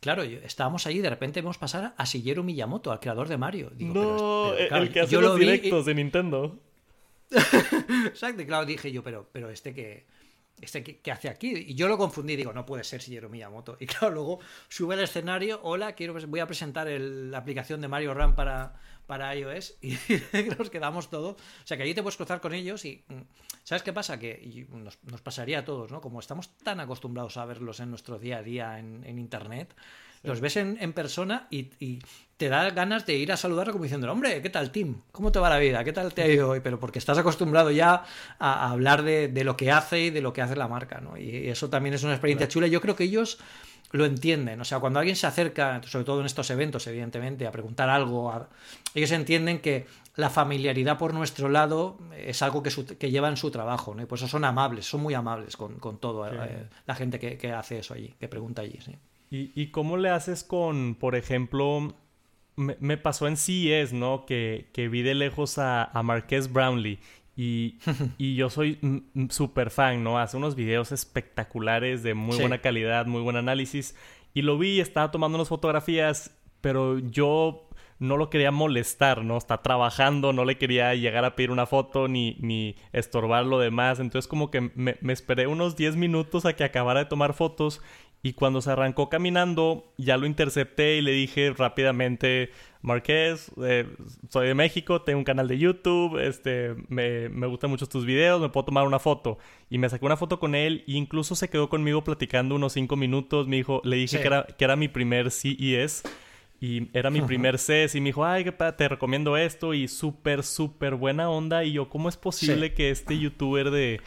Claro, 0.00 0.22
estábamos 0.22 0.86
allí 0.86 0.98
y 0.98 1.02
de 1.02 1.10
repente 1.10 1.40
vemos 1.40 1.58
pasar 1.58 1.94
a 1.96 2.04
Shigeru 2.04 2.44
Miyamoto, 2.44 2.92
al 2.92 3.00
creador 3.00 3.28
de 3.28 3.38
Mario. 3.38 3.72
no, 3.78 4.52
el 4.54 4.92
que 4.92 5.00
hace 5.00 5.20
los 5.20 5.38
directos 5.38 5.86
de 5.86 5.94
Nintendo. 5.94 6.60
Exacto, 7.30 8.42
y 8.42 8.46
claro, 8.46 8.66
dije 8.66 8.92
yo, 8.92 9.02
pero, 9.02 9.28
pero 9.32 9.50
este 9.50 9.74
que 9.74 10.06
este 10.60 10.82
¿qué, 10.82 11.12
hace 11.12 11.28
aquí? 11.28 11.52
Y 11.54 11.74
yo 11.74 11.86
lo 11.86 11.98
confundí, 11.98 12.34
digo, 12.34 12.52
no 12.52 12.64
puede 12.64 12.82
ser 12.82 13.00
Shigeru 13.00 13.28
Miyamoto. 13.28 13.76
Y 13.80 13.86
claro, 13.86 14.14
luego 14.14 14.40
sube 14.68 14.94
al 14.94 15.02
escenario, 15.02 15.60
hola, 15.62 15.92
quiero 15.92 16.14
voy 16.26 16.40
a 16.40 16.46
presentar 16.46 16.88
la 16.88 17.38
aplicación 17.38 17.80
de 17.80 17.88
Mario 17.88 18.14
Run 18.14 18.34
para, 18.34 18.74
para 19.06 19.34
iOS 19.34 19.76
y 19.82 19.98
nos 20.58 20.70
quedamos 20.70 21.10
todo. 21.10 21.30
O 21.30 21.66
sea, 21.66 21.76
que 21.76 21.82
allí 21.82 21.94
te 21.94 22.02
puedes 22.02 22.16
cruzar 22.16 22.40
con 22.40 22.54
ellos 22.54 22.84
y 22.84 23.04
mm, 23.08 23.20
¿sabes 23.64 23.82
qué 23.82 23.92
pasa? 23.92 24.18
Que 24.18 24.66
nos, 24.70 24.96
pasaría 25.20 25.60
a 25.60 25.64
todos, 25.64 25.90
¿no? 25.90 26.00
Como 26.00 26.20
estamos 26.20 26.56
tan 26.58 26.80
acostumbrados 26.80 27.36
a 27.36 27.44
verlos 27.44 27.80
en 27.80 27.90
nuestro 27.90 28.18
día 28.18 28.38
a 28.38 28.42
día 28.42 28.78
en 28.78 29.18
Internet, 29.18 29.74
los 30.26 30.40
ves 30.40 30.56
en, 30.56 30.76
en 30.80 30.92
persona 30.92 31.46
y, 31.50 31.70
y, 31.80 32.00
te 32.36 32.50
da 32.50 32.68
ganas 32.68 33.06
de 33.06 33.14
ir 33.14 33.32
a 33.32 33.36
saludarlo 33.38 33.72
como 33.72 33.84
diciendo, 33.84 34.12
hombre, 34.12 34.42
¿qué 34.42 34.50
tal, 34.50 34.70
Tim? 34.70 34.96
¿Cómo 35.10 35.32
te 35.32 35.38
va 35.38 35.48
la 35.48 35.58
vida? 35.58 35.82
¿Qué 35.84 35.94
tal 35.94 36.12
te 36.12 36.22
ha 36.22 36.28
ido 36.28 36.50
hoy? 36.50 36.60
Pero 36.60 36.78
porque 36.78 36.98
estás 36.98 37.16
acostumbrado 37.16 37.70
ya 37.70 38.04
a, 38.38 38.70
hablar 38.70 39.04
de, 39.04 39.28
de, 39.28 39.42
lo 39.42 39.56
que 39.56 39.72
hace 39.72 40.00
y 40.00 40.10
de 40.10 40.20
lo 40.20 40.34
que 40.34 40.42
hace 40.42 40.54
la 40.54 40.68
marca, 40.68 41.00
¿no? 41.00 41.16
Y 41.16 41.48
eso 41.48 41.70
también 41.70 41.94
es 41.94 42.02
una 42.02 42.12
experiencia 42.12 42.46
chula. 42.46 42.66
Yo 42.66 42.82
creo 42.82 42.94
que 42.94 43.04
ellos 43.04 43.38
lo 43.92 44.04
entienden. 44.04 44.60
O 44.60 44.64
sea, 44.64 44.80
cuando 44.80 44.98
alguien 44.98 45.16
se 45.16 45.26
acerca, 45.26 45.80
sobre 45.84 46.04
todo 46.04 46.20
en 46.20 46.26
estos 46.26 46.50
eventos, 46.50 46.86
evidentemente, 46.86 47.46
a 47.46 47.52
preguntar 47.52 47.88
algo, 47.88 48.48
ellos 48.94 49.10
entienden 49.12 49.60
que 49.60 49.86
la 50.16 50.30
familiaridad 50.30 50.98
por 50.98 51.14
nuestro 51.14 51.48
lado 51.48 51.98
es 52.16 52.42
algo 52.42 52.62
que, 52.62 52.70
que 52.98 53.10
lleva 53.10 53.28
en 53.28 53.36
su 53.36 53.50
trabajo, 53.50 53.94
¿no? 53.94 54.02
Y 54.02 54.06
por 54.06 54.18
eso 54.18 54.28
son 54.28 54.44
amables, 54.44 54.86
son 54.86 55.02
muy 55.02 55.14
amables 55.14 55.56
con, 55.56 55.78
con 55.78 55.98
todo 55.98 56.26
eh, 56.26 56.68
la 56.86 56.94
gente 56.94 57.18
que, 57.18 57.36
que, 57.36 57.52
hace 57.52 57.78
eso 57.78 57.94
allí, 57.94 58.14
que 58.18 58.28
pregunta 58.28 58.62
allí, 58.62 58.78
sí. 58.84 58.96
¿Y, 59.30 59.50
¿Y, 59.60 59.68
cómo 59.68 59.96
le 59.96 60.10
haces 60.10 60.44
con, 60.44 60.94
por 60.94 61.16
ejemplo, 61.16 61.94
me, 62.56 62.96
pasó 62.96 63.26
en 63.26 63.36
CES, 63.36 63.92
¿no? 63.92 64.24
Que, 64.24 64.68
que 64.72 64.88
vi 64.88 65.02
de 65.02 65.14
lejos 65.14 65.58
a, 65.58 65.84
a 65.84 66.02
Marqués 66.02 66.52
Brownlee 66.52 66.98
y, 67.36 67.78
y, 68.18 68.34
yo 68.34 68.48
soy 68.50 68.78
súper 69.28 69.70
fan, 69.70 70.02
¿no? 70.02 70.18
Hace 70.18 70.38
unos 70.38 70.54
videos 70.54 70.90
espectaculares 70.90 72.02
de 72.02 72.14
muy 72.14 72.38
buena 72.38 72.58
calidad, 72.58 73.06
muy 73.06 73.20
buen 73.20 73.36
análisis. 73.36 73.94
Y 74.32 74.42
lo 74.42 74.58
vi, 74.58 74.80
estaba 74.80 75.10
tomando 75.10 75.36
unas 75.36 75.48
fotografías, 75.48 76.34
pero 76.60 76.98
yo 76.98 77.68
no 77.98 78.16
lo 78.16 78.28
quería 78.28 78.50
molestar, 78.50 79.24
¿no? 79.24 79.38
Está 79.38 79.62
trabajando, 79.62 80.32
no 80.32 80.44
le 80.44 80.58
quería 80.58 80.94
llegar 80.94 81.24
a 81.24 81.34
pedir 81.34 81.50
una 81.50 81.66
foto 81.66 82.08
ni, 82.08 82.36
ni 82.40 82.76
estorbar 82.92 83.46
lo 83.46 83.58
demás. 83.58 84.00
Entonces 84.00 84.28
como 84.28 84.50
que 84.50 84.72
me, 84.74 84.96
me 85.00 85.12
esperé 85.12 85.46
unos 85.46 85.76
10 85.76 85.96
minutos 85.96 86.44
a 86.44 86.54
que 86.54 86.64
acabara 86.64 87.00
de 87.00 87.06
tomar 87.06 87.32
fotos 87.32 87.80
y 88.22 88.32
cuando 88.32 88.60
se 88.60 88.70
arrancó 88.70 89.08
caminando, 89.08 89.92
ya 89.98 90.16
lo 90.16 90.26
intercepté 90.26 90.96
y 90.96 91.02
le 91.02 91.12
dije 91.12 91.52
rápidamente, 91.56 92.50
Marqués, 92.82 93.52
eh, 93.64 93.86
soy 94.30 94.48
de 94.48 94.54
México, 94.54 95.02
tengo 95.02 95.18
un 95.18 95.24
canal 95.24 95.48
de 95.48 95.58
YouTube, 95.58 96.18
este, 96.18 96.74
me, 96.88 97.28
me, 97.28 97.46
gustan 97.46 97.70
mucho 97.70 97.86
tus 97.86 98.04
videos, 98.04 98.40
me 98.40 98.48
puedo 98.48 98.66
tomar 98.66 98.86
una 98.86 98.98
foto. 98.98 99.38
Y 99.70 99.78
me 99.78 99.88
saqué 99.88 100.04
una 100.04 100.16
foto 100.16 100.38
con 100.38 100.54
él 100.54 100.84
e 100.86 100.92
incluso 100.92 101.34
se 101.34 101.48
quedó 101.48 101.68
conmigo 101.68 102.04
platicando 102.04 102.54
unos 102.54 102.72
cinco 102.72 102.96
minutos. 102.96 103.48
Me 103.48 103.56
dijo, 103.56 103.80
le 103.84 103.96
dije 103.96 104.20
que, 104.20 104.26
era, 104.26 104.44
que 104.44 104.64
era 104.64 104.76
mi 104.76 104.88
primer 104.88 105.30
CES 105.30 106.02
y 106.60 106.88
era 106.96 107.10
mi 107.10 107.20
primer 107.20 107.58
CES 107.58 107.96
y 107.96 108.00
me 108.00 108.10
dijo, 108.10 108.24
ay, 108.24 108.44
te 108.76 108.88
recomiendo 108.88 109.36
esto 109.36 109.74
y 109.74 109.88
súper, 109.88 110.42
súper 110.42 110.94
buena 110.94 111.28
onda. 111.28 111.64
Y 111.64 111.72
yo, 111.72 111.88
¿cómo 111.88 112.08
es 112.08 112.16
posible 112.16 112.72
que 112.72 112.90
este 112.90 113.18
youtuber 113.18 113.70
de 113.70 114.00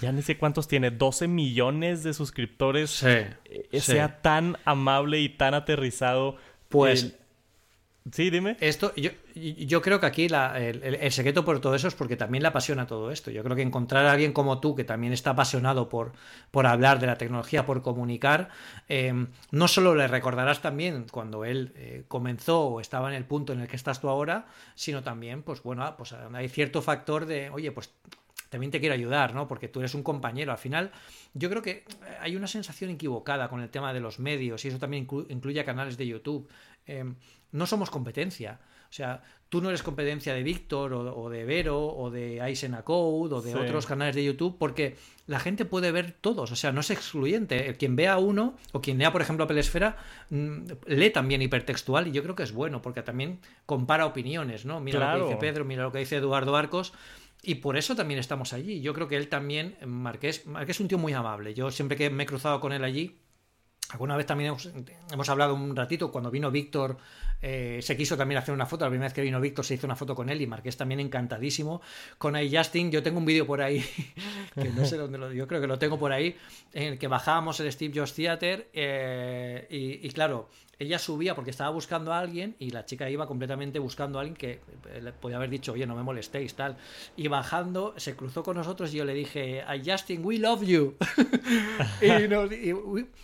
ya 0.00 0.12
ni 0.12 0.22
sé 0.22 0.36
cuántos 0.36 0.68
tiene, 0.68 0.90
12 0.90 1.28
millones 1.28 2.02
de 2.02 2.14
suscriptores, 2.14 3.02
eh, 3.02 3.36
sea 3.80 4.20
tan 4.20 4.56
amable 4.64 5.20
y 5.20 5.28
tan 5.28 5.54
aterrizado. 5.54 6.36
Pues... 6.68 7.16
Sí, 8.10 8.30
dime. 8.30 8.56
Esto, 8.58 8.92
yo, 8.96 9.12
yo 9.34 9.80
creo 9.80 10.00
que 10.00 10.06
aquí 10.06 10.26
el, 10.26 11.12
secreto 11.12 11.44
por 11.44 11.60
todo 11.60 11.76
eso 11.76 11.86
es 11.86 11.94
porque 11.94 12.16
también 12.16 12.42
le 12.42 12.48
apasiona 12.48 12.84
todo 12.84 13.12
esto. 13.12 13.30
Yo 13.30 13.44
creo 13.44 13.54
que 13.54 13.62
encontrar 13.62 14.06
a 14.06 14.12
alguien 14.12 14.32
como 14.32 14.58
tú, 14.58 14.74
que 14.74 14.82
también 14.82 15.12
está 15.12 15.30
apasionado 15.30 15.88
por, 15.88 16.12
por 16.50 16.66
hablar 16.66 16.98
de 16.98 17.06
la 17.06 17.16
tecnología, 17.16 17.64
por 17.64 17.80
comunicar, 17.82 18.48
em, 18.88 19.28
no 19.52 19.68
solo 19.68 19.94
le 19.94 20.08
recordarás 20.08 20.60
también 20.60 21.06
cuando 21.12 21.44
él 21.44 21.72
eh, 21.76 22.02
comenzó 22.08 22.62
o 22.62 22.80
estaba 22.80 23.08
en 23.08 23.14
el 23.14 23.24
punto 23.24 23.52
en 23.52 23.60
el 23.60 23.68
que 23.68 23.76
estás 23.76 24.00
tú 24.00 24.08
ahora, 24.08 24.46
sino 24.74 25.04
también, 25.04 25.44
pues 25.44 25.62
bueno, 25.62 25.94
pues 25.96 26.12
hay 26.12 26.48
cierto 26.48 26.82
factor 26.82 27.24
de, 27.26 27.50
oye, 27.50 27.70
pues 27.70 27.92
también 28.52 28.70
te 28.70 28.80
quiero 28.80 28.94
ayudar, 28.94 29.34
¿no? 29.34 29.48
Porque 29.48 29.68
tú 29.68 29.80
eres 29.80 29.94
un 29.94 30.02
compañero. 30.02 30.52
Al 30.52 30.58
final, 30.58 30.90
yo 31.32 31.48
creo 31.48 31.62
que 31.62 31.84
hay 32.20 32.36
una 32.36 32.46
sensación 32.46 32.90
equivocada 32.90 33.48
con 33.48 33.62
el 33.62 33.70
tema 33.70 33.94
de 33.94 34.00
los 34.00 34.18
medios 34.18 34.62
y 34.66 34.68
eso 34.68 34.78
también 34.78 35.08
incluye 35.30 35.64
canales 35.64 35.96
de 35.96 36.06
YouTube. 36.06 36.46
Em, 36.84 37.14
no 37.50 37.64
somos 37.64 37.88
competencia. 37.88 38.60
O 38.90 38.92
sea, 38.92 39.22
tú 39.48 39.62
no 39.62 39.70
eres 39.70 39.82
competencia 39.82 40.34
de 40.34 40.42
Víctor 40.42 40.92
o, 40.92 41.30
de 41.30 41.46
Vero 41.46 41.82
o 41.82 42.10
de 42.10 42.42
Aisena 42.42 42.82
Code 42.82 43.36
o 43.36 43.40
de 43.40 43.54
otros 43.54 43.86
canales 43.86 44.14
de 44.14 44.22
YouTube 44.22 44.58
porque 44.58 44.98
la 45.26 45.40
gente 45.40 45.64
puede 45.64 45.90
ver 45.92 46.12
todos. 46.12 46.52
O 46.52 46.56
sea, 46.56 46.72
no 46.72 46.80
es 46.80 46.90
excluyente. 46.90 47.74
Quien 47.78 47.96
vea 47.96 48.18
uno 48.18 48.54
o 48.72 48.82
quien 48.82 48.98
lea, 48.98 49.10
por 49.10 49.22
ejemplo, 49.22 49.46
Apple 49.46 49.60
Esfera, 49.60 49.96
mm, 50.28 50.64
lee 50.88 51.08
también 51.08 51.40
hipertextual 51.40 52.06
y 52.06 52.12
yo 52.12 52.22
creo 52.22 52.34
que 52.34 52.42
es 52.42 52.52
bueno 52.52 52.82
porque 52.82 53.02
también 53.02 53.38
compara 53.64 54.04
opiniones, 54.04 54.66
¿no? 54.66 54.78
Mira 54.78 55.16
lo 55.16 55.24
que 55.24 55.30
dice 55.30 55.40
Pedro, 55.40 55.64
mira 55.64 55.84
lo 55.84 55.90
que 55.90 56.00
dice 56.00 56.16
Eduardo 56.16 56.54
Arcos 56.54 56.92
y 57.42 57.56
por 57.56 57.76
eso 57.76 57.96
también 57.96 58.20
estamos 58.20 58.52
allí. 58.52 58.80
Yo 58.80 58.94
creo 58.94 59.08
que 59.08 59.16
él 59.16 59.28
también, 59.28 59.76
Marqués, 59.84 60.46
Marqués 60.46 60.76
es 60.76 60.80
un 60.80 60.88
tío 60.88 60.98
muy 60.98 61.12
amable. 61.12 61.54
Yo 61.54 61.70
siempre 61.70 61.96
que 61.96 62.08
me 62.08 62.22
he 62.22 62.26
cruzado 62.26 62.60
con 62.60 62.72
él 62.72 62.84
allí, 62.84 63.18
alguna 63.92 64.16
vez 64.16 64.26
también 64.26 64.54
hemos, 65.10 65.28
hablado 65.28 65.54
un 65.54 65.76
ratito, 65.76 66.10
cuando 66.10 66.30
vino 66.30 66.50
Víctor, 66.50 66.96
eh, 67.40 67.80
se 67.82 67.96
quiso 67.96 68.16
también 68.16 68.38
hacer 68.38 68.54
una 68.54 68.64
foto. 68.64 68.84
La 68.84 68.90
primera 68.90 69.06
vez 69.06 69.12
que 69.12 69.22
vino 69.22 69.40
Víctor 69.40 69.64
se 69.64 69.74
hizo 69.74 69.86
una 69.86 69.96
foto 69.96 70.14
con 70.14 70.30
él 70.30 70.40
y 70.40 70.46
Marqués 70.46 70.76
también 70.76 71.00
encantadísimo. 71.00 71.82
Con 72.16 72.34
Justin, 72.48 72.90
yo 72.90 73.02
tengo 73.02 73.18
un 73.18 73.26
vídeo 73.26 73.46
por 73.46 73.60
ahí, 73.60 73.84
que 74.54 74.70
no 74.70 74.84
sé 74.86 74.96
dónde 74.96 75.18
lo 75.18 75.32
yo 75.32 75.46
creo 75.46 75.60
que 75.60 75.66
lo 75.66 75.78
tengo 75.78 75.98
por 75.98 76.12
ahí, 76.12 76.36
en 76.72 76.94
el 76.94 76.98
que 76.98 77.08
bajábamos 77.08 77.58
el 77.60 77.70
Steve 77.72 77.92
Jobs 77.94 78.14
Theater 78.14 78.70
eh, 78.72 79.66
y, 79.68 80.08
claro, 80.10 80.48
ella 80.82 80.98
subía 80.98 81.34
porque 81.34 81.50
estaba 81.50 81.70
buscando 81.70 82.12
a 82.12 82.18
alguien 82.18 82.56
y 82.58 82.70
la 82.70 82.84
chica 82.84 83.08
iba 83.08 83.26
completamente 83.26 83.78
buscando 83.78 84.18
a 84.18 84.22
alguien 84.22 84.36
que 84.36 84.60
eh, 84.90 85.00
le 85.02 85.12
podía 85.12 85.36
haber 85.36 85.50
dicho, 85.50 85.72
oye, 85.72 85.86
no 85.86 85.94
me 85.94 86.02
molestéis, 86.02 86.54
tal. 86.54 86.76
Y 87.16 87.28
bajando, 87.28 87.94
se 87.96 88.16
cruzó 88.16 88.42
con 88.42 88.56
nosotros 88.56 88.92
y 88.92 88.98
yo 88.98 89.04
le 89.04 89.14
dije, 89.14 89.62
a 89.62 89.74
Justin, 89.84 90.24
we 90.24 90.38
love 90.38 90.62
you. 90.62 90.96
y, 92.02 92.28
nos, 92.28 92.50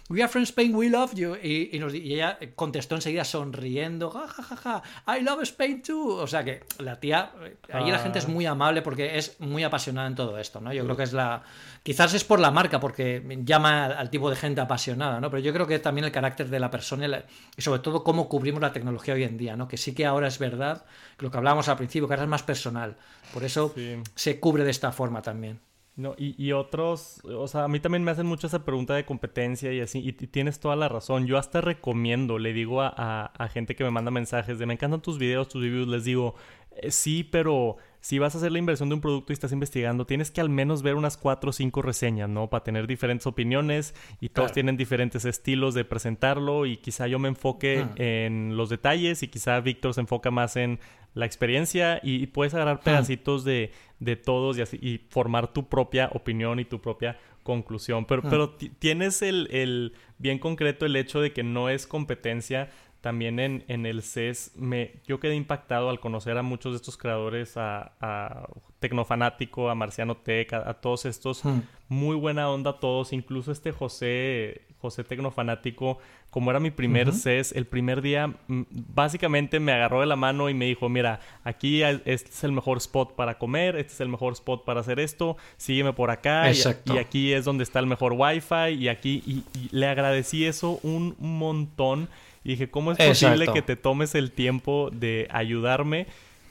we, 0.09 0.23
are 0.23 0.29
from 0.29 0.45
Spain, 0.45 0.75
we 0.75 0.89
love 0.89 1.15
you. 1.15 1.37
Y, 1.43 1.71
y, 1.73 2.15
ella 2.15 2.39
contestó 2.55 2.95
enseguida 2.95 3.25
sonriendo, 3.25 4.11
ja, 4.11 4.27
ja, 4.27 4.43
ja, 4.43 4.57
ja, 4.57 4.83
I 5.19 5.23
love 5.23 5.43
Spain 5.43 5.83
too. 5.83 6.17
O 6.17 6.27
sea 6.27 6.45
que 6.45 6.63
la 6.79 7.01
tía, 7.01 7.33
ahí 7.73 7.91
la 7.91 7.99
gente 7.99 8.19
es 8.19 8.27
ah. 8.27 8.29
muy 8.29 8.47
amable 8.47 8.83
porque 8.83 9.19
es 9.19 9.41
muy 9.41 9.65
apasionada 9.65 10.07
en 10.07 10.15
todo 10.15 10.39
esto, 10.39 10.61
¿no? 10.61 10.73
Yo 10.73 10.85
creo 10.85 10.97
que 10.97 11.03
es 11.05 11.13
la... 11.13 11.43
Quizás 11.89 12.13
es 12.13 12.23
por 12.23 12.39
la 12.39 12.51
marca, 12.51 12.81
porque 12.81 13.23
llama 13.47 13.87
al 13.87 14.11
tipo 14.11 14.29
de 14.29 14.37
gente 14.37 14.61
apasionada, 14.61 15.23
¿no? 15.23 15.31
Pero 15.31 15.43
yo 15.43 15.55
creo 15.55 15.67
que 15.67 15.79
también 15.79 16.05
el 16.05 16.13
carácter 16.13 16.51
de 16.51 16.61
la 16.61 16.71
persona 16.71 17.25
y 17.57 17.63
sobre 17.63 17.81
todo 17.81 18.05
cómo 18.05 18.29
cubrimos 18.29 18.61
la 18.61 18.75
tecnología 18.75 19.15
hoy 19.15 19.23
en 19.25 19.39
día, 19.39 19.57
¿no? 19.57 19.69
Que 19.69 19.79
sí 19.79 19.95
que 19.95 20.05
ahora 20.05 20.27
es 20.27 20.39
verdad, 20.39 20.85
lo 21.19 21.31
que 21.31 21.39
hablábamos 21.39 21.67
al 21.71 21.79
principio, 21.79 22.07
que 22.07 22.13
ahora 22.13 22.25
es 22.25 22.29
más 22.29 22.43
personal. 22.43 22.99
Por 23.33 23.43
eso 23.43 23.75
se 24.15 24.39
cubre 24.39 24.65
de 24.65 24.71
esta 24.71 24.93
forma 24.93 25.23
también. 25.23 25.61
No, 25.97 26.15
y, 26.19 26.53
otros, 26.53 27.23
o 27.25 27.49
sea, 27.49 27.65
a 27.65 27.69
mí 27.69 27.81
también 27.81 28.05
me 28.05 28.11
hacen 28.11 28.27
mucho 28.27 28.49
esa 28.49 28.67
pregunta 28.67 28.95
de 28.95 29.07
competencia 29.07 29.73
y 29.73 29.81
así, 29.81 30.01
y, 30.07 30.13
tienes 30.13 30.61
toda 30.61 30.77
la 30.77 30.91
razón. 30.91 31.27
Yo 31.27 31.39
hasta 31.39 31.63
recomiendo, 31.63 32.39
le 32.39 32.53
digo 32.53 32.83
a, 32.83 33.49
gente 33.51 33.75
que 33.75 33.85
me 33.85 33.91
manda 33.91 34.11
mensajes 34.11 34.59
de 34.59 34.67
me 34.67 34.75
encantan 34.75 35.01
tus 35.01 35.17
videos, 35.17 35.49
tus 35.49 35.63
reviews, 35.63 35.89
les 35.89 36.05
digo, 36.05 36.35
eh, 36.83 36.91
sí, 36.91 37.25
pero 37.25 37.79
si 38.01 38.19
vas 38.19 38.35
a 38.35 38.39
hacer 38.39 38.53
la 38.53 38.59
inversión 38.59 38.89
de 38.89 38.95
un 38.95 39.01
producto 39.01 39.33
y 39.33 39.35
estás 39.35 39.53
investigando, 39.53 40.07
tienes 40.07 40.31
que 40.31 40.41
al 40.41 40.49
menos 40.49 40.83
ver 40.83 40.95
unas 40.95 41.17
cuatro 41.17 41.51
o 41.51 41.53
cinco 41.53 41.83
reseñas, 41.83 42.29
¿no? 42.29 42.49
Para 42.49 42.65
tener 42.65 42.87
diferentes 42.87 43.27
opiniones 43.27 43.95
y 44.21 44.29
todos 44.29 44.53
tienen 44.53 44.77
diferentes 44.77 45.25
estilos 45.25 45.75
de 45.75 45.85
presentarlo 45.85 46.67
y 46.67 46.77
quizá 46.77 47.07
yo 47.07 47.19
me 47.19 47.29
enfoque 47.29 47.87
en 47.97 48.57
los 48.57 48.69
detalles 48.69 49.23
y 49.23 49.29
quizá 49.29 49.61
Víctor 49.61 49.95
se 49.95 50.01
enfoca 50.01 50.31
más 50.31 50.57
en 50.57 50.79
la 51.15 51.27
experiencia 51.27 52.01
y, 52.03 52.27
puedes 52.29 52.55
agarrar 52.55 52.81
pedacitos 52.81 53.43
de, 53.45 53.73
de, 53.99 54.17
todos 54.17 54.57
y, 54.59 54.63
así, 54.63 54.79
y 54.81 54.99
formar 55.11 55.53
tu 55.53 55.69
propia 55.69 56.11
opinión 56.13 56.61
y 56.61 56.65
tu 56.65 56.81
propia 56.81 57.19
conclusión. 57.43 58.05
Pero, 58.05 58.23
pero 58.23 58.51
tienes 58.51 59.23
el, 59.23 59.49
el, 59.51 59.95
bien 60.19 60.39
concreto 60.39 60.87
el 60.87 60.95
hecho 60.97 61.21
de 61.21 61.33
que 61.33 61.43
no 61.43 61.71
es 61.71 61.87
competencia. 61.87 62.71
También 63.01 63.39
en, 63.39 63.65
en 63.69 63.87
el 63.87 64.03
CES 64.03 64.53
me, 64.57 64.95
yo 65.07 65.21
quedé 65.21 65.37
impactado 65.37 65.89
al 65.89 66.01
conocer 66.01 66.37
a 66.37 66.43
muchos 66.43 66.73
de 66.73 66.77
estos 66.77 66.97
creadores, 66.97 67.57
a, 67.57 67.93
a 68.01 68.49
Tecnofanático, 68.81 69.71
a 69.71 69.75
Marciano 69.75 70.17
Tech, 70.17 70.53
a, 70.53 70.75
todos 70.75 71.07
estos. 71.07 71.43
Muy 71.89 72.17
buena 72.17 72.51
onda 72.51 72.79
todos, 72.81 73.13
incluso 73.13 73.53
este 73.53 73.73
José, 73.73 74.63
José 74.81 75.05
Tecnofanático 75.05 75.99
como 76.31 76.51
era 76.51 76.61
mi 76.61 76.71
primer 76.71 77.13
CES, 77.13 77.53
el 77.53 77.67
primer 77.67 78.03
día 78.03 78.27
mm, 78.27 78.63
básicamente 78.71 79.61
me 79.61 79.73
agarró 79.73 80.01
de 80.01 80.07
la 80.07 80.17
mano 80.17 80.51
y 80.51 80.55
me 80.55 80.67
dijo, 80.67 80.89
mira, 80.89 81.21
aquí 81.43 81.83
este 81.83 82.13
es 82.13 82.45
el 82.45 82.53
mejor 82.53 82.79
spot 82.79 83.15
para 83.15 83.39
comer, 83.39 83.77
este 83.77 83.95
es 83.95 84.01
el 84.01 84.09
mejor 84.09 84.35
spot 84.35 84.65
para 84.65 84.81
hacer 84.81 85.01
esto, 85.01 85.37
sígueme 85.57 85.95
por 85.95 86.11
acá 86.11 86.51
y, 86.53 86.99
aquí 86.99 87.33
es 87.33 87.45
donde 87.45 87.65
está 87.65 87.79
el 87.79 87.87
mejor 87.87 88.13
wifi 88.13 88.75
y 88.79 88.89
aquí 88.89 89.23
y, 89.27 89.45
le 89.71 89.87
agradecí 89.87 90.45
eso 90.45 90.79
un 90.83 91.17
montón 91.19 92.09
y 92.45 92.51
dije, 92.51 92.71
¿cómo 92.71 92.93
es 92.93 92.99
posible 92.99 93.49
que 93.53 93.63
te 93.63 93.77
tomes 93.77 94.15
el 94.15 94.31
tiempo 94.33 94.91
de 94.93 95.29
ayudarme? 95.31 96.07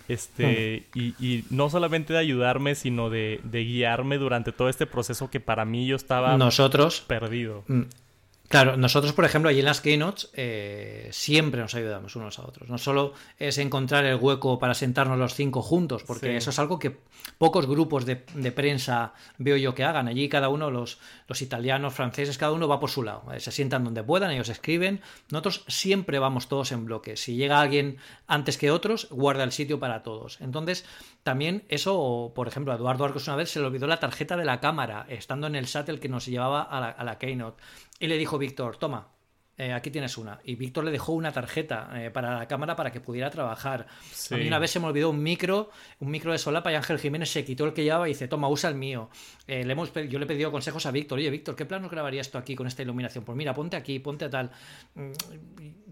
Este, 0.07 0.83
hmm. 0.93 0.99
y, 1.19 1.43
no 1.49 1.69
solamente 1.69 2.13
de 2.13 2.19
ayudarme, 2.19 2.75
sino 2.75 3.09
de, 3.09 3.41
de, 3.43 3.63
guiarme 3.65 4.17
durante 4.17 4.53
todo 4.53 4.69
este 4.69 4.85
proceso 4.85 5.29
que 5.29 5.41
para 5.41 5.65
mí 5.65 5.85
yo 5.85 5.97
estaba 5.97 6.37
Nosotros, 6.37 7.01
perdido. 7.01 7.65
Claro, 8.47 8.77
nosotros, 8.77 9.11
por 9.11 9.25
ejemplo, 9.25 9.49
allí 9.49 9.59
en 9.59 9.65
las 9.65 9.81
keynotes 9.81 10.29
eh, 10.33 11.09
siempre 11.11 11.59
nos 11.59 11.75
ayudamos 11.75 12.15
unos 12.15 12.39
a 12.39 12.43
otros. 12.43 12.69
No 12.69 12.77
solo 12.77 13.13
es 13.37 13.57
encontrar 13.57 14.05
el 14.05 14.15
hueco 14.15 14.57
para 14.57 14.73
sentarnos 14.73 15.17
los 15.17 15.35
cinco 15.35 15.61
juntos, 15.61 16.03
porque 16.03 16.37
eso 16.37 16.51
es 16.51 16.59
algo 16.59 16.79
que 16.79 16.97
pocos 17.37 17.67
grupos 17.67 18.05
de, 18.05 18.15
prensa 18.15 19.13
veo 19.37 19.57
yo 19.57 19.75
que 19.75 19.83
hagan. 19.83 20.07
Allí 20.07 20.29
cada 20.29 20.47
uno, 20.47 20.71
los, 20.71 20.97
los 21.27 21.41
italianos, 21.41 21.93
franceses, 21.93 22.37
cada 22.37 22.53
uno 22.53 22.69
va 22.69 22.79
por 22.79 22.89
su 22.89 23.03
lado. 23.03 23.23
Eh, 23.33 23.41
se 23.41 23.51
sientan 23.51 23.83
donde 23.83 24.01
puedan, 24.01 24.31
ellos 24.31 24.47
escriben. 24.47 25.01
Nosotros 25.29 25.65
siempre 25.67 26.17
vamos 26.17 26.47
todos 26.47 26.71
en 26.71 26.85
bloque. 26.85 27.17
Si 27.17 27.35
llega 27.35 27.59
alguien 27.59 27.97
antes 28.27 28.57
que 28.57 28.71
otros, 28.71 29.09
guarda 29.11 29.43
el 29.43 29.51
sitio 29.51 29.77
para 29.77 30.03
todos. 30.03 30.39
Entonces, 30.39 30.85
también 31.27 31.65
eso, 31.67 32.31
por 32.33 32.47
ejemplo, 32.47 32.71
a 32.71 32.77
Eduardo 32.77 33.03
Arcos 33.03 33.27
una 33.27 33.35
vez 33.35 33.49
se 33.49 33.59
le 33.59 33.65
olvidó 33.65 33.85
la 33.85 33.99
tarjeta 33.99 34.37
de 34.37 34.45
la 34.45 34.61
cámara, 34.61 35.05
estando 35.09 35.45
en 35.47 35.57
el 35.57 35.67
SAT 35.67 35.99
que 35.99 36.07
nos 36.07 36.25
llevaba 36.25 36.61
a 36.61 36.79
la, 36.79 36.87
a 36.87 37.03
la 37.03 37.17
keynote. 37.17 37.61
Y 37.99 38.07
le 38.07 38.17
dijo 38.17 38.37
Víctor, 38.37 38.77
toma, 38.77 39.09
eh, 39.59 39.73
aquí 39.73 39.89
tienes 39.89 40.17
una. 40.19 40.39
Y 40.43 40.55
Víctor 40.55 40.83
le 40.83 40.91
dejó 40.91 41.13
una 41.13 41.31
tarjeta 41.31 41.89
eh, 41.95 42.11
para 42.11 42.37
la 42.37 42.47
cámara 42.47 42.75
para 42.75 42.91
que 42.91 43.01
pudiera 43.01 43.31
trabajar. 43.31 43.87
A 44.31 44.35
mí 44.35 44.47
una 44.47 44.59
vez 44.59 44.69
se 44.69 44.79
me 44.79 44.85
olvidó 44.85 45.09
un 45.09 45.23
micro, 45.23 45.71
un 45.99 46.11
micro 46.11 46.31
de 46.31 46.37
solapa 46.37 46.71
y 46.71 46.75
Ángel 46.75 46.99
Jiménez 46.99 47.31
se 47.31 47.43
quitó 47.43 47.65
el 47.65 47.73
que 47.73 47.83
llevaba 47.83 48.07
y 48.07 48.11
dice, 48.11 48.27
toma, 48.27 48.49
usa 48.49 48.69
el 48.69 48.75
mío. 48.75 49.09
Eh, 49.47 49.63
le 49.65 49.73
hemos, 49.73 49.91
yo 49.93 50.19
le 50.19 50.25
he 50.25 50.27
pedido 50.27 50.51
consejos 50.51 50.85
a 50.85 50.91
Víctor. 50.91 51.17
Oye, 51.17 51.31
Víctor, 51.31 51.55
¿qué 51.55 51.65
plano 51.65 51.89
grabaría 51.89 52.21
esto 52.21 52.37
aquí 52.37 52.55
con 52.55 52.67
esta 52.67 52.83
iluminación? 52.83 53.25
Pues 53.25 53.35
mira, 53.35 53.55
ponte 53.55 53.75
aquí, 53.75 53.97
ponte 53.97 54.25
a 54.25 54.29
tal. 54.29 54.51
Mm, 54.93 55.11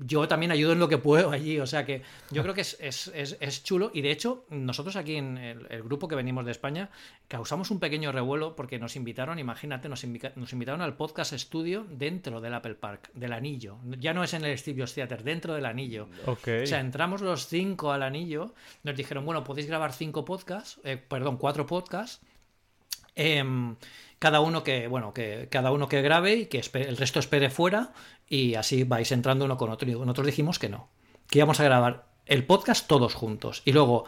yo 0.05 0.27
también 0.27 0.51
ayudo 0.51 0.73
en 0.73 0.79
lo 0.79 0.87
que 0.87 0.99
puedo 0.99 1.31
allí. 1.31 1.59
O 1.59 1.65
sea 1.65 1.85
que 1.85 2.03
yo 2.29 2.43
creo 2.43 2.53
que 2.53 2.61
es, 2.61 2.77
es, 2.79 3.37
es, 3.39 3.63
chulo. 3.63 3.89
Y 3.95 4.01
de 4.01 4.11
hecho, 4.11 4.45
nosotros 4.49 4.95
aquí 4.95 5.15
en 5.15 5.39
el, 5.39 5.81
grupo 5.81 6.07
que 6.07 6.15
venimos 6.15 6.45
de 6.45 6.51
España 6.51 6.91
causamos 7.27 7.71
un 7.71 7.79
pequeño 7.79 8.11
revuelo 8.11 8.55
porque 8.55 8.77
nos 8.77 8.95
invitaron, 8.95 9.39
imagínate, 9.39 9.89
nos, 9.89 10.05
nos 10.35 10.53
invitaron 10.53 10.81
al 10.81 10.95
podcast 10.95 11.33
estudio 11.33 11.85
dentro 11.89 12.41
del 12.41 12.53
Apple 12.53 12.75
Park, 12.75 13.09
del 13.13 13.33
anillo. 13.55 13.77
Ya 13.99 14.13
no 14.13 14.23
es 14.23 14.33
en 14.33 14.43
el 14.43 14.57
Studios 14.57 14.93
Theater, 14.93 15.23
dentro 15.23 15.53
del 15.53 15.65
anillo. 15.65 16.09
O 16.25 16.37
sea, 16.65 16.79
entramos 16.79 17.21
los 17.21 17.47
cinco 17.47 17.91
al 17.91 18.03
anillo, 18.03 18.53
nos 18.83 18.95
dijeron, 18.95 19.25
bueno, 19.25 19.43
podéis 19.43 19.67
grabar 19.67 19.93
cinco 19.93 20.25
podcasts, 20.25 20.79
eh, 20.83 20.97
perdón, 20.97 21.37
cuatro 21.37 21.65
podcasts. 21.65 22.21
Em, 23.15 23.75
cada 24.19 24.41
uno 24.41 24.63
que, 24.63 24.87
bueno, 24.87 25.13
que 25.13 25.47
cada 25.49 25.71
uno 25.71 25.87
que 25.87 26.01
grabe 26.01 26.35
y 26.35 26.45
que 26.47 26.61
el 26.73 26.97
resto 26.97 27.19
espere 27.19 27.49
fuera 27.49 27.93
y 28.27 28.55
así 28.55 28.83
vais 28.83 29.11
entrando 29.11 29.45
uno 29.45 29.57
con 29.57 29.69
otro. 29.69 29.89
Y 29.89 29.93
nosotros 29.93 30.27
dijimos 30.27 30.59
que 30.59 30.69
no, 30.69 30.89
que 31.29 31.39
íbamos 31.39 31.59
a 31.59 31.63
grabar 31.63 32.07
el 32.25 32.45
podcast 32.45 32.87
todos 32.87 33.13
juntos. 33.13 33.61
Y 33.65 33.71
luego 33.71 34.05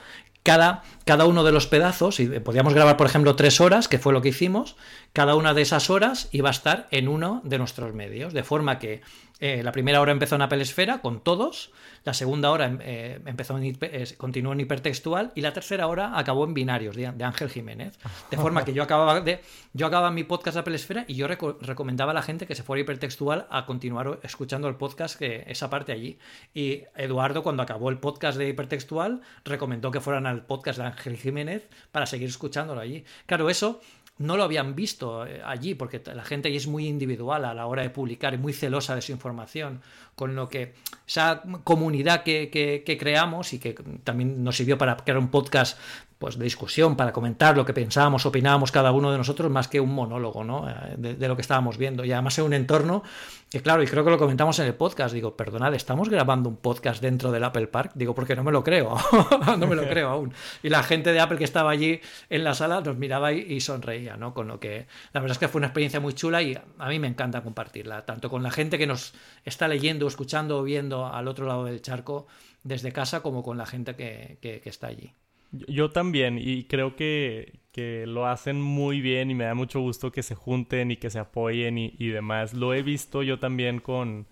cada, 0.48 0.84
cada, 1.04 1.26
uno 1.26 1.44
de 1.44 1.52
los 1.52 1.68
pedazos, 1.68 2.22
y 2.22 2.28
podíamos 2.40 2.74
grabar, 2.74 2.96
por 2.96 3.06
ejemplo, 3.06 3.36
tres 3.36 3.60
horas, 3.60 3.90
que 3.90 4.00
fue 4.00 4.14
lo 4.14 4.22
que 4.22 4.30
hicimos, 4.30 4.78
cada 5.12 5.36
una 5.36 5.54
de 5.54 5.62
esas 5.62 5.90
horas 5.90 6.30
iba 6.32 6.48
a 6.48 6.52
estar 6.52 6.88
en 6.92 7.10
uno 7.10 7.42
de 7.44 7.58
nuestros 7.58 7.94
medios, 7.94 8.32
de 8.32 8.44
forma 8.44 8.80
que 8.80 9.02
eh, 9.40 9.62
la 9.64 9.72
primera 9.72 10.02
hora 10.02 10.12
empezó 10.12 10.36
en 10.36 10.42
Apple 10.42 10.62
Esfera 10.62 11.00
con 11.00 11.22
todos, 11.22 11.72
la 12.04 12.14
segunda 12.14 12.50
hora 12.50 12.76
eh, 12.82 13.20
empezó 13.26 13.58
en, 13.58 13.78
continuó 14.18 14.54
en 14.54 14.62
hipertextual 14.62 15.32
y 15.36 15.42
la 15.42 15.54
tercera 15.54 15.88
hora 15.88 16.18
acabó 16.18 16.46
en 16.46 16.56
binarios 16.56 16.96
de, 16.96 17.06
Ángel 17.06 17.50
Jiménez. 17.50 18.00
De 18.32 18.38
forma 18.38 18.66
que 18.66 18.74
yo 18.74 18.82
acababa, 18.82 19.22
de, 19.22 19.42
yo 19.74 19.86
acababa 19.86 20.10
mi 20.10 20.24
podcast 20.24 20.56
de 20.56 20.62
Apple 20.62 20.76
Esfera 20.76 21.06
y 21.08 21.14
yo 21.14 21.28
recomendaba 21.28 22.12
a 22.12 22.16
la 22.16 22.24
gente 22.24 22.48
que 22.48 22.56
se 22.56 22.64
fuera 22.64 22.82
hipertextual 22.82 23.46
a 23.50 23.66
continuar 23.66 24.20
escuchando 24.24 24.68
el 24.70 24.76
podcast, 24.76 25.20
que 25.20 25.44
esa 25.48 25.70
parte 25.70 25.92
allí. 25.92 26.18
Y 26.54 26.84
Eduardo, 26.96 27.44
cuando 27.44 27.62
acabó 27.62 27.90
el 27.90 28.00
podcast 28.00 28.38
de 28.38 28.50
hipertextual, 28.50 29.22
recomendó 29.46 29.92
que 29.92 30.02
fueran 30.02 30.26
al 30.26 30.46
podcast 30.46 30.80
de 30.80 30.86
Ángel 30.86 31.18
Jiménez 31.18 31.68
para 31.92 32.08
seguir 32.08 32.30
escuchándolo 32.30 32.82
allí. 32.82 33.04
Claro, 33.28 33.50
eso 33.50 33.82
no 34.20 34.38
lo 34.38 34.44
habían 34.44 34.76
visto 34.76 35.26
eh, 35.26 35.42
allí, 35.44 35.76
porque 35.76 36.02
la 36.14 36.24
gente 36.24 36.48
allí 36.48 36.58
es 36.58 36.68
muy 36.68 36.88
individual 36.88 37.46
a 37.46 37.54
la 37.54 37.66
hora 37.66 37.84
de 37.84 37.90
publicar 37.90 38.34
y 38.34 38.38
muy 38.38 38.54
celosa 38.54 38.96
de 38.96 39.02
su 39.02 39.12
información, 39.12 39.82
con 40.16 40.36
lo 40.36 40.50
que 40.50 40.74
esa 41.08 41.44
comunidad 41.64 42.24
que, 42.24 42.50
que 42.50 42.98
creamos 42.98 43.54
y 43.54 43.60
que 43.60 43.76
también 44.04 44.44
nos 44.44 44.58
sirvió 44.58 44.78
para 44.78 44.98
crear 44.98 45.18
un 45.18 45.30
podcast 45.30 45.78
pues 46.18 46.38
de 46.38 46.44
discusión 46.44 46.96
para 46.96 47.14
comentar 47.14 47.56
lo 47.56 47.66
que 47.66 47.74
pensábamos, 47.74 48.26
opinábamos 48.26 48.72
cada 48.72 48.92
uno 48.92 49.12
de 49.12 49.18
nosotros 49.18 49.52
más 49.52 49.68
que 49.68 49.80
un 49.80 49.94
monólogo 49.94 50.44
¿no? 50.44 50.68
Eh, 50.68 50.96
de, 50.98 51.28
lo 51.28 51.36
que 51.36 51.42
estábamos 51.42 51.78
viendo. 51.78 52.04
Y 52.06 52.12
además 52.12 52.38
en 52.40 52.46
un 52.46 52.54
entorno 52.54 53.04
que, 53.50 53.62
claro, 53.62 53.84
y 53.84 53.88
creo 53.88 54.04
que 54.04 54.10
lo 54.10 54.18
comentamos 54.18 54.58
en 54.60 54.66
el 54.66 54.74
podcast, 54.74 55.14
digo, 55.14 55.38
perdonad, 55.38 55.74
¿estamos 55.74 56.10
grabando 56.10 56.50
un 56.50 56.58
podcast 56.58 57.02
dentro 57.02 57.32
del 57.32 57.44
Apple 57.44 57.68
Park? 57.68 57.92
Digo, 57.96 58.16
porque 58.16 58.36
no 58.36 58.44
me 58.44 58.52
lo 58.52 58.64
creo, 58.64 58.96
no 59.58 59.68
me 59.68 59.76
lo 59.76 59.84
creo 59.90 60.10
aún. 60.10 60.34
Y 60.64 60.70
la 60.70 60.84
gente 60.84 61.14
de 61.14 61.20
Apple 61.20 61.38
que 61.38 61.44
estaba 61.44 61.70
allí 61.72 62.02
en 62.30 62.44
la 62.44 62.56
sala 62.56 62.82
nos 62.82 62.98
miraba 62.98 63.32
y, 63.32 63.60
sonreía, 63.62 64.18
¿no? 64.18 64.34
Con 64.34 64.48
lo 64.48 64.60
que 64.60 64.88
la 65.14 65.22
verdad 65.22 65.34
es 65.34 65.40
que 65.40 65.48
fue 65.48 65.60
una 65.60 65.68
experiencia 65.68 66.00
muy 66.00 66.14
chula 66.14 66.42
y 66.42 66.56
a 66.56 66.88
mí 66.88 67.00
me 67.00 67.08
encanta 67.08 67.42
compartirla, 67.42 68.06
tanto 68.06 68.30
con 68.30 68.44
la 68.44 68.52
gente 68.52 68.78
que 68.78 68.88
nos 68.88 69.14
está 69.46 69.68
leyendo, 69.68 70.08
escuchando 70.08 70.60
o 70.60 70.64
viendo 70.64 71.06
al 71.06 71.28
otro 71.28 71.46
lado 71.46 71.66
del 71.66 71.82
charco 71.82 72.28
desde 72.64 72.92
casa 72.92 73.22
como 73.22 73.44
con 73.44 73.58
la 73.58 73.66
gente 73.66 73.96
que 73.96 74.62
está 74.66 74.88
allí. 74.88 75.14
Yo 75.52 75.92
también, 75.92 76.38
y 76.40 76.66
creo 76.66 76.96
que, 76.96 77.60
que, 77.72 78.06
lo 78.08 78.28
hacen 78.28 78.62
muy 78.62 79.02
bien 79.02 79.32
y 79.32 79.36
me 79.36 79.46
da 79.46 79.54
mucho 79.54 79.80
gusto 79.80 80.12
que 80.12 80.24
se 80.24 80.36
junten 80.36 80.92
y 80.92 80.98
que 80.98 81.10
se 81.10 81.20
apoyen 81.20 81.78
y, 81.78 81.96
y 81.98 82.10
demás. 82.10 82.54
Lo 82.54 82.74
he 82.74 82.82
visto 82.82 83.24
yo 83.24 83.40
también 83.40 83.80
con, 83.80 84.28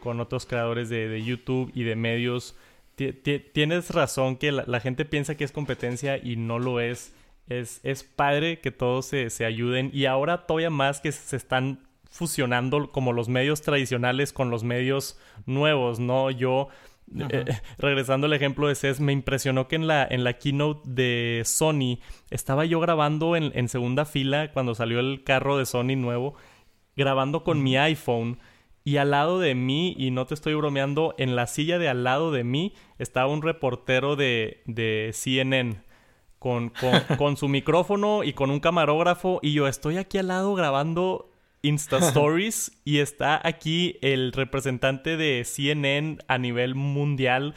con 0.00 0.20
otros 0.20 0.46
creadores 0.46 0.88
de, 0.88 1.08
de, 1.08 1.22
YouTube 1.22 1.70
y 1.74 1.82
de 1.82 1.96
medios. 1.96 2.56
tienes 3.52 3.90
razón 3.90 4.36
que 4.36 4.52
la, 4.52 4.80
gente 4.80 5.04
piensa 5.04 5.36
que 5.36 5.44
es 5.44 5.52
competencia 5.52 6.16
y 6.16 6.36
no 6.36 6.58
lo 6.58 6.80
es. 6.80 7.12
Es, 7.48 7.80
es 7.84 8.02
padre 8.02 8.60
que 8.60 8.72
todos 8.72 9.06
se, 9.06 9.30
se 9.30 9.44
ayuden 9.44 9.90
y 9.92 10.06
ahora 10.06 10.46
todavía 10.46 10.70
más 10.70 11.00
que 11.00 11.12
se 11.12 11.36
están 11.36 11.86
fusionando 12.08 12.90
como 12.90 13.12
los 13.12 13.28
medios 13.28 13.62
tradicionales 13.62 14.32
con 14.32 14.50
los 14.50 14.64
medios 14.64 15.18
nuevos, 15.44 16.00
¿no? 16.00 16.30
Yo 16.30 16.68
eh, 17.14 17.44
regresando 17.78 18.26
al 18.26 18.32
ejemplo 18.32 18.68
de 18.68 18.74
CES, 18.74 19.00
me 19.00 19.12
impresionó 19.12 19.68
que 19.68 19.76
en 19.76 19.86
la, 19.86 20.06
en 20.08 20.24
la 20.24 20.34
keynote 20.34 20.82
de 20.84 21.42
Sony 21.44 21.98
estaba 22.30 22.64
yo 22.64 22.80
grabando 22.80 23.36
en, 23.36 23.68
segunda 23.68 24.04
fila 24.04 24.52
cuando 24.52 24.74
salió 24.74 25.00
el 25.00 25.22
carro 25.24 25.56
de 25.56 25.66
Sony 25.66 25.96
nuevo, 25.96 26.34
grabando 26.96 27.44
con 27.44 27.62
mi 27.62 27.76
iPhone. 27.76 28.38
Y 28.84 28.98
al 28.98 29.10
lado 29.10 29.40
de 29.40 29.54
mí, 29.56 29.94
y 29.98 30.12
no 30.12 30.26
te 30.26 30.34
estoy 30.34 30.54
bromeando, 30.54 31.14
en 31.18 31.34
la 31.34 31.48
silla 31.48 31.78
de 31.78 31.88
al 31.88 32.04
lado 32.04 32.30
de 32.30 32.44
mí 32.44 32.74
estaba 32.98 33.26
un 33.26 33.42
reportero 33.42 34.14
de, 34.14 34.62
de 34.66 35.10
CNN 35.12 35.82
con, 36.38 36.70
con, 36.70 36.92
con 37.18 37.36
su 37.36 37.48
micrófono 37.48 38.22
y 38.22 38.32
con 38.32 38.50
un 38.50 38.60
camarógrafo. 38.60 39.40
Y 39.42 39.52
yo 39.54 39.66
estoy 39.66 39.96
aquí 39.96 40.18
al 40.18 40.28
lado 40.28 40.54
grabando 40.54 41.32
Insta 41.66 41.98
Stories 41.98 42.80
y 42.84 42.98
está 42.98 43.40
aquí 43.42 43.98
el 44.00 44.32
representante 44.32 45.16
de 45.16 45.44
CNN 45.44 46.18
a 46.28 46.38
nivel 46.38 46.74
mundial 46.74 47.54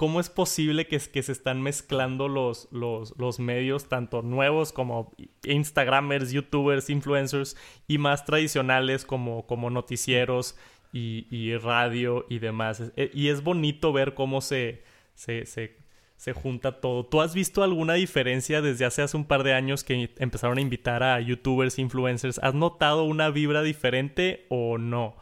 ¿cómo 0.00 0.18
es 0.18 0.30
posible 0.30 0.86
que, 0.86 0.98
que 0.98 1.22
se 1.22 1.30
están 1.30 1.60
mezclando 1.60 2.26
los, 2.26 2.68
los, 2.72 3.12
los, 3.18 3.38
medios, 3.38 3.90
tanto 3.90 4.22
nuevos 4.22 4.72
como 4.72 5.14
Instagramers, 5.42 6.32
YouTubers, 6.32 6.88
influencers, 6.88 7.54
y 7.86 7.98
más 7.98 8.24
tradicionales 8.24 9.04
como, 9.04 9.46
como 9.46 9.68
noticieros 9.68 10.56
y, 10.90 11.54
radio 11.58 12.24
y 12.30 12.38
demás? 12.38 12.92
E, 12.96 13.10
y 13.12 13.28
es 13.28 13.42
bonito 13.44 13.92
ver 13.92 14.14
cómo 14.14 14.40
se, 14.40 14.84
se, 15.14 15.44
se, 15.44 15.76
se 16.20 16.34
junta 16.34 16.82
todo. 16.82 17.06
¿Tú 17.06 17.22
has 17.22 17.32
visto 17.32 17.62
alguna 17.62 17.94
diferencia 17.94 18.60
desde 18.60 18.84
hace, 18.84 19.00
hace 19.00 19.16
un 19.16 19.24
par 19.24 19.42
de 19.42 19.54
años 19.54 19.84
que 19.84 20.10
empezaron 20.18 20.58
a 20.58 20.60
invitar 20.60 21.02
a 21.02 21.18
YouTubers, 21.18 21.78
influencers? 21.78 22.38
¿Has 22.42 22.52
notado 22.52 23.04
una 23.04 23.30
vibra 23.30 23.62
diferente 23.62 24.44
o 24.50 24.76
no? 24.76 25.16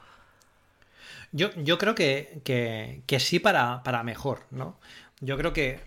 Yo, 1.31 1.51
yo 1.55 1.79
creo 1.79 1.95
que, 1.95 2.41
que, 2.43 3.21
sí 3.21 3.39
para, 3.39 3.85
para, 3.85 4.03
mejor, 4.03 4.41
¿no? 4.51 4.81
Yo 5.21 5.37
creo 5.37 5.53
que, 5.53 5.79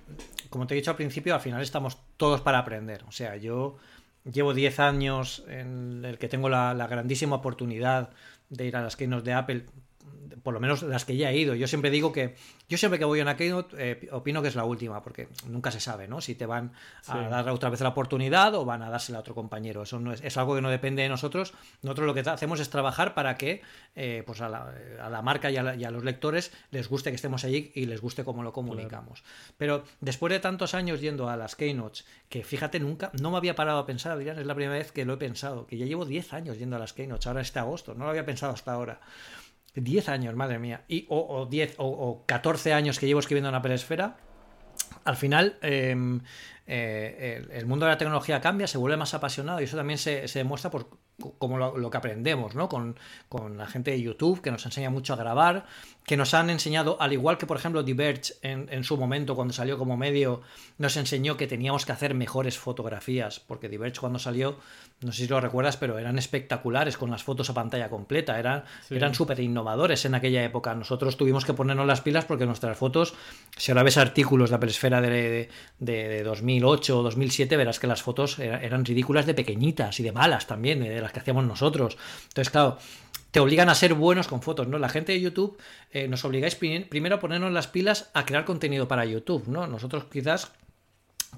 como 0.49 0.65
te 0.65 0.75
he 0.75 0.77
dicho 0.77 0.91
al 0.91 0.97
principio, 0.97 1.35
al 1.35 1.41
final 1.41 1.61
estamos 1.61 1.97
todos 2.15 2.39
para 2.39 2.59
aprender. 2.59 3.03
O 3.05 3.11
sea, 3.11 3.35
yo 3.35 3.75
llevo 4.23 4.53
10 4.53 4.79
años 4.79 5.43
en 5.49 6.05
el 6.05 6.19
que 6.19 6.29
tengo 6.29 6.47
la, 6.47 6.73
grandísima 6.89 7.35
oportunidad 7.35 8.11
de 8.49 8.65
ir 8.65 8.77
a 8.77 8.81
las 8.81 8.95
keynote 8.95 9.25
de 9.25 9.33
Apple 9.33 9.65
por 10.43 10.53
lo 10.53 10.59
menos 10.59 10.83
las 10.83 11.05
que 11.05 11.15
ya 11.15 11.31
he 11.31 11.37
ido. 11.37 11.55
Yo 11.55 11.67
siempre 11.67 11.89
digo 11.89 12.11
que, 12.11 12.35
yo 12.67 12.77
siempre 12.77 12.99
que 12.99 13.05
voy 13.05 13.19
a 13.19 13.23
una 13.23 13.37
keynote, 13.37 13.75
eh, 13.77 14.09
opino 14.11 14.41
que 14.41 14.47
es 14.47 14.55
la 14.55 14.65
última, 14.65 15.01
porque 15.01 15.27
nunca 15.47 15.71
se 15.71 15.79
sabe, 15.79 16.07
¿no? 16.07 16.21
Si 16.21 16.35
te 16.35 16.45
van 16.45 16.73
a 17.07 17.29
dar 17.29 17.49
otra 17.49 17.69
vez 17.69 17.81
la 17.81 17.89
oportunidad 17.89 18.55
o 18.55 18.65
van 18.65 18.81
a 18.81 18.89
dársela 18.89 19.19
a 19.19 19.21
otro 19.21 19.35
compañero. 19.35 19.83
Eso 19.83 19.99
no 19.99 20.13
es, 20.13 20.21
es, 20.21 20.37
algo 20.37 20.55
que 20.55 20.61
no 20.61 20.69
depende 20.69 21.03
de 21.03 21.09
nosotros. 21.09 21.53
Nosotros 21.81 22.07
lo 22.07 22.13
que 22.13 22.21
hacemos 22.21 22.59
es 22.59 22.69
trabajar 22.69 23.13
para 23.13 23.35
que 23.35 23.61
eh, 23.95 24.23
pues 24.25 24.41
a, 24.41 24.49
la, 24.49 25.21
marca 25.21 25.51
y 25.51 25.57
a, 25.57 25.91
los 25.91 26.03
lectores 26.03 26.51
les 26.71 26.87
guste 26.87 27.09
que 27.11 27.15
estemos 27.15 27.43
allí 27.43 27.71
y 27.75 27.85
les 27.85 28.01
guste 28.01 28.23
cómo 28.23 28.43
lo 28.43 28.53
comunicamos. 28.53 29.23
Pero 29.57 29.83
después 29.99 30.31
de 30.31 30.39
tantos 30.39 30.73
años 30.73 31.01
yendo 31.01 31.29
a 31.29 31.37
las 31.37 31.55
keynotes, 31.55 32.05
que 32.29 32.43
fíjate, 32.43 32.79
nunca, 32.79 33.11
no 33.19 33.31
me 33.31 33.37
había 33.37 33.55
parado 33.55 33.79
a 33.79 33.85
pensar, 33.85 34.13
Adrián, 34.13 34.39
es 34.39 34.45
la 34.45 34.55
primera 34.55 34.77
vez 34.77 34.91
que 34.91 35.05
lo 35.05 35.13
he 35.13 35.17
pensado, 35.17 35.67
que 35.67 35.77
ya 35.77 35.85
llevo 35.85 36.05
10 36.05 36.33
años 36.33 36.57
yendo 36.57 36.75
a 36.77 36.79
las 36.79 36.93
keynotes, 36.93 37.27
ahora 37.27 37.41
este 37.41 37.59
agosto, 37.59 37.93
no 37.93 38.05
lo 38.05 38.09
había 38.09 38.25
pensado 38.25 38.53
hasta 38.53 38.71
ahora. 38.71 39.01
10 39.75 40.09
años, 40.09 40.35
madre 40.35 40.59
mía. 40.59 40.83
Y, 40.87 41.05
o, 41.09 41.45
10 41.49 41.75
o, 41.77 42.23
14 42.25 42.73
años 42.73 42.99
que 42.99 43.07
llevo 43.07 43.19
escribiendo 43.19 43.49
en 43.49 43.55
Apple 43.55 43.73
Esfera. 43.73 44.17
Al 45.05 45.15
final, 45.15 45.57
em, 45.61 46.21
eh, 46.67 47.45
el, 47.51 47.65
mundo 47.65 47.85
de 47.85 47.91
la 47.91 47.97
tecnología 47.97 48.39
cambia, 48.39 48.67
se 48.67 48.77
vuelve 48.77 48.97
más 48.97 49.13
apasionado 49.13 49.61
y 49.61 49.65
eso 49.65 49.77
también 49.77 49.97
se, 49.97 50.25
demuestra 50.33 50.69
por 50.69 50.87
como 51.37 51.57
lo, 51.57 51.89
que 51.89 51.97
aprendemos, 51.97 52.55
¿no? 52.55 52.69
Con, 52.69 52.95
la 53.57 53.67
gente 53.67 53.91
de 53.91 54.01
YouTube, 54.01 54.41
que 54.41 54.51
nos 54.51 54.65
enseña 54.65 54.89
mucho 54.89 55.13
a 55.13 55.17
grabar, 55.17 55.65
que 56.05 56.17
nos 56.17 56.33
han 56.33 56.49
enseñado, 56.49 56.97
al 56.99 57.13
igual 57.13 57.37
que 57.37 57.45
por 57.45 57.57
ejemplo 57.57 57.83
Diverge 57.83 58.33
en, 58.41 58.83
su 58.83 58.97
momento 58.97 59.35
cuando 59.35 59.53
salió 59.53 59.77
como 59.77 59.97
medio, 59.97 60.41
nos 60.77 60.97
enseñó 60.97 61.37
que 61.37 61.45
teníamos 61.45 61.85
que 61.85 61.91
hacer 61.91 62.15
mejores 62.15 62.57
fotografías, 62.57 63.39
porque 63.39 63.69
Diverge 63.69 63.99
cuando 63.99 64.17
salió, 64.17 64.57
no 65.01 65.11
sé 65.11 65.23
si 65.23 65.27
lo 65.27 65.41
recuerdas, 65.41 65.77
pero 65.77 65.97
eran 65.97 66.19
espectaculares 66.19 66.95
con 66.95 67.09
las 67.09 67.23
fotos 67.23 67.49
a 67.49 67.53
pantalla 67.53 67.89
completa, 67.89 68.37
eran, 68.37 68.63
eran 68.89 69.15
súper 69.15 69.39
innovadores 69.39 70.05
en 70.05 70.13
aquella 70.13 70.43
época. 70.43 70.75
Nosotros 70.75 71.17
tuvimos 71.17 71.43
que 71.43 71.53
ponernos 71.53 71.87
las 71.87 72.01
pilas 72.01 72.25
porque 72.25 72.45
nuestras 72.45 72.77
fotos, 72.77 73.15
si 73.57 73.71
ahora 73.71 73.83
ves 73.83 73.97
artículos 73.97 74.51
de 74.51 74.55
Apple 74.57 74.69
Esfera 74.69 75.01
de, 75.01 75.49
de, 75.79 76.07
de 76.07 76.23
2008 76.23 76.99
o 76.99 77.03
2007, 77.03 77.57
verás 77.57 77.79
que 77.79 77.87
las 77.87 78.03
fotos 78.03 78.37
eran, 78.37 78.85
ridículas 78.85 79.25
de 79.25 79.33
pequeñitas 79.33 79.99
y 79.99 80.03
de 80.03 80.11
malas 80.11 80.45
también, 80.45 80.81
de 80.81 81.01
las 81.01 81.11
que 81.11 81.19
hacíamos 81.19 81.45
nosotros. 81.45 81.97
Entonces, 82.27 82.51
claro, 82.51 82.77
te 83.31 83.39
obligan 83.39 83.69
a 83.69 83.75
ser 83.75 83.95
buenos 83.95 84.27
con 84.27 84.41
fotos, 84.41 84.67
¿no? 84.67 84.77
La 84.77 84.89
gente 84.89 85.13
de 85.13 85.21
YouTube 85.21 85.57
eh, 85.91 86.07
nos 86.07 86.23
obligáis 86.25 86.55
primero 86.55 87.15
a 87.15 87.19
ponernos 87.19 87.51
las 87.51 87.67
pilas 87.67 88.11
a 88.13 88.25
crear 88.25 88.45
contenido 88.45 88.87
para 88.87 89.05
YouTube, 89.05 89.47
¿no? 89.47 89.65
Nosotros 89.65 90.05
quizás 90.11 90.51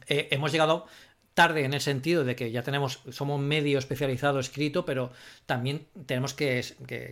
eh, 0.08 0.28
hemos 0.32 0.52
llegado 0.52 0.88
tarde 1.34 1.66
en 1.66 1.74
el 1.74 1.82
sentido 1.82 2.24
de 2.24 2.36
que 2.36 2.52
ya 2.52 2.62
tenemos, 2.62 3.02
somos 3.10 3.40
medio 3.40 3.80
especializado 3.80 4.40
escrito, 4.40 4.86
pero 4.86 5.12
también 5.46 5.88
tenemos 6.06 6.34
que, 6.34 6.64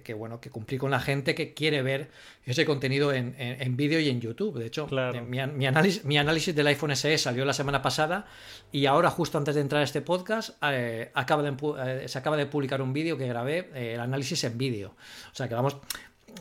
que, 0.03 0.13
bueno, 0.13 0.39
que 0.39 0.49
cumplir 0.49 0.79
con 0.79 0.91
la 0.91 0.99
gente 0.99 1.33
que 1.33 1.53
quiere 1.53 1.81
ver 1.81 2.09
ese 2.45 2.65
contenido 2.65 3.13
en, 3.13 3.35
en, 3.37 3.75
vídeo 3.75 3.99
y 3.99 4.09
en 4.09 4.21
YouTube. 4.21 4.59
De 4.59 4.67
hecho, 4.67 4.87
eh, 4.91 5.21
mi, 5.21 5.39
mi, 5.47 5.65
análisis, 5.65 6.05
mi, 6.05 6.17
análisis, 6.17 6.55
del 6.55 6.67
iPhone 6.67 6.95
SE 6.95 7.17
salió 7.17 7.45
la 7.45 7.53
semana 7.53 7.81
pasada 7.81 8.27
y 8.71 8.85
ahora, 8.85 9.09
justo 9.09 9.37
antes 9.37 9.55
de 9.55 9.61
entrar 9.61 9.81
a 9.81 9.85
este 9.85 10.01
podcast, 10.01 10.51
eh, 10.61 11.11
acaba 11.13 11.41
de, 11.41 11.55
eh, 11.85 12.07
se 12.07 12.17
acaba 12.17 12.37
de 12.37 12.45
publicar 12.45 12.81
un 12.81 12.93
vídeo 12.93 13.17
que 13.17 13.27
grabé, 13.27 13.69
el 13.73 13.99
análisis 13.99 14.43
en 14.43 14.57
vídeo. 14.57 14.95
O 15.31 15.35
sea 15.35 15.47
que 15.47 15.55
vamos, 15.55 15.77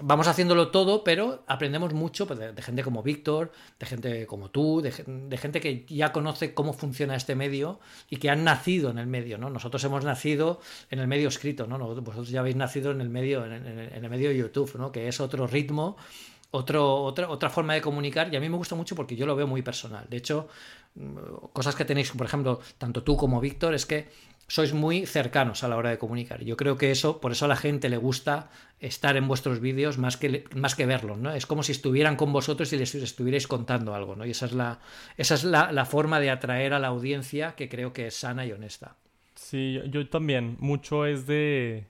vamos 0.02 0.26
haciéndolo 0.28 0.70
todo, 0.70 1.04
pero 1.04 1.42
aprendemos 1.46 1.92
mucho 1.94 2.26
pues, 2.26 2.38
de, 2.38 2.62
gente 2.62 2.82
como 2.82 3.02
Víctor, 3.02 3.52
de 3.78 3.86
gente 3.86 4.26
como 4.26 4.50
tú, 4.50 4.80
de, 4.80 4.92
gente 5.36 5.60
que 5.60 5.84
ya 5.88 6.12
conoce 6.12 6.54
cómo 6.54 6.72
funciona 6.72 7.16
este 7.16 7.34
medio 7.34 7.80
y 8.08 8.16
que 8.16 8.30
han 8.30 8.44
nacido 8.44 8.90
en 8.90 8.98
el 8.98 9.06
medio, 9.06 9.38
¿no? 9.38 9.50
Nosotros 9.50 9.82
hemos 9.84 10.04
nacido 10.04 10.60
en 10.90 10.98
el 10.98 11.08
medio 11.08 11.28
escrito, 11.28 11.66
¿no? 11.66 11.78
Vosotros 11.78 12.28
ya 12.30 12.40
habéis 12.40 12.56
nacido 12.56 12.90
en 12.90 13.00
el 13.00 13.08
medio, 13.08 13.44
en, 13.44 13.52
el 13.52 14.10
medio 14.10 14.30
de 14.30 14.36
YouTube, 14.36 14.74
¿no? 14.76 14.92
Que 14.92 15.08
es 15.08 15.20
otro 15.20 15.46
ritmo, 15.46 15.96
otro, 16.52 17.02
otra, 17.02 17.28
otra 17.28 17.50
forma 17.50 17.74
de 17.74 17.80
comunicar 17.80 18.32
y 18.32 18.36
a 18.36 18.40
mí 18.40 18.48
me 18.48 18.56
gusta 18.56 18.74
mucho 18.74 18.94
porque 18.94 19.16
yo 19.16 19.26
lo 19.26 19.36
veo 19.36 19.46
muy 19.46 19.62
personal. 19.62 20.06
De 20.08 20.16
hecho, 20.16 20.48
mm, 20.94 21.16
cosas 21.52 21.74
que 21.74 21.84
tenéis, 21.84 22.10
por 22.12 22.26
ejemplo, 22.26 22.60
tanto 22.78 23.02
tú 23.02 23.16
como 23.16 23.40
Víctor, 23.40 23.74
es 23.74 23.86
que 23.86 24.08
sois 24.50 24.74
muy 24.74 25.06
cercanos 25.06 25.62
a 25.62 25.68
la 25.68 25.76
hora 25.76 25.90
de 25.90 25.98
comunicar. 25.98 26.42
Yo 26.42 26.56
creo 26.56 26.76
que 26.76 26.90
eso, 26.90 27.20
por 27.20 27.30
eso 27.30 27.44
a 27.44 27.48
la 27.48 27.54
gente 27.54 27.88
le 27.88 27.96
gusta 27.96 28.50
estar 28.80 29.16
en 29.16 29.28
vuestros 29.28 29.60
vídeos 29.60 29.96
más 29.96 30.16
que, 30.16 30.42
más 30.56 30.74
que 30.74 30.86
verlos, 30.86 31.18
¿no? 31.18 31.32
Es 31.32 31.46
como 31.46 31.62
si 31.62 31.70
estuvieran 31.70 32.16
con 32.16 32.32
vosotros 32.32 32.72
y 32.72 32.76
les 32.76 32.92
estuvierais 32.96 33.46
contando 33.46 33.94
algo, 33.94 34.16
¿no? 34.16 34.26
Y 34.26 34.32
esa 34.32 34.46
es 34.46 34.52
la, 34.52 34.80
esa 35.16 35.36
es 35.36 35.44
la, 35.44 35.84
forma 35.84 36.18
de 36.18 36.30
atraer 36.30 36.72
a 36.72 36.80
la 36.80 36.88
audiencia 36.88 37.54
que 37.54 37.68
creo 37.68 37.92
que 37.92 38.08
es 38.08 38.14
sana 38.14 38.44
y 38.44 38.50
honesta. 38.50 38.96
Sí, 39.36 39.80
yo, 39.88 40.08
también. 40.08 40.56
Mucho 40.58 41.06
es 41.06 41.28
de, 41.28 41.86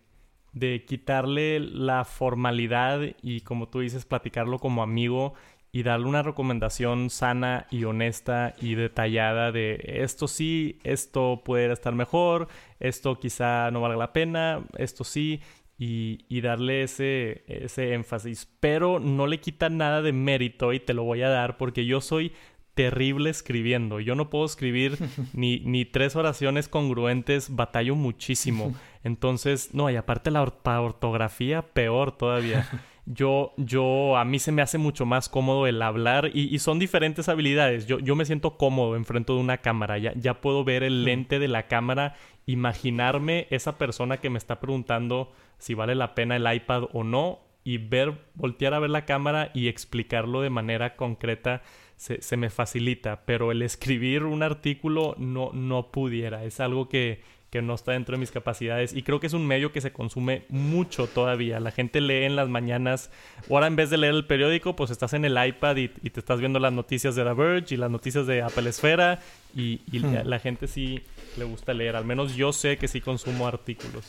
de 0.53 0.85
quitarle 0.85 1.61
la 1.61 2.05
formalidad 2.05 3.01
y, 3.23 3.41
como 3.41 3.71
tú 3.71 3.81
dices, 3.81 4.05
platicarlo 4.05 4.59
como 4.59 4.83
amigo 4.83 5.33
y 5.73 5.83
darle 5.83 6.07
una 6.07 6.23
recomendación 6.23 7.11
sana 7.11 7.67
y 7.71 7.85
honesta 7.85 8.55
y 8.61 8.75
detallada 8.75 9.53
de 9.53 9.81
esto 9.85 10.27
sí, 10.29 10.79
esto 10.83 11.43
puede 11.45 11.73
estar 11.73 11.95
mejor, 11.95 12.49
esto 12.81 13.19
quizá 13.19 13.71
no 13.71 13.81
valga 13.81 13.97
la 13.97 14.13
pena, 14.13 14.65
esto 14.77 15.05
sí, 15.05 15.41
y, 15.83 16.41
darle 16.43 16.83
ese, 16.83 17.43
ese 17.47 17.95
énfasis. 17.95 18.47
Pero 18.61 19.01
no 19.01 19.27
le 19.27 19.41
quita 19.41 19.71
nada 19.71 20.03
de 20.03 20.13
mérito 20.13 20.75
y 20.75 20.81
te 20.81 20.93
lo 20.93 21.05
voy 21.05 21.23
a 21.23 21.31
dar 21.31 21.57
porque 21.57 21.87
yo 21.87 22.03
soy 22.03 22.33
terrible 22.75 23.31
escribiendo. 23.31 23.99
Yo 24.01 24.15
no 24.15 24.31
puedo 24.31 24.45
escribir 24.45 24.99
ni, 25.33 25.61
ni 25.61 25.87
tres 25.87 26.17
oraciones 26.17 26.69
congruentes, 26.69 27.55
batallo 27.55 27.95
muchísimo. 27.95 28.75
Entonces, 29.05 29.75
no, 29.75 29.91
y 29.91 29.97
aparte 29.97 30.31
la 30.31 30.43
ortografía, 30.43 31.63
peor 31.63 32.13
todavía. 32.13 32.69
yo, 33.13 33.53
yo, 33.57 34.17
a 34.17 34.25
mí 34.25 34.39
se 34.39 34.53
me 34.53 34.63
hace 34.63 34.79
mucho 34.79 35.05
más 35.05 35.29
cómodo 35.29 35.67
el 35.67 35.83
hablar 35.83 36.31
y, 36.33 36.57
son 36.61 36.79
diferentes 36.79 37.29
habilidades. 37.29 37.87
Yo, 37.87 37.99
yo 37.99 38.15
me 38.15 38.25
siento 38.25 38.57
cómodo 38.57 38.95
enfrente 38.95 39.33
de 39.33 39.39
una 39.41 39.59
cámara, 39.59 39.99
ya, 39.99 40.13
ya 40.15 40.41
puedo 40.41 40.63
ver 40.63 40.85
el 40.85 41.03
mm. 41.03 41.05
lente 41.05 41.39
de 41.41 41.49
la 41.49 41.67
cámara, 41.67 42.15
imaginarme 42.47 43.49
esa 43.51 43.79
persona 43.79 44.19
que 44.19 44.31
me 44.31 44.39
está 44.39 44.61
preguntando 44.61 45.33
si 45.59 45.75
vale 45.75 45.97
la 45.97 46.15
pena 46.15 46.37
el 46.37 46.55
iPad 46.55 46.85
o 46.93 47.03
no 47.03 47.41
y 47.65 47.79
ver, 47.79 48.15
voltear 48.35 48.75
a 48.75 48.79
ver 48.79 48.91
la 48.91 49.07
cámara 49.07 49.51
y 49.55 49.67
explicarlo 49.67 50.41
de 50.41 50.51
manera 50.51 50.95
concreta 50.95 51.63
se, 51.97 52.23
se 52.23 52.37
me 52.37 52.49
facilita, 52.49 53.25
pero 53.27 53.51
el 53.51 53.63
escribir 53.63 54.23
un 54.23 54.43
artículo 54.43 55.17
no, 55.19 55.51
no 55.53 55.91
pudiera, 55.91 56.45
es 56.45 56.61
algo 56.61 56.89
que, 56.89 57.21
que 57.51 57.63
no 57.63 57.75
está 57.75 57.93
dentro 57.93 58.15
de 58.15 58.21
mis 58.21 58.31
capacidades 58.31 58.95
y 58.95 59.03
creo 59.03 59.19
que 59.19 59.27
es 59.27 59.33
un 59.33 59.47
medio 59.47 59.73
que 59.73 59.81
se 59.81 59.93
consume 59.93 60.45
mucho 60.49 61.09
todavía. 61.09 61.59
La 61.59 61.73
gente 61.73 62.01
lee 62.01 62.25
en 62.25 62.37
las 62.37 62.49
mañanas, 62.49 63.11
ahora 63.51 63.67
en 63.67 63.77
vez 63.77 63.91
de 63.91 63.99
leer 63.99 64.15
el 64.15 64.25
periódico, 64.25 64.77
pues 64.77 64.91
estás 64.91 65.13
en 65.15 65.25
el 65.25 65.37
iPad 65.45 65.77
y, 65.77 65.89
te 65.89 66.21
estás 66.21 66.39
viendo 66.39 66.61
las 66.61 66.73
noticias 66.73 67.17
de 67.17 67.25
The 67.25 67.35
Verge 67.35 67.75
y 67.75 67.77
las 67.77 67.91
noticias 67.91 68.27
de 68.27 68.43
Apple 68.43 68.69
Esfera 68.69 69.21
y, 69.55 69.81
hmm. 69.91 70.23
la, 70.25 70.39
gente 70.39 70.69
sí 70.69 71.03
le 71.37 71.45
gusta 71.45 71.75
leer, 71.75 71.97
al 71.97 72.05
menos 72.05 72.37
yo 72.37 72.53
sé 72.53 72.77
que 72.79 72.87
sí 72.87 73.01
consumo 73.01 73.47
artículos. 73.47 74.05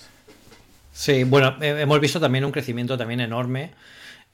Sí, 0.93 1.23
bueno, 1.23 1.55
hemos 1.61 1.99
visto 1.99 2.19
también 2.19 2.45
un 2.45 2.51
crecimiento 2.51 2.97
también 2.97 3.21
enorme 3.21 3.71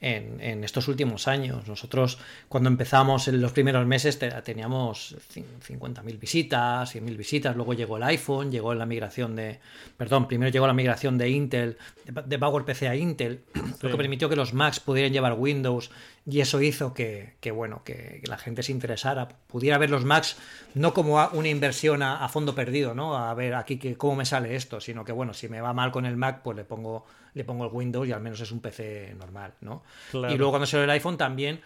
en, 0.00 0.40
en, 0.40 0.64
estos 0.64 0.88
últimos 0.88 1.28
años. 1.28 1.66
Nosotros 1.66 2.18
cuando 2.48 2.68
empezamos 2.68 3.28
en 3.28 3.40
los 3.40 3.52
primeros 3.52 3.86
meses 3.86 4.18
teníamos 4.44 5.16
50.000 5.34 6.18
visitas, 6.18 6.94
100.000 6.94 7.16
visitas, 7.16 7.56
luego 7.56 7.74
llegó 7.74 7.96
el 7.96 8.04
iPhone, 8.04 8.50
llegó 8.50 8.74
la 8.74 8.86
migración 8.86 9.34
de, 9.36 9.58
perdón, 9.96 10.28
primero 10.28 10.50
llegó 10.50 10.66
la 10.66 10.74
migración 10.74 11.18
de 11.18 11.30
Intel, 11.30 11.78
de 12.04 12.38
PowerPC 12.38 12.82
a 12.84 12.96
Intel, 12.96 13.42
lo 13.82 13.90
que 13.90 13.96
permitió 13.96 14.28
que 14.28 14.36
los 14.36 14.54
Macs 14.54 14.80
pudieran 14.80 15.12
llevar 15.12 15.34
Windows 15.34 15.90
y 16.30 16.40
eso 16.40 16.60
hizo 16.60 16.92
que, 16.92 17.36
bueno, 17.54 17.82
que, 17.84 18.20
la 18.24 18.36
gente 18.36 18.62
se 18.62 18.70
interesara, 18.70 19.28
pudiera 19.46 19.78
ver 19.78 19.88
los 19.88 20.04
Macs 20.04 20.36
no 20.74 20.92
como 20.92 21.26
una 21.32 21.48
inversión 21.48 22.02
a, 22.02 22.28
fondo 22.28 22.54
perdido, 22.54 22.94
¿no? 22.94 23.16
A 23.16 23.32
ver 23.32 23.54
aquí 23.54 23.78
que, 23.78 23.96
cómo 23.96 24.16
me 24.16 24.26
sale 24.26 24.54
esto, 24.54 24.78
sino 24.80 25.06
que 25.06 25.12
bueno, 25.12 25.32
si 25.32 25.48
me 25.48 25.62
va 25.62 25.72
mal 25.72 25.90
con 25.90 26.04
el 26.04 26.16
Mac, 26.18 26.42
pues 26.44 26.56
le 26.56 26.64
pongo, 26.64 27.06
le 27.38 27.44
pongo 27.44 27.64
el 27.64 27.70
Windows 27.72 28.06
y 28.06 28.12
al 28.12 28.20
menos 28.20 28.40
es 28.40 28.50
un 28.50 28.60
PC 28.60 29.14
normal, 29.16 29.54
¿no? 29.60 29.82
Y 30.12 30.36
luego 30.36 30.50
cuando 30.50 30.66
salió 30.66 30.84
el 30.84 30.90
iPhone 30.90 31.16
también 31.16 31.60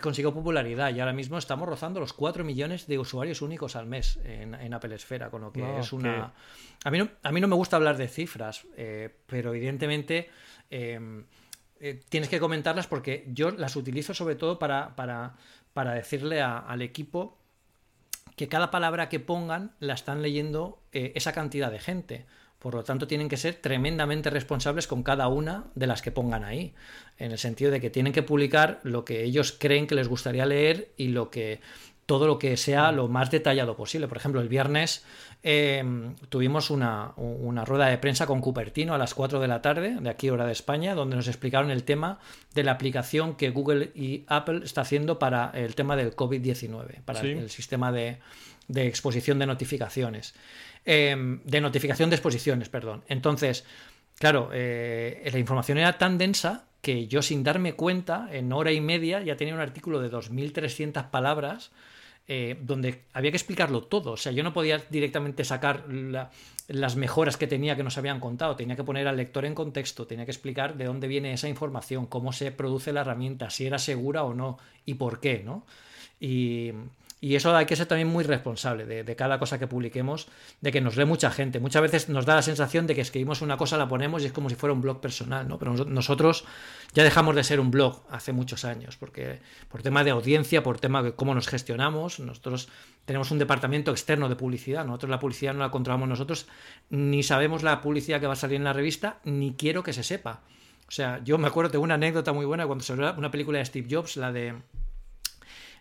consiguió 0.00 0.34
popularidad 0.34 0.92
y 0.92 1.00
ahora 1.00 1.12
mismo 1.12 1.38
estamos 1.38 1.68
rozando 1.68 2.00
los 2.00 2.12
4 2.12 2.44
millones 2.44 2.86
de 2.86 2.98
usuarios 2.98 3.40
únicos 3.40 3.76
al 3.76 3.86
mes 3.86 4.18
en, 4.24 4.74
Apple 4.74 4.94
Esfera, 4.94 5.30
con 5.30 5.42
lo 5.42 5.52
que 5.52 5.78
es 5.78 5.92
una... 5.92 6.32
A, 6.82 6.90
mí 6.90 6.98
no, 6.98 7.08
a 7.22 7.30
mí 7.30 7.40
no 7.40 7.46
me 7.46 7.54
gusta 7.54 7.76
hablar 7.76 7.96
de 7.96 8.08
cifras, 8.08 8.66
eh, 8.76 9.14
pero 9.26 9.54
evidentemente 9.54 10.30
em, 10.70 11.24
eh, 11.78 12.00
tienes 12.08 12.28
que 12.28 12.40
comentarlas 12.40 12.86
porque 12.86 13.26
yo 13.28 13.50
las 13.50 13.76
utilizo 13.76 14.14
sobre 14.14 14.34
todo 14.34 14.58
para, 14.58 14.96
para, 14.96 15.34
para 15.72 15.92
decirle 15.92 16.40
al 16.42 16.82
equipo 16.82 17.38
que 18.34 18.48
cada 18.48 18.70
palabra 18.70 19.08
que 19.08 19.20
pongan 19.20 19.72
la 19.78 19.94
están 19.94 20.22
leyendo 20.22 20.82
eh, 20.92 21.12
esa 21.14 21.32
cantidad 21.32 21.70
de 21.70 21.78
gente. 21.78 22.26
Por 22.60 22.74
lo 22.74 22.84
tanto, 22.84 23.06
tienen 23.06 23.28
que 23.28 23.38
ser 23.38 23.54
tremendamente 23.54 24.28
responsables 24.28 24.86
con 24.86 25.02
cada 25.02 25.28
una 25.28 25.64
de 25.74 25.86
las 25.86 26.02
que 26.02 26.12
pongan 26.12 26.44
ahí. 26.44 26.74
En 27.18 27.32
el 27.32 27.38
sentido 27.38 27.70
de 27.70 27.80
que 27.80 27.88
tienen 27.88 28.12
que 28.12 28.22
publicar 28.22 28.80
lo 28.82 29.04
que 29.04 29.24
ellos 29.24 29.56
creen 29.58 29.86
que 29.86 29.94
les 29.94 30.08
gustaría 30.08 30.44
leer 30.44 30.90
y 30.98 31.08
lo 31.08 31.30
que 31.30 31.60
todo 32.10 32.26
lo 32.26 32.40
que 32.40 32.56
sea 32.56 32.90
lo 32.90 33.06
más 33.06 33.30
detallado 33.30 33.76
posible. 33.76 34.08
Por 34.08 34.16
ejemplo, 34.16 34.40
el 34.40 34.48
viernes 34.48 35.04
em, 35.44 36.16
tuvimos 36.28 36.68
una, 36.70 37.14
rueda 37.64 37.86
de 37.86 37.98
prensa 37.98 38.26
con 38.26 38.40
Cupertino 38.40 38.94
a 38.94 38.98
las 38.98 39.14
4 39.14 39.38
de 39.38 39.46
la 39.46 39.62
tarde, 39.62 39.96
de 40.00 40.10
aquí 40.10 40.28
hora 40.28 40.44
de 40.44 40.50
España, 40.50 40.96
donde 40.96 41.14
nos 41.14 41.28
explicaron 41.28 41.70
el 41.70 41.84
tema 41.84 42.18
de 42.52 42.64
la 42.64 42.72
aplicación 42.72 43.36
que 43.36 43.50
Google 43.50 43.92
y 43.94 44.24
Apple 44.26 44.62
está 44.64 44.80
haciendo 44.80 45.20
para 45.20 45.52
el 45.54 45.76
tema 45.76 45.94
del 45.94 46.16
COVID-19, 46.16 47.00
para 47.04 47.20
el, 47.20 47.48
sistema 47.48 47.92
de, 47.92 48.18
de 48.66 48.88
exposición 48.88 49.38
de 49.38 49.46
notificaciones. 49.46 50.34
Em, 50.84 51.40
de 51.44 51.60
notificación 51.60 52.08
de 52.08 52.16
exposiciones, 52.16 52.68
perdón. 52.68 53.04
Entonces, 53.08 53.64
claro, 54.18 54.50
eh, 54.52 55.28
la 55.30 55.38
información 55.38 55.78
era 55.78 55.98
tan 55.98 56.16
densa 56.16 56.64
que 56.80 57.06
yo 57.06 57.20
sin 57.20 57.44
darme 57.44 57.74
cuenta, 57.74 58.28
en 58.32 58.52
hora 58.52 58.72
y 58.72 58.80
media, 58.80 59.20
ya 59.22 59.36
tenía 59.36 59.54
un 59.54 59.60
artículo 59.60 60.00
de 60.00 60.10
2.300 60.10 61.10
palabras 61.10 61.70
eh, 62.26 62.56
donde 62.62 63.02
había 63.12 63.30
que 63.30 63.36
explicarlo 63.36 63.82
todo. 63.82 64.12
O 64.12 64.16
sea, 64.16 64.32
yo 64.32 64.42
no 64.42 64.54
podía 64.54 64.78
directamente 64.88 65.44
sacar 65.44 65.84
las 66.68 66.96
mejoras 66.96 67.36
que 67.36 67.46
tenía 67.46 67.76
que 67.76 67.82
nos 67.82 67.98
habían 67.98 68.20
contado. 68.20 68.56
Tenía 68.56 68.76
que 68.76 68.84
poner 68.84 69.06
al 69.06 69.18
lector 69.18 69.44
en 69.44 69.54
contexto, 69.54 70.06
tenía 70.06 70.24
que 70.24 70.30
explicar 70.30 70.76
de 70.76 70.86
dónde 70.86 71.08
viene 71.08 71.34
esa 71.34 71.48
información, 71.48 72.06
cómo 72.06 72.32
se 72.32 72.52
produce 72.52 72.92
la 72.92 73.02
herramienta, 73.02 73.50
si 73.50 73.66
era 73.66 73.78
segura 73.78 74.24
o 74.24 74.32
no 74.32 74.58
y 74.86 74.94
por 74.94 75.20
qué, 75.20 75.42
¿no? 75.44 75.66
Y, 76.20 76.72
y 77.22 77.34
eso 77.34 77.54
hay 77.54 77.66
que 77.66 77.76
ser 77.76 77.86
también 77.86 78.08
muy 78.08 78.24
responsable 78.24 78.86
de, 78.86 79.16
cada 79.16 79.38
cosa 79.38 79.58
que 79.58 79.66
publiquemos, 79.66 80.28
de 80.62 80.72
que 80.72 80.80
nos 80.80 80.96
lee 80.96 81.04
mucha 81.04 81.30
gente. 81.30 81.60
Muchas 81.60 81.82
veces 81.82 82.08
nos 82.08 82.24
da 82.24 82.34
la 82.34 82.42
sensación 82.42 82.86
de 82.86 82.94
que 82.94 83.02
escribimos 83.02 83.42
una 83.42 83.58
cosa, 83.58 83.76
la 83.76 83.88
ponemos 83.88 84.22
y 84.22 84.26
es 84.26 84.32
como 84.32 84.48
si 84.48 84.56
fuera 84.56 84.72
un 84.72 84.80
blog 84.80 85.00
personal, 85.00 85.46
¿no? 85.46 85.58
Pero 85.58 85.74
nosotros 85.84 86.44
ya 86.94 87.04
dejamos 87.04 87.36
de 87.36 87.44
ser 87.44 87.60
un 87.60 87.70
blog 87.70 88.02
hace 88.10 88.32
muchos 88.32 88.64
años, 88.64 88.96
porque 88.96 89.40
por 89.68 89.82
tema 89.82 90.02
de 90.02 90.10
audiencia, 90.10 90.62
por 90.62 90.80
tema 90.80 91.02
de 91.02 91.12
cómo 91.12 91.34
nos 91.34 91.46
gestionamos, 91.46 92.20
nosotros 92.20 92.68
tenemos 93.04 93.30
un 93.30 93.38
departamento 93.38 93.90
externo 93.90 94.30
de 94.30 94.36
publicidad, 94.36 94.86
nosotros 94.86 95.10
la 95.10 95.18
publicidad 95.18 95.52
no 95.52 95.60
la 95.60 95.70
controlamos 95.70 96.08
nosotros, 96.08 96.46
ni 96.88 97.22
sabemos 97.22 97.62
la 97.62 97.82
publicidad 97.82 98.20
que 98.20 98.28
va 98.28 98.32
a 98.32 98.36
salir 98.36 98.56
en 98.56 98.64
la 98.64 98.72
revista, 98.72 99.18
ni 99.24 99.54
quiero 99.54 99.82
que 99.82 99.92
se 99.92 100.02
sepa. 100.02 100.40
O 100.88 100.92
sea, 100.92 101.20
yo 101.22 101.38
me 101.38 101.46
acuerdo 101.46 101.70
de 101.70 101.78
una 101.78 101.94
anécdota 101.94 102.32
muy 102.32 102.46
buena 102.46 102.66
cuando 102.66 102.82
salió 102.82 103.14
una 103.16 103.30
película 103.30 103.58
de 103.58 103.64
Steve 103.64 103.86
Jobs, 103.88 104.16
la 104.16 104.32
de 104.32 104.56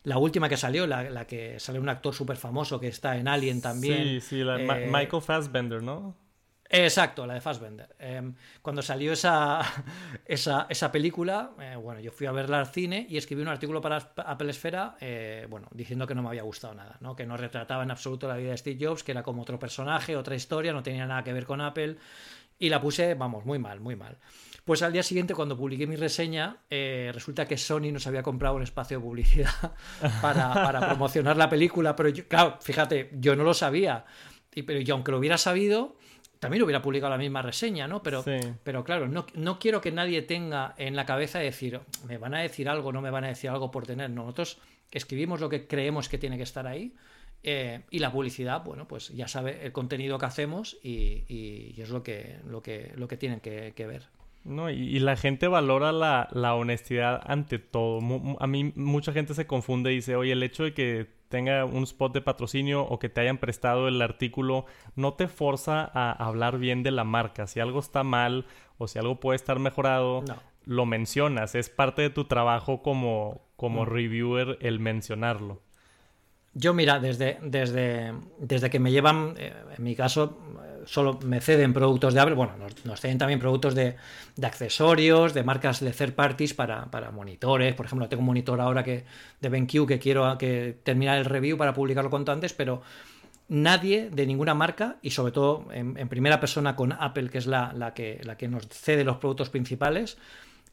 la 0.03 0.17
última 0.17 0.49
que 0.49 0.57
salió, 0.57 0.87
la, 0.87 1.25
que 1.25 1.59
sale 1.59 1.79
un 1.79 1.89
actor 1.89 2.13
súper 2.13 2.37
famoso 2.37 2.79
que 2.79 2.87
está 2.87 3.17
en 3.17 3.27
Alien 3.27 3.61
también. 3.61 4.03
Sí, 4.03 4.21
sí, 4.21 4.43
la, 4.43 4.59
eh, 4.59 4.87
Michael 4.91 5.21
Fassbender, 5.21 5.83
¿no? 5.83 6.15
Exacto, 6.71 7.25
la 7.25 7.33
de 7.33 7.41
Fassbender. 7.41 7.95
Em, 7.97 8.35
cuando 8.61 8.83
salió 8.83 9.11
esa, 9.13 9.61
esa, 10.25 10.91
película, 10.91 11.51
eh, 11.59 11.75
bueno, 11.75 11.99
yo 11.99 12.11
fui 12.11 12.27
a 12.27 12.31
verla 12.31 12.59
al 12.59 12.67
cine 12.67 13.07
y 13.09 13.17
escribí 13.17 13.41
un 13.41 13.47
artículo 13.47 13.81
para 13.81 13.97
Apple 13.97 14.51
Esfera, 14.51 14.95
eh, 15.01 15.47
bueno, 15.49 15.67
diciendo 15.71 16.05
que 16.05 16.13
no 16.13 16.21
me 16.21 16.29
había 16.29 16.43
gustado 16.43 16.75
nada, 16.75 16.97
¿no? 16.99 17.15
que 17.15 17.25
no 17.25 17.37
retrataba 17.37 17.81
en 17.81 17.89
absoluto 17.89 18.27
la 18.27 18.37
vida 18.37 18.51
de 18.51 18.57
Steve 18.57 18.85
Jobs, 18.85 19.03
que 19.03 19.11
era 19.11 19.23
como 19.23 19.41
otro 19.41 19.57
personaje, 19.57 20.15
otra 20.15 20.35
historia, 20.35 20.71
no 20.71 20.83
tenía 20.83 21.07
nada 21.07 21.23
que 21.23 21.33
ver 21.33 21.47
con 21.47 21.59
Apple, 21.59 21.97
y 22.59 22.69
la 22.69 22.79
puse, 22.79 23.15
vamos, 23.15 23.45
muy 23.45 23.57
mal, 23.57 23.79
muy 23.79 23.95
mal. 23.95 24.17
Pues 24.69 24.83
al 24.83 24.93
día 24.93 25.01
siguiente, 25.01 25.33
cuando 25.33 25.57
publiqué 25.57 25.87
mi 25.87 25.95
reseña, 25.95 26.57
eh, 26.69 27.09
resulta 27.11 27.47
que 27.47 27.57
Sony 27.57 27.91
nos 27.91 28.05
había 28.05 28.21
comprado 28.21 28.55
un 28.55 28.61
espacio 28.61 28.99
de 28.99 29.03
publicidad 29.03 29.49
para, 30.21 30.79
promocionar 30.89 31.37
la 31.37 31.49
película, 31.49 31.95
pero 31.95 32.13
claro, 32.27 32.59
fíjate, 32.61 33.09
yo 33.13 33.35
no 33.35 33.43
lo 33.43 33.55
sabía. 33.55 34.05
Y, 34.53 34.61
pero 34.61 34.79
yo, 34.79 34.93
aunque 34.93 35.09
lo 35.09 35.17
hubiera 35.17 35.39
sabido, 35.39 35.95
también 36.37 36.61
hubiera 36.61 36.83
publicado 36.83 37.09
la 37.09 37.17
misma 37.17 37.41
reseña, 37.41 37.87
¿no? 37.87 38.03
Pero, 38.03 38.23
pero 38.63 38.83
claro, 38.83 39.07
no, 39.07 39.25
no, 39.33 39.57
quiero 39.57 39.81
que 39.81 39.91
nadie 39.91 40.21
tenga 40.21 40.75
en 40.77 40.95
la 40.95 41.07
cabeza 41.07 41.39
decir, 41.39 41.79
me 42.07 42.19
van 42.19 42.35
a 42.35 42.41
decir 42.41 42.69
algo, 42.69 42.93
no 42.93 43.01
me 43.01 43.09
van 43.09 43.23
a 43.23 43.29
decir 43.29 43.49
algo 43.49 43.71
por 43.71 43.87
tener. 43.87 44.11
Nosotros 44.11 44.59
escribimos 44.91 45.39
lo 45.39 45.49
que 45.49 45.65
creemos 45.65 46.09
que 46.09 46.19
tiene 46.19 46.37
que 46.37 46.43
estar 46.43 46.67
ahí. 46.67 46.93
Eh, 47.41 47.81
y 47.89 47.97
la 47.97 48.11
publicidad, 48.11 48.63
bueno, 48.63 48.87
pues 48.87 49.09
ya 49.15 49.27
sabe 49.27 49.65
el 49.65 49.71
contenido 49.71 50.19
que 50.19 50.27
hacemos 50.27 50.77
y, 50.83 51.73
es 51.75 51.89
lo 51.89 52.03
que, 52.03 52.37
lo 52.45 52.61
que, 52.61 52.93
lo 52.95 53.07
que 53.07 53.17
tienen 53.17 53.39
que 53.39 53.73
ver. 53.87 54.18
No, 54.43 54.69
y, 54.69 54.99
la 54.99 55.15
gente 55.15 55.47
valora 55.47 55.91
la, 55.91 56.55
honestidad 56.55 57.21
ante 57.25 57.59
todo. 57.59 57.99
a 58.39 58.47
mí 58.47 58.71
mucha 58.75 59.11
gente 59.11 59.33
se 59.33 59.45
confunde 59.45 59.91
y 59.91 59.95
dice, 59.95 60.15
oye, 60.15 60.31
el 60.31 60.43
hecho 60.43 60.63
de 60.63 60.73
que 60.73 61.07
tenga 61.29 61.65
un 61.65 61.83
spot 61.83 62.13
de 62.13 62.21
patrocinio 62.21 62.81
o 62.83 62.99
que 62.99 63.09
te 63.09 63.21
hayan 63.21 63.37
prestado 63.37 63.87
el 63.87 64.01
artículo 64.01 64.65
no 64.95 65.13
te 65.13 65.27
forza 65.27 65.89
a 65.93 66.11
hablar 66.11 66.57
bien 66.57 66.83
de 66.83 66.91
la 66.91 67.03
marca. 67.03 67.47
Si 67.47 67.59
algo 67.59 67.79
está 67.79 68.03
mal 68.03 68.45
o 68.77 68.87
si 68.87 68.97
algo 68.97 69.19
puede 69.19 69.35
estar 69.35 69.59
mejorado, 69.59 70.23
lo 70.65 70.85
mencionas. 70.85 71.55
Es 71.55 71.69
parte 71.69 72.01
de 72.01 72.09
tu 72.09 72.25
trabajo 72.25 72.81
como, 72.81 73.41
como 73.55 73.83
mm. 73.83 73.87
reviewer 73.87 74.57
el 74.61 74.79
mencionarlo. 74.79 75.61
Yo, 76.55 76.73
mira, 76.73 76.99
desde, 76.99 77.37
desde, 77.43 78.13
desde 78.39 78.69
que 78.69 78.79
me 78.79 78.91
llevan, 78.91 79.35
eh, 79.37 79.53
en 79.77 79.83
mi 79.83 79.95
caso, 79.95 80.39
solo 80.89 81.19
me 81.23 81.39
ceden 81.39 81.71
productos 81.71 82.15
de 82.15 82.19
Apple, 82.19 82.33
bueno, 82.33 82.53
nos, 82.83 82.99
ceden 82.99 83.19
también 83.19 83.39
productos 83.39 83.75
de, 83.75 83.95
accesorios, 84.41 85.35
de 85.35 85.43
marcas 85.43 85.81
de 85.81 85.91
third 85.91 86.13
parties 86.13 86.55
para, 86.55 87.11
monitores. 87.13 87.75
Por 87.75 87.85
ejemplo, 87.85 88.09
tengo 88.09 88.21
un 88.21 88.25
monitor 88.25 88.59
ahora 88.59 88.83
que, 88.83 89.05
de 89.39 89.49
BenQ 89.49 89.87
que 89.87 89.99
quiero 89.99 90.35
que 90.39 90.79
terminar 90.83 91.19
el 91.19 91.25
review 91.25 91.57
para 91.57 91.75
publicarlo 91.75 92.09
cuanto 92.09 92.31
antes, 92.31 92.53
pero 92.53 92.81
nadie 93.49 94.09
de 94.09 94.25
ninguna 94.25 94.55
marca, 94.55 94.97
y 95.03 95.11
sobre 95.11 95.31
todo 95.31 95.67
en, 95.71 95.93
primera 96.09 96.39
persona 96.39 96.75
con 96.75 96.91
Apple, 96.91 97.29
que 97.29 97.37
es 97.37 97.45
la, 97.45 97.71
la, 97.73 97.93
que, 97.93 98.19
la 98.23 98.35
que 98.35 98.47
nos 98.47 98.67
cede 98.67 99.03
los 99.03 99.17
productos 99.17 99.51
principales, 99.51 100.17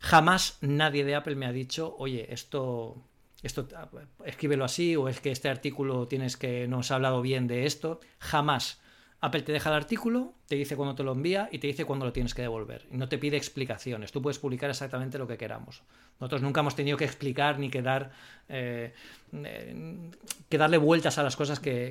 jamás 0.00 0.56
nadie 0.62 1.04
de 1.04 1.14
Apple 1.14 1.36
me 1.36 1.44
ha 1.44 1.52
dicho, 1.52 1.94
oye, 1.98 2.32
esto 2.32 2.96
esto 3.42 3.68
escríbelo 4.24 4.64
así 4.64 4.96
o 4.96 5.08
es 5.08 5.20
que 5.20 5.30
este 5.30 5.50
artículo 5.50 6.08
tienes 6.08 6.38
que 6.38 6.66
nos 6.66 6.90
ha 6.90 6.94
hablado 6.94 7.20
bien 7.20 7.46
de 7.46 7.66
esto 7.66 8.00
jamás 8.18 8.80
Apple 9.26 9.42
te 9.42 9.52
deja 9.52 9.70
el 9.70 9.76
artículo, 9.76 10.34
te 10.46 10.54
dice 10.54 10.76
cuándo 10.76 10.94
te 10.94 11.02
lo 11.02 11.12
envía 11.12 11.48
y 11.50 11.58
te 11.58 11.66
dice 11.66 11.84
cuándo 11.84 12.06
lo 12.06 12.12
tienes 12.12 12.32
que 12.32 12.42
devolver. 12.42 12.86
Y 12.92 12.96
no 12.96 13.08
te 13.08 13.18
pide 13.18 13.36
explicaciones. 13.36 14.12
Tú 14.12 14.22
puedes 14.22 14.38
publicar 14.38 14.70
exactamente 14.70 15.18
lo 15.18 15.26
que 15.26 15.36
queramos. 15.36 15.82
Nosotros 16.20 16.42
nunca 16.42 16.60
hemos 16.60 16.76
tenido 16.76 16.96
que 16.96 17.04
explicar 17.04 17.58
ni 17.58 17.68
que, 17.68 17.82
dar, 17.82 18.12
eh, 18.48 18.94
eh, 19.32 20.10
que 20.48 20.58
darle 20.58 20.78
vueltas 20.78 21.18
a 21.18 21.24
las 21.24 21.34
cosas 21.34 21.58
que, 21.58 21.90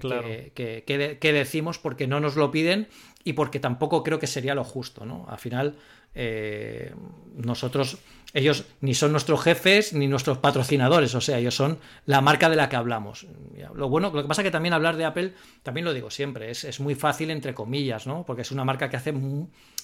que, 0.56 1.34
decimos 1.34 1.78
porque 1.78 2.08
no 2.08 2.22
nos 2.22 2.38
lo 2.38 2.52
piden 2.52 2.88
y 3.26 3.34
porque 3.34 3.60
tampoco 3.60 4.02
creo 4.02 4.18
que 4.18 4.28
sería 4.28 4.56
lo 4.56 4.64
justo. 4.64 5.06
¿no? 5.06 5.26
Al 5.28 5.38
final, 5.38 5.76
eh, 6.16 6.94
nosotros 7.36 8.00
ellos 8.36 8.66
ni 8.82 8.94
son 8.94 9.14
nuestros 9.14 9.42
jefes 9.42 9.94
ni 9.94 10.08
nuestros 10.08 10.40
patrocinadores, 10.40 11.16
o 11.16 11.22
sea, 11.22 11.38
ellos 11.38 11.56
son 11.56 11.80
la 12.06 12.20
marca 12.20 12.50
de 12.50 12.58
la 12.58 12.68
que 12.68 12.76
hablamos. 12.76 13.26
Lo 13.74 13.88
bueno, 13.88 14.12
lo 14.14 14.22
que 14.22 14.28
pasa 14.28 14.42
es 14.42 14.44
que 14.44 14.52
también 14.52 14.74
hablar 14.74 14.98
de 14.98 15.06
Apple, 15.06 15.34
también 15.64 15.86
lo 15.86 15.94
digo 15.94 16.12
siempre, 16.12 16.52
es, 16.52 16.80
muy 16.82 16.96
fácil 16.96 17.32
entre 17.32 17.54
comillas, 17.54 18.06
¿no? 18.08 18.26
Porque 18.26 18.42
es 18.42 18.52
una 18.52 18.66
marca 18.66 18.90
que 18.90 18.98
hace 18.98 19.14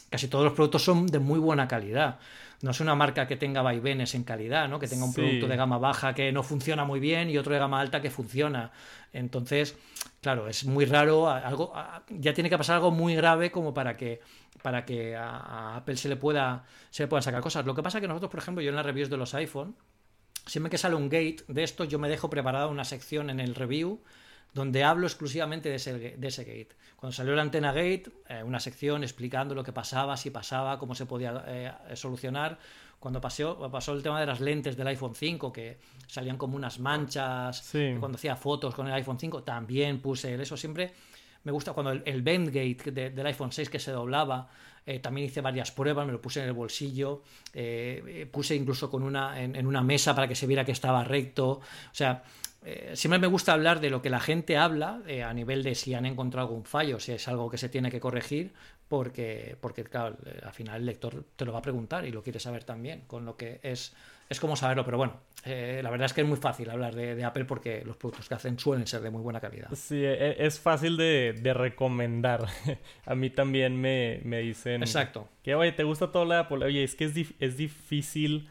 casi 0.10 0.28
todos 0.28 0.44
los 0.44 0.54
productos 0.54 0.84
son 0.84 1.08
de 1.08 1.20
muy 1.20 1.40
buena 1.40 1.70
calidad. 1.70 2.20
No 2.62 2.72
es 2.72 2.82
una 2.82 2.94
marca 2.94 3.26
que 3.26 3.38
tenga 3.38 3.62
vaivenes 3.62 4.16
en 4.16 4.24
calidad, 4.24 4.68
¿no? 4.68 4.80
Que 4.80 4.88
tenga 4.90 5.06
un 5.06 5.14
producto 5.14 5.48
de 5.48 5.56
gama 5.56 5.78
baja 5.78 6.14
que 6.14 6.34
no 6.34 6.44
funciona 6.44 6.84
muy 6.84 7.00
bien 7.00 7.30
y 7.30 7.38
otro 7.38 7.54
de 7.54 7.60
gama 7.60 7.80
alta 7.80 8.02
que 8.02 8.12
funciona. 8.12 8.74
Entonces, 9.14 9.78
claro, 10.22 10.50
es 10.50 10.66
muy 10.66 10.84
raro, 10.84 11.30
algo 11.30 11.74
ya 12.10 12.34
tiene 12.34 12.50
que 12.50 12.58
pasar 12.58 12.76
algo 12.76 12.92
muy 12.92 13.16
grave 13.16 13.50
como 13.50 13.74
para 13.74 13.96
que 13.96 14.20
para 14.62 14.86
que 14.86 15.16
a, 15.16 15.78
Apple 15.78 15.98
se 15.98 16.10
le 16.10 16.16
pueda 16.16 16.66
se 16.90 17.04
le 17.04 17.08
puedan 17.08 17.24
sacar 17.24 17.42
cosas. 17.42 17.66
Lo 17.66 17.76
que 17.76 17.84
pasa 17.84 17.98
es 17.98 18.02
que 18.02 18.08
nosotros, 18.08 18.32
por 18.32 18.40
ejemplo, 18.40 18.62
yo 18.62 18.70
en 18.70 18.76
las 18.76 18.86
reviews 18.86 19.10
de 19.10 19.18
los 19.18 19.34
iPhone, 19.34 19.76
siempre 20.46 20.70
que 20.70 20.78
sale 20.78 20.96
un 20.96 21.10
gate 21.10 21.44
de 21.48 21.64
esto, 21.64 21.84
yo 21.84 22.00
me 22.00 22.10
dejo 22.10 22.30
preparada 22.30 22.68
una 22.68 22.86
sección 22.86 23.30
en 23.30 23.40
el 23.40 23.56
review 23.56 24.02
donde 24.54 24.84
hablo 24.84 25.08
exclusivamente 25.08 25.70
de 25.70 25.76
ese, 25.76 25.98
de 26.18 26.28
ese 26.28 26.44
gate. 26.44 26.76
Cuando 26.98 27.16
salió 27.16 27.36
la 27.36 27.42
antena 27.42 27.72
gate, 27.72 28.12
eh, 28.28 28.44
una 28.44 28.60
sección 28.60 29.04
explicando 29.04 29.56
lo 29.56 29.64
que 29.64 29.72
pasaba, 29.72 30.18
si 30.18 30.30
pasaba, 30.30 30.78
cómo 30.78 30.94
se 30.94 31.06
podía 31.06 31.44
eh, 31.48 31.96
solucionar. 31.96 32.60
Cuando 33.00 33.20
pasó, 33.22 33.58
pasó 33.72 33.94
el 33.94 34.04
tema 34.04 34.20
de 34.20 34.28
las 34.28 34.42
lentes 34.42 34.78
del 34.78 34.88
iPhone 34.88 35.16
5, 35.16 35.52
que 35.52 35.80
salían 36.06 36.38
como 36.38 36.56
unas 36.56 36.80
manchas, 36.80 37.72
cuando 38.00 38.18
hacía 38.18 38.36
fotos 38.36 38.76
con 38.76 38.88
el 38.88 38.94
iPhone 38.94 39.18
5, 39.18 39.42
también 39.42 40.00
puse 40.02 40.40
eso 40.40 40.56
siempre 40.56 40.94
me 41.44 41.52
gusta 41.52 41.74
cuando 41.74 41.92
el, 41.92 42.04
el 42.06 42.24
del 42.24 43.26
iPhone 43.26 43.52
6 43.52 43.70
que 43.70 43.80
se 43.80 43.92
doblaba, 43.92 44.50
eh, 44.86 45.00
también 45.00 45.28
hice 45.28 45.42
varias 45.42 45.72
pruebas, 45.72 46.06
me 46.06 46.12
lo 46.12 46.22
puse 46.22 46.42
en 46.42 46.48
el 46.48 46.54
bolsillo, 46.54 47.22
eh, 47.54 48.28
puse 48.32 48.56
incluso 48.56 48.90
con 48.90 49.04
una, 49.04 49.42
en, 49.42 49.66
una 49.66 49.82
mesa 49.82 50.16
para 50.16 50.28
que 50.28 50.36
se 50.36 50.48
viera 50.48 50.66
que 50.66 50.72
estaba 50.72 51.04
recto. 51.04 51.50
O 51.50 51.62
sea, 51.92 52.24
eh, 52.66 52.92
siempre 52.96 53.20
me 53.20 53.28
gusta 53.28 53.54
hablar 53.54 53.80
de 53.80 53.90
lo 53.90 54.02
que 54.02 54.10
la 54.10 54.20
gente 54.20 54.58
habla 54.58 55.02
a 55.26 55.34
nivel 55.34 55.64
de 55.64 55.76
si 55.76 55.94
han 55.94 56.06
encontrado 56.06 56.48
algún 56.48 56.66
fallo, 56.66 57.00
si 57.00 57.12
es 57.12 57.28
algo 57.28 57.50
que 57.50 57.58
se 57.58 57.70
tiene 57.70 57.92
que 57.92 58.00
corregir, 58.00 58.54
porque, 58.88 59.56
porque 59.62 59.84
claro, 59.84 60.18
al 60.44 60.54
final 60.54 60.82
el 60.82 60.86
lector 60.86 61.26
te 61.36 61.46
lo 61.46 61.54
va 61.54 61.60
a 61.60 61.64
preguntar 61.64 62.06
y 62.06 62.12
lo 62.12 62.24
quiere 62.24 62.40
saber 62.40 62.64
también, 62.64 63.04
con 63.08 63.26
lo 63.26 63.38
que 63.38 63.60
es 63.64 63.94
es 64.32 64.40
como 64.40 64.56
saberlo, 64.56 64.86
pero 64.86 64.96
bueno, 64.96 65.16
eh, 65.46 65.82
la 65.84 65.90
verdad 65.90 66.06
es 66.06 66.14
que 66.14 66.22
es 66.22 66.28
muy 66.28 66.38
fácil 66.38 66.70
hablar 66.70 66.94
de, 66.96 67.24
Apple 67.24 67.46
porque 67.46 67.84
los 67.86 67.98
productos 67.98 68.28
que 68.28 68.36
hacen 68.36 68.60
suelen 68.60 68.86
ser 68.88 69.02
de 69.02 69.10
muy 69.10 69.22
buena 69.22 69.40
calidad. 69.40 69.70
Sí, 69.74 70.04
e, 70.04 70.14
e, 70.14 70.46
es 70.46 70.60
fácil 70.60 70.98
de, 70.98 71.54
recomendar. 71.56 72.46
A 73.06 73.16
mí 73.16 73.30
también 73.30 73.80
me, 73.80 74.22
me, 74.24 74.40
dicen... 74.40 74.82
Exacto. 74.82 75.28
Que, 75.44 75.56
oye, 75.56 75.72
¿te 75.72 75.84
gusta 75.84 76.12
todo 76.12 76.26
la 76.26 76.40
Apple? 76.40 76.66
Oye, 76.66 76.84
es 76.84 76.96
que 76.96 77.06
es, 77.06 77.14
es 77.40 77.58
difícil 77.58 78.50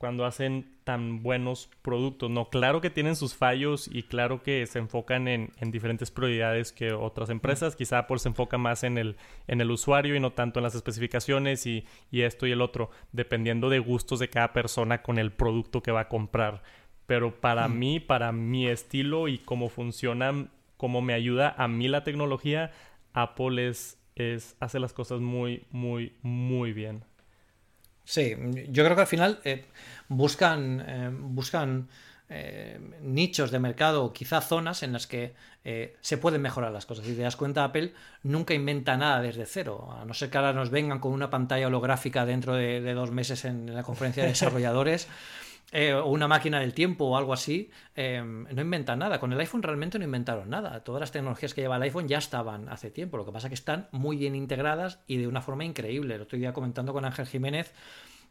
cuando 0.00 0.24
hacen 0.24 0.78
tan 0.84 1.22
buenos 1.22 1.68
productos. 1.82 2.30
No, 2.30 2.48
claro 2.48 2.80
que 2.80 2.88
tienen 2.88 3.16
sus 3.16 3.34
fallos 3.34 3.86
y 3.86 4.04
claro 4.04 4.42
que 4.42 4.64
se 4.64 4.78
enfocan 4.78 5.28
en, 5.28 5.52
diferentes 5.60 6.10
prioridades 6.10 6.72
que 6.72 6.94
otras 6.94 7.28
empresas. 7.28 7.76
Quizá 7.76 7.98
Apple 7.98 8.18
se 8.18 8.30
enfoca 8.30 8.56
más 8.56 8.82
en 8.82 8.96
el, 8.96 9.16
en 9.46 9.60
el 9.60 9.70
usuario 9.70 10.16
y 10.16 10.20
no 10.20 10.32
tanto 10.32 10.58
en 10.58 10.62
las 10.62 10.74
especificaciones 10.74 11.66
y, 11.66 11.84
esto 12.12 12.46
y 12.46 12.52
el 12.52 12.62
otro, 12.62 12.90
dependiendo 13.12 13.68
de 13.68 13.78
gustos 13.78 14.20
de 14.20 14.30
cada 14.30 14.54
persona 14.54 15.02
con 15.02 15.18
el 15.18 15.32
producto 15.32 15.82
que 15.82 15.92
va 15.92 16.00
a 16.00 16.08
comprar. 16.08 16.62
Pero 17.04 17.38
para 17.38 17.68
mí, 17.68 18.00
para 18.00 18.32
mi 18.32 18.68
estilo 18.68 19.28
y 19.28 19.36
cómo 19.36 19.68
funciona, 19.68 20.48
cómo 20.78 21.02
me 21.02 21.12
ayuda 21.12 21.54
a 21.58 21.68
mí 21.68 21.88
la 21.88 22.04
tecnología, 22.04 22.72
Apple 23.12 23.68
es, 23.68 24.00
es 24.14 24.56
hace 24.60 24.80
las 24.80 24.94
cosas 24.94 25.20
muy, 25.20 25.66
muy, 25.70 26.14
muy 26.22 26.72
bien. 26.72 27.04
Sí, 28.10 28.34
yo 28.70 28.82
creo 28.82 28.96
que 28.96 29.02
al 29.02 29.06
final 29.06 29.38
eh, 29.44 29.66
buscan, 30.08 30.84
eh, 30.84 31.10
buscan 31.12 31.86
eh, 32.28 32.76
nichos 33.02 33.52
de 33.52 33.60
mercado, 33.60 34.12
quizá 34.12 34.40
zonas 34.40 34.82
en 34.82 34.92
las 34.92 35.06
que 35.06 35.32
se 36.00 36.16
pueden 36.16 36.42
mejorar 36.42 36.72
las 36.72 36.86
cosas. 36.86 37.06
Si 37.06 37.14
te 37.14 37.22
das 37.22 37.36
cuenta, 37.36 37.62
Apple 37.62 37.92
nunca 38.24 38.52
inventa 38.52 38.96
nada 38.96 39.20
desde 39.20 39.46
cero, 39.46 39.96
a 39.96 40.04
no 40.04 40.12
ser 40.14 40.28
que 40.28 40.38
ahora 40.38 40.52
nos 40.52 40.70
vengan 40.70 40.98
con 40.98 41.12
una 41.12 41.30
pantalla 41.30 41.68
holográfica 41.68 42.26
dentro 42.26 42.54
de 42.54 42.94
dos 42.94 43.12
meses 43.12 43.44
en 43.44 43.72
la 43.72 43.84
conferencia 43.84 44.24
de 44.24 44.30
desarrolladores. 44.30 45.06
Eh, 45.72 45.94
o 45.94 46.06
una 46.06 46.26
máquina 46.26 46.58
del 46.58 46.74
tiempo 46.74 47.04
o 47.04 47.16
algo 47.16 47.32
así, 47.32 47.70
em, 47.94 48.44
no 48.52 48.60
inventan 48.60 48.98
nada. 48.98 49.20
Con 49.20 49.32
el 49.32 49.38
iPhone 49.38 49.62
realmente 49.62 49.98
no 50.00 50.04
inventaron 50.04 50.50
nada. 50.50 50.82
Todas 50.82 51.00
las 51.00 51.12
tecnologías 51.12 51.54
que 51.54 51.60
lleva 51.60 51.76
el 51.76 51.82
iPhone 51.82 52.08
ya 52.08 52.18
estaban 52.18 52.68
hace 52.68 52.90
tiempo. 52.90 53.16
Lo 53.16 53.24
que 53.24 53.30
pasa 53.30 53.46
es 53.46 53.50
que 53.50 53.54
están 53.54 53.88
muy 53.92 54.16
bien 54.16 54.34
integradas 54.34 54.98
y 55.06 55.18
de 55.18 55.28
una 55.28 55.42
forma 55.42 55.64
increíble. 55.64 56.16
El 56.16 56.22
otro 56.22 56.38
día 56.38 56.52
comentando 56.52 56.92
con 56.92 57.04
Ángel 57.04 57.26
Jiménez, 57.26 57.72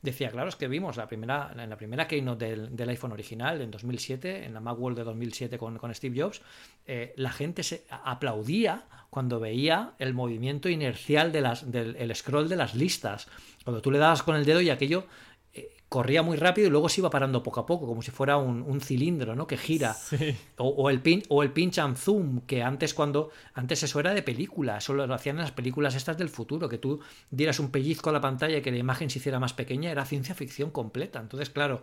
decía, 0.01 0.29
claro, 0.29 0.49
es 0.49 0.55
que 0.55 0.67
vimos 0.67 0.97
la 0.97 1.07
primera, 1.07 1.53
en 1.57 1.69
la 1.69 1.77
primera 1.77 2.07
keynote 2.07 2.55
del, 2.55 2.89
iPhone 2.89 3.11
original, 3.11 3.61
en 3.61 3.71
2007, 3.71 4.45
en 4.45 4.53
la 4.53 4.59
Macworld 4.59 4.97
de 4.97 5.03
2007 5.03 5.57
con, 5.57 5.77
con 5.77 5.93
Steve 5.93 6.21
Jobs, 6.21 6.41
eh, 6.85 7.13
la 7.17 7.31
gente 7.31 7.63
se 7.63 7.85
aplaudía 7.89 8.85
cuando 9.09 9.39
veía 9.39 9.93
el 9.97 10.13
movimiento 10.13 10.69
inercial 10.69 11.31
de 11.31 11.41
las, 11.41 11.71
del 11.71 12.15
scroll 12.15 12.47
de 12.47 12.55
las 12.55 12.75
listas. 12.75 13.27
Cuando 13.63 13.81
tú 13.81 13.91
le 13.91 13.97
dabas 13.97 14.23
con 14.23 14.35
el 14.35 14.45
dedo 14.45 14.61
y 14.61 14.69
aquello 14.69 15.05
corría 15.89 16.21
muy 16.21 16.37
rápido 16.37 16.67
y 16.67 16.69
luego 16.69 16.87
se 16.87 17.01
iba 17.01 17.09
parando 17.09 17.41
poco 17.41 17.59
a 17.59 17.65
poco, 17.65 17.87
como 17.87 18.03
si 18.03 18.11
fuera 18.11 18.37
un, 18.37 18.79
cilindro, 18.79 19.35
¿no? 19.35 19.47
Que 19.47 19.57
gira. 19.57 19.97
O, 20.57 20.89
el 20.89 21.01
pin, 21.01 21.23
o 21.29 21.41
el 21.41 21.51
pinch 21.51 21.79
and 21.79 21.97
zoom, 21.97 22.41
que 22.41 22.61
antes 22.61 22.93
cuando. 22.93 23.31
Antes 23.53 23.83
eso 23.83 23.99
era 23.99 24.13
de 24.13 24.21
película, 24.21 24.77
eso 24.77 24.93
lo 24.93 25.11
hacían 25.13 25.37
en 25.37 25.41
las 25.41 25.51
películas 25.51 25.95
estas 25.95 26.17
del 26.17 26.29
futuro, 26.29 26.69
que 26.69 26.77
tú 26.77 26.99
dieras 27.31 27.59
un 27.59 27.71
pellizco 27.71 28.11
a 28.11 28.13
la 28.13 28.21
pantalla 28.21 28.57
y 28.57 28.61
que 28.61 28.71
la 28.71 28.77
imagen 28.77 29.09
se 29.09 29.19
hiciera 29.19 29.39
más 29.39 29.53
pequeña, 29.53 29.91
era 29.91 30.05
ciencia 30.05 30.35
ficción 30.35 30.69
completa. 30.69 31.19
Entonces, 31.19 31.49
claro, 31.49 31.81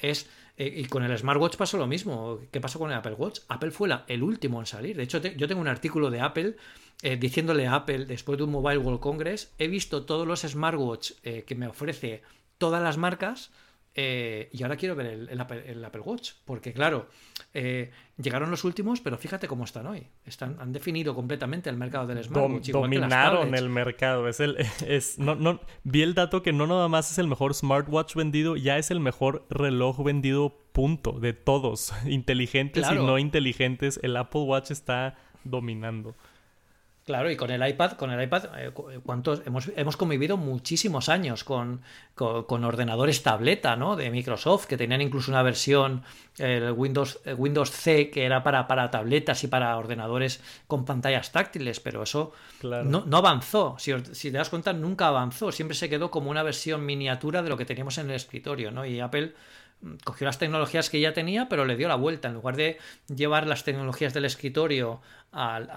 es. 0.00 0.26
Eh, 0.58 0.72
y 0.74 0.84
con 0.86 1.02
el 1.02 1.16
smartwatch 1.16 1.56
pasó 1.56 1.76
lo 1.76 1.86
mismo. 1.86 2.40
¿Qué 2.50 2.60
pasó 2.62 2.78
con 2.78 2.90
el 2.90 2.96
Apple 2.96 3.14
Watch? 3.14 3.40
Apple 3.48 3.70
fue 3.70 3.90
el 4.08 4.22
último 4.22 4.60
en 4.60 4.66
salir. 4.66 4.96
De 4.96 5.02
hecho, 5.02 5.20
yo 5.20 5.46
tengo 5.46 5.60
un 5.60 5.68
artículo 5.68 6.10
de 6.10 6.20
Apple 6.20 6.56
eh, 7.02 7.16
diciéndole 7.16 7.66
a 7.66 7.74
Apple, 7.74 8.06
después 8.06 8.38
de 8.38 8.44
un 8.44 8.50
Mobile 8.50 8.78
World 8.78 9.00
Congress, 9.00 9.52
he 9.58 9.68
visto 9.68 10.06
todos 10.06 10.26
los 10.26 10.40
smartwatch 10.40 11.12
eh, 11.24 11.44
que 11.46 11.54
me 11.54 11.66
ofrece 11.66 12.22
todas 12.58 12.82
las 12.82 12.96
marcas 12.96 13.50
eh, 13.98 14.50
y 14.52 14.62
ahora 14.62 14.76
quiero 14.76 14.94
ver 14.94 15.06
el, 15.06 15.40
Apple, 15.40 16.00
Watch, 16.04 16.32
porque 16.44 16.74
claro, 16.74 17.08
eh, 17.54 17.90
llegaron 18.18 18.50
los 18.50 18.62
últimos, 18.64 19.00
pero 19.00 19.16
fíjate 19.16 19.48
cómo 19.48 19.64
están 19.64 19.86
hoy. 19.86 20.06
Están, 20.26 20.58
han 20.60 20.70
definido 20.70 21.14
completamente 21.14 21.70
el 21.70 21.78
mercado 21.78 22.06
del 22.06 22.22
smartwatch. 22.22 22.68
dominaron 22.68 23.54
el 23.54 23.70
mercado. 23.70 24.28
Es 24.28 24.40
el, 24.40 24.58
es, 24.86 25.18
no, 25.18 25.34
no, 25.34 25.60
vi 25.82 26.02
el 26.02 26.12
dato 26.12 26.42
que 26.42 26.52
no 26.52 26.66
nada 26.66 26.88
más 26.88 27.10
es 27.10 27.16
el 27.16 27.26
mejor 27.26 27.54
smartwatch 27.54 28.14
vendido, 28.14 28.56
ya 28.56 28.76
es 28.76 28.90
el 28.90 29.00
mejor 29.00 29.46
reloj 29.48 30.04
vendido, 30.04 30.54
punto, 30.72 31.12
de 31.12 31.32
todos, 31.32 31.94
inteligentes 32.04 32.86
y 32.90 32.96
no 32.96 33.18
inteligentes. 33.18 33.98
El 34.02 34.14
Apple 34.18 34.42
Watch 34.42 34.72
está 34.72 35.16
dominando. 35.42 36.14
Claro, 37.06 37.30
y 37.30 37.36
con 37.36 37.52
el 37.52 37.64
iPad, 37.64 37.92
con 37.92 38.10
el 38.10 38.20
iPad, 38.20 38.46
eh, 38.58 38.72
eh, 38.90 39.00
¿cuántos? 39.04 39.40
Hemos, 39.46 39.70
hemos 39.76 39.96
convivido 39.96 40.36
muchísimos 40.36 41.08
años 41.08 41.44
con, 41.44 41.80
con, 42.16 42.64
ordenadores 42.64 43.22
tableta, 43.22 43.76
¿no? 43.76 43.94
De 43.94 44.10
Microsoft, 44.10 44.66
que 44.66 44.76
tenían 44.76 45.00
incluso 45.00 45.30
una 45.30 45.44
versión, 45.44 46.02
el 46.36 46.72
Windows, 46.72 47.20
Windows 47.36 47.70
C, 47.70 48.10
que 48.10 48.24
era 48.24 48.42
para, 48.42 48.66
para 48.66 48.90
tabletas 48.90 49.44
y 49.44 49.46
para 49.46 49.76
ordenadores 49.76 50.42
con 50.66 50.84
pantallas 50.84 51.30
táctiles, 51.30 51.78
pero 51.78 52.02
eso 52.02 52.32
no, 52.64 53.04
no, 53.06 53.16
avanzó. 53.18 53.76
Si, 53.78 53.92
si, 54.10 54.32
te 54.32 54.38
das 54.38 54.50
cuenta, 54.50 54.72
nunca 54.72 55.06
avanzó. 55.06 55.52
Siempre 55.52 55.76
se 55.76 55.88
quedó 55.88 56.10
como 56.10 56.28
una 56.28 56.42
versión 56.42 56.84
miniatura 56.84 57.40
de 57.40 57.50
lo 57.50 57.56
que 57.56 57.64
teníamos 57.64 57.98
en 57.98 58.10
el 58.10 58.16
escritorio, 58.16 58.72
¿no? 58.72 58.84
Y 58.84 58.98
Apple 58.98 59.32
cogió 60.04 60.26
las 60.26 60.38
tecnologías 60.38 60.90
que 60.90 61.00
ya 61.00 61.12
tenía, 61.12 61.48
pero 61.48 61.64
le 61.64 61.76
dio 61.76 61.88
la 61.88 61.96
vuelta. 61.96 62.28
En 62.28 62.34
lugar 62.34 62.56
de 62.56 62.78
llevar 63.14 63.46
las 63.46 63.64
tecnologías 63.64 64.14
del 64.14 64.24
escritorio 64.24 65.00
al, 65.32 65.68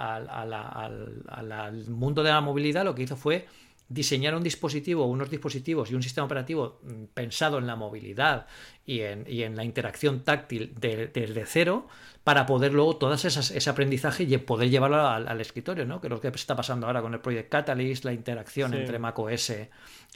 mundo 1.89 2.23
de 2.23 2.29
la 2.29 2.41
movilidad, 2.41 2.85
lo 2.85 2.95
que 2.95 3.03
hizo 3.03 3.15
fue 3.15 3.47
diseñar 3.89 4.35
un 4.35 4.43
dispositivo, 4.43 5.05
unos 5.05 5.31
dispositivos 5.31 5.89
y 5.89 5.95
un 5.95 6.03
sistema 6.03 6.25
operativo 6.25 6.79
mm, 6.83 7.05
pensado 7.13 7.57
en 7.57 7.65
la 7.65 7.75
movilidad 7.75 8.45
y 8.85 9.01
en, 9.01 9.55
la 9.55 9.63
interacción 9.63 10.23
táctil 10.23 10.73
desde 10.79 11.45
cero 11.45 11.87
para 12.23 12.45
poder 12.45 12.73
luego 12.73 12.97
todo 12.97 13.13
ese 13.13 13.69
aprendizaje 13.69 14.23
y 14.23 14.37
poder 14.37 14.69
llevarlo 14.69 15.07
al, 15.07 15.41
escritorio, 15.41 15.85
¿no? 15.85 15.99
que 15.99 16.07
es 16.07 16.11
lo 16.11 16.21
que 16.21 16.27
está 16.27 16.55
pasando 16.55 16.85
ahora 16.85 17.01
con 17.01 17.13
el 17.13 17.19
Project 17.19 17.49
Catalyst, 17.49 18.05
la 18.05 18.13
interacción 18.13 18.73
entre 18.75 18.99
macOS 18.99 19.53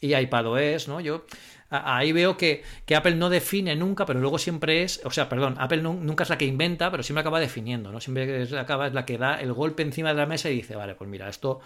y 0.02 0.16
iPadOS, 0.16 0.88
¿no? 0.88 1.00
Yo 1.00 1.26
ahí 1.74 2.12
veo 2.12 2.38
que, 2.38 2.64
Apple 2.96 3.16
no 3.16 3.30
define 3.30 3.76
nunca, 3.76 4.06
pero 4.06 4.20
luego 4.20 4.38
siempre 4.38 4.84
es, 4.84 5.02
o 5.04 5.12
sea, 5.12 5.28
perdón, 5.30 5.56
Apple 5.58 5.82
nunca 5.82 6.24
es 6.24 6.30
la 6.30 6.38
que 6.38 6.46
inventa, 6.46 6.92
pero 6.92 7.04
siempre 7.04 7.22
acaba 7.22 7.40
definiendo, 7.40 7.92
¿no? 7.92 8.00
Siempre 8.00 8.44
es, 8.44 8.54
acaba, 8.54 8.88
es 8.88 8.94
la 8.94 9.06
que 9.06 9.18
da 9.18 9.40
el 9.40 9.54
golpe 9.54 9.84
encima 9.84 10.10
de 10.10 10.16
la 10.16 10.26
mesa 10.26 10.50
y 10.50 10.56
dice, 10.56 10.76
vale, 10.76 10.96
pues 10.96 11.10
mira, 11.10 11.28
esto 11.30 11.62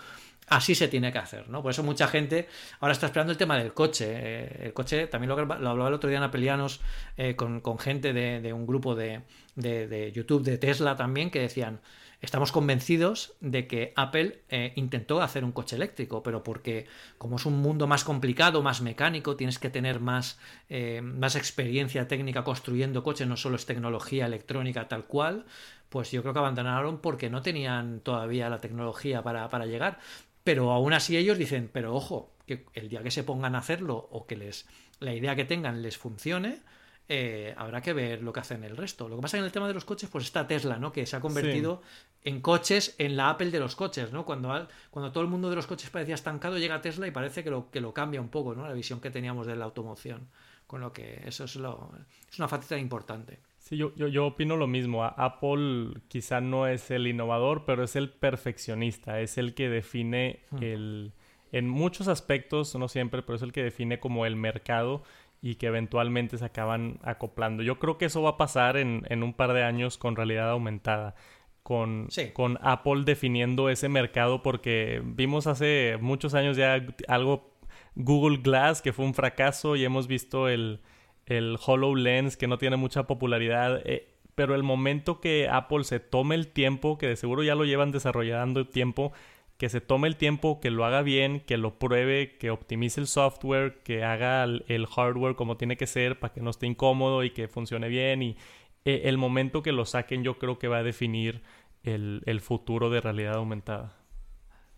así 0.48 0.76
se 0.76 0.88
tiene 0.88 1.12
que 1.12 1.18
hacer, 1.18 1.50
¿no? 1.50 1.62
Por 1.62 1.72
eso 1.72 1.84
mucha 1.84 2.08
gente 2.08 2.48
ahora 2.80 2.94
está 2.94 3.08
esperando 3.08 3.32
el 3.32 3.38
tema 3.38 3.58
del 3.58 3.74
coche. 3.74 4.06
Eh, 4.10 4.66
el 4.66 4.74
coche, 4.74 5.08
también 5.08 5.30
lo, 5.30 5.38
hablaba 5.38 5.88
el 5.88 5.94
otro 5.94 6.10
día 6.10 6.18
en 6.18 6.24
Apelianos 6.24 6.82
eh, 7.18 7.36
con, 7.36 7.62
gente 7.80 8.14
de, 8.14 8.54
un 8.54 8.66
grupo 8.66 8.96
de, 8.96 9.22
de, 9.56 10.12
YouTube 10.14 10.44
de 10.44 10.58
Tesla 10.58 10.96
también 10.96 11.30
que 11.30 11.40
decían, 11.40 11.82
Estamos 12.20 12.52
convencidos 12.52 13.36
de 13.42 13.68
que 13.68 13.94
Apple 13.96 14.42
eh, 14.50 14.74
intentó 14.76 15.22
hacer 15.22 15.44
un 15.44 15.52
coche 15.52 15.76
eléctrico, 15.76 16.24
pero 16.24 16.44
porque 16.44 16.88
como 17.20 17.36
es 17.36 17.46
un 17.46 17.62
mundo 17.62 17.86
más 17.86 18.04
complicado, 18.04 18.64
más 18.64 18.82
mecánico, 18.82 19.36
tienes 19.36 19.60
que 19.60 19.70
tener 19.70 20.00
más, 20.00 20.40
eh, 20.68 21.02
más 21.04 21.36
experiencia 21.36 22.08
técnica 22.08 22.44
construyendo 22.44 23.04
coches, 23.04 23.28
no 23.28 23.38
solo 23.38 23.56
es 23.56 23.68
tecnología 23.68 24.26
electrónica 24.26 24.88
tal 24.88 25.06
cual, 25.06 25.46
pues 25.90 26.12
yo 26.12 26.24
creo 26.24 26.34
que 26.34 26.40
abandonaron 26.40 26.98
porque 27.02 27.30
no 27.30 27.44
tenían 27.44 28.00
todavía 28.00 28.50
la 28.50 28.62
tecnología 28.62 29.22
para, 29.22 29.48
para 29.50 29.68
llegar. 29.68 30.00
Pero 30.44 30.72
aún 30.72 30.94
así 30.94 31.18
ellos 31.18 31.38
dicen, 31.38 31.70
pero 31.72 31.94
ojo, 31.94 32.32
que 32.48 32.66
el 32.74 32.90
día 32.90 33.04
que 33.04 33.12
se 33.12 33.24
pongan 33.24 33.54
a 33.54 33.60
hacerlo 33.60 34.08
o 34.12 34.26
que 34.26 34.38
les 34.38 34.66
la 35.00 35.14
idea 35.14 35.36
que 35.36 35.46
tengan 35.46 35.84
les 35.84 35.98
funcione, 35.98 36.62
eh, 37.10 37.54
habrá 37.56 37.82
que 37.82 37.94
ver 37.94 38.22
lo 38.22 38.34
que 38.34 38.42
hacen 38.42 38.64
el 38.64 38.76
resto. 38.76 39.08
Lo 39.08 39.16
que 39.16 39.22
pasa 39.22 39.38
en 39.38 39.46
el 39.46 39.52
tema 39.52 39.68
de 39.68 39.74
los 39.74 39.86
coches, 39.86 40.10
pues 40.10 40.26
está 40.26 40.46
Tesla, 40.46 40.78
¿no? 40.78 40.92
Que 40.92 41.06
se 41.06 41.16
ha 41.16 41.22
convertido 41.22 41.82
en 42.24 42.42
coches, 42.42 42.96
en 42.98 43.16
la 43.16 43.30
Apple 43.30 43.50
de 43.50 43.60
los 43.60 43.76
coches, 43.76 44.12
¿no? 44.12 44.26
Cuando, 44.26 44.68
cuando 44.92 45.12
todo 45.14 45.24
el 45.24 45.30
mundo 45.30 45.50
de 45.50 45.56
los 45.56 45.68
coches 45.68 45.90
parecía 45.90 46.16
estancado, 46.16 46.58
llega 46.58 46.82
Tesla 46.82 47.08
y 47.08 47.12
parece 47.12 47.46
que 47.46 47.50
lo, 47.50 47.72
que 47.72 47.80
lo 47.80 47.94
cambia 47.94 48.20
un 48.20 48.28
poco, 48.28 48.56
¿no? 48.56 48.68
La 48.68 48.74
visión 48.74 49.00
que 49.00 49.10
teníamos 49.10 49.48
de 49.48 49.56
la 49.56 49.66
automoción. 49.66 50.28
Con 50.68 50.82
lo 50.82 50.92
que 50.92 51.22
eso 51.26 51.46
es, 51.46 51.56
lo, 51.56 51.92
es 52.30 52.38
una 52.40 52.50
faceta 52.50 52.78
importante. 52.78 53.40
Sí, 53.58 53.78
yo, 53.78 53.96
yo, 53.96 54.10
yo, 54.10 54.26
opino 54.26 54.58
lo 54.58 54.68
mismo. 54.68 55.06
Apple 55.06 56.02
quizá 56.10 56.42
no 56.42 56.68
es 56.68 56.92
el 56.92 57.08
innovador, 57.08 57.64
pero 57.64 57.86
es 57.86 57.96
el 57.96 58.10
perfeccionista, 58.10 59.22
es 59.22 59.38
el 59.38 59.54
que 59.54 59.70
define 59.70 60.42
hmm. 60.52 60.64
el... 60.64 61.14
En 61.54 61.70
muchos 61.70 62.10
aspectos, 62.10 62.76
no 62.76 62.90
siempre, 62.90 63.24
pero 63.24 63.38
es 63.38 63.42
el 63.42 63.54
que 63.54 63.64
define 63.64 64.02
como 64.02 64.26
el 64.26 64.36
mercado 64.36 65.04
y 65.42 65.56
que 65.56 65.68
eventualmente 65.68 66.38
se 66.38 66.46
acaban 66.46 67.00
acoplando. 67.04 67.64
Yo 67.64 67.80
creo 67.80 67.98
que 67.98 68.06
eso 68.06 68.22
va 68.22 68.32
a 68.32 68.38
pasar 68.38 68.78
en, 68.78 69.24
un 69.24 69.34
par 69.34 69.54
de 69.54 69.64
años 69.64 69.98
con 69.98 70.16
realidad 70.16 70.50
aumentada. 70.50 71.16
con, 71.64 72.08
con 72.34 72.58
Apple 72.62 73.04
definiendo 73.06 73.70
ese 73.70 73.90
mercado 73.90 74.42
porque 74.42 75.02
vimos 75.04 75.48
hace 75.48 75.98
muchos 76.02 76.34
años 76.34 76.56
ya 76.56 76.86
algo 77.08 77.58
Google 77.96 78.38
Glass 78.38 78.82
que 78.82 78.94
fue 78.94 79.06
un 79.06 79.14
fracaso 79.14 79.76
y 79.76 79.84
hemos 79.84 80.08
visto 80.08 80.48
el, 80.48 80.80
el 81.26 81.58
HoloLens 81.64 82.38
que 82.38 82.48
no 82.48 82.58
tiene 82.58 82.78
mucha 82.78 83.08
popularidad. 83.08 83.82
Eh, 83.86 84.08
pero 84.36 84.54
el 84.54 84.64
momento 84.64 85.20
que 85.20 85.50
Apple 85.50 85.84
se 85.84 86.00
tome 86.00 86.36
el 86.36 86.48
tiempo, 86.48 87.00
que 87.00 87.08
de 87.08 87.16
seguro 87.16 87.42
ya 87.42 87.56
lo 87.56 87.66
llevan 87.66 87.92
desarrollando 87.92 88.68
tiempo, 88.68 89.12
que 89.58 89.70
se 89.70 89.82
tome 89.82 90.08
el 90.08 90.16
tiempo, 90.16 90.60
que 90.60 90.70
lo 90.70 90.86
haga 90.86 91.02
bien, 91.02 91.40
que 91.40 91.58
lo 91.58 91.80
pruebe, 91.80 92.38
que 92.38 92.52
optimice 92.52 93.02
el 93.02 93.08
software, 93.08 93.80
que 93.84 94.04
haga 94.04 94.44
el, 94.44 94.86
hardware 94.86 95.36
como 95.36 95.58
tiene 95.58 95.78
que 95.78 95.88
ser 95.88 96.20
para 96.20 96.34
que 96.34 96.42
no 96.42 96.52
esté 96.52 96.68
incómodo 96.68 97.24
y 97.24 97.32
que 97.32 97.48
funcione 97.48 97.90
bien. 97.90 98.22
Y 98.22 98.38
eh, 98.86 99.02
el 99.06 99.18
momento 99.18 99.64
que 99.64 99.72
lo 99.72 99.86
saquen 99.86 100.24
yo 100.24 100.38
creo 100.38 100.60
que 100.60 100.68
va 100.68 100.78
a 100.78 100.84
definir 100.84 101.42
el, 101.84 102.42
futuro 102.42 102.90
de 102.90 103.02
realidad 103.02 103.36
aumentada. 103.36 103.96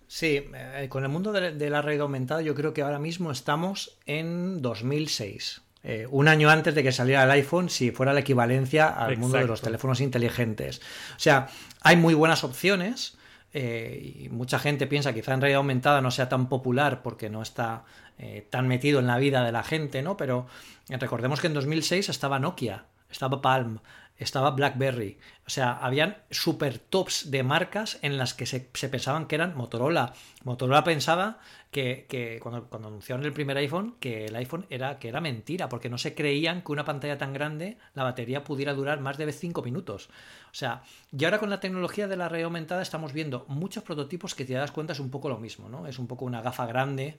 Sí, 0.07 0.43
eh, 0.53 0.87
con 0.89 1.03
el 1.03 1.09
mundo 1.09 1.33
de, 1.33 1.69
la 1.69 1.81
realidad 1.81 2.03
aumentada 2.03 2.41
yo 2.41 2.55
creo 2.55 2.73
que 2.73 2.81
ahora 2.81 2.99
mismo 2.99 3.31
estamos 3.31 3.99
en 4.05 4.61
2006. 4.61 5.61
Eh, 5.83 6.07
un 6.09 6.27
año 6.27 6.49
antes 6.49 6.75
de 6.75 6.83
que 6.83 6.91
saliera 6.91 7.23
el 7.23 7.31
iPhone, 7.31 7.69
si 7.69 7.91
fuera 7.91 8.13
la 8.13 8.19
equivalencia 8.21 8.87
al 8.87 9.17
mundo 9.17 9.37
de 9.37 9.45
los 9.45 9.61
teléfonos 9.61 10.01
inteligentes. 10.01 10.81
O 11.15 11.19
sea, 11.19 11.47
hay 11.81 11.95
muy 11.95 12.13
buenas 12.13 12.43
opciones, 12.43 13.17
eh, 13.53 14.15
y 14.23 14.29
mucha 14.29 14.59
gente 14.59 14.87
piensa 14.87 15.13
que 15.13 15.21
quizá 15.21 15.33
en 15.33 15.41
realidad 15.41 15.57
aumentada 15.57 16.01
no 16.01 16.11
sea 16.11 16.29
tan 16.29 16.47
popular 16.49 17.01
porque 17.01 17.29
no 17.29 17.41
está 17.41 17.83
eh, 18.17 18.45
tan 18.49 18.67
metido 18.67 18.99
en 18.99 19.07
la 19.07 19.17
vida 19.17 19.43
de 19.43 19.51
la 19.51 19.63
gente, 19.63 20.01
¿no? 20.01 20.17
Pero 20.17 20.47
recordemos 20.89 21.41
que 21.41 21.47
en 21.47 21.53
2006 21.53 22.09
estaba 22.09 22.39
Nokia, 22.39 22.85
estaba 23.09 23.41
Palm, 23.41 23.79
estaba 24.19 24.51
BlackBerry. 24.51 25.17
O 25.47 25.49
sea, 25.49 25.71
habían 25.71 26.17
super 26.29 26.77
tops 26.77 27.31
de 27.31 27.41
marcas 27.41 27.97
en 28.01 28.17
las 28.17 28.33
que 28.33 28.45
se, 28.45 28.59
pensaban 28.59 29.25
que 29.25 29.35
eran 29.35 29.55
Motorola. 29.55 30.13
Motorola 30.43 30.83
pensaba 30.83 31.39
que, 31.71 32.39
cuando, 32.41 32.65
cuando, 32.65 32.89
anunciaron 32.89 33.25
el 33.25 33.33
primer 33.33 33.57
iPhone, 33.57 33.95
que 33.99 34.25
el 34.25 34.35
iPhone 34.35 34.65
era, 34.69 34.99
que 34.99 35.07
era 35.07 35.21
mentira, 35.21 35.69
porque 35.69 35.89
no 35.89 35.97
se 35.97 36.13
creían 36.13 36.61
que 36.61 36.71
una 36.71 36.85
pantalla 36.85 37.17
tan 37.17 37.33
grande, 37.33 37.77
la 37.95 38.03
batería 38.03 38.43
pudiera 38.43 38.73
durar 38.73 38.99
más 38.99 39.17
de 39.17 39.31
5 39.31 39.61
minutos. 39.63 40.09
O 40.51 40.55
sea, 40.55 40.83
y 41.17 41.23
ahora 41.25 41.39
con 41.39 41.49
la 41.49 41.59
tecnología 41.59 42.07
de 42.07 42.17
la 42.17 42.27
realidad 42.27 42.47
aumentada 42.47 42.81
estamos 42.81 43.13
viendo 43.13 43.45
muchos 43.47 43.83
prototipos 43.83 44.35
que 44.35 44.45
te 44.45 44.53
das 44.53 44.71
cuenta 44.71 44.93
es 44.93 44.99
un 44.99 45.09
poco 45.09 45.29
lo 45.29 45.37
mismo, 45.37 45.69
¿no? 45.69 45.87
Es 45.87 45.97
un 45.97 46.07
poco 46.07 46.25
una 46.25 46.41
gafa 46.41 46.65
grande, 46.65 47.17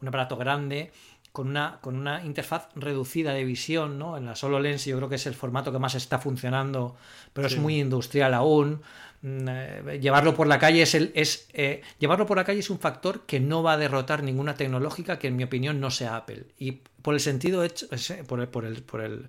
un 0.00 0.08
aparato 0.08 0.36
grande, 0.36 0.92
con 1.32 1.48
una, 1.48 1.78
con 1.80 1.96
una 1.96 2.24
interfaz 2.24 2.68
reducida 2.74 3.32
de 3.32 3.44
visión, 3.44 3.98
¿no? 3.98 4.16
En 4.16 4.26
la 4.26 4.34
solo 4.34 4.58
lens 4.58 4.84
yo 4.84 4.96
creo 4.96 5.08
que 5.08 5.14
es 5.14 5.26
el 5.26 5.34
formato 5.34 5.72
que 5.72 5.78
más 5.78 5.94
está 5.94 6.18
funcionando, 6.18 6.96
pero 7.32 7.46
es 7.46 7.56
muy 7.56 7.80
industrial 7.80 8.34
aún. 8.34 8.82
Mm, 9.22 9.48
eh, 9.48 9.98
llevarlo 10.00 10.34
por 10.34 10.46
la 10.46 10.58
calle 10.58 10.82
es 10.82 10.94
el 10.94 11.12
es 11.14 11.48
eh, 11.52 11.82
llevarlo 11.98 12.24
por 12.24 12.38
la 12.38 12.44
calle 12.44 12.60
es 12.60 12.70
un 12.70 12.78
factor 12.78 13.26
que 13.26 13.38
no 13.38 13.62
va 13.62 13.74
a 13.74 13.76
derrotar 13.76 14.22
ninguna 14.22 14.54
tecnológica 14.54 15.18
que 15.18 15.28
en 15.28 15.36
mi 15.36 15.44
opinión 15.44 15.78
no 15.78 15.90
sea 15.90 16.16
Apple 16.16 16.46
y 16.58 16.80
por 17.02 17.12
el 17.12 17.20
sentido 17.20 17.62
hecho 17.62 17.86
por 18.26 18.40
el, 18.40 18.48
por 18.48 18.64
el 18.64 18.82
por 18.82 19.02
el 19.02 19.28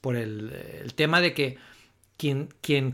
por 0.00 0.16
el, 0.16 0.52
el 0.82 0.94
tema 0.94 1.20
de 1.20 1.32
que 1.32 1.58
quien, 2.20 2.48
quien, 2.60 2.92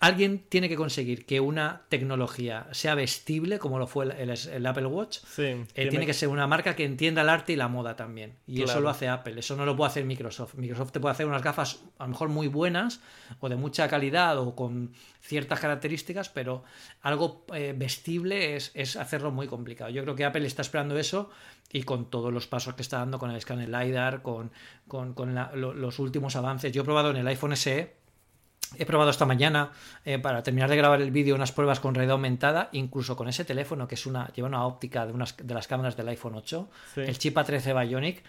alguien 0.00 0.46
tiene 0.48 0.70
que 0.70 0.76
conseguir 0.76 1.26
que 1.26 1.40
una 1.40 1.82
tecnología 1.90 2.66
sea 2.72 2.94
vestible, 2.94 3.58
como 3.58 3.78
lo 3.78 3.86
fue 3.86 4.06
el, 4.06 4.66
Apple 4.66 4.86
Watch. 4.86 5.18
Eh, 5.38 5.66
tiene... 5.74 6.06
que 6.06 6.14
ser 6.14 6.30
una 6.30 6.46
marca 6.46 6.74
que 6.74 6.86
entienda 6.86 7.20
el 7.20 7.28
arte 7.28 7.52
y 7.52 7.56
la 7.56 7.68
moda 7.68 7.96
también. 7.96 8.34
Y 8.46 8.62
eso 8.62 8.80
lo 8.80 8.88
hace 8.88 9.08
Apple, 9.08 9.38
eso 9.38 9.56
no 9.56 9.66
lo 9.66 9.76
puede 9.76 9.90
hacer 9.90 10.06
Microsoft. 10.06 10.54
Microsoft 10.54 10.92
te 10.92 11.00
puede 11.00 11.12
hacer 11.12 11.26
unas 11.26 11.42
gafas 11.42 11.80
a 11.98 12.04
lo 12.04 12.10
mejor 12.10 12.30
muy 12.30 12.48
buenas 12.48 13.00
o 13.40 13.50
de 13.50 13.56
mucha 13.56 13.88
calidad 13.88 14.38
o 14.38 14.56
con 14.56 14.94
ciertas 15.20 15.60
características, 15.60 16.30
pero 16.30 16.64
algo 17.02 17.44
eh, 17.54 17.74
vestible 17.76 18.56
es, 18.56 18.96
hacerlo 18.96 19.30
muy 19.30 19.48
complicado. 19.48 19.90
Yo 19.90 20.02
creo 20.02 20.16
que 20.16 20.24
Apple 20.24 20.46
está 20.46 20.62
esperando 20.62 20.98
eso 20.98 21.28
y 21.72 21.82
con 21.82 22.08
todos 22.08 22.32
los 22.32 22.46
pasos 22.46 22.74
que 22.74 22.80
está 22.80 22.98
dando 22.98 23.18
con 23.18 23.30
el 23.30 23.36
escáner 23.36 23.68
LiDAR, 23.68 24.22
con, 24.22 24.50
con, 24.88 25.14
los 25.54 25.98
últimos 25.98 26.36
avances. 26.36 26.72
Yo 26.72 26.82
he 26.82 26.84
probado 26.86 27.10
en 27.10 27.18
el 27.18 27.26
iPhone 27.28 27.54
SE 27.54 27.99
He 28.78 28.86
probado 28.86 29.10
esta 29.10 29.26
mañana 29.26 29.72
eh, 30.04 30.18
para 30.18 30.42
terminar 30.42 30.70
de 30.70 30.76
grabar 30.76 31.02
el 31.02 31.10
vídeo 31.10 31.34
unas 31.34 31.52
pruebas 31.52 31.80
con 31.80 31.94
realidad 31.94 32.12
aumentada, 32.12 32.68
incluso 32.72 33.16
con 33.16 33.28
ese 33.28 33.44
teléfono 33.44 33.88
que 33.88 33.96
es 33.96 34.06
una 34.06 34.28
lleva 34.32 34.48
una 34.48 34.64
óptica 34.64 35.06
de 35.06 35.12
unas 35.12 35.36
de 35.36 35.54
las 35.54 35.66
cámaras 35.66 35.96
del 35.96 36.08
iPhone 36.08 36.34
8, 36.36 36.68
el 36.96 37.18
chip 37.18 37.36
A13 37.36 37.88
Bionic 37.88 38.22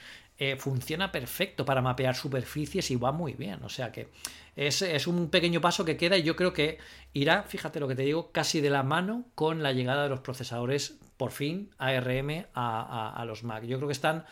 eh, 0.43 0.55
funciona 0.55 1.11
perfecto 1.11 1.63
para 1.63 1.83
mapear 1.83 2.15
superficies 2.15 2.89
y 2.89 2.95
va 2.95 3.11
muy 3.11 3.33
bien. 3.33 3.63
O 3.63 3.69
sea 3.69 3.91
que 3.91 4.09
es, 4.55 5.05
un 5.05 5.29
pequeño 5.29 5.61
paso 5.61 5.85
que 5.85 5.97
queda 5.97 6.17
y 6.17 6.23
yo 6.23 6.35
creo 6.35 6.51
que 6.51 6.79
irá, 7.13 7.43
fíjate 7.43 7.79
lo 7.79 7.87
que 7.87 7.93
te 7.93 8.01
digo, 8.01 8.31
casi 8.31 8.59
de 8.59 8.71
la 8.71 8.81
mano 8.81 9.25
con 9.35 9.61
la 9.61 9.71
llegada 9.71 10.03
de 10.03 10.09
los 10.09 10.21
procesadores 10.21 10.97
por 11.17 11.31
fin 11.31 11.69
ARM 11.77 12.47
a, 12.55 13.23
los 13.27 13.43
Mac. 13.43 13.65
Yo 13.65 13.77
creo 13.77 13.87
que 13.87 13.93
están 13.93 14.25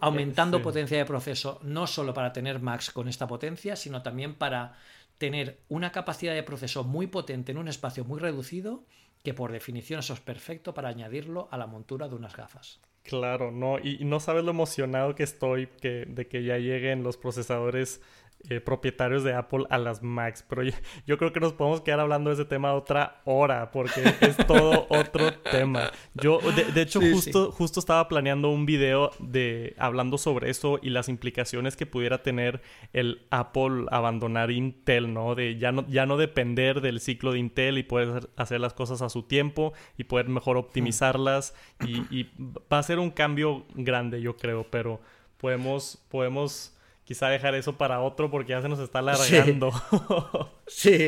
aumentando 0.00 0.60
potencia 0.60 0.98
de 0.98 1.04
proceso 1.04 1.60
no 1.62 1.86
solo 1.86 2.12
para 2.12 2.32
tener 2.32 2.60
Macs 2.60 2.90
con 2.90 3.06
esta 3.06 3.28
potencia, 3.28 3.76
sino 3.76 4.02
también 4.02 4.34
para 4.34 4.74
tener 5.18 5.60
una 5.68 5.92
capacidad 5.92 6.34
de 6.34 6.42
proceso 6.42 6.84
muy 6.84 7.06
potente 7.06 7.52
en 7.52 7.58
un 7.58 7.68
espacio 7.68 8.04
muy 8.04 8.20
reducido, 8.20 8.84
que 9.22 9.34
por 9.34 9.52
definición 9.52 10.00
eso 10.00 10.14
es 10.14 10.20
perfecto 10.20 10.74
para 10.74 10.88
añadirlo 10.88 11.48
a 11.50 11.56
la 11.56 11.66
montura 11.66 12.08
de 12.08 12.16
unas 12.16 12.36
gafas. 12.36 12.80
Claro, 13.02 13.50
no, 13.50 13.78
y, 13.78 14.04
no 14.04 14.20
sabes 14.20 14.44
lo 14.44 14.52
emocionado 14.52 15.14
que 15.14 15.24
estoy 15.24 15.66
que, 15.66 16.06
de 16.06 16.28
que 16.28 16.44
ya 16.44 16.58
lleguen 16.58 17.02
los 17.02 17.16
procesadores 17.16 18.00
eh, 18.48 18.60
propietarios 18.60 19.22
de 19.22 19.34
Apple 19.34 19.64
a 19.70 19.78
las 19.78 20.02
Macs. 20.02 20.44
Pero 20.48 20.62
yo, 21.06 21.18
creo 21.18 21.32
que 21.32 21.40
nos 21.40 21.52
podemos 21.52 21.80
quedar 21.80 22.00
hablando 22.00 22.30
de 22.30 22.34
ese 22.34 22.44
tema 22.44 22.74
otra 22.74 23.20
hora 23.24 23.70
porque 23.70 24.02
es 24.20 24.36
todo 24.46 24.86
otro 24.90 25.32
tema. 25.34 25.90
Yo, 26.14 26.40
de, 26.74 26.82
hecho, 26.82 27.00
justo, 27.00 27.52
justo 27.52 27.80
estaba 27.80 28.08
planeando 28.08 28.50
un 28.50 28.66
video 28.66 29.12
de 29.18 29.74
hablando 29.78 30.18
sobre 30.18 30.50
eso 30.50 30.78
y 30.82 30.90
las 30.90 31.08
implicaciones 31.08 31.76
que 31.76 31.86
pudiera 31.86 32.22
tener 32.22 32.62
el 32.92 33.26
Apple 33.30 33.86
abandonar 33.90 34.50
Intel, 34.50 35.14
¿no? 35.14 35.34
De 35.34 35.56
ya 35.58 35.70
no, 35.72 35.86
ya 35.88 36.06
no 36.06 36.16
depender 36.16 36.80
del 36.80 37.00
ciclo 37.00 37.32
de 37.32 37.38
Intel 37.38 37.78
y 37.78 37.84
poder 37.84 38.28
hacer 38.36 38.60
las 38.60 38.74
cosas 38.74 39.02
a 39.02 39.08
su 39.08 39.22
tiempo 39.22 39.72
y 39.96 40.04
poder 40.04 40.28
mejor 40.28 40.56
optimizarlas. 40.56 41.54
Y, 41.86 42.02
y 42.10 42.30
va 42.72 42.78
a 42.78 42.82
ser 42.82 42.98
un 42.98 43.10
cambio 43.10 43.66
grande, 43.74 44.20
yo 44.20 44.36
creo, 44.36 44.66
pero 44.68 45.00
podemos, 45.38 46.02
podemos 46.08 46.71
quizá 47.04 47.28
dejar 47.28 47.54
eso 47.54 47.76
para 47.76 48.00
otro 48.00 48.30
porque 48.30 48.50
ya 48.50 48.62
se 48.62 48.68
nos 48.68 48.78
está 48.78 49.00
alargando. 49.00 49.70
Sí, 49.72 49.78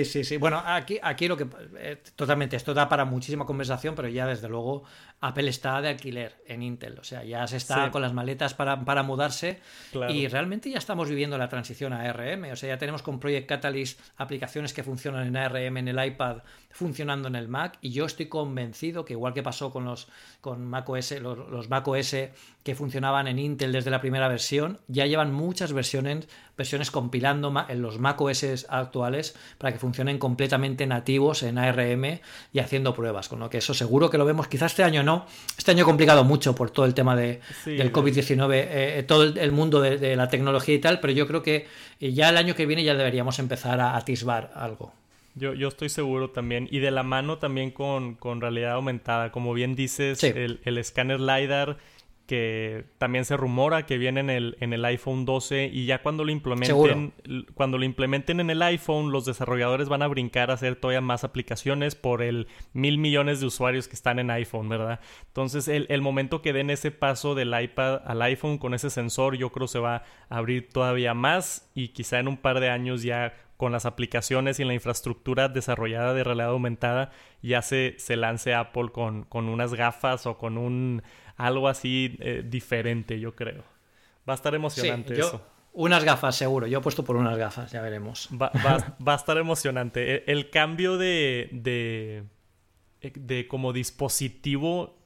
sí, 0.05 0.25
sí. 0.25 0.37
Bueno, 0.37 0.63
aquí, 0.65 0.99
aquí 1.03 1.29
lo 1.29 1.37
que. 1.37 1.47
Eh, 1.79 2.03
totalmente, 2.17 2.57
esto 2.57 2.75
da 2.75 2.89
para 2.89 3.05
muchísima 3.05 3.45
conversación, 3.45 3.95
pero 3.95 4.09
ya 4.09 4.27
desde 4.27 4.49
luego 4.49 4.85
Apple 5.21 5.49
está 5.49 5.81
de 5.81 5.89
alquiler 5.89 6.37
en 6.47 6.63
Intel. 6.63 6.99
O 6.99 7.05
sea, 7.05 7.25
ya 7.25 7.47
se 7.47 7.57
está 7.57 7.91
con 7.91 8.03
las 8.03 8.13
maletas 8.13 8.53
para, 8.53 9.03
mudarse. 9.03 9.61
Y 10.11 10.29
realmente 10.29 10.71
ya 10.71 10.79
estamos 10.79 11.09
viviendo 11.09 11.39
la 11.39 11.49
transición 11.49 11.93
a 11.93 12.03
ARM. 12.03 12.53
O 12.53 12.57
sea, 12.57 12.69
ya 12.69 12.79
tenemos 12.79 13.03
con 13.03 13.19
Project 13.19 13.49
Catalyst 13.49 14.01
aplicaciones 14.17 14.75
que 14.75 14.83
funcionan 14.83 15.27
en 15.27 15.37
ARM 15.37 15.79
en 15.79 15.89
el 15.89 16.05
iPad 16.05 16.39
funcionando 16.71 17.29
en 17.29 17.37
el 17.37 17.49
Mac. 17.49 17.79
Y 17.81 17.93
yo 17.93 18.05
estoy 18.05 18.27
convencido 18.27 19.05
que, 19.05 19.15
igual 19.15 19.33
que 19.33 19.43
pasó 19.43 19.71
con 19.73 19.85
los 19.85 20.09
con 20.41 20.65
Mac 20.67 20.89
OS, 20.89 21.13
los, 21.21 21.39
los 21.49 21.71
Mac 21.71 21.89
OS 21.89 22.17
que 22.63 22.75
funcionaban 22.75 23.27
en 23.27 23.39
Intel 23.39 23.73
desde 23.73 23.91
la 23.91 24.01
primera 24.01 24.29
versión, 24.29 24.81
ya 24.89 25.07
llevan 25.07 25.33
muchas 25.33 25.73
versiones 25.73 26.29
versiones 26.57 26.91
compilando 26.91 27.53
en 27.69 27.83
los 27.83 27.99
macOS 27.99 28.67
actuales 28.69 29.35
para 29.59 29.73
que 29.73 29.79
funcionen 29.79 30.19
completamente 30.19 30.87
nativos 30.87 31.43
en 31.43 31.59
ARM 31.59 32.21
y 32.53 32.59
haciendo 32.59 32.95
pruebas, 32.95 33.29
con 33.29 33.41
lo 33.41 33.51
que 33.51 33.59
eso 33.59 33.75
seguro 33.75 34.11
que 34.11 34.19
lo 34.19 34.25
vemos, 34.25 34.49
quizás 34.49 34.73
este 34.73 34.85
año 34.85 35.03
no, 35.03 35.27
este 35.59 35.73
año 35.73 35.85
complicado 35.85 36.25
mucho 36.25 36.55
por 36.55 36.71
todo 36.71 36.87
el 36.87 36.95
tema 36.95 37.17
de, 37.17 37.41
del 37.65 37.93
COVID-19, 37.93 38.55
eh, 38.55 38.99
eh, 38.99 39.03
todo 39.03 39.25
el, 39.25 39.53
mundo 39.53 39.81
de, 39.81 40.17
la 40.17 40.29
tecnología 40.29 40.75
y 40.75 40.79
tal, 40.79 41.01
pero 41.01 41.13
yo 41.13 41.27
creo 41.27 41.43
que 41.43 41.67
eh, 42.01 42.13
ya 42.13 42.29
el 42.29 42.37
año 42.37 42.55
que 42.55 42.67
viene 42.67 42.85
ya 42.85 42.95
deberíamos 42.95 43.39
empezar 43.39 43.81
a 43.81 43.97
atisbar 43.97 44.53
algo. 44.55 44.93
Yo, 45.37 45.53
yo 45.53 45.67
estoy 45.67 45.89
seguro 45.89 46.31
también. 46.31 46.69
Y 46.71 46.79
de 46.79 46.93
la 46.93 47.03
mano 47.03 47.39
también 47.39 47.73
con, 47.73 48.17
realidad 48.41 48.75
aumentada. 48.75 49.33
Como 49.33 49.53
bien 49.53 49.75
dices, 49.75 50.23
el, 50.23 50.61
el 50.65 50.79
escáner 50.79 51.19
LiDAR 51.19 51.77
que 52.27 52.87
también 52.97 53.25
se 53.27 53.37
rumora 53.37 53.85
que 53.85 53.99
viene 53.99 54.21
en 54.21 54.31
el, 54.31 54.57
en 54.61 54.73
el 54.73 54.85
iPhone 54.87 55.27
12 55.27 55.71
y 55.73 55.85
ya 55.85 56.03
cuando 56.03 56.25
lo 56.25 56.33
implementen 56.33 57.13
cuando 57.55 57.77
lo 57.77 57.85
implementen 57.85 58.41
en 58.41 58.49
el 58.49 58.63
iPhone 58.63 59.13
los 59.13 59.27
desarrolladores 59.27 59.91
van 59.91 60.03
a 60.03 60.07
brincar 60.07 60.51
a 60.51 60.55
hacer 60.55 60.77
todavía 60.77 61.03
más 61.03 61.23
aplicaciones 61.25 61.95
por 61.95 62.23
el 62.23 62.49
mil 62.73 62.97
millones 62.97 63.41
de 63.41 63.47
usuarios 63.47 63.89
que 63.89 63.95
están 63.95 64.19
en 64.19 64.31
iPhone, 64.31 64.71
¿verdad? 64.71 65.01
Entonces 65.27 65.69
el, 65.69 65.87
el 65.91 66.01
momento 66.01 66.41
que 66.41 66.55
den 66.55 66.71
ese 66.71 66.91
paso 66.91 67.35
del 67.35 67.53
iPad 67.61 68.01
al 68.07 68.23
iPhone 68.23 68.57
con 68.57 68.73
ese 68.73 68.89
sensor 68.89 69.37
yo 69.37 69.53
creo 69.53 69.69
se 69.69 69.79
va 69.79 69.97
a 70.31 70.37
abrir 70.37 70.71
todavía 70.71 71.13
más 71.13 71.71
y 71.75 71.89
quizá 71.89 72.21
en 72.21 72.29
un 72.29 72.39
par 72.39 72.61
de 72.61 72.71
años 72.71 73.03
ya 73.03 73.35
con 73.57 73.73
las 73.73 73.87
aplicaciones 73.87 74.59
y 74.59 74.65
la 74.65 74.75
infraestructura 74.75 75.49
desarrollada 75.49 76.13
de 76.15 76.25
realidad 76.25 76.49
aumentada 76.49 77.11
ya 77.43 77.63
se, 77.63 77.95
se 77.99 78.17
lance 78.17 78.55
Apple 78.55 78.91
con, 78.93 79.25
con 79.25 79.49
unas 79.49 79.75
gafas 79.75 80.27
o 80.27 80.39
con 80.39 80.59
un 80.59 81.03
algo 81.37 81.69
así 81.69 82.17
eh, 82.21 82.43
diferente, 82.45 83.19
yo 83.19 83.35
creo. 83.35 83.65
Va 84.29 84.35
a 84.35 84.37
estar 84.37 84.55
emocionante 84.55 85.19
eso. 85.19 85.45
Unas 85.73 86.05
gafas, 86.05 86.37
seguro. 86.37 86.69
Yo 86.69 86.79
he 86.79 86.83
puesto 86.83 87.05
por 87.05 87.17
unas 87.17 87.37
gafas, 87.37 87.73
ya 87.73 87.83
veremos. 87.83 88.29
Va, 88.41 88.53
a 88.55 89.15
estar 89.15 89.37
emocionante. 89.39 90.15
E, 90.15 90.25
el, 90.29 90.51
cambio 90.51 90.97
de, 90.97 91.49
de, 91.51 92.23
de, 93.15 93.49
como 93.49 93.73
dispositivo, 93.73 94.97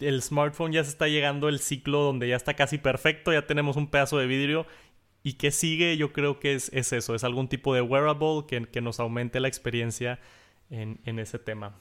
el 0.00 0.22
smartphone 0.22 0.72
ya 0.72 0.82
se 0.82 0.90
está 0.90 1.08
llegando 1.08 1.50
el 1.50 1.58
ciclo 1.58 2.00
donde 2.00 2.26
ya 2.26 2.36
está 2.36 2.54
casi 2.54 2.78
perfecto, 2.78 3.34
ya 3.34 3.46
tenemos 3.46 3.76
un 3.76 3.88
pedazo 3.88 4.16
de 4.16 4.26
vidrio. 4.26 4.66
¿Y 5.22 5.34
qué 5.34 5.50
sigue? 5.50 5.98
Yo 5.98 6.14
creo 6.14 6.40
que 6.40 6.54
es, 6.54 6.72
eso, 6.72 7.14
es 7.14 7.22
algún 7.22 7.48
tipo 7.48 7.74
de 7.74 7.82
wearable 7.82 8.44
que, 8.48 8.64
que 8.64 8.80
nos 8.80 9.00
aumente 9.00 9.40
la 9.40 9.48
experiencia 9.48 10.20
en, 10.70 11.00
en 11.04 11.18
ese 11.18 11.38
tema. 11.38 11.74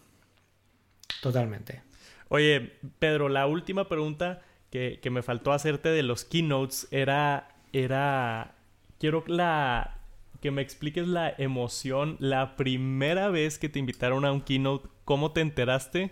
Totalmente. 1.21 1.86
Oye, 2.29 2.73
Pedro, 2.99 3.29
la 3.29 3.47
última 3.47 3.87
pregunta 3.87 4.41
que, 4.69 4.99
que 5.01 5.09
me 5.09 5.21
faltó 5.23 5.51
hacerte 5.51 5.89
de 5.89 6.03
los 6.03 6.25
keynotes 6.25 6.87
era 6.91 7.53
era... 7.73 8.55
Quiero 8.99 9.23
la... 9.27 9.99
que 10.41 10.51
me 10.51 10.61
expliques 10.61 11.07
la 11.07 11.33
emoción, 11.37 12.17
la 12.19 12.55
primera 12.55 13.29
vez 13.29 13.59
que 13.59 13.69
te 13.69 13.79
invitaron 13.79 14.25
a 14.25 14.31
un 14.31 14.41
keynote, 14.41 14.87
¿cómo 15.05 15.31
te 15.31 15.41
enteraste? 15.41 16.11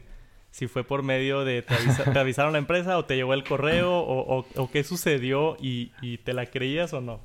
Si 0.52 0.68
fue 0.68 0.84
por 0.84 1.04
medio 1.04 1.44
de... 1.44 1.64
¿Te, 1.64 2.20
avisaron 2.20 2.54
la 2.54 2.60
empresa 2.60 2.98
o 2.98 3.06
te 3.06 3.16
llegó 3.16 3.34
el 3.34 3.44
correo 3.44 3.98
o, 3.98 4.46
o, 4.56 4.72
qué 4.72 4.84
sucedió 4.84 5.58
y, 5.60 5.92
y 6.02 6.20
te 6.20 6.34
la 6.34 6.46
creías 6.46 6.94
o 6.94 7.02
no? 7.02 7.22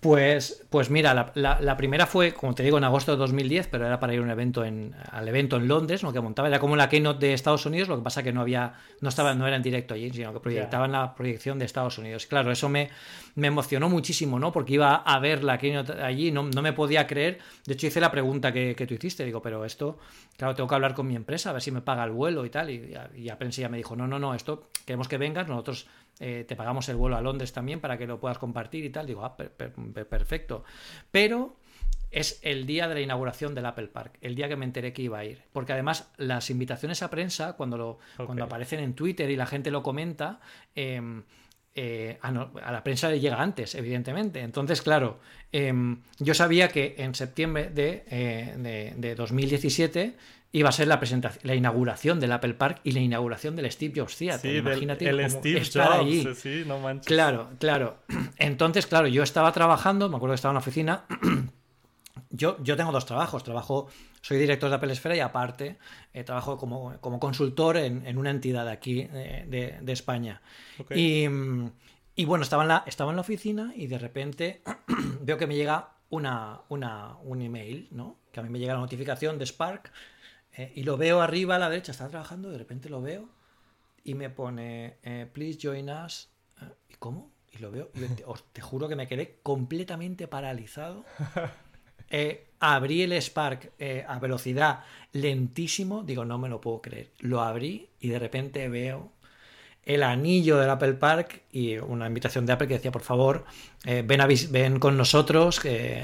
Pues, 0.00 0.64
pues 0.70 0.90
mira, 0.90 1.32
la, 1.34 1.76
primera 1.76 2.06
fue, 2.06 2.32
como 2.32 2.54
te 2.54 2.62
digo, 2.62 2.78
en 2.78 2.84
agosto 2.84 3.10
de 3.10 3.18
2010, 3.18 3.66
pero 3.66 3.84
era 3.84 3.98
para 3.98 4.14
ir 4.14 4.20
a 4.20 4.22
un 4.22 4.30
evento 4.30 4.64
en, 4.64 4.94
al 5.10 5.26
evento 5.26 5.56
en 5.56 5.66
Londres, 5.66 6.04
lo 6.04 6.12
que 6.12 6.20
montaba 6.20 6.46
era 6.46 6.60
como 6.60 6.76
la 6.76 6.88
keynote 6.88 7.26
de 7.26 7.32
Estados 7.32 7.66
Unidos, 7.66 7.88
lo 7.88 7.96
que 7.96 8.04
pasa 8.04 8.22
que 8.22 8.32
no 8.32 8.40
había, 8.40 8.74
no 9.00 9.08
estaba, 9.08 9.34
no 9.34 9.44
era 9.48 9.56
en 9.56 9.62
directo 9.62 9.94
allí, 9.94 10.08
sino 10.10 10.32
que 10.32 10.38
proyectaban 10.38 10.92
la 10.92 11.16
proyección 11.16 11.58
de 11.58 11.64
Estados 11.64 11.98
Unidos. 11.98 12.26
Claro, 12.26 12.52
eso 12.52 12.68
me, 12.68 12.90
me 13.34 13.48
emocionó 13.48 13.88
muchísimo, 13.88 14.38
¿no? 14.38 14.52
Porque 14.52 14.74
iba 14.74 14.94
a 14.94 15.18
ver 15.18 15.42
la 15.42 15.58
keynote 15.58 16.00
allí, 16.00 16.30
no, 16.30 16.44
no 16.44 16.62
me 16.62 16.72
podía 16.72 17.04
creer. 17.08 17.40
De 17.66 17.74
hecho, 17.74 17.88
hice 17.88 18.00
la 18.00 18.12
pregunta 18.12 18.52
que, 18.52 18.76
que, 18.76 18.86
tú 18.86 18.94
hiciste, 18.94 19.24
digo, 19.24 19.42
pero 19.42 19.64
esto, 19.64 19.98
claro, 20.36 20.54
tengo 20.54 20.68
que 20.68 20.76
hablar 20.76 20.94
con 20.94 21.08
mi 21.08 21.16
empresa, 21.16 21.50
a 21.50 21.54
ver 21.54 21.62
si 21.62 21.72
me 21.72 21.80
paga 21.80 22.04
el 22.04 22.12
vuelo 22.12 22.46
y 22.46 22.50
tal. 22.50 22.70
Y, 22.70 22.94
y 23.16 23.24
ya 23.24 23.36
pensé, 23.36 23.62
ya 23.62 23.68
me 23.68 23.78
dijo, 23.78 23.96
no, 23.96 24.06
no, 24.06 24.20
no, 24.20 24.32
esto 24.32 24.68
queremos 24.86 25.08
que 25.08 25.18
vengas, 25.18 25.48
nosotros 25.48 25.88
eh, 26.20 26.44
te 26.46 26.56
pagamos 26.56 26.88
el 26.88 26.96
vuelo 26.96 27.16
a 27.16 27.20
Londres 27.20 27.52
también 27.52 27.80
para 27.80 27.96
que 27.98 28.06
lo 28.06 28.18
puedas 28.18 28.38
compartir 28.38 28.84
y 28.84 28.90
tal. 28.90 29.06
Digo, 29.06 29.24
ah, 29.24 29.36
perfecto. 29.36 30.64
Pero 31.10 31.56
es 32.10 32.40
el 32.42 32.66
día 32.66 32.88
de 32.88 32.94
la 32.94 33.00
inauguración 33.00 33.54
del 33.54 33.66
Apple 33.66 33.88
Park, 33.88 34.18
el 34.20 34.34
día 34.34 34.48
que 34.48 34.56
me 34.56 34.64
enteré 34.64 34.92
que 34.92 35.02
iba 35.02 35.18
a 35.18 35.24
ir. 35.24 35.42
Porque 35.52 35.72
además 35.72 36.10
las 36.16 36.50
invitaciones 36.50 37.02
a 37.02 37.10
prensa, 37.10 37.54
cuando, 37.54 37.76
lo, 37.76 37.98
cuando 38.24 38.44
aparecen 38.44 38.80
en 38.80 38.94
Twitter 38.94 39.30
y 39.30 39.36
la 39.36 39.46
gente 39.46 39.70
lo 39.70 39.82
comenta, 39.82 40.40
em, 40.74 41.22
eh, 41.74 42.18
a, 42.22 42.32
la 42.72 42.82
prensa 42.82 43.10
le 43.10 43.20
llega 43.20 43.40
antes, 43.40 43.74
evidentemente. 43.74 44.40
Entonces, 44.40 44.82
claro, 44.82 45.20
em, 45.52 46.00
yo 46.18 46.34
sabía 46.34 46.68
que 46.68 46.96
en 46.98 47.14
septiembre 47.14 47.70
de, 47.70 48.04
eh, 48.10 48.94
de 48.96 49.14
2017 49.14 50.16
iba 50.52 50.68
a 50.68 50.72
ser 50.72 50.88
la 50.88 50.98
presentación, 50.98 51.42
la 51.44 51.54
inauguración 51.54 52.20
del 52.20 52.32
Apple 52.32 52.54
Park 52.54 52.80
y 52.84 52.92
la 52.92 53.00
inauguración 53.00 53.54
del 53.56 53.70
Steve 53.70 54.00
Jobs 54.00 54.16
Theater. 54.16 54.50
Sí, 54.50 54.56
Imagínate 54.56 55.08
el 55.08 55.30
Steve 55.30 55.60
Jobs, 55.60 56.38
Sí, 56.38 56.64
no 56.66 56.78
manches. 56.78 57.06
Claro, 57.06 57.50
claro. 57.58 57.98
Entonces, 58.38 58.86
claro, 58.86 59.08
yo 59.08 59.22
estaba 59.22 59.52
trabajando, 59.52 60.08
me 60.08 60.16
acuerdo 60.16 60.32
que 60.32 60.36
estaba 60.36 60.52
en 60.52 60.56
la 60.56 60.60
oficina. 60.60 61.04
yo, 62.30 62.56
yo 62.62 62.76
tengo 62.76 62.92
dos 62.92 63.04
trabajos. 63.04 63.44
Trabajo, 63.44 63.88
soy 64.22 64.38
director 64.38 64.70
de 64.70 64.76
Apple 64.76 64.92
Esfera 64.92 65.16
y 65.16 65.20
aparte 65.20 65.76
eh, 66.14 66.24
trabajo 66.24 66.56
como, 66.56 66.98
como, 67.00 67.20
consultor 67.20 67.76
en, 67.76 68.16
una 68.16 68.30
entidad 68.30 68.68
aquí 68.68 69.04
de, 69.04 69.82
España. 69.88 70.40
Y, 70.94 71.26
y, 72.14 72.24
bueno, 72.24 72.42
estaba 72.42 72.62
en, 72.62 72.68
la, 72.68 72.84
estaba 72.86 73.10
en 73.10 73.16
la 73.16 73.22
oficina 73.22 73.72
y 73.76 73.86
de 73.86 73.98
repente 73.98 74.62
veo 75.20 75.36
que 75.36 75.46
me 75.46 75.56
llega 75.56 75.90
una, 76.08 76.62
una, 76.70 77.16
un 77.22 77.42
email, 77.42 77.88
¿no? 77.90 78.16
Que 78.32 78.40
a 78.40 78.42
mí 78.42 78.48
me 78.48 78.58
llega 78.58 78.72
la 78.72 78.80
notificación 78.80 79.38
de 79.38 79.44
Spark 79.44 79.92
eh, 80.58 80.72
y 80.74 80.82
lo 80.82 80.96
veo 80.96 81.22
arriba 81.22 81.54
a 81.54 81.58
la 81.60 81.70
derecha, 81.70 81.92
está 81.92 82.08
trabajando, 82.08 82.50
de 82.50 82.58
repente 82.58 82.88
lo 82.88 83.00
veo 83.00 83.28
y 84.02 84.14
me 84.14 84.28
pone, 84.28 84.96
eh, 85.04 85.28
please 85.32 85.56
join 85.62 85.88
us. 85.88 86.30
Eh, 86.60 86.64
¿Y 86.88 86.94
cómo? 86.94 87.30
Y 87.52 87.58
lo 87.58 87.70
veo, 87.70 87.90
te, 88.52 88.60
juro 88.60 88.88
que 88.88 88.96
me 88.96 89.06
quedé 89.06 89.38
completamente 89.44 90.26
paralizado. 90.26 91.04
abrí 92.58 93.02
el 93.02 93.12
Spark 93.22 93.72
a 94.06 94.18
velocidad 94.18 94.80
lentísimo, 95.12 96.02
digo, 96.02 96.24
no 96.24 96.38
me 96.38 96.48
lo 96.48 96.60
puedo 96.60 96.82
creer. 96.82 97.12
Lo 97.20 97.40
abrí 97.40 97.90
y 98.00 98.08
de 98.08 98.18
repente 98.18 98.68
veo 98.68 99.12
el 99.84 100.02
anillo 100.02 100.58
del 100.58 100.70
Apple 100.70 100.94
Park 100.94 101.42
y 101.52 101.78
una 101.78 102.06
invitación 102.06 102.46
de 102.46 102.52
Apple 102.52 102.66
que 102.66 102.74
decía, 102.74 102.90
por 102.90 103.02
favor, 103.02 103.44
ven, 103.84 104.20
a 104.20 104.26
ven 104.26 104.80
con 104.80 104.96
nosotros 104.96 105.60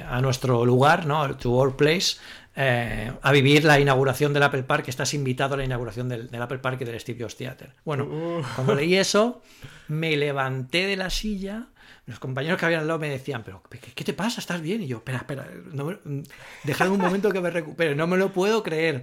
a 0.08 0.20
nuestro 0.20 0.64
lugar, 0.64 1.06
¿no? 1.06 1.36
To 1.36 1.50
our 1.52 1.76
place, 1.76 2.16
eh, 2.56 3.12
a 3.20 3.32
vivir 3.32 3.64
la 3.64 3.80
inauguración 3.80 4.32
del 4.32 4.44
Apple 4.44 4.62
Park, 4.62 4.88
estás 4.88 5.12
invitado 5.14 5.54
a 5.54 5.56
la 5.56 5.64
inauguración 5.64 6.08
del, 6.08 6.30
Apple 6.40 6.58
Park 6.58 6.80
y 6.80 6.84
del 6.84 7.00
Steve 7.00 7.22
Jobs 7.22 7.36
Theater. 7.36 7.72
Bueno, 7.84 8.04
uh. 8.04 8.42
cuando 8.54 8.74
leí 8.74 8.94
eso, 8.94 9.42
me 9.88 10.16
levanté 10.16 10.86
de 10.86 10.96
la 10.96 11.10
silla. 11.10 11.66
Los 12.06 12.18
compañeros 12.18 12.58
que 12.58 12.66
habían 12.66 12.82
al 12.82 12.86
lado 12.86 12.98
me 12.98 13.08
decían, 13.08 13.42
pero 13.44 13.62
¿qué 13.94 14.04
te 14.04 14.12
pasa? 14.12 14.40
¿Estás 14.40 14.60
bien? 14.60 14.82
Y 14.82 14.86
yo, 14.86 14.98
espera, 14.98 15.18
espera, 15.18 15.48
no 15.72 15.86
un 15.86 17.00
momento 17.00 17.30
que 17.30 17.40
me 17.40 17.50
recupere, 17.50 17.94
no 17.94 18.06
me 18.06 18.18
lo 18.18 18.30
puedo 18.30 18.62
creer. 18.62 19.02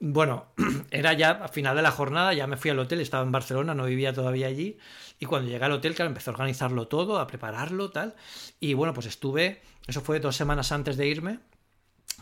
Bueno, 0.00 0.46
era 0.90 1.12
ya 1.12 1.30
a 1.30 1.48
final 1.48 1.76
de 1.76 1.82
la 1.82 1.92
jornada, 1.92 2.34
ya 2.34 2.46
me 2.46 2.56
fui 2.56 2.70
al 2.70 2.78
hotel, 2.80 3.00
estaba 3.00 3.22
en 3.22 3.32
Barcelona, 3.32 3.74
no 3.74 3.84
vivía 3.84 4.12
todavía 4.12 4.48
allí. 4.48 4.78
Y 5.18 5.26
cuando 5.26 5.48
llegué 5.48 5.64
al 5.64 5.72
hotel, 5.72 5.94
claro, 5.94 6.08
empecé 6.08 6.30
a 6.30 6.32
organizarlo 6.32 6.88
todo, 6.88 7.18
a 7.18 7.26
prepararlo, 7.26 7.90
tal. 7.90 8.14
Y 8.58 8.74
bueno, 8.74 8.94
pues 8.94 9.06
estuve, 9.06 9.62
eso 9.86 10.00
fue 10.00 10.18
dos 10.18 10.34
semanas 10.36 10.72
antes 10.72 10.96
de 10.96 11.06
irme, 11.06 11.38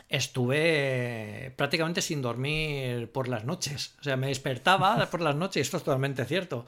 estuve 0.08 1.52
prácticamente 1.56 2.02
sin 2.02 2.22
dormir 2.22 3.10
por 3.10 3.28
las 3.28 3.44
noches. 3.44 3.94
O 4.00 4.04
sea, 4.04 4.16
me 4.16 4.28
despertaba 4.28 5.06
por 5.10 5.20
las 5.20 5.36
noches, 5.36 5.62
esto 5.62 5.76
es 5.76 5.84
totalmente 5.84 6.24
cierto. 6.24 6.66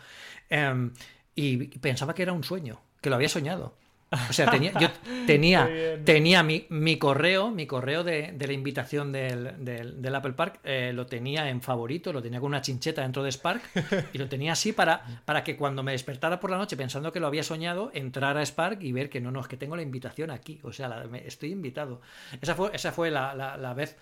Em, 0.48 0.93
y 1.35 1.78
pensaba 1.78 2.15
que 2.15 2.23
era 2.23 2.32
un 2.32 2.44
sueño, 2.44 2.81
que 3.01 3.11
lo 3.11 3.16
había 3.16 3.28
soñado. 3.28 3.74
O 4.28 4.32
sea, 4.32 4.50
tenía, 4.50 4.72
yo 4.78 4.88
tenía, 5.26 5.68
tenía 6.04 6.42
mi, 6.42 6.66
mi, 6.68 6.96
correo, 6.96 7.50
mi 7.50 7.66
correo 7.66 8.02
de, 8.02 8.32
de 8.32 8.46
la 8.46 8.52
invitación 8.52 9.12
del, 9.12 9.54
del, 9.64 10.14
Apple 10.14 10.32
Park, 10.32 10.58
eh, 10.64 10.92
lo 10.92 11.06
tenía 11.06 11.48
en 11.48 11.60
favorito, 11.60 12.12
lo 12.12 12.20
tenía 12.20 12.40
con 12.40 12.48
una 12.48 12.60
chincheta 12.60 13.02
dentro 13.02 13.22
de 13.22 13.30
Spark 13.30 13.62
y 14.12 14.18
lo 14.18 14.28
tenía 14.28 14.52
así 14.52 14.72
para, 14.72 15.22
para 15.24 15.44
que 15.44 15.56
cuando 15.56 15.84
me 15.84 15.92
despertara 15.92 16.40
por 16.40 16.50
la 16.50 16.58
noche 16.58 16.76
pensando 16.76 17.12
que 17.12 17.20
lo 17.20 17.28
había 17.28 17.44
soñado, 17.44 17.92
entrara 17.94 18.40
a 18.40 18.46
Spark 18.46 18.82
y 18.82 18.90
ver 18.90 19.10
que 19.10 19.20
no, 19.20 19.30
no, 19.30 19.40
es 19.40 19.46
que 19.46 19.56
tengo 19.56 19.76
la 19.76 19.82
invitación 19.82 20.32
aquí, 20.32 20.58
o 20.64 20.72
sea, 20.72 21.04
estoy 21.24 21.52
invitado. 21.52 22.00
Esa 22.40 22.56
fue, 22.56 22.70
esa 22.74 22.90
fue 22.90 23.12
la, 23.12 23.32
la, 23.34 23.56
la 23.56 23.74
vez, 23.74 23.96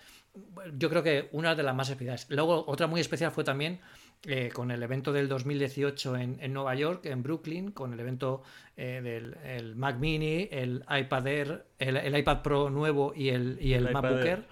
yo 0.75 0.89
creo 0.89 1.03
que 1.03 1.29
una 1.33 1.53
de 1.53 1.61
las 1.61 1.75
más 1.75 1.89
especiales. 1.89 2.25
Luego, 2.29 2.63
otra 2.67 2.87
muy 2.87 2.99
especial 2.99 3.31
fue 3.31 3.43
también 3.43 3.79
eh, 4.23 4.49
con 4.53 4.69
el 4.71 4.83
evento 4.83 5.13
del 5.13 5.29
2018 5.29 6.17
en, 6.17 6.53
Nueva 6.53 6.75
York, 6.75 7.05
en 7.05 7.23
Brooklyn, 7.23 7.71
con 7.71 7.93
el 7.93 7.99
evento 7.99 8.43
eh, 8.75 9.01
del 9.01 9.75
Mac 9.75 9.97
Mini, 9.97 10.49
el 10.51 10.83
iPad 10.89 11.27
Air, 11.27 11.65
el, 11.77 12.17
iPad 12.17 12.41
Pro 12.41 12.69
nuevo 12.69 13.13
y 13.15 13.29
el, 13.29 13.57
y 13.61 13.73
el, 13.73 13.91
MacBook 13.91 14.25
Air, 14.25 14.45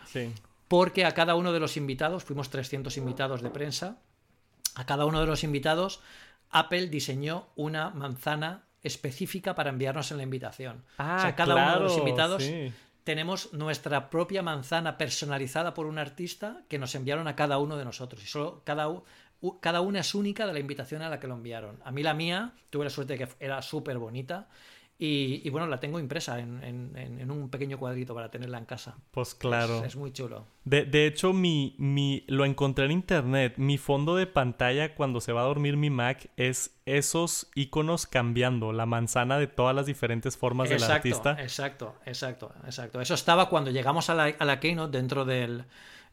porque 0.67 1.05
a 1.05 1.13
cada 1.13 1.35
uno 1.35 1.51
de 1.51 1.59
los 1.59 1.75
invitados, 1.75 2.23
fuimos 2.23 2.49
300 2.49 2.95
invitados 2.97 3.41
de 3.41 3.49
prensa, 3.49 3.99
a 4.75 4.85
cada 4.85 5.05
uno 5.05 5.19
de 5.19 5.27
los 5.27 5.43
invitados 5.43 6.01
Apple 6.49 6.87
diseñó 6.87 7.47
una 7.55 7.89
manzana 7.89 8.63
específica 8.83 9.55
para 9.55 9.69
enviarnos 9.69 10.11
en 10.11 10.17
la 10.17 10.23
invitación. 10.23 10.85
o 10.93 11.03
sea, 11.03 11.27
ah, 11.27 11.35
cada 11.35 11.55
uno 11.55 11.73
de 11.73 11.79
los 11.81 11.97
invitados 11.97 12.43
tenemos 13.03 13.53
nuestra 13.53 14.09
propia 14.09 14.41
manzana 14.41 14.97
personalizada 14.97 15.73
por 15.73 15.85
un 15.85 15.97
artista 15.97 16.63
que 16.67 16.77
nos 16.77 16.93
enviaron 16.93 17.27
a 17.27 17.35
cada 17.35 17.57
uno 17.57 17.77
de 17.77 17.85
nosotros. 17.85 18.21
Y 18.21 18.27
solo 18.27 18.61
cada, 18.65 18.89
cada 19.59 19.81
una 19.81 19.99
es 19.99 20.15
única 20.15 20.47
de 20.47 20.53
la 20.53 20.59
invitación 20.59 21.01
a 21.01 21.09
la 21.09 21.19
que 21.19 21.27
lo 21.27 21.35
enviaron. 21.35 21.79
A 21.83 21.91
mí 21.91 22.03
la 22.03 22.13
mía, 22.13 22.53
tuve 22.69 22.85
la 22.85 22.89
suerte 22.89 23.17
de 23.17 23.25
que 23.25 23.33
era 23.39 23.61
súper 23.61 23.97
bonita. 23.97 24.47
Y, 24.99 25.47
bueno, 25.51 25.67
la 25.67 25.79
tengo 25.79 25.99
impresa 25.99 26.39
en, 26.39 27.29
un 27.29 27.49
pequeño 27.49 27.77
cuadrito 27.77 28.15
para 28.15 28.31
tenerla 28.31 28.57
en 28.57 28.65
casa. 28.65 28.97
Pues 29.11 29.35
claro. 29.35 29.83
Es, 29.85 29.95
muy 29.95 30.11
chulo. 30.11 30.47
De, 30.65 31.05
hecho, 31.05 31.33
mi, 31.33 31.75
mi, 31.77 32.23
lo 32.27 32.45
encontré 32.45 32.85
en 32.85 32.91
internet. 32.91 33.53
Mi 33.57 33.77
fondo 33.77 34.15
de 34.15 34.25
pantalla 34.25 34.95
cuando 34.95 35.21
se 35.21 35.33
va 35.33 35.41
a 35.41 35.45
dormir 35.45 35.77
mi 35.77 35.91
Mac 35.91 36.31
es 36.35 36.79
esos 36.87 37.47
iconos 37.53 38.07
cambiando, 38.07 38.73
la 38.73 38.87
manzana 38.87 39.37
de 39.37 39.45
todas 39.45 39.75
las 39.75 39.85
diferentes 39.85 40.35
formas 40.35 40.67
del 40.67 40.81
artista. 40.81 41.37
Exacto, 41.39 41.93
exacto, 42.07 42.51
exacto. 42.65 42.99
Eso 42.99 43.13
estaba 43.13 43.49
cuando 43.49 43.69
llegamos 43.69 44.09
a 44.09 44.15
la, 44.15 44.23
a 44.23 44.45
la 44.45 44.59
Keynote 44.59 44.97
dentro 44.97 45.25
del 45.25 45.65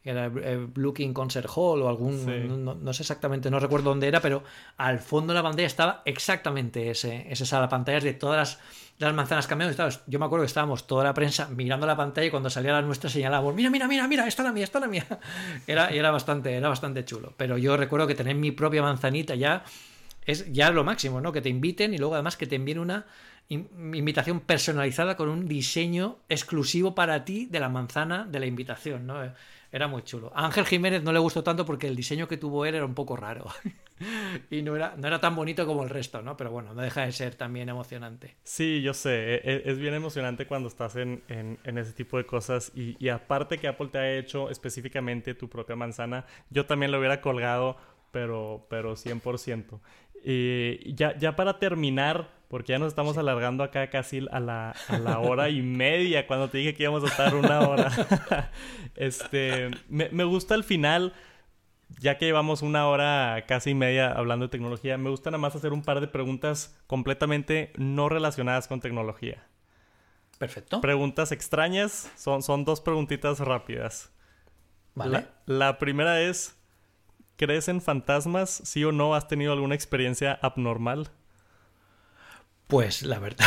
era 0.05 0.25
el 0.25 0.67
Blue 0.67 0.93
King 0.93 1.13
Concert 1.13 1.49
Hall 1.55 1.81
o 1.81 1.89
algún, 1.89 2.63
no, 2.63 2.93
sé 2.93 3.01
exactamente, 3.01 3.49
no 3.49 3.59
recuerdo 3.59 3.89
dónde 3.89 4.07
era, 4.07 4.21
pero 4.21 4.43
al 4.77 4.99
fondo 4.99 5.33
de 5.33 5.39
la 5.39 5.43
pantalla 5.43 5.65
estaba 5.65 6.03
exactamente 6.05 6.91
ese, 6.91 7.25
esa 7.29 7.45
sala 7.45 7.63
de 7.63 7.69
pantallas 7.69 8.03
de 8.03 8.13
todas 8.13 8.59
las, 8.99 9.13
manzanas 9.13 9.47
cambiando. 9.47 9.89
Yo 10.05 10.19
me 10.19 10.25
acuerdo 10.25 10.43
que 10.43 10.47
estábamos 10.47 10.85
toda 10.85 11.03
la 11.03 11.13
prensa 11.13 11.49
mirando 11.49 11.87
la 11.87 11.97
pantalla 11.97 12.27
y 12.27 12.29
cuando 12.29 12.51
salía 12.51 12.73
la 12.73 12.83
nuestra 12.83 13.09
señalábamos, 13.09 13.55
mira, 13.55 13.71
mira, 13.71 13.87
mira, 13.87 14.07
mira, 14.07 14.27
esta 14.27 14.43
es 14.43 14.45
la 14.45 14.53
mía, 14.53 14.63
esta 14.63 14.77
es 14.77 14.81
la 14.83 14.87
mía. 14.87 15.05
Era, 15.67 15.89
era, 15.89 16.11
bastante, 16.11 16.53
era 16.53 16.69
bastante 16.69 17.03
chulo. 17.03 17.33
Pero 17.35 17.57
yo 17.57 17.75
recuerdo 17.75 18.05
que 18.05 18.13
tener 18.13 18.35
mi 18.35 18.51
propia 18.51 18.83
manzanita 18.83 19.33
ya 19.33 19.63
es 20.25 20.51
ya 20.53 20.69
lo 20.71 20.83
máximo, 20.83 21.19
¿no? 21.19 21.31
Que 21.31 21.41
te 21.41 21.49
inviten 21.49 21.93
y 21.93 21.97
luego 21.97 22.13
además 22.13 22.37
que 22.37 22.47
te 22.47 22.55
envíen 22.55 22.79
una 22.79 23.05
invitación 23.49 24.39
personalizada 24.39 25.15
con 25.15 25.29
un 25.29 25.47
diseño 25.47 26.17
exclusivo 26.29 26.95
para 26.95 27.25
ti 27.25 27.45
de 27.45 27.59
la 27.59 27.69
manzana 27.69 28.25
de 28.25 28.39
la 28.39 28.45
invitación, 28.45 29.05
¿no? 29.05 29.21
Era 29.75 29.89
muy 29.89 30.03
chulo. 30.03 30.31
A 30.33 30.45
Ángel 30.45 30.65
Jiménez 30.65 31.03
no 31.03 31.11
le 31.11 31.19
gustó 31.19 31.43
tanto 31.43 31.65
porque 31.65 31.85
el 31.85 31.97
diseño 31.97 32.29
que 32.29 32.37
tuvo 32.37 32.65
él 32.65 32.75
era 32.75 32.85
un 32.85 32.93
poco 32.93 33.17
raro. 33.17 33.43
y 34.49 34.61
no 34.61 34.73
era, 34.73 34.95
no 34.95 35.05
era 35.05 35.19
tan 35.19 35.35
bonito 35.35 35.67
como 35.67 35.83
el 35.83 35.89
resto, 35.89 36.21
¿no? 36.21 36.37
Pero 36.37 36.49
bueno, 36.49 36.73
no 36.73 36.81
deja 36.81 37.05
de 37.05 37.11
ser 37.11 37.35
también 37.35 37.67
emocionante. 37.67 38.37
Sí, 38.45 38.81
yo 38.81 38.93
sé. 38.93 39.35
E, 39.35 39.41
e, 39.43 39.63
es, 39.65 39.77
bien 39.77 39.93
emocionante 39.93 40.47
cuando 40.47 40.69
estás 40.69 40.95
en, 40.95 41.23
en, 41.27 41.77
ese 41.77 41.91
tipo 41.91 42.15
de 42.15 42.25
cosas. 42.25 42.71
Y, 42.73 42.95
y, 43.05 43.09
aparte 43.09 43.57
que 43.57 43.67
Apple 43.67 43.89
te 43.91 43.97
ha 43.97 44.15
hecho 44.15 44.49
específicamente 44.49 45.35
tu 45.35 45.49
propia 45.49 45.75
manzana, 45.75 46.25
yo 46.49 46.65
también 46.65 46.93
lo 46.93 46.99
hubiera 46.99 47.19
colgado, 47.19 47.75
pero, 48.11 48.67
pero 48.69 48.93
100%. 48.93 49.81
Y 50.23 50.93
ya, 50.95 51.17
ya 51.17 51.35
para 51.35 51.59
terminar, 51.59 52.29
porque 52.47 52.73
ya 52.73 52.79
nos 52.79 52.89
estamos 52.89 53.17
alargando 53.17 53.63
acá 53.63 53.89
casi 53.89 54.25
a 54.31 54.39
la, 54.39 54.75
a 54.87 54.97
la 54.97 55.19
hora 55.19 55.49
y 55.49 55.61
media 55.61 56.27
cuando 56.27 56.49
te 56.49 56.59
dije 56.59 56.73
que 56.73 56.83
íbamos 56.83 57.03
a 57.03 57.07
estar 57.07 57.35
una 57.35 57.61
hora. 57.67 57.91
este, 58.95 59.71
me, 59.89 60.09
me, 60.09 60.23
gusta 60.23 60.53
al 60.53 60.63
final, 60.63 61.13
ya 61.99 62.17
que 62.17 62.25
llevamos 62.25 62.61
una 62.61 62.87
hora 62.87 63.45
casi 63.47 63.73
media 63.73 64.11
hablando 64.11 64.45
de 64.45 64.51
tecnología, 64.51 64.97
me 64.97 65.09
gusta 65.09 65.31
nada 65.31 65.39
más 65.39 65.55
hacer 65.55 65.73
un 65.73 65.81
par 65.81 66.01
de 66.01 66.07
preguntas 66.07 66.77
completamente 66.87 67.71
no 67.77 68.09
relacionadas 68.09 68.67
con 68.67 68.79
tecnología. 68.79 69.43
Perfecto. 70.37 70.81
Preguntas 70.81 71.31
extrañas, 71.31 72.11
son, 72.15 72.43
son 72.43 72.65
dos 72.65 72.81
preguntitas 72.81 73.39
rápidas. 73.39 74.11
Vale. 74.93 75.27
la 75.45 75.77
primera 75.77 76.21
es, 76.21 76.57
¿crees 77.35 77.67
en 77.67 77.81
fantasmas? 77.81 78.61
¿Sí 78.63 78.85
o 78.85 78.93
no 78.93 79.13
has 79.13 79.27
tenido 79.27 79.51
alguna 79.51 79.75
experiencia 79.75 80.39
abnormal? 80.41 81.11
Pues 82.67 83.03
la 83.03 83.19
verdad 83.19 83.45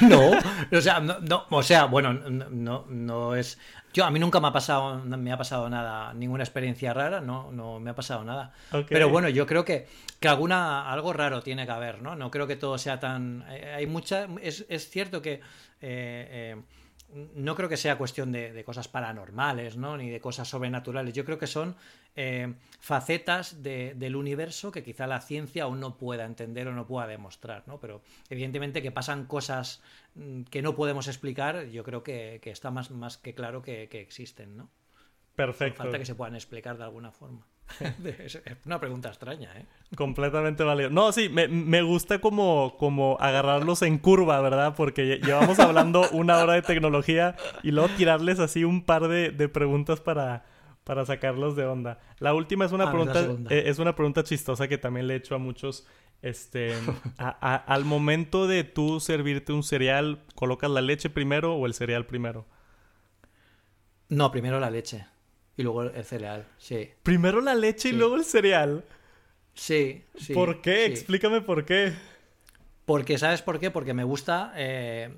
no, 0.08 0.30
o 0.72 0.80
sea, 0.80 1.00
no, 1.00 1.46
o 1.50 1.62
sea, 1.62 1.86
bueno, 1.86 2.12
no, 2.12 2.86
no 2.88 3.34
es. 3.34 3.58
Yo 3.92 4.04
a 4.04 4.10
mí 4.10 4.20
nunca 4.20 4.38
me 4.38 4.48
ha 4.48 4.52
pasado, 4.52 4.98
me 5.04 5.32
ha 5.32 5.36
pasado 5.36 5.68
nada, 5.68 6.14
ninguna 6.14 6.44
experiencia 6.44 6.94
rara, 6.94 7.20
no, 7.20 7.50
no 7.50 7.80
me 7.80 7.90
ha 7.90 7.94
pasado 7.94 8.22
nada. 8.22 8.52
Pero 8.88 9.08
bueno, 9.08 9.28
yo 9.28 9.46
creo 9.46 9.64
que, 9.64 9.88
que 10.20 10.28
alguna 10.28 10.90
algo 10.90 11.12
raro 11.12 11.42
tiene 11.42 11.66
que 11.66 11.72
haber, 11.72 12.00
¿no? 12.00 12.14
No 12.14 12.30
creo 12.30 12.46
que 12.46 12.54
todo 12.56 12.78
sea 12.78 13.00
tan. 13.00 13.44
Eh, 13.50 13.74
hay 13.76 13.86
mucha, 13.86 14.28
es, 14.40 14.64
es 14.68 14.88
cierto 14.88 15.20
que 15.20 15.34
eh, 15.34 15.40
eh, 15.80 16.56
no 17.34 17.54
creo 17.56 17.68
que 17.68 17.76
sea 17.76 17.98
cuestión 17.98 18.32
de, 18.32 18.62
cosas 18.64 18.88
paranormales, 18.88 19.76
¿no? 19.76 19.96
Ni 19.96 20.10
de 20.10 20.20
cosas 20.20 20.48
sobrenaturales. 20.48 21.14
Yo 21.14 21.24
creo 21.24 21.38
que 21.38 21.46
son 21.46 21.76
eh, 22.16 22.54
facetas 22.78 23.62
del 23.62 24.16
universo 24.16 24.70
que 24.70 24.82
quizá 24.82 25.06
la 25.06 25.20
ciencia 25.20 25.64
aún 25.64 25.80
no 25.80 25.96
pueda 25.96 26.24
entender 26.24 26.68
o 26.68 26.72
no 26.72 26.86
pueda 26.86 27.06
demostrar, 27.06 27.64
¿no? 27.66 27.78
Pero 27.80 28.02
evidentemente 28.28 28.82
que 28.82 28.92
pasan 28.92 29.26
cosas 29.26 29.82
mm, 30.14 30.42
que 30.42 30.62
no 30.62 30.74
podemos 30.74 31.08
explicar, 31.08 31.66
yo 31.66 31.84
creo 31.84 32.02
que, 32.02 32.40
está 32.44 32.70
más, 32.70 32.90
más 32.90 33.18
que 33.18 33.34
claro 33.34 33.62
que, 33.62 33.88
existen, 33.92 34.56
¿no? 34.56 34.70
Perfecto. 35.34 35.82
falta 35.82 35.98
que 35.98 36.04
se 36.04 36.14
puedan 36.14 36.34
explicar 36.34 36.76
de 36.76 36.84
alguna 36.84 37.12
forma. 37.12 37.46
Es 37.80 38.38
una 38.66 38.78
pregunta 38.80 39.08
extraña, 39.08 39.50
¿eh? 39.56 39.64
Completamente 39.96 40.62
válido. 40.64 40.90
No, 40.90 41.12
sí, 41.12 41.28
me, 41.28 41.82
gusta 41.82 42.20
como, 42.20 42.76
como 42.78 43.16
agarrarlos 43.20 43.82
en 43.82 43.98
curva, 43.98 44.40
¿verdad? 44.40 44.74
Porque 44.76 45.20
llevamos 45.22 45.58
hablando 45.58 46.08
una 46.12 46.38
hora 46.38 46.54
de 46.54 46.62
tecnología 46.62 47.36
y 47.62 47.70
luego 47.70 47.88
tirarles 47.96 48.38
así 48.38 48.64
un 48.64 48.84
par 48.84 49.08
de, 49.08 49.48
preguntas 49.48 50.00
para, 50.00 50.44
para 50.84 51.04
sacarlos 51.04 51.56
de 51.56 51.66
onda. 51.66 51.98
La 52.18 52.34
última 52.34 52.64
es 52.64 52.72
una 52.72 52.88
ah, 52.88 52.92
pregunta, 52.92 53.20
eh, 53.50 53.64
es 53.66 53.78
una 53.78 53.94
pregunta 53.94 54.22
chistosa 54.22 54.68
que 54.68 54.78
también 54.78 55.06
le 55.06 55.14
he 55.14 55.16
hecho 55.16 55.34
a 55.34 55.38
muchos. 55.38 55.86
Este, 56.22 56.74
al 57.40 57.84
momento 57.84 58.46
de 58.46 58.64
tú 58.64 59.00
servirte 59.00 59.52
un 59.52 59.62
cereal, 59.62 60.22
¿colocas 60.34 60.70
la 60.70 60.82
leche 60.82 61.10
primero 61.10 61.54
o 61.54 61.66
el 61.66 61.74
cereal 61.74 62.06
primero? 62.06 62.46
No, 64.08 64.30
primero 64.30 64.60
la 64.60 64.70
leche. 64.70 65.06
Y 65.60 65.62
luego 65.62 65.82
el 65.82 66.04
cereal, 66.04 66.46
sí. 66.56 66.88
Primero 67.02 67.42
la 67.42 67.54
leche 67.54 67.90
y 67.90 67.92
luego 67.92 68.16
el 68.16 68.24
cereal. 68.24 68.82
Sí, 69.52 70.02
sí. 70.16 70.32
¿Por 70.32 70.62
qué? 70.62 70.86
Explícame 70.86 71.42
por 71.42 71.66
qué. 71.66 71.92
Porque, 72.86 73.18
¿sabes 73.18 73.42
por 73.42 73.60
qué? 73.60 73.70
Porque 73.70 73.92
me 73.92 74.04
gusta 74.04 74.54
eh, 74.56 75.14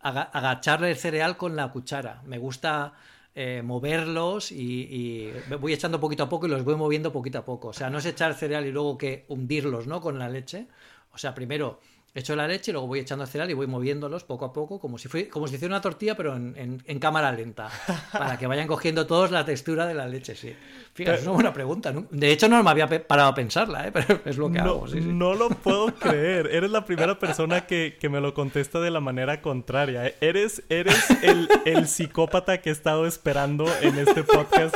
agacharle 0.00 0.90
el 0.90 0.98
cereal 0.98 1.38
con 1.38 1.56
la 1.56 1.72
cuchara. 1.72 2.20
Me 2.26 2.36
gusta 2.36 2.92
eh, 3.34 3.62
moverlos 3.64 4.52
y, 4.52 5.32
voy 5.58 5.72
echando 5.72 5.98
poquito 5.98 6.24
a 6.24 6.28
poco 6.28 6.44
y 6.44 6.50
los 6.50 6.64
voy 6.64 6.76
moviendo 6.76 7.10
poquito 7.10 7.38
a 7.38 7.46
poco. 7.46 7.68
O 7.68 7.72
sea, 7.72 7.88
no 7.88 7.96
es 7.96 8.04
echar 8.04 8.34
cereal 8.34 8.66
y 8.66 8.72
luego 8.72 8.98
que 8.98 9.24
hundirlos, 9.28 9.86
¿no? 9.86 10.02
Con 10.02 10.18
la 10.18 10.28
leche. 10.28 10.66
O 11.12 11.16
sea, 11.16 11.34
primero 11.34 11.80
echo 12.14 12.34
la 12.34 12.46
leche 12.46 12.70
y 12.70 12.72
luego 12.72 12.86
voy 12.86 13.00
echando 13.00 13.26
cereal 13.26 13.50
y 13.50 13.54
voy 13.54 13.66
moviéndolos 13.66 14.24
poco 14.24 14.46
a 14.46 14.52
poco, 14.52 14.80
como 14.80 14.98
si, 14.98 15.08
fue, 15.08 15.28
como 15.28 15.46
si 15.46 15.54
hiciera 15.54 15.74
una 15.74 15.80
tortilla, 15.80 16.16
pero 16.16 16.34
en, 16.36 16.98
cámara 16.98 17.32
lenta, 17.32 17.70
para 18.12 18.38
que 18.38 18.46
vayan 18.46 18.66
cogiendo 18.66 19.06
todos 19.06 19.30
la 19.30 19.44
textura 19.44 19.86
de 19.86 19.94
la 19.94 20.08
leche, 20.08 20.34
sí. 20.34 20.54
Fíjate, 20.94 21.18
es 21.18 21.22
una 21.24 21.32
buena 21.32 21.52
pregunta. 21.52 21.92
De 22.10 22.32
hecho, 22.32 22.48
no 22.48 22.62
me 22.62 22.70
había 22.70 22.88
parado 23.06 23.28
a 23.28 23.34
pensarla, 23.34 23.86
¿eh? 23.86 23.90
pero 23.92 24.20
es 24.24 24.36
lo 24.36 24.50
que 24.50 24.58
no, 24.58 24.64
hago. 24.64 24.86
No 24.86 25.34
lo 25.34 25.50
puedo 25.50 25.94
creer. 25.98 26.48
Eres 26.52 26.70
la 26.70 26.84
primera 26.84 27.18
persona 27.18 27.66
que, 27.66 27.96
me 28.10 28.20
lo 28.20 28.34
contesta 28.34 28.80
de 28.80 28.90
la 28.90 29.00
manera 29.00 29.42
contraria. 29.42 30.06
¿eh? 30.06 30.16
Eres, 30.20 30.62
eres 30.70 31.10
el, 31.22 31.48
el 31.66 31.86
psicópata 31.86 32.58
que 32.60 32.70
he 32.70 32.72
estado 32.72 33.06
esperando 33.06 33.66
en 33.82 33.98
este 33.98 34.24
podcast 34.24 34.74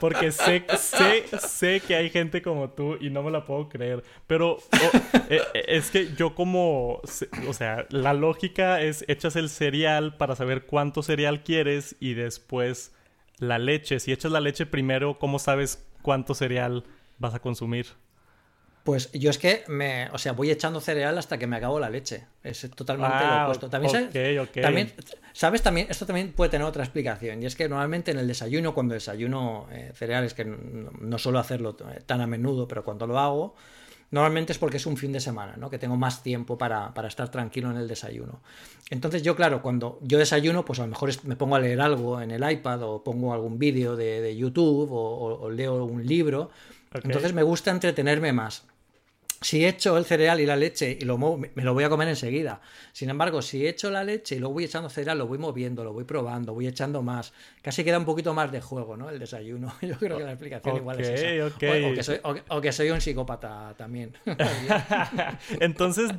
porque 0.00 0.32
sé, 0.32 0.64
sé, 0.78 1.24
sé 1.38 1.80
que 1.80 1.94
hay 1.96 2.10
gente 2.10 2.42
como 2.42 2.70
tú 2.70 2.96
y 3.00 3.10
no 3.10 3.22
me 3.22 3.30
la 3.30 3.44
puedo 3.44 3.68
creer. 3.68 4.02
Pero 4.26 4.58
eh, 5.28 5.40
eh, 5.54 5.64
es 5.68 5.90
que 5.90 6.14
yo 6.14 6.34
como... 6.34 7.00
O 7.48 7.52
sea, 7.52 7.86
la 7.90 8.14
lógica 8.14 8.80
es 8.80 9.04
echas 9.08 9.36
el 9.36 9.48
cereal 9.48 10.16
para 10.16 10.36
saber 10.36 10.66
cuánto 10.66 11.02
cereal 11.02 11.42
quieres 11.42 11.96
y 12.00 12.14
después 12.14 12.92
la 13.38 13.58
leche. 13.58 14.00
Si 14.00 14.12
echas 14.12 14.32
la 14.32 14.40
leche 14.40 14.66
primero, 14.66 15.18
¿cómo 15.18 15.38
sabes 15.38 15.84
cuánto 16.02 16.34
cereal 16.34 16.84
vas 17.18 17.34
a 17.34 17.40
consumir? 17.40 17.86
Pues 18.84 19.10
yo 19.12 19.30
es 19.30 19.38
que 19.38 19.64
me, 19.66 20.10
o 20.10 20.18
sea, 20.18 20.32
voy 20.32 20.50
echando 20.50 20.78
cereal 20.78 21.16
hasta 21.16 21.38
que 21.38 21.46
me 21.46 21.56
acabo 21.56 21.80
la 21.80 21.88
leche. 21.88 22.26
Es 22.42 22.68
totalmente 22.76 23.16
lo 23.16 23.24
ah, 23.24 23.44
opuesto. 23.44 23.70
También, 23.70 23.90
¿sabes? 23.90 24.52
también, 24.60 24.92
¿sabes? 25.32 25.62
También, 25.62 25.86
esto 25.88 26.04
también 26.04 26.32
puede 26.32 26.50
tener 26.50 26.66
otra 26.66 26.84
explicación. 26.84 27.42
Y 27.42 27.46
es 27.46 27.56
que 27.56 27.66
normalmente 27.66 28.10
en 28.10 28.18
el 28.18 28.28
desayuno, 28.28 28.74
cuando 28.74 28.92
desayuno 28.92 29.68
eh, 29.72 29.92
cereales, 29.94 30.34
que 30.34 30.44
no, 30.44 31.18
suelo 31.18 31.38
hacerlo 31.38 31.74
eh, 31.80 32.02
tan 32.04 32.20
a 32.20 32.26
menudo, 32.26 32.68
pero 32.68 32.84
cuando 32.84 33.06
lo 33.06 33.18
hago, 33.18 33.54
normalmente 34.10 34.52
es 34.52 34.58
porque 34.58 34.76
es 34.76 34.84
un 34.84 34.98
fin 34.98 35.12
de 35.12 35.20
semana, 35.20 35.56
¿no? 35.56 35.70
Que 35.70 35.78
tengo 35.78 35.96
más 35.96 36.22
tiempo 36.22 36.58
para, 36.58 36.92
estar 37.08 37.30
tranquilo 37.30 37.70
en 37.70 37.78
el 37.78 37.88
desayuno. 37.88 38.42
Entonces 38.90 39.22
yo, 39.22 39.34
claro, 39.34 39.62
cuando 39.62 39.98
yo 40.02 40.18
desayuno, 40.18 40.62
pues 40.66 40.78
a 40.80 40.82
lo 40.82 40.88
mejor 40.88 41.10
me 41.22 41.36
pongo 41.36 41.56
a 41.56 41.60
leer 41.60 41.80
algo 41.80 42.20
en 42.20 42.32
el 42.32 42.50
iPad 42.50 42.82
o 42.82 43.02
pongo 43.02 43.32
algún 43.32 43.58
vídeo 43.58 43.96
de, 43.96 44.36
YouTube 44.36 44.90
o, 44.92 45.48
leo 45.48 45.86
un 45.86 46.06
libro. 46.06 46.50
Entonces 46.92 47.32
me 47.32 47.42
gusta 47.42 47.70
entretenerme 47.70 48.34
más 48.34 48.64
si 49.44 49.66
echo 49.66 49.98
el 49.98 50.06
cereal 50.06 50.40
y 50.40 50.46
la 50.46 50.56
leche 50.56 50.96
y 50.98 51.04
lo 51.04 51.18
me 51.18 51.62
lo 51.62 51.74
voy 51.74 51.84
a 51.84 51.90
comer 51.90 52.08
enseguida. 52.08 52.62
Sin 52.92 53.10
embargo, 53.10 53.42
si 53.42 53.66
echo 53.66 53.90
la 53.90 54.02
leche 54.02 54.36
y 54.36 54.38
luego 54.38 54.54
voy 54.54 54.64
echando 54.64 54.88
cereal, 54.88 55.18
lo 55.18 55.26
voy 55.26 55.36
moviendo, 55.36 55.84
lo 55.84 55.92
voy 55.92 56.04
probando, 56.04 56.54
voy 56.54 56.66
echando 56.66 57.02
más. 57.02 57.34
Casi 57.60 57.84
queda 57.84 57.98
un 57.98 58.06
poquito 58.06 58.32
más 58.32 58.50
de 58.50 58.62
juego, 58.62 58.96
¿no? 58.96 59.10
El 59.10 59.18
desayuno. 59.18 59.74
Yo 59.82 59.98
creo 59.98 60.16
que 60.16 60.24
la 60.24 60.32
explicación 60.32 60.76
igual 60.76 60.98
es 60.98 61.08
esa. 61.20 62.20
O, 62.48 62.60
que 62.62 62.72
soy, 62.72 62.90
un 62.90 63.02
psicópata 63.02 63.74
también. 63.76 64.14
Entonces, 65.60 66.10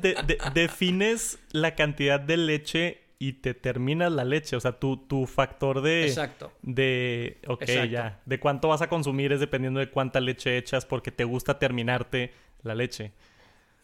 defines 0.54 1.40
la 1.50 1.74
cantidad 1.74 2.20
de 2.20 2.36
leche 2.36 3.00
y 3.18 3.32
te 3.34 3.54
terminas 3.54 4.12
la 4.12 4.24
leche. 4.24 4.54
O 4.54 4.60
sea, 4.60 4.78
tu, 4.78 4.98
tu 4.98 5.26
factor 5.26 5.82
de. 5.82 6.06
Exacto. 6.06 6.52
De. 6.62 7.38
Ok, 7.48 7.64
ya. 7.90 8.20
De 8.24 8.38
cuánto 8.38 8.68
vas 8.68 8.82
a 8.82 8.88
consumir 8.88 9.32
es 9.32 9.40
dependiendo 9.40 9.80
de 9.80 9.90
cuánta 9.90 10.20
leche 10.20 10.56
echas 10.56 10.86
porque 10.86 11.10
te 11.10 11.24
gusta 11.24 11.58
terminarte 11.58 12.45
la 12.62 12.74
leche. 12.74 13.12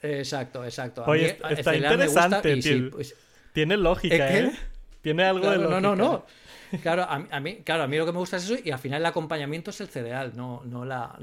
Exacto, 0.02 0.64
exacto. 0.64 1.04
Oye, 1.06 1.38
está 1.50 1.76
interesante. 1.76 2.88
Pues, 2.90 3.14
tiene, 3.52 3.76
lógica, 3.76 4.36
¿eh? 4.36 4.52
Tiene 5.00 5.24
algo 5.24 5.50
de 5.50 5.58
lógica. 5.58 5.80
No, 5.80 5.94
no, 5.94 5.96
no. 5.96 6.26
Claro 6.80 7.06
a, 7.06 7.40
mí, 7.40 7.56
claro, 7.64 7.82
a 7.82 7.86
mí 7.86 7.98
lo 7.98 8.06
que 8.06 8.12
me 8.12 8.18
gusta 8.18 8.38
es 8.38 8.44
eso 8.44 8.56
y 8.64 8.70
al 8.70 8.78
final 8.78 9.02
el 9.02 9.06
acompañamiento 9.06 9.70
es 9.70 9.80
el 9.82 9.88
cereal, 9.88 10.32
no, 10.34 10.62
no, 10.64 10.86
la, 10.86 11.18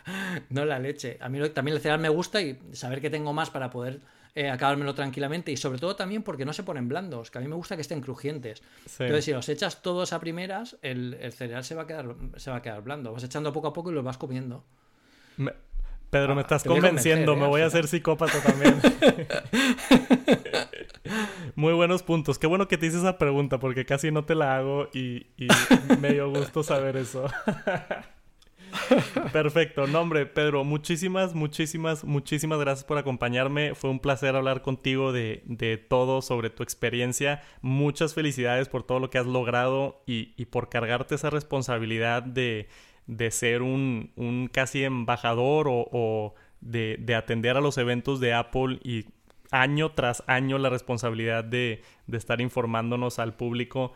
no, 0.48 0.64
la, 0.64 0.78
leche. 0.78 1.18
A 1.20 1.28
mí 1.28 1.46
también 1.50 1.76
el 1.76 1.82
cereal 1.82 2.00
me 2.00 2.08
gusta 2.08 2.40
y 2.40 2.58
saber 2.72 3.02
que 3.02 3.10
tengo 3.10 3.32
más 3.34 3.50
para 3.50 3.68
poder 3.68 4.00
eh, 4.34 4.48
acabármelo 4.48 4.94
tranquilamente 4.94 5.52
y 5.52 5.58
sobre 5.58 5.78
todo 5.78 5.94
también 5.94 6.22
porque 6.22 6.46
no 6.46 6.54
se 6.54 6.62
ponen 6.62 6.88
blandos, 6.88 7.30
que 7.30 7.36
a 7.36 7.40
mí 7.42 7.48
me 7.48 7.54
gusta 7.54 7.76
que 7.76 7.82
estén 7.82 8.00
crujientes. 8.00 8.62
Entonces 8.98 9.26
si 9.26 9.32
los 9.32 9.48
echas 9.50 9.82
todos 9.82 10.14
a 10.14 10.20
primeras, 10.20 10.78
el, 10.80 11.18
cereal 11.32 11.64
se 11.64 11.74
va, 11.74 11.82
a 11.82 11.86
quedar, 11.86 12.14
se 12.36 12.50
va 12.50 12.56
a 12.56 12.62
quedar 12.62 12.82
blando. 12.82 13.12
Vas 13.12 13.24
echando 13.24 13.52
poco 13.52 13.68
a 13.68 13.72
poco 13.74 13.90
y 13.90 13.94
los 13.94 14.04
vas 14.04 14.16
comiendo. 14.16 14.64
Pedro, 16.14 16.36
me 16.36 16.42
ah, 16.42 16.42
estás 16.42 16.62
convenciendo, 16.62 17.34
me 17.34 17.48
voy 17.48 17.62
a 17.62 17.66
hacer 17.66 17.88
psicópata 17.88 18.40
también. 18.40 18.76
Muy 21.56 21.72
buenos 21.72 22.04
puntos. 22.04 22.38
Qué 22.38 22.46
bueno 22.46 22.68
que 22.68 22.78
te 22.78 22.86
hice 22.86 22.98
esa 22.98 23.18
pregunta 23.18 23.58
porque 23.58 23.84
casi 23.84 24.12
no 24.12 24.24
te 24.24 24.36
la 24.36 24.56
hago 24.56 24.88
y, 24.94 25.26
me 26.00 26.12
dio 26.12 26.30
gusto 26.30 26.62
saber 26.62 26.98
eso. 26.98 27.26
Perfecto. 29.32 29.88
nombre 29.88 30.26
Pedro, 30.26 30.62
muchísimas, 30.62 31.34
muchísimas, 31.34 32.04
muchísimas 32.04 32.60
gracias 32.60 32.84
por 32.84 32.98
acompañarme. 32.98 33.74
Fue 33.74 33.90
un 33.90 33.98
placer 33.98 34.36
hablar 34.36 34.62
contigo 34.62 35.10
de, 35.10 35.42
de 35.46 35.78
todo 35.78 36.22
sobre 36.22 36.48
tu 36.48 36.62
experiencia. 36.62 37.42
Muchas 37.60 38.14
felicidades 38.14 38.68
por 38.68 38.84
todo 38.84 39.00
lo 39.00 39.10
que 39.10 39.18
has 39.18 39.26
logrado 39.26 40.04
y, 40.06 40.32
y 40.36 40.44
por 40.44 40.68
cargarte 40.68 41.16
esa 41.16 41.30
responsabilidad 41.30 42.22
de, 42.22 42.68
de 43.06 43.30
ser 43.30 43.62
un, 43.62 44.12
un, 44.16 44.48
casi 44.48 44.84
embajador 44.84 45.66
o, 45.68 46.34
de, 46.60 46.96
de 47.00 47.14
atender 47.14 47.56
a 47.56 47.60
los 47.60 47.78
eventos 47.78 48.20
de 48.20 48.34
Apple 48.34 48.80
y 48.82 49.06
año 49.50 49.92
tras 49.92 50.24
año 50.26 50.58
la 50.58 50.70
responsabilidad 50.70 51.44
de, 51.44 51.82
de 52.06 52.18
estar 52.18 52.40
informándonos 52.40 53.18
al 53.18 53.34
público 53.34 53.92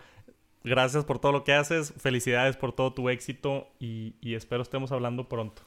gracias 0.64 1.04
por 1.04 1.18
todo 1.18 1.32
lo 1.32 1.44
que 1.44 1.52
haces, 1.52 1.94
felicidades 1.98 2.56
por 2.56 2.72
todo 2.72 2.92
tu 2.92 3.08
éxito 3.08 3.68
y, 3.78 4.14
espero 4.22 4.62
estemos 4.62 4.92
hablando 4.92 5.28
pronto. 5.28 5.62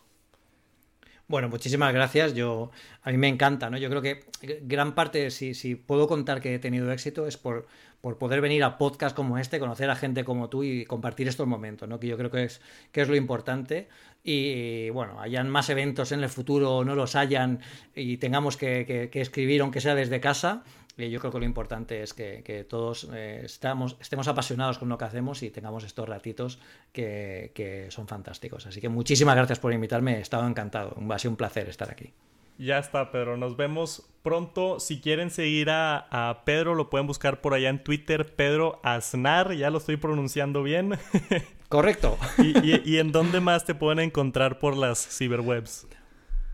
Bueno, 1.32 1.48
muchísimas 1.48 1.94
gracias. 1.94 2.34
Yo 2.34 2.72
a 3.04 3.10
mí 3.10 3.18
me 3.18 3.30
encanta, 3.30 3.70
¿no? 3.70 3.78
Yo 3.78 3.90
creo 3.90 4.02
que 4.02 4.26
gran 4.64 4.94
parte, 4.94 5.32
si, 5.32 5.54
si 5.54 5.76
puedo 5.76 6.06
contar 6.06 6.42
que 6.42 6.56
he 6.56 6.60
tenido 6.60 6.92
éxito, 6.92 7.26
es 7.26 7.38
por, 7.38 7.68
por 8.02 8.18
poder 8.18 8.42
venir 8.42 8.66
a 8.66 8.78
podcast 8.78 9.16
como 9.16 9.38
este, 9.38 9.58
conocer 9.58 9.90
a 9.90 9.96
gente 9.96 10.26
como 10.26 10.50
tú 10.50 10.66
y 10.66 10.84
compartir 10.84 11.30
estos 11.30 11.48
momentos, 11.48 11.88
¿no? 11.88 12.02
Que 12.02 12.08
yo 12.08 12.18
creo 12.18 12.32
que 12.32 12.44
es, 12.44 12.60
que 12.92 13.00
es 13.00 13.08
lo 13.08 13.16
importante. 13.16 13.88
Y 14.26 14.90
bueno, 14.90 15.22
hayan 15.22 15.50
más 15.50 15.70
eventos 15.70 16.12
en 16.12 16.22
el 16.22 16.28
futuro 16.28 16.84
no 16.84 16.96
los 16.96 17.16
hayan 17.16 17.62
y 17.96 18.18
tengamos 18.18 18.58
que 18.58 19.10
escribir, 19.14 19.62
aunque 19.62 19.80
sea 19.80 19.96
desde 19.96 20.20
casa, 20.20 20.66
yo 21.10 21.20
creo 21.20 21.32
que 21.32 21.40
lo 21.40 21.46
importante 21.46 22.04
es 22.04 22.14
que, 22.14 22.66
todos 22.70 23.10
eh, 23.14 23.42
estamos, 23.44 23.98
estemos 24.00 24.28
apasionados 24.28 24.78
con 24.78 24.90
lo 24.90 24.98
que 24.98 25.06
hacemos 25.06 25.42
y 25.44 25.50
tengamos 25.50 25.84
estos 25.84 26.08
ratitos 26.08 26.60
que, 26.92 27.88
son 27.90 28.08
fantásticos. 28.08 28.68
Así 28.68 28.82
que 28.82 28.90
muchísimas 28.90 29.36
gracias 29.36 29.60
por 29.60 29.74
invitarme, 29.74 30.18
he 30.18 30.22
estado 30.22 30.48
encantado, 30.48 30.96
ha 31.10 31.20
sido 31.20 31.32
un 31.32 31.38
placer 31.38 31.70
estar 31.70 31.90
aquí. 31.90 32.14
Ya 32.58 32.78
está, 32.78 33.12
Pedro. 33.12 33.38
Nos 33.38 33.58
vemos 33.58 34.08
pronto. 34.22 34.80
Si 34.80 35.02
quieren 35.02 35.32
seguir 35.32 35.70
a, 35.72 36.44
Pedro, 36.46 36.76
lo 36.76 36.92
pueden 36.92 37.08
buscar 37.08 37.42
por 37.42 37.56
allá 37.56 37.70
en 37.70 37.84
Twitter, 37.84 38.36
Pedro 38.36 38.80
Aznar. 38.84 39.54
Ya 39.54 39.72
lo 39.72 39.80
estoy 39.80 39.98
pronunciando 39.98 40.62
bien. 40.62 41.00
Correcto. 41.70 42.20
¿Y, 42.38 42.98
en 42.98 43.12
dónde 43.12 43.40
más 43.40 43.66
te 43.66 43.74
pueden 43.74 44.00
encontrar 44.00 44.60
por 44.60 44.78
las 44.78 45.08
ciberwebs? 45.18 45.88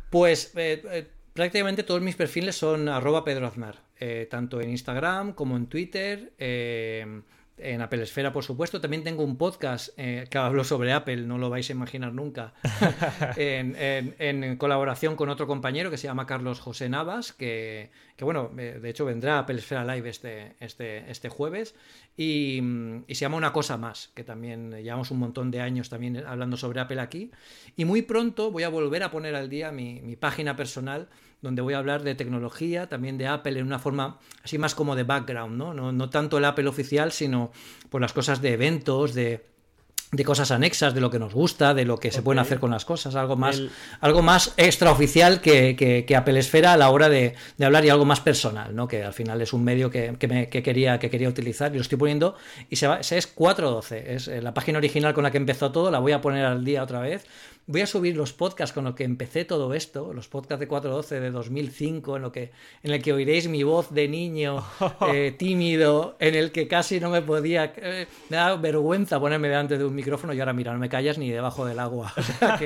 Pues 0.09 0.53
eh, 0.55 0.81
eh, 0.91 1.07
prácticamente 1.33 1.83
todos 1.83 2.01
mis 2.01 2.15
perfiles 2.15 2.55
son 2.55 2.87
arroba 2.87 3.25
Pedro 3.25 3.47
Aznar. 3.47 3.86
Eh, 3.99 4.27
tanto 4.29 4.61
en 4.61 4.69
Instagram 4.69 5.33
como 5.33 5.57
en 5.57 5.67
Twitter. 5.67 6.33
Eh, 6.37 7.21
en 7.57 7.81
Apple 7.81 8.03
Esfera, 8.03 8.31
por 8.31 8.43
supuesto. 8.43 8.79
También 8.79 9.03
tengo 9.03 9.23
un 9.23 9.37
podcast 9.37 9.89
eh, 9.97 10.27
que 10.29 10.37
hablo 10.37 10.63
sobre 10.63 10.93
Apple, 10.93 11.17
no 11.17 11.37
lo 11.37 11.49
vais 11.49 11.67
a 11.69 11.73
imaginar 11.73 12.13
nunca, 12.13 12.53
en, 13.35 14.57
colaboración 14.57 15.15
con 15.15 15.29
otro 15.29 15.47
compañero 15.47 15.89
que 15.89 15.97
se 15.97 16.07
llama 16.07 16.27
Carlos 16.27 16.59
José 16.59 16.87
Navas, 16.89 17.33
que, 17.33 17.89
bueno, 18.19 18.51
de 18.53 18.89
hecho 18.89 19.05
vendrá 19.05 19.37
a 19.37 19.39
Apple 19.39 19.57
Esfera 19.57 19.85
Live 19.85 20.09
este, 20.09 20.55
este, 20.59 21.09
este 21.09 21.29
jueves. 21.29 21.73
Y, 22.18 22.60
se 23.07 23.15
llama 23.15 23.38
Una 23.38 23.53
cosa 23.53 23.77
más, 23.77 24.10
que 24.15 24.23
también 24.23 24.72
llevamos 24.72 25.11
un 25.11 25.19
montón 25.19 25.52
de 25.52 25.61
años 25.61 25.89
también 25.89 26.26
hablando 26.26 26.57
sobre 26.57 26.80
Apple 26.80 26.99
aquí. 26.99 27.31
Y 27.76 27.85
muy 27.85 28.02
pronto 28.02 28.52
voy 28.52 28.64
a 28.64 28.69
volver 28.69 29.03
a 29.03 29.11
poner 29.11 29.35
al 29.35 29.49
día 29.49 29.72
mi, 29.72 30.02
mi 30.02 30.15
página 30.15 30.56
personal 30.56 31.07
donde 31.41 31.61
voy 31.61 31.76
a 31.76 31.77
hablar 31.77 32.03
de 32.03 32.15
tecnología, 32.15 32.89
también 32.89 33.18
de 33.18 33.27
Apple 33.27 33.60
en 33.60 33.65
una 33.65 33.80
forma 33.80 34.19
así 34.44 34.57
más 34.57 34.73
como 34.73 34.95
de 34.95 35.03
background, 35.03 35.56
¿no? 35.56 35.73
No, 35.73 36.10
tanto 36.10 36.38
el 36.38 36.45
Apple 36.45 36.68
oficial, 36.68 37.11
sino 37.11 37.52
por 37.89 38.02
las 38.02 38.14
cosas 38.14 38.41
de 38.41 38.53
eventos, 38.53 39.14
de, 39.14 39.45
cosas 40.25 40.51
anexas, 40.51 40.93
de 40.93 41.01
lo 41.01 41.09
que 41.09 41.19
nos 41.19 41.33
gusta, 41.33 41.73
de 41.73 41.85
lo 41.85 41.97
que 41.99 42.11
se 42.11 42.21
pueden 42.21 42.39
hacer 42.39 42.59
con 42.59 42.71
las 42.71 42.85
cosas, 42.85 43.15
algo 43.15 43.35
más, 43.35 43.61
algo 43.99 44.21
más 44.21 44.53
extraoficial 44.57 45.41
que, 45.41 45.75
que, 45.75 46.15
Apple 46.15 46.39
Esfera 46.39 46.73
a 46.73 46.77
la 46.77 46.89
hora 46.89 47.09
de, 47.09 47.35
hablar 47.61 47.85
y 47.85 47.89
algo 47.89 48.05
más 48.05 48.21
personal, 48.21 48.75
¿no? 48.75 48.87
que 48.87 49.03
al 49.03 49.13
final 49.13 49.41
es 49.41 49.53
un 49.53 49.63
medio 49.63 49.91
que, 49.91 50.15
me, 50.27 50.49
quería, 50.49 50.97
que 50.99 51.09
quería 51.09 51.29
utilizar 51.29 51.71
y 51.73 51.75
lo 51.75 51.81
estoy 51.81 51.97
poniendo 51.97 52.35
y 52.69 52.77
se 52.77 52.87
va, 52.87 52.99
es 52.99 53.27
412, 53.27 54.15
es 54.15 54.27
eh, 54.27 54.41
la 54.41 54.53
página 54.53 54.77
original 54.77 55.13
con 55.13 55.23
la 55.23 55.31
que 55.31 55.37
empezó 55.37 55.71
todo, 55.71 55.91
la 55.91 55.99
voy 55.99 56.13
a 56.13 56.21
poner 56.21 56.45
al 56.45 56.63
día 56.63 56.83
otra 56.83 56.99
vez 56.99 57.25
Voy 57.69 57.81
a 57.81 57.85
subir 57.85 58.15
los 58.15 58.31
podcasts 58.31 58.73
con 58.73 58.85
los 58.85 58.95
que 58.95 59.03
empecé 59.03 59.44
todo 59.44 59.73
esto, 59.73 60.14
los 60.14 60.30
podcasts 60.30 60.61
de 60.61 60.69
412 60.69 61.19
de 61.19 61.31
2005, 61.31 62.15
en, 62.15 62.22
lo 62.22 62.31
que, 62.31 62.52
en 62.81 62.91
el 62.91 63.03
que 63.03 63.11
oiréis 63.11 63.49
mi 63.49 63.64
voz 63.64 63.94
de 63.94 64.07
niño 64.07 64.64
eh, 65.14 65.35
tímido, 65.38 66.15
en 66.22 66.35
el 66.35 66.53
que 66.53 66.69
casi 66.69 67.02
no 67.02 67.10
me 67.10 67.22
podía... 67.22 67.73
Eh, 67.76 68.07
me 68.30 68.38
da 68.38 68.56
vergüenza 68.56 69.19
ponerme 69.19 69.49
delante 69.49 69.77
de 69.77 69.84
un 69.84 69.94
micrófono 69.94 70.31
y 70.34 70.39
ahora 70.39 70.53
mira, 70.53 70.72
no 70.72 70.80
me 70.80 70.88
callas 70.88 71.18
ni 71.18 71.30
debajo 71.30 71.65
del 71.65 71.80
agua. 71.80 72.14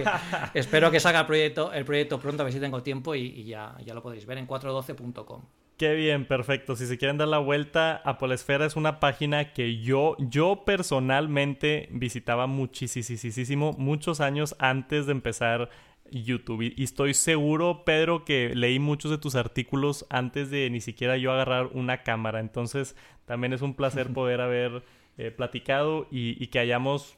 espero 0.54 0.92
que 0.92 1.00
salga 1.00 1.22
el 1.22 1.26
proyecto, 1.26 1.74
el 1.74 1.84
proyecto 1.84 2.20
pronto, 2.20 2.44
a 2.44 2.46
ver 2.46 2.54
si 2.54 2.60
tengo 2.60 2.84
tiempo 2.84 3.16
y, 3.16 3.44
ya, 3.44 3.76
ya 3.84 3.96
lo 3.96 4.04
podéis 4.04 4.28
ver 4.28 4.38
en 4.38 4.48
412.com. 4.48 5.42
Qué 5.82 5.96
bien, 5.96 6.26
perfecto. 6.26 6.76
Si 6.76 6.86
se 6.86 7.00
quieren 7.00 7.18
dar 7.18 7.28
la 7.28 7.40
vuelta, 7.40 8.04
Apple 8.06 8.36
Esfera 8.36 8.68
es 8.68 8.76
una 8.76 9.00
página 9.00 9.52
que 9.52 9.80
yo, 9.80 10.16
yo 10.20 10.62
personalmente 10.64 11.90
visitaba 11.90 12.46
muchísimo, 12.46 13.74
muchos 13.74 14.22
años 14.22 14.56
antes 14.60 15.08
de 15.08 15.14
empezar 15.14 15.72
YouTube. 16.12 16.72
Y 16.78 16.84
estoy 16.84 17.16
seguro, 17.16 17.84
Pedro, 17.84 18.26
que 18.26 18.54
leí 18.54 18.78
muchos 18.78 19.10
de 19.10 19.18
tus 19.18 19.34
artículos 19.34 20.06
antes 20.12 20.52
de 20.52 20.70
ni 20.70 20.82
siquiera 20.82 21.18
yo 21.18 21.32
agarrar 21.32 21.72
una 21.74 22.04
cámara. 22.04 22.42
Entonces, 22.42 22.96
también 23.26 23.52
es 23.52 23.64
un 23.64 23.74
placer 23.74 24.08
poder 24.14 24.40
haber 24.40 24.84
eh, 25.18 25.32
platicado 25.32 26.06
y, 26.12 26.46
que 26.46 26.60
hayamos 26.60 27.18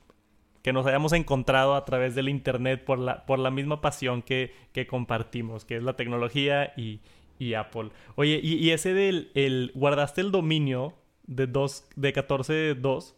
que 0.61 0.71
nos 0.71 0.85
hayamos 0.85 1.11
encontrado 1.11 1.75
a 1.75 1.83
través 1.83 2.15
del 2.15 2.29
internet 2.29 2.85
por 2.85 2.97
la, 2.97 3.25
por 3.25 3.39
la 3.39 3.51
misma 3.51 3.81
pasión 3.81 4.21
que, 4.21 4.53
que 4.71 4.87
compartimos, 4.87 5.65
que 5.65 5.75
es 5.75 5.83
la 5.83 5.97
tecnología 5.97 6.71
y, 6.77 7.01
y 7.39 7.53
Apple. 7.53 7.91
Oye, 8.15 8.39
y, 8.41 8.69
ese 8.71 8.93
del 8.93 9.31
el, 9.35 9.71
guardaste 9.75 10.21
el 10.21 10.31
dominio 10.31 10.93
de 11.25 11.47
dos 11.47 11.85
de 11.95 12.13
14.2 12.13 13.13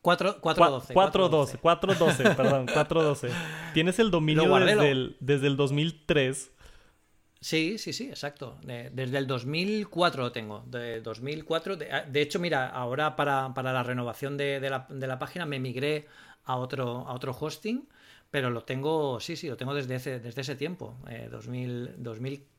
412. 0.00 0.94
412, 0.94 1.58
412, 1.58 2.34
perdón, 2.36 2.66
412. 2.66 3.30
Tienes 3.74 3.98
el 3.98 4.10
dominio 4.10 4.54
desde 4.58 4.90
el, 4.90 5.16
desde 5.20 5.46
el 5.48 5.56
2003. 5.56 6.52
Sí, 7.40 7.78
sí, 7.78 7.92
sí, 7.92 8.08
exacto. 8.08 8.58
desde 8.62 9.18
el 9.18 9.26
2004 9.26 10.22
lo 10.22 10.32
tengo. 10.32 10.64
De 10.66 11.00
2004. 11.00 11.76
De, 11.76 11.88
de 12.08 12.22
hecho, 12.22 12.38
mira, 12.38 12.68
ahora 12.68 13.16
para, 13.16 13.52
para 13.54 13.72
la 13.72 13.82
renovación 13.82 14.36
de, 14.36 14.60
de, 14.60 14.70
la, 14.70 14.86
de, 14.88 15.06
la, 15.06 15.18
página 15.18 15.46
me 15.46 15.58
migré 15.58 16.06
a 16.44 16.56
otro, 16.56 17.06
a 17.06 17.12
otro 17.12 17.36
hosting 17.38 17.86
pero 18.30 18.50
lo 18.50 18.62
tengo, 18.64 19.20
sí, 19.20 19.36
sí, 19.36 19.48
lo 19.48 19.56
tengo 19.56 19.74
desde 19.74 19.94
ese, 19.94 20.20
desde 20.20 20.42
ese 20.42 20.54
tiempo, 20.54 20.96
eh, 21.08 21.28
2000, 21.30 21.94
2004 21.96 22.57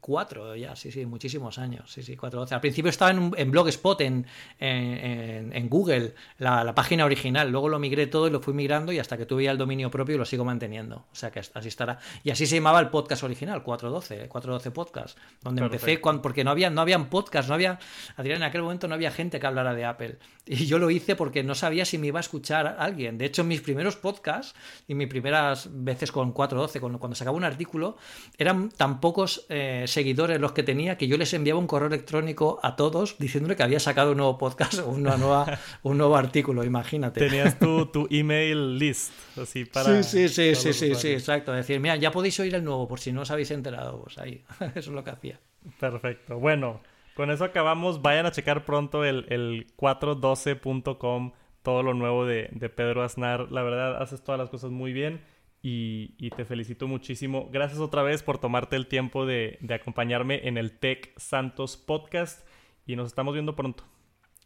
ya, 0.55 0.75
sí, 0.75 0.91
sí, 0.91 1.05
muchísimos 1.05 1.57
años, 1.59 1.91
sí, 1.91 2.01
sí, 2.01 2.15
412. 2.15 2.55
Al 2.55 2.61
principio 2.61 2.89
estaba 2.89 3.11
en, 3.11 3.31
en 3.35 3.51
Blogspot, 3.51 4.01
en, 4.01 4.25
en, 4.59 5.53
en 5.53 5.69
Google, 5.69 6.15
la, 6.37 6.63
la, 6.63 6.73
página 6.73 7.05
original, 7.05 7.51
luego 7.51 7.69
lo 7.69 7.77
migré 7.79 8.07
todo 8.07 8.27
y 8.27 8.31
lo 8.31 8.39
fui 8.39 8.53
migrando 8.53 8.91
y 8.91 8.99
hasta 8.99 9.17
que 9.17 9.25
tuve 9.25 9.43
ya 9.43 9.51
el 9.51 9.57
dominio 9.57 9.91
propio 9.91 10.17
lo 10.17 10.25
sigo 10.25 10.45
manteniendo, 10.45 11.05
o 11.11 11.15
sea 11.15 11.31
que 11.31 11.39
así 11.39 11.67
estará. 11.67 11.99
Y 12.23 12.31
así 12.31 12.47
se 12.47 12.55
llamaba 12.55 12.79
el 12.79 12.89
podcast 12.89 13.23
original, 13.23 13.61
412, 13.61 14.27
412 14.27 14.71
Podcast, 14.71 15.17
donde 15.41 15.61
empecé, 15.61 15.99
porque 15.99 16.43
no, 16.43 16.51
había, 16.51 16.69
no 16.69 16.81
habían 16.81 17.09
podcast, 17.09 17.49
no 17.49 17.55
había, 17.55 17.79
Adrián, 18.15 18.37
en 18.37 18.43
aquel 18.43 18.63
momento 18.63 18.87
no 18.87 18.95
había 18.95 19.11
gente 19.11 19.39
que 19.39 19.47
hablara 19.47 19.73
de 19.73 19.85
Apple. 19.85 20.17
Y 20.45 20.65
yo 20.65 20.79
lo 20.79 20.89
hice 20.89 21.15
porque 21.15 21.43
no 21.43 21.53
sabía 21.53 21.85
si 21.85 21.99
me 21.99 22.07
iba 22.07 22.19
a 22.19 22.21
escuchar 22.21 22.77
alguien. 22.79 23.17
De 23.19 23.25
hecho, 23.25 23.43
mis 23.43 23.61
primeros 23.61 23.97
podcasts 23.97 24.55
y 24.87 24.95
mis 24.95 25.07
primeras 25.07 25.69
veces 25.71 26.11
con 26.11 26.31
412, 26.31 26.79
cuando, 26.79 26.99
cuando 26.99 27.15
sacaba 27.15 27.37
un 27.37 27.43
artículo, 27.43 27.97
eran 28.37 28.69
tan 28.69 28.99
pocos 28.99 29.45
eh, 29.49 29.85
seguidores 29.91 30.39
los 30.39 30.51
que 30.53 30.63
tenía 30.63 30.97
que 30.97 31.07
yo 31.07 31.17
les 31.17 31.33
enviaba 31.33 31.59
un 31.59 31.67
correo 31.67 31.87
electrónico 31.87 32.59
a 32.63 32.75
todos 32.75 33.17
diciéndole 33.19 33.55
que 33.55 33.63
había 33.63 33.79
sacado 33.79 34.11
un 34.11 34.17
nuevo 34.17 34.37
podcast 34.37 34.79
o 34.79 34.89
una 34.89 35.17
nueva, 35.17 35.59
un 35.83 35.97
nuevo 35.97 36.15
artículo, 36.15 36.63
imagínate. 36.63 37.19
Tenías 37.19 37.57
tu, 37.59 37.85
tu 37.87 38.07
email 38.09 38.77
list, 38.77 39.11
así 39.37 39.65
para... 39.65 40.03
Sí, 40.03 40.27
sí, 40.27 40.53
sí, 40.53 40.55
sí, 40.55 40.73
sí, 40.73 40.95
sí, 40.95 41.09
exacto. 41.09 41.51
Decir, 41.51 41.79
mira, 41.79 41.95
ya 41.95 42.11
podéis 42.11 42.39
oír 42.39 42.55
el 42.55 42.63
nuevo 42.63 42.87
por 42.87 42.99
si 42.99 43.11
no 43.11 43.21
os 43.21 43.31
habéis 43.31 43.51
enterado, 43.51 44.01
pues 44.03 44.17
ahí, 44.17 44.43
eso 44.59 44.79
es 44.79 44.87
lo 44.87 45.03
que 45.03 45.09
hacía. 45.09 45.39
Perfecto. 45.79 46.37
Bueno, 46.37 46.81
con 47.15 47.31
eso 47.31 47.43
acabamos. 47.43 48.01
Vayan 48.01 48.25
a 48.25 48.31
checar 48.31 48.65
pronto 48.65 49.03
el, 49.03 49.25
el 49.29 49.67
412.com, 49.75 51.33
todo 51.63 51.83
lo 51.83 51.93
nuevo 51.93 52.25
de, 52.25 52.49
de 52.51 52.69
Pedro 52.69 53.03
Aznar. 53.03 53.51
La 53.51 53.63
verdad, 53.63 54.01
haces 54.01 54.23
todas 54.23 54.39
las 54.39 54.49
cosas 54.49 54.71
muy 54.71 54.93
bien 54.93 55.21
y, 55.61 56.29
te 56.31 56.45
felicito 56.45 56.87
muchísimo. 56.87 57.49
Gracias 57.51 57.79
otra 57.79 58.01
vez 58.03 58.23
por 58.23 58.37
tomarte 58.37 58.75
el 58.75 58.87
tiempo 58.87 59.25
de, 59.25 59.57
de 59.61 59.73
acompañarme 59.73 60.47
en 60.47 60.57
el 60.57 60.77
Tech 60.77 61.11
Santos 61.17 61.77
Podcast 61.77 62.47
y 62.85 62.95
nos 62.95 63.07
estamos 63.07 63.33
viendo 63.33 63.55
pronto. 63.55 63.83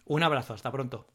Un 0.06 0.24
abrazo, 0.24 0.54
hasta 0.54 0.72
pronto. 0.72 1.06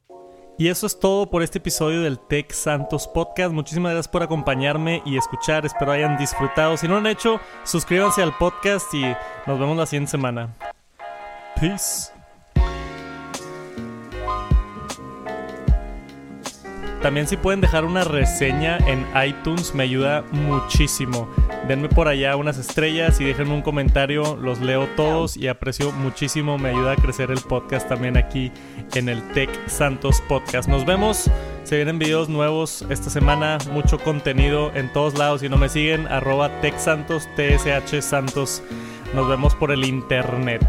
Y 0.56 0.68
eso 0.68 0.86
es 0.88 0.98
todo 0.98 1.30
por 1.30 1.44
este 1.44 1.58
episodio 1.58 2.02
del 2.02 2.18
Tech 2.18 2.50
Santos 2.50 3.06
Podcast. 3.06 3.52
Muchísimas 3.52 3.92
gracias 3.92 4.10
por 4.10 4.24
acompañarme 4.24 5.02
y 5.06 5.16
escuchar. 5.16 5.64
Espero 5.64 5.92
hayan 5.92 6.16
disfrutado. 6.16 6.76
Si 6.76 6.88
no 6.88 6.94
lo 6.94 6.98
han 6.98 7.06
hecho, 7.06 7.40
suscríbanse 7.62 8.22
al 8.22 8.36
podcast 8.36 8.92
y 8.92 9.04
nos 9.46 9.58
vemos 9.58 9.76
la 9.76 9.86
siguiente 9.86 10.10
semana. 10.10 10.56
Peace. 11.60 12.17
También 17.02 17.28
si 17.28 17.36
pueden 17.36 17.60
dejar 17.60 17.84
una 17.84 18.02
reseña 18.02 18.78
en 18.78 19.06
iTunes 19.24 19.74
me 19.74 19.84
ayuda 19.84 20.24
muchísimo. 20.32 21.28
Denme 21.68 21.88
por 21.88 22.08
allá 22.08 22.34
unas 22.34 22.58
estrellas 22.58 23.20
y 23.20 23.24
déjenme 23.24 23.54
un 23.54 23.62
comentario, 23.62 24.36
los 24.36 24.58
leo 24.60 24.88
todos 24.96 25.36
y 25.36 25.46
aprecio 25.46 25.92
muchísimo, 25.92 26.58
me 26.58 26.70
ayuda 26.70 26.92
a 26.92 26.96
crecer 26.96 27.30
el 27.30 27.40
podcast 27.40 27.88
también 27.88 28.16
aquí 28.16 28.50
en 28.94 29.08
el 29.08 29.22
Tech 29.32 29.50
Santos 29.68 30.20
Podcast. 30.28 30.68
Nos 30.68 30.84
vemos, 30.84 31.30
se 31.62 31.76
vienen 31.76 32.00
videos 32.00 32.28
nuevos 32.28 32.84
esta 32.90 33.10
semana, 33.10 33.58
mucho 33.70 33.98
contenido 33.98 34.72
en 34.74 34.92
todos 34.92 35.16
lados. 35.16 35.40
Si 35.42 35.48
no 35.48 35.56
me 35.56 35.68
siguen, 35.68 36.08
arroba 36.08 36.60
Tech 36.60 36.76
Santos, 36.78 37.28
TSH 37.36 38.02
Santos. 38.02 38.62
Nos 39.14 39.28
vemos 39.28 39.54
por 39.54 39.70
el 39.70 39.84
internet. 39.84 40.66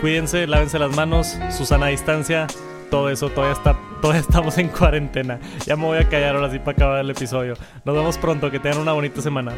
Cuídense, 0.00 0.46
lávense 0.46 0.78
las 0.78 0.94
manos, 0.94 1.36
Susana 1.50 1.86
a 1.86 1.88
distancia, 1.90 2.46
todo 2.90 3.10
eso, 3.10 3.30
todavía, 3.30 3.56
está, 3.56 3.76
estamos 4.14 4.58
en 4.58 4.68
cuarentena. 4.68 5.38
Ya 5.66 5.76
me 5.76 5.84
voy 5.84 5.98
a 5.98 6.08
callar 6.08 6.36
ahora 6.36 6.50
sí 6.50 6.58
para 6.58 6.72
acabar 6.72 7.00
el 7.00 7.10
episodio. 7.10 7.54
Nos 7.84 7.94
vemos 7.94 8.18
pronto, 8.18 8.50
que 8.50 8.58
tengan 8.58 8.78
una 8.78 8.92
bonita 8.92 9.20
semana. 9.20 9.52